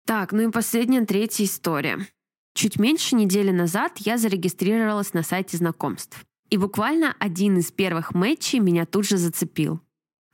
Так, 0.06 0.34
ну 0.34 0.42
и 0.42 0.52
последняя, 0.52 1.04
третья 1.04 1.46
история. 1.46 2.06
Чуть 2.54 2.80
меньше 2.80 3.16
недели 3.16 3.52
назад 3.52 3.94
я 4.00 4.18
зарегистрировалась 4.18 5.14
на 5.14 5.24
сайте 5.24 5.58
знакомств. 5.58 6.24
И 6.50 6.58
буквально 6.58 7.16
один 7.18 7.58
из 7.58 7.72
первых 7.72 8.14
матчей 8.14 8.60
меня 8.60 8.86
тут 8.86 9.08
же 9.08 9.18
зацепил. 9.18 9.80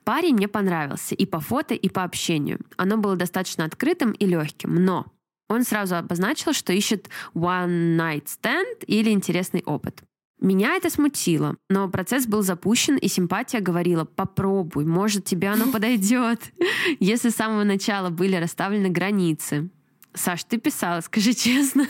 Парень 0.03 0.35
мне 0.35 0.47
понравился 0.47 1.15
и 1.15 1.25
по 1.25 1.39
фото, 1.39 1.73
и 1.73 1.89
по 1.89 2.03
общению. 2.03 2.59
Оно 2.77 2.97
было 2.97 3.15
достаточно 3.15 3.65
открытым 3.65 4.11
и 4.13 4.25
легким, 4.25 4.73
но 4.73 5.05
он 5.49 5.63
сразу 5.63 5.95
обозначил, 5.95 6.53
что 6.53 6.73
ищет 6.73 7.09
one 7.33 7.97
night 7.97 8.25
stand 8.25 8.85
или 8.85 9.11
интересный 9.11 9.63
опыт. 9.65 10.03
Меня 10.39 10.75
это 10.75 10.89
смутило, 10.89 11.57
но 11.69 11.89
процесс 11.89 12.27
был 12.27 12.43
запущен, 12.43 12.95
и 12.95 13.07
симпатия 13.07 13.59
говорила 13.59 14.05
«попробуй, 14.05 14.85
может, 14.85 15.25
тебе 15.25 15.49
оно 15.49 15.65
подойдет». 15.71 16.53
Если 16.99 17.29
с 17.29 17.35
самого 17.35 17.63
начала 17.63 18.09
были 18.09 18.35
расставлены 18.35 18.89
границы, 18.89 19.69
Саш, 20.17 20.43
ты 20.43 20.57
писала, 20.57 21.01
скажи 21.01 21.33
честно. 21.33 21.87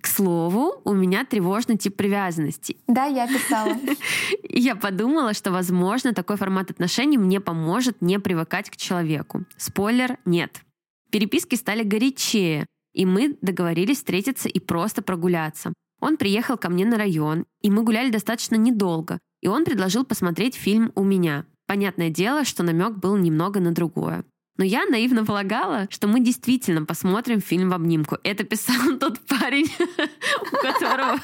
К 0.00 0.06
слову, 0.06 0.80
у 0.84 0.94
меня 0.94 1.24
тревожный 1.24 1.76
тип 1.76 1.96
привязанности. 1.96 2.76
Да, 2.86 3.06
я 3.06 3.26
писала. 3.26 3.76
Я 4.48 4.76
подумала, 4.76 5.34
что, 5.34 5.50
возможно, 5.50 6.14
такой 6.14 6.36
формат 6.36 6.70
отношений 6.70 7.18
мне 7.18 7.40
поможет 7.40 8.00
не 8.00 8.20
привыкать 8.20 8.70
к 8.70 8.76
человеку. 8.76 9.44
Спойлер— 9.56 10.18
нет. 10.24 10.62
Переписки 11.10 11.56
стали 11.56 11.82
горячее, 11.82 12.66
и 12.94 13.04
мы 13.04 13.36
договорились 13.42 13.98
встретиться 13.98 14.48
и 14.48 14.60
просто 14.60 15.02
прогуляться. 15.02 15.72
Он 16.00 16.16
приехал 16.16 16.56
ко 16.56 16.68
мне 16.68 16.84
на 16.84 16.96
район, 16.96 17.44
и 17.62 17.70
мы 17.70 17.82
гуляли 17.82 18.10
достаточно 18.10 18.54
недолго, 18.54 19.18
и 19.40 19.48
он 19.48 19.64
предложил 19.64 20.04
посмотреть 20.04 20.54
фильм 20.54 20.92
у 20.94 21.02
меня. 21.02 21.44
Понятное 21.66 22.10
дело, 22.10 22.44
что 22.44 22.62
намек 22.62 22.92
был 22.96 23.16
немного 23.16 23.58
на 23.58 23.72
другое. 23.72 24.24
Но 24.58 24.64
я 24.64 24.84
наивно 24.86 25.24
полагала, 25.24 25.86
что 25.88 26.08
мы 26.08 26.20
действительно 26.20 26.84
посмотрим 26.84 27.40
фильм 27.40 27.70
в 27.70 27.74
обнимку. 27.74 28.18
Это 28.24 28.44
писал 28.44 28.98
тот 29.00 29.20
парень, 29.20 29.72
у 30.42 30.56
которого 30.56 31.20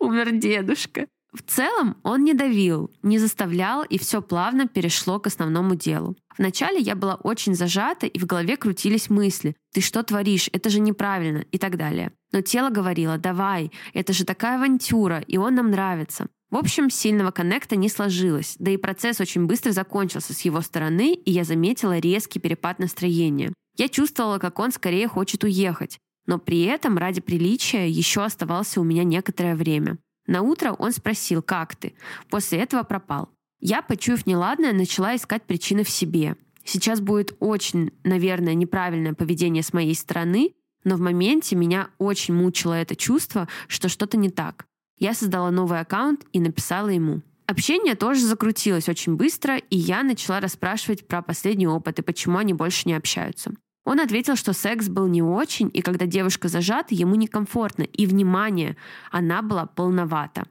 умер 0.00 0.32
дедушка. 0.32 1.06
В 1.32 1.42
целом 1.42 1.98
он 2.02 2.24
не 2.24 2.32
давил, 2.32 2.90
не 3.02 3.18
заставлял, 3.18 3.82
и 3.82 3.98
все 3.98 4.22
плавно 4.22 4.66
перешло 4.66 5.20
к 5.20 5.26
основному 5.26 5.74
делу. 5.74 6.16
Вначале 6.38 6.78
я 6.78 6.96
была 6.96 7.16
очень 7.16 7.54
зажата, 7.54 8.06
и 8.06 8.18
в 8.18 8.24
голове 8.24 8.56
крутились 8.56 9.10
мысли 9.10 9.54
«ты 9.74 9.82
что 9.82 10.02
творишь? 10.02 10.48
Это 10.52 10.70
же 10.70 10.80
неправильно» 10.80 11.44
и 11.52 11.58
так 11.58 11.76
далее. 11.76 12.12
Но 12.32 12.40
тело 12.40 12.70
говорило 12.70 13.18
«давай, 13.18 13.70
это 13.92 14.14
же 14.14 14.24
такая 14.24 14.56
авантюра, 14.56 15.20
и 15.20 15.36
он 15.36 15.54
нам 15.54 15.70
нравится». 15.70 16.28
В 16.50 16.56
общем, 16.56 16.88
сильного 16.88 17.30
коннекта 17.30 17.76
не 17.76 17.90
сложилось, 17.90 18.56
да 18.58 18.70
и 18.70 18.78
процесс 18.78 19.20
очень 19.20 19.46
быстро 19.46 19.72
закончился 19.72 20.32
с 20.32 20.40
его 20.42 20.62
стороны, 20.62 21.12
и 21.12 21.30
я 21.30 21.44
заметила 21.44 21.98
резкий 21.98 22.38
перепад 22.38 22.78
настроения. 22.78 23.52
Я 23.76 23.88
чувствовала, 23.88 24.38
как 24.38 24.58
он 24.58 24.72
скорее 24.72 25.08
хочет 25.08 25.44
уехать, 25.44 25.98
но 26.26 26.38
при 26.38 26.62
этом 26.62 26.96
ради 26.96 27.20
приличия 27.20 27.86
еще 27.88 28.24
оставался 28.24 28.80
у 28.80 28.84
меня 28.84 29.04
некоторое 29.04 29.56
время. 29.56 29.98
На 30.26 30.42
утро 30.42 30.72
он 30.72 30.92
спросил, 30.92 31.42
как 31.42 31.76
ты? 31.76 31.94
После 32.30 32.60
этого 32.60 32.82
пропал. 32.82 33.28
Я, 33.60 33.82
почуяв 33.82 34.26
неладное, 34.26 34.72
начала 34.72 35.16
искать 35.16 35.42
причины 35.42 35.84
в 35.84 35.90
себе. 35.90 36.36
Сейчас 36.64 37.00
будет 37.00 37.36
очень, 37.40 37.92
наверное, 38.04 38.54
неправильное 38.54 39.14
поведение 39.14 39.62
с 39.62 39.72
моей 39.72 39.94
стороны, 39.94 40.54
но 40.84 40.96
в 40.96 41.00
моменте 41.00 41.56
меня 41.56 41.90
очень 41.98 42.34
мучило 42.34 42.74
это 42.74 42.96
чувство, 42.96 43.48
что 43.68 43.88
что-то 43.88 44.16
не 44.16 44.30
так. 44.30 44.66
Я 44.98 45.14
создала 45.14 45.50
новый 45.50 45.80
аккаунт 45.80 46.24
и 46.32 46.40
написала 46.40 46.88
ему. 46.88 47.22
Общение 47.46 47.94
тоже 47.94 48.20
закрутилось 48.20 48.88
очень 48.88 49.16
быстро, 49.16 49.56
и 49.56 49.76
я 49.76 50.02
начала 50.02 50.40
расспрашивать 50.40 51.06
про 51.06 51.22
последний 51.22 51.66
опыт 51.66 51.98
и 51.98 52.02
почему 52.02 52.38
они 52.38 52.52
больше 52.52 52.82
не 52.86 52.94
общаются. 52.94 53.54
Он 53.86 54.00
ответил, 54.00 54.36
что 54.36 54.52
секс 54.52 54.88
был 54.88 55.06
не 55.06 55.22
очень, 55.22 55.70
и 55.72 55.80
когда 55.80 56.04
девушка 56.04 56.48
зажата, 56.48 56.94
ему 56.94 57.14
некомфортно, 57.14 57.84
и, 57.84 58.04
внимание, 58.04 58.76
она 59.10 59.40
была 59.40 59.64
полновата. 59.64 60.46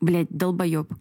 Блять, 0.00 0.28
долбоеб. 0.28 0.92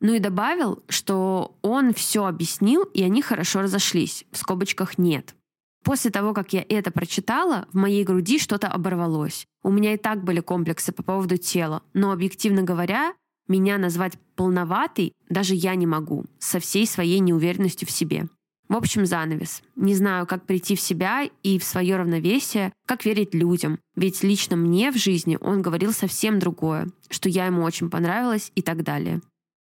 Ну 0.00 0.14
и 0.14 0.20
добавил, 0.20 0.84
что 0.88 1.58
он 1.62 1.92
все 1.92 2.26
объяснил, 2.26 2.84
и 2.84 3.02
они 3.02 3.22
хорошо 3.22 3.62
разошлись. 3.62 4.24
В 4.30 4.38
скобочках 4.38 4.98
нет. 4.98 5.34
После 5.82 6.12
того, 6.12 6.32
как 6.32 6.52
я 6.52 6.64
это 6.68 6.92
прочитала, 6.92 7.66
в 7.72 7.76
моей 7.76 8.04
груди 8.04 8.38
что-то 8.38 8.68
оборвалось. 8.68 9.46
У 9.62 9.70
меня 9.70 9.94
и 9.94 9.98
так 9.98 10.24
были 10.24 10.40
комплексы 10.40 10.92
по 10.92 11.02
поводу 11.02 11.36
тела, 11.36 11.82
но, 11.92 12.12
объективно 12.12 12.62
говоря, 12.62 13.14
меня 13.48 13.78
назвать 13.78 14.18
полноватой 14.36 15.12
даже 15.28 15.54
я 15.54 15.74
не 15.74 15.86
могу, 15.86 16.24
со 16.38 16.60
всей 16.60 16.86
своей 16.86 17.18
неуверенностью 17.18 17.86
в 17.86 17.90
себе. 17.90 18.26
В 18.68 18.76
общем, 18.76 19.04
занавес. 19.04 19.62
Не 19.74 19.96
знаю, 19.96 20.28
как 20.28 20.46
прийти 20.46 20.76
в 20.76 20.80
себя 20.80 21.28
и 21.42 21.58
в 21.58 21.64
свое 21.64 21.96
равновесие, 21.96 22.72
как 22.86 23.04
верить 23.04 23.34
людям. 23.34 23.80
Ведь 23.96 24.22
лично 24.22 24.54
мне 24.54 24.92
в 24.92 24.96
жизни 24.96 25.36
он 25.40 25.60
говорил 25.60 25.92
совсем 25.92 26.38
другое, 26.38 26.88
что 27.08 27.28
я 27.28 27.46
ему 27.46 27.64
очень 27.64 27.90
понравилась 27.90 28.52
и 28.54 28.62
так 28.62 28.84
далее. 28.84 29.20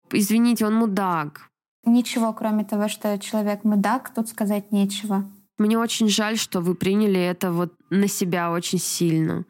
Извините, 0.09 0.65
он 0.65 0.75
мудак. 0.75 1.49
Ничего, 1.85 2.31
кроме 2.31 2.63
того, 2.63 2.87
что 2.87 3.19
человек 3.19 3.65
мудак, 3.65 4.13
тут 4.13 4.29
сказать 4.29 4.71
нечего. 4.71 5.29
Мне 5.57 5.77
очень 5.77 6.07
жаль, 6.07 6.37
что 6.37 6.61
вы 6.61 6.73
приняли 6.73 7.19
это 7.19 7.51
вот 7.51 7.73
на 7.89 8.07
себя 8.07 8.51
очень 8.51 8.79
сильно. 8.79 9.43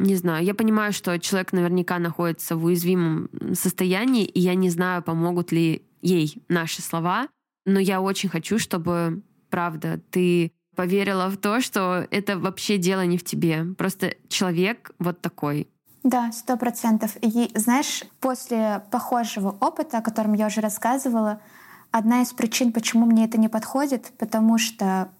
Не 0.00 0.16
знаю, 0.16 0.44
я 0.44 0.54
понимаю, 0.54 0.94
что 0.94 1.18
человек 1.18 1.52
наверняка 1.52 1.98
находится 1.98 2.56
в 2.56 2.64
уязвимом 2.64 3.28
состоянии, 3.52 4.24
и 4.24 4.40
я 4.40 4.54
не 4.54 4.70
знаю, 4.70 5.02
помогут 5.02 5.52
ли 5.52 5.82
ей 6.00 6.42
наши 6.48 6.80
слова, 6.80 7.28
но 7.66 7.78
я 7.78 8.00
очень 8.00 8.30
хочу, 8.30 8.58
чтобы, 8.58 9.20
правда, 9.50 10.00
ты 10.10 10.52
поверила 10.74 11.28
в 11.28 11.36
то, 11.36 11.60
что 11.60 12.06
это 12.10 12.38
вообще 12.38 12.78
дело 12.78 13.04
не 13.04 13.18
в 13.18 13.24
тебе. 13.24 13.66
Просто 13.76 14.14
человек 14.28 14.92
вот 14.98 15.20
такой. 15.20 15.68
Да, 16.02 16.32
сто 16.32 16.56
процентов. 16.56 17.16
И 17.20 17.50
знаешь, 17.54 18.04
после 18.20 18.82
похожего 18.90 19.54
опыта, 19.60 19.98
о 19.98 20.02
котором 20.02 20.32
я 20.32 20.46
уже 20.46 20.62
рассказывала, 20.62 21.42
одна 21.90 22.22
из 22.22 22.32
причин, 22.32 22.72
почему 22.72 23.04
мне 23.04 23.26
это 23.26 23.38
не 23.38 23.50
подходит, 23.50 24.12
потому 24.16 24.56
что 24.56 25.10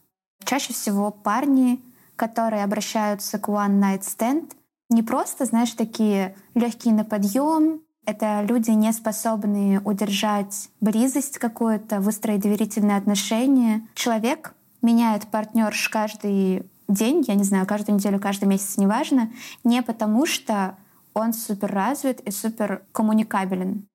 чаще 0.42 0.72
всего 0.72 1.10
парни, 1.10 1.82
которые 2.16 2.64
обращаются 2.64 3.38
к 3.38 3.50
One 3.50 3.78
Night 3.78 4.04
Stand, 4.04 4.52
не 4.90 5.02
просто, 5.02 5.44
знаешь, 5.44 5.72
такие 5.72 6.36
легкие 6.54 6.94
на 6.94 7.04
подъем, 7.04 7.80
это 8.04 8.44
люди, 8.46 8.70
не 8.70 8.92
способные 8.92 9.80
удержать 9.80 10.68
близость 10.80 11.38
какую-то, 11.38 12.00
выстроить 12.00 12.40
доверительные 12.40 12.96
отношения. 12.96 13.86
Человек 13.94 14.54
меняет 14.82 15.28
партнерш 15.28 15.88
каждый 15.88 16.64
день, 16.88 17.24
я 17.28 17.34
не 17.34 17.44
знаю, 17.44 17.66
каждую 17.66 17.96
неделю, 17.96 18.18
каждый 18.18 18.46
месяц, 18.46 18.76
неважно, 18.78 19.30
не 19.62 19.82
потому 19.82 20.26
что 20.26 20.76
он 21.14 21.32
супер 21.32 21.70
развит 21.70 22.20
и 22.20 22.30
супер 22.30 22.82
коммуникабелен. 22.92 23.86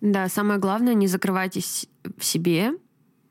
Да, 0.00 0.28
самое 0.28 0.58
главное, 0.58 0.94
не 0.94 1.06
закрывайтесь 1.06 1.86
в 2.16 2.24
себе 2.24 2.72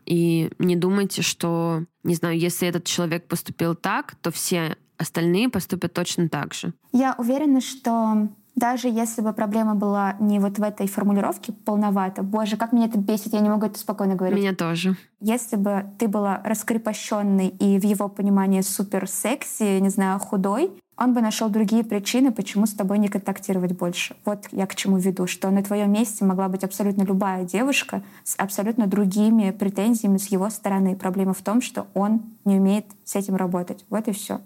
и 0.05 0.51
не 0.59 0.75
думайте, 0.75 1.21
что, 1.21 1.85
не 2.03 2.15
знаю, 2.15 2.37
если 2.37 2.67
этот 2.67 2.85
человек 2.85 3.27
поступил 3.27 3.75
так, 3.75 4.15
то 4.21 4.31
все 4.31 4.77
остальные 5.03 5.49
поступят 5.49 5.93
точно 5.93 6.27
так 6.27 6.53
же. 6.53 6.73
Я 6.91 7.15
уверена, 7.17 7.61
что 7.61 8.27
даже 8.55 8.87
если 8.87 9.21
бы 9.21 9.33
проблема 9.33 9.73
была 9.73 10.15
не 10.19 10.39
вот 10.39 10.59
в 10.59 10.63
этой 10.63 10.87
формулировке 10.87 11.51
полновато, 11.51 12.21
боже, 12.21 12.55
как 12.55 12.71
меня 12.71 12.85
это 12.85 12.99
бесит, 12.99 13.33
я 13.33 13.39
не 13.39 13.49
могу 13.49 13.65
это 13.65 13.79
спокойно 13.79 14.15
говорить. 14.15 14.37
Меня 14.37 14.53
тоже. 14.53 14.95
Если 15.19 15.55
бы 15.55 15.85
ты 15.97 16.07
была 16.07 16.41
раскрепощенной 16.43 17.47
и 17.47 17.79
в 17.79 17.83
его 17.83 18.09
понимании 18.09 18.61
супер 18.61 19.07
секси, 19.07 19.79
не 19.79 19.89
знаю, 19.89 20.19
худой, 20.19 20.71
он 20.95 21.15
бы 21.15 21.21
нашел 21.21 21.49
другие 21.49 21.83
причины, 21.83 22.31
почему 22.31 22.67
с 22.67 22.73
тобой 22.73 22.99
не 22.99 23.07
контактировать 23.07 23.71
больше. 23.71 24.15
Вот 24.25 24.45
я 24.51 24.67
к 24.67 24.75
чему 24.75 24.97
веду, 24.97 25.25
что 25.25 25.49
на 25.49 25.63
твоем 25.63 25.91
месте 25.91 26.23
могла 26.23 26.47
быть 26.47 26.63
абсолютно 26.63 27.01
любая 27.01 27.45
девушка 27.45 28.03
с 28.23 28.35
абсолютно 28.37 28.85
другими 28.85 29.49
претензиями 29.49 30.17
с 30.17 30.27
его 30.27 30.51
стороны. 30.51 30.95
Проблема 30.95 31.33
в 31.33 31.41
том, 31.41 31.61
что 31.61 31.87
он 31.95 32.21
не 32.45 32.57
умеет 32.57 32.85
с 33.03 33.15
этим 33.15 33.35
работать. 33.35 33.83
Вот 33.89 34.07
и 34.07 34.11
все. 34.11 34.41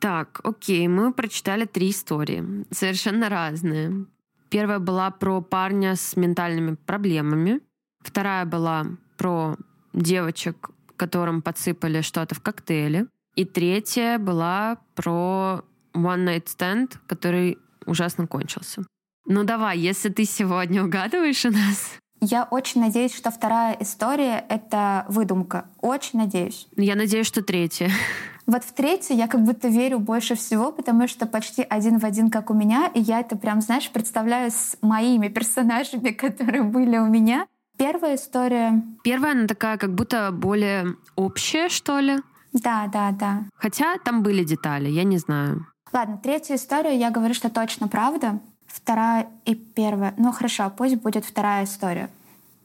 Так, 0.00 0.40
окей, 0.44 0.88
мы 0.88 1.12
прочитали 1.12 1.66
три 1.66 1.90
истории, 1.90 2.64
совершенно 2.70 3.28
разные. 3.28 4.06
Первая 4.48 4.78
была 4.78 5.10
про 5.10 5.42
парня 5.42 5.94
с 5.94 6.16
ментальными 6.16 6.74
проблемами. 6.74 7.60
Вторая 8.00 8.46
была 8.46 8.86
про 9.18 9.56
девочек, 9.92 10.70
которым 10.96 11.42
подсыпали 11.42 12.00
что-то 12.00 12.34
в 12.34 12.40
коктейле. 12.40 13.06
И 13.36 13.44
третья 13.44 14.18
была 14.18 14.78
про 14.94 15.62
One 15.94 16.24
Night 16.24 16.46
Stand, 16.46 16.96
который 17.06 17.58
ужасно 17.84 18.26
кончился. 18.26 18.82
Ну 19.26 19.44
давай, 19.44 19.78
если 19.78 20.08
ты 20.08 20.24
сегодня 20.24 20.82
угадываешь 20.82 21.44
у 21.44 21.50
нас. 21.50 21.98
Я 22.20 22.44
очень 22.44 22.82
надеюсь, 22.82 23.14
что 23.14 23.30
вторая 23.30 23.76
история— 23.80 24.44
это 24.48 25.06
выдумка. 25.08 25.66
Очень 25.80 26.18
надеюсь. 26.18 26.68
Я 26.76 26.94
надеюсь, 26.94 27.26
что 27.26 27.42
третья. 27.42 27.90
Вот 28.46 28.64
в 28.64 28.72
третью 28.72 29.16
я 29.16 29.28
как 29.28 29.44
будто 29.44 29.68
верю 29.68 30.00
больше 30.00 30.34
всего, 30.34 30.72
потому 30.72 31.06
что 31.06 31.26
почти 31.26 31.62
один 31.62 32.00
в 32.00 32.04
один, 32.04 32.30
как 32.30 32.50
у 32.50 32.54
меня, 32.54 32.90
и 32.92 33.00
я 33.00 33.20
это 33.20 33.36
прям, 33.36 33.60
знаешь, 33.60 33.88
представляю 33.90 34.50
с 34.50 34.76
моими 34.82 35.28
персонажами, 35.28 36.08
которые 36.24 36.64
были 36.64 36.98
у 36.98 37.06
меня. 37.06 37.46
Первая 37.78 38.16
история... 38.16 38.82
Первая, 39.04 39.32
она 39.32 39.46
такая 39.46 39.78
как 39.78 39.94
будто 39.94 40.32
более 40.32 40.96
общая, 41.14 41.68
что 41.68 42.00
ли? 42.00 42.18
Да, 42.52 42.88
да, 42.92 43.12
да. 43.12 43.44
Хотя 43.54 43.98
там 43.98 44.24
были 44.24 44.42
детали, 44.42 44.88
я 44.88 45.04
не 45.04 45.18
знаю. 45.18 45.66
Ладно, 45.92 46.18
третью 46.20 46.56
историю 46.56 46.98
я 46.98 47.10
говорю, 47.10 47.34
что 47.34 47.50
точно 47.50 47.86
правда. 47.86 48.40
Вторая 48.72 49.28
и 49.44 49.54
первая. 49.54 50.14
Ну 50.16 50.32
хорошо, 50.32 50.72
пусть 50.76 50.96
будет 50.96 51.24
вторая 51.24 51.64
история. 51.64 52.08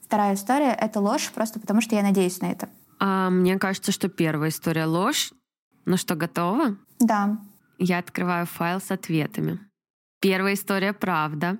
Вторая 0.05 0.35
история— 0.35 0.71
это 0.79 0.99
ложь, 0.99 1.31
просто 1.31 1.59
потому 1.59 1.81
что 1.81 1.95
я 1.95 2.03
надеюсь 2.03 2.39
на 2.41 2.51
это. 2.51 2.69
А, 2.99 3.29
мне 3.29 3.57
кажется, 3.57 3.91
что 3.91 4.07
первая 4.07 4.49
история— 4.49 4.85
ложь. 4.85 5.33
Ну 5.85 5.97
что, 5.97 6.15
готова? 6.15 6.77
Да. 6.99 7.37
Я 7.79 7.97
открываю 7.97 8.45
файл 8.45 8.79
с 8.79 8.91
ответами. 8.91 9.59
Первая 10.21 10.53
история— 10.53 10.93
правда. 10.93 11.57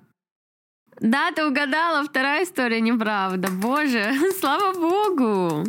Да, 1.00 1.32
ты 1.32 1.46
угадала, 1.46 2.06
вторая 2.06 2.44
история 2.44 2.82
неправда. 2.82 3.50
Боже, 3.52 4.14
слава 4.40 4.74
богу! 4.74 5.66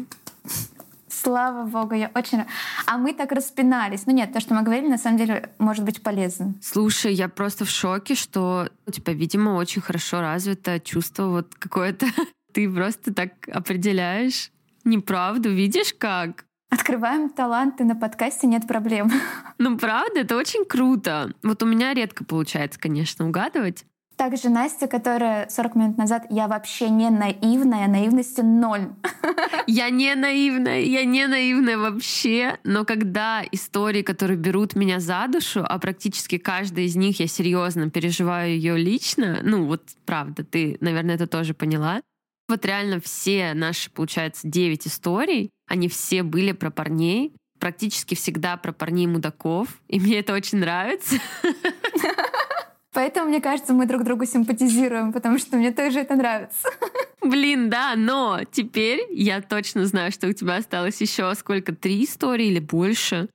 Слава 1.27 1.65
богу, 1.65 1.94
я 1.94 2.12
очень... 2.15 2.44
А 2.86 2.98
мы 2.98 3.12
так 3.12 3.32
распинались. 3.32 4.07
Ну 4.07 4.12
нет, 4.12 4.32
то, 4.32 4.39
что 4.39 4.55
мы 4.55 4.62
говорили, 4.62 4.86
на 4.86 4.97
самом 4.97 5.19
деле, 5.19 5.51
может 5.59 5.85
быть 5.85 6.01
полезно. 6.01 6.55
Слушай, 6.62 7.15
я 7.15 7.28
просто 7.28 7.65
в 7.65 7.69
шоке, 7.69 8.15
что 8.15 8.69
у 8.86 8.93
тебя, 8.93 9.12
видимо, 9.12 9.57
очень 9.57 9.82
хорошо 9.82 10.20
развито 10.20 10.78
чувство 10.78 11.27
вот 11.27 11.53
какое-то. 11.59 12.07
Ты 12.53 12.73
просто 12.73 13.12
так 13.12 13.32
определяешь 13.48 14.53
неправду. 14.85 15.51
Видишь 15.51 15.94
как? 15.98 16.44
Открываем 16.70 17.28
таланты 17.31 17.82
на 17.82 17.97
подкасте, 17.97 18.47
нет 18.47 18.69
проблем. 18.69 19.11
Ну, 19.59 19.77
правда, 19.78 20.20
это 20.20 20.36
очень 20.36 20.65
круто. 20.65 21.32
Вот 21.43 21.61
у 21.61 21.66
меня 21.66 21.93
редко 21.93 22.24
получается, 22.24 22.78
конечно, 22.78 23.27
угадывать. 23.27 23.85
Также 24.16 24.48
Настя, 24.48 24.86
которая 24.88 25.47
40 25.51 25.74
минут 25.74 25.98
назад, 25.98 26.26
я 26.30 26.48
вообще 26.48 26.88
не 26.88 27.10
наивная, 27.10 27.86
наивности 27.86 28.40
ноль. 28.40 28.88
Я 29.66 29.90
не 29.90 30.14
наивная, 30.14 30.80
я 30.80 31.05
не 31.05 31.26
наивная 31.26 31.76
вообще, 31.76 32.59
но 32.62 32.84
когда 32.84 33.43
истории, 33.51 34.02
которые 34.02 34.38
берут 34.38 34.76
меня 34.76 35.01
за 35.01 35.26
душу, 35.28 35.64
а 35.66 35.78
практически 35.78 36.38
каждая 36.38 36.84
из 36.84 36.94
них 36.94 37.18
я 37.18 37.26
серьезно 37.26 37.90
переживаю 37.90 38.51
ее 38.51 38.76
лично, 38.78 39.40
ну 39.43 39.66
вот 39.66 39.82
правда, 40.05 40.44
ты, 40.44 40.78
наверное, 40.80 41.16
это 41.16 41.26
тоже 41.26 41.52
поняла, 41.52 42.01
вот 42.48 42.64
реально 42.64 43.01
все 43.01 43.55
наши, 43.55 43.90
получается, 43.90 44.47
9 44.47 44.86
историй, 44.86 45.51
они 45.66 45.88
все 45.88 46.22
были 46.22 46.52
про 46.52 46.70
парней, 46.70 47.32
практически 47.59 48.14
всегда 48.14 48.56
про 48.56 48.72
парней 48.72 49.09
мудаков, 49.09 49.68
и 49.88 49.98
мне 49.98 50.20
это 50.20 50.32
очень 50.32 50.59
нравится. 50.59 51.16
Поэтому, 52.97 53.28
мне 53.28 53.43
кажется, 53.43 53.74
мы 53.74 53.85
друг 53.85 54.05
другу 54.05 54.24
симпатизируем, 54.24 55.12
потому 55.12 55.36
что 55.36 55.59
мне 55.59 55.70
тоже 55.70 56.01
это 56.01 56.16
нравится. 56.16 56.66
Блин, 57.20 57.68
да, 57.68 57.93
но 57.94 58.40
теперь 58.51 59.06
я 59.10 59.43
точно 59.43 59.85
знаю, 59.85 60.12
что 60.12 60.28
у 60.28 60.32
тебя 60.32 60.56
осталось 60.56 60.98
еще 61.02 61.35
сколько, 61.35 61.74
три 61.74 62.05
истории 62.05 62.47
или 62.47 62.59
больше, 62.59 63.28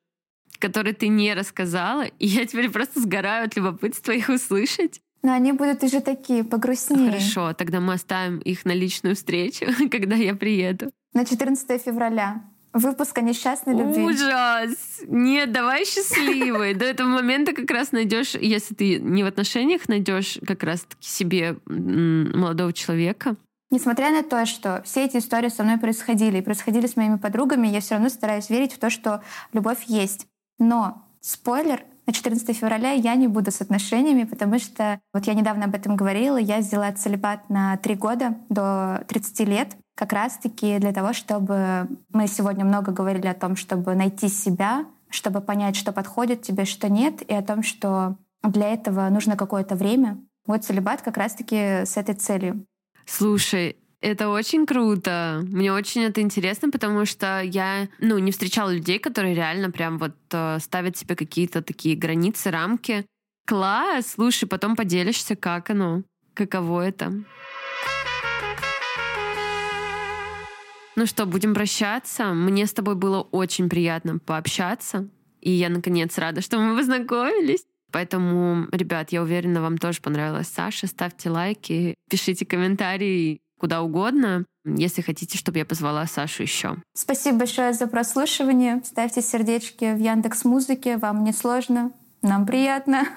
которые 0.58 0.96
ты 0.96 1.10
не 1.10 1.36
рассказала, 1.36 2.06
и 2.06 2.26
я 2.26 2.48
теперь 2.48 2.72
просто 2.72 3.02
сгораю 3.02 3.46
от 3.46 3.56
любопытства 3.56 4.14
их 4.14 4.30
услышать. 4.30 5.00
Но 5.22 5.32
они 5.32 5.52
будут 5.52 5.84
уже 5.84 6.02
такие, 6.02 6.44
погрустнее. 6.44 7.12
Хорошо, 7.12 7.54
тогда 7.54 7.80
мы 7.80 7.94
оставим 7.94 8.40
их 8.40 8.66
на 8.66 8.72
личную 8.72 9.16
встречу, 9.16 9.68
когда 9.92 10.16
я 10.16 10.34
приеду. 10.34 10.90
На 11.14 11.24
14 11.24 11.84
февраля. 11.84 12.42
Выпуск 12.74 13.18
о 13.18 13.22
несчастной 13.22 13.76
любви. 13.76 14.04
Ужас! 14.04 15.02
Нет, 15.08 15.52
давай 15.52 15.86
счастливый. 15.86 16.74
До 16.74 16.86
этого 16.86 17.08
момента 17.08 17.54
как 17.54 17.70
раз 17.70 17.92
найдешь, 17.92 18.36
если 18.36 18.74
ты 18.74 19.00
не 19.00 19.24
в 19.24 19.28
отношениях, 19.28 19.90
найдешь 19.90 20.40
как 20.48 20.64
раз 20.64 20.82
таки 20.82 21.08
себе 21.08 21.58
молодого 21.66 22.72
человека. 22.72 23.36
Несмотря 23.72 24.12
на 24.12 24.24
то, 24.24 24.46
что 24.46 24.82
все 24.86 25.06
эти 25.06 25.18
истории 25.18 25.50
со 25.50 25.64
мной 25.64 25.78
происходили 25.78 26.40
и 26.40 26.42
происходили 26.42 26.88
с 26.88 26.96
моими 26.96 27.16
подругами, 27.16 27.68
я 27.68 27.80
все 27.80 27.96
равно 27.96 28.10
стараюсь 28.10 28.50
верить 28.50 28.74
в 28.74 28.80
то, 28.80 28.90
что 28.90 29.22
любовь 29.54 29.84
есть. 29.88 30.28
Но 30.60 31.04
спойлер, 31.22 31.84
на 32.06 32.14
14 32.14 32.58
февраля 32.58 32.92
я 32.92 33.16
не 33.16 33.28
буду 33.28 33.52
с 33.52 33.62
отношениями, 33.62 34.26
потому 34.26 34.60
что, 34.60 35.00
вот 35.14 35.26
я 35.26 35.34
недавно 35.34 35.66
об 35.66 35.76
этом 35.76 35.96
говорила, 35.96 36.38
я 36.38 36.62
сделала 36.62 36.92
целебат 36.92 37.50
на 37.50 37.78
три 37.78 37.96
года 37.96 38.38
до 38.50 39.06
30 39.08 39.40
лет 39.48 39.78
как 39.96 40.14
раз-таки 40.14 40.80
для 40.80 40.94
того, 40.94 41.14
чтобы 41.14 41.88
мы 42.14 42.28
сегодня 42.28 42.66
много 42.66 42.92
говорили 42.92 43.28
о 43.28 43.34
том, 43.34 43.56
чтобы 43.56 43.96
найти 43.96 44.30
себя, 44.30 44.86
чтобы 45.10 45.42
понять, 45.42 45.76
что 45.76 45.92
подходит 45.92 46.42
тебе, 46.42 46.66
что 46.66 46.90
нет, 46.90 47.22
и 47.22 47.34
о 47.34 47.42
том, 47.42 47.64
что 47.64 48.18
для 48.44 48.70
этого 48.70 49.10
нужно 49.10 49.36
какое-то 49.36 49.76
время. 49.76 50.18
Вот 50.46 50.64
целебат 50.64 51.02
как 51.02 51.18
раз-таки 51.18 51.86
с 51.86 51.98
этой 51.98 52.16
целью. 52.16 52.66
Слушай, 53.06 53.78
это 54.02 54.30
очень 54.30 54.66
круто. 54.66 55.42
Мне 55.44 55.72
очень 55.72 56.02
это 56.04 56.22
интересно, 56.22 56.72
потому 56.72 57.06
что 57.06 57.42
я, 57.42 57.88
ну, 58.00 58.18
не 58.18 58.32
встречала 58.32 58.72
людей, 58.72 58.98
которые 58.98 59.36
реально 59.36 59.70
прям 59.70 60.00
вот 60.00 60.16
э, 60.32 60.58
ставят 60.60 60.98
себе 60.98 61.16
какие-то 61.16 61.62
такие 61.62 61.96
границы, 61.96 62.50
рамки. 62.50 63.06
Класс! 63.46 64.14
Слушай, 64.14 64.48
потом 64.48 64.76
поделишься, 64.76 65.36
как 65.36 65.70
оно, 65.70 66.02
каково 66.34 66.88
это. 66.88 67.14
Ну 71.02 71.08
что, 71.08 71.26
будем 71.26 71.56
прощаться. 71.56 72.32
Мне 72.32 72.68
с 72.68 72.74
тобой 72.74 72.94
было 72.94 73.22
очень 73.22 73.70
приятно 73.70 74.20
пообщаться. 74.20 75.08
И 75.40 75.50
я, 75.50 75.70
наконец, 75.70 76.16
рада, 76.20 76.42
что 76.42 76.60
мы 76.60 76.78
познакомились. 76.78 77.66
Поэтому, 77.92 78.68
ребят, 78.72 79.12
я 79.12 79.24
уверена, 79.24 79.64
вам 79.64 79.80
тоже 79.80 80.00
понравилась 80.00 80.48
Саша. 80.48 80.86
Ставьте 80.86 81.32
лайки, 81.32 81.96
пишите 82.08 82.46
комментарии 82.46 83.40
куда 83.60 83.82
угодно, 83.82 84.46
если 84.64 85.02
хотите, 85.02 85.40
чтобы 85.40 85.58
я 85.58 85.66
позвала 85.66 86.06
Сашу 86.06 86.44
еще. 86.44 86.78
Спасибо 86.96 87.40
большое 87.40 87.74
за 87.74 87.88
прослушивание. 87.88 88.84
Ставьте 88.86 89.24
сердечки 89.24 89.96
в 89.96 89.98
Яндекс 89.98 90.46
Музыке. 90.46 90.98
Вам 90.98 91.24
не 91.24 91.34
сложно, 91.34 91.94
нам 92.22 92.46
приятно. 92.46 93.08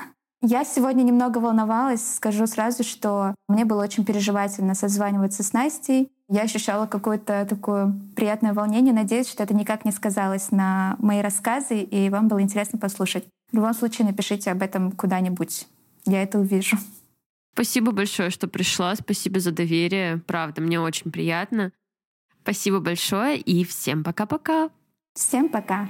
Я 0.46 0.64
сегодня 0.64 1.02
немного 1.02 1.38
волновалась. 1.38 2.16
Скажу 2.16 2.46
сразу, 2.46 2.82
что 2.82 3.34
мне 3.48 3.64
было 3.66 3.82
очень 3.82 4.04
переживательно 4.04 4.74
созваниваться 4.74 5.42
с 5.42 5.52
Настей. 5.54 6.10
Я 6.28 6.42
ощущала 6.42 6.86
какое-то 6.86 7.46
такое 7.48 7.94
приятное 8.16 8.54
волнение. 8.54 8.94
Надеюсь, 8.94 9.28
что 9.28 9.42
это 9.42 9.54
никак 9.54 9.84
не 9.84 9.92
сказалось 9.92 10.50
на 10.50 10.96
мои 10.98 11.20
рассказы, 11.20 11.80
и 11.80 12.08
вам 12.08 12.28
было 12.28 12.40
интересно 12.40 12.78
послушать. 12.78 13.24
В 13.52 13.56
любом 13.56 13.74
случае, 13.74 14.06
напишите 14.06 14.50
об 14.50 14.62
этом 14.62 14.92
куда-нибудь. 14.92 15.66
Я 16.06 16.22
это 16.22 16.38
увижу. 16.38 16.78
Спасибо 17.52 17.92
большое, 17.92 18.30
что 18.30 18.48
пришла. 18.48 18.94
Спасибо 18.96 19.38
за 19.38 19.52
доверие. 19.52 20.18
Правда, 20.26 20.60
мне 20.60 20.80
очень 20.80 21.12
приятно. 21.12 21.72
Спасибо 22.42 22.80
большое 22.80 23.38
и 23.38 23.64
всем 23.64 24.02
пока-пока. 24.02 24.70
Всем 25.14 25.48
пока. 25.48 25.88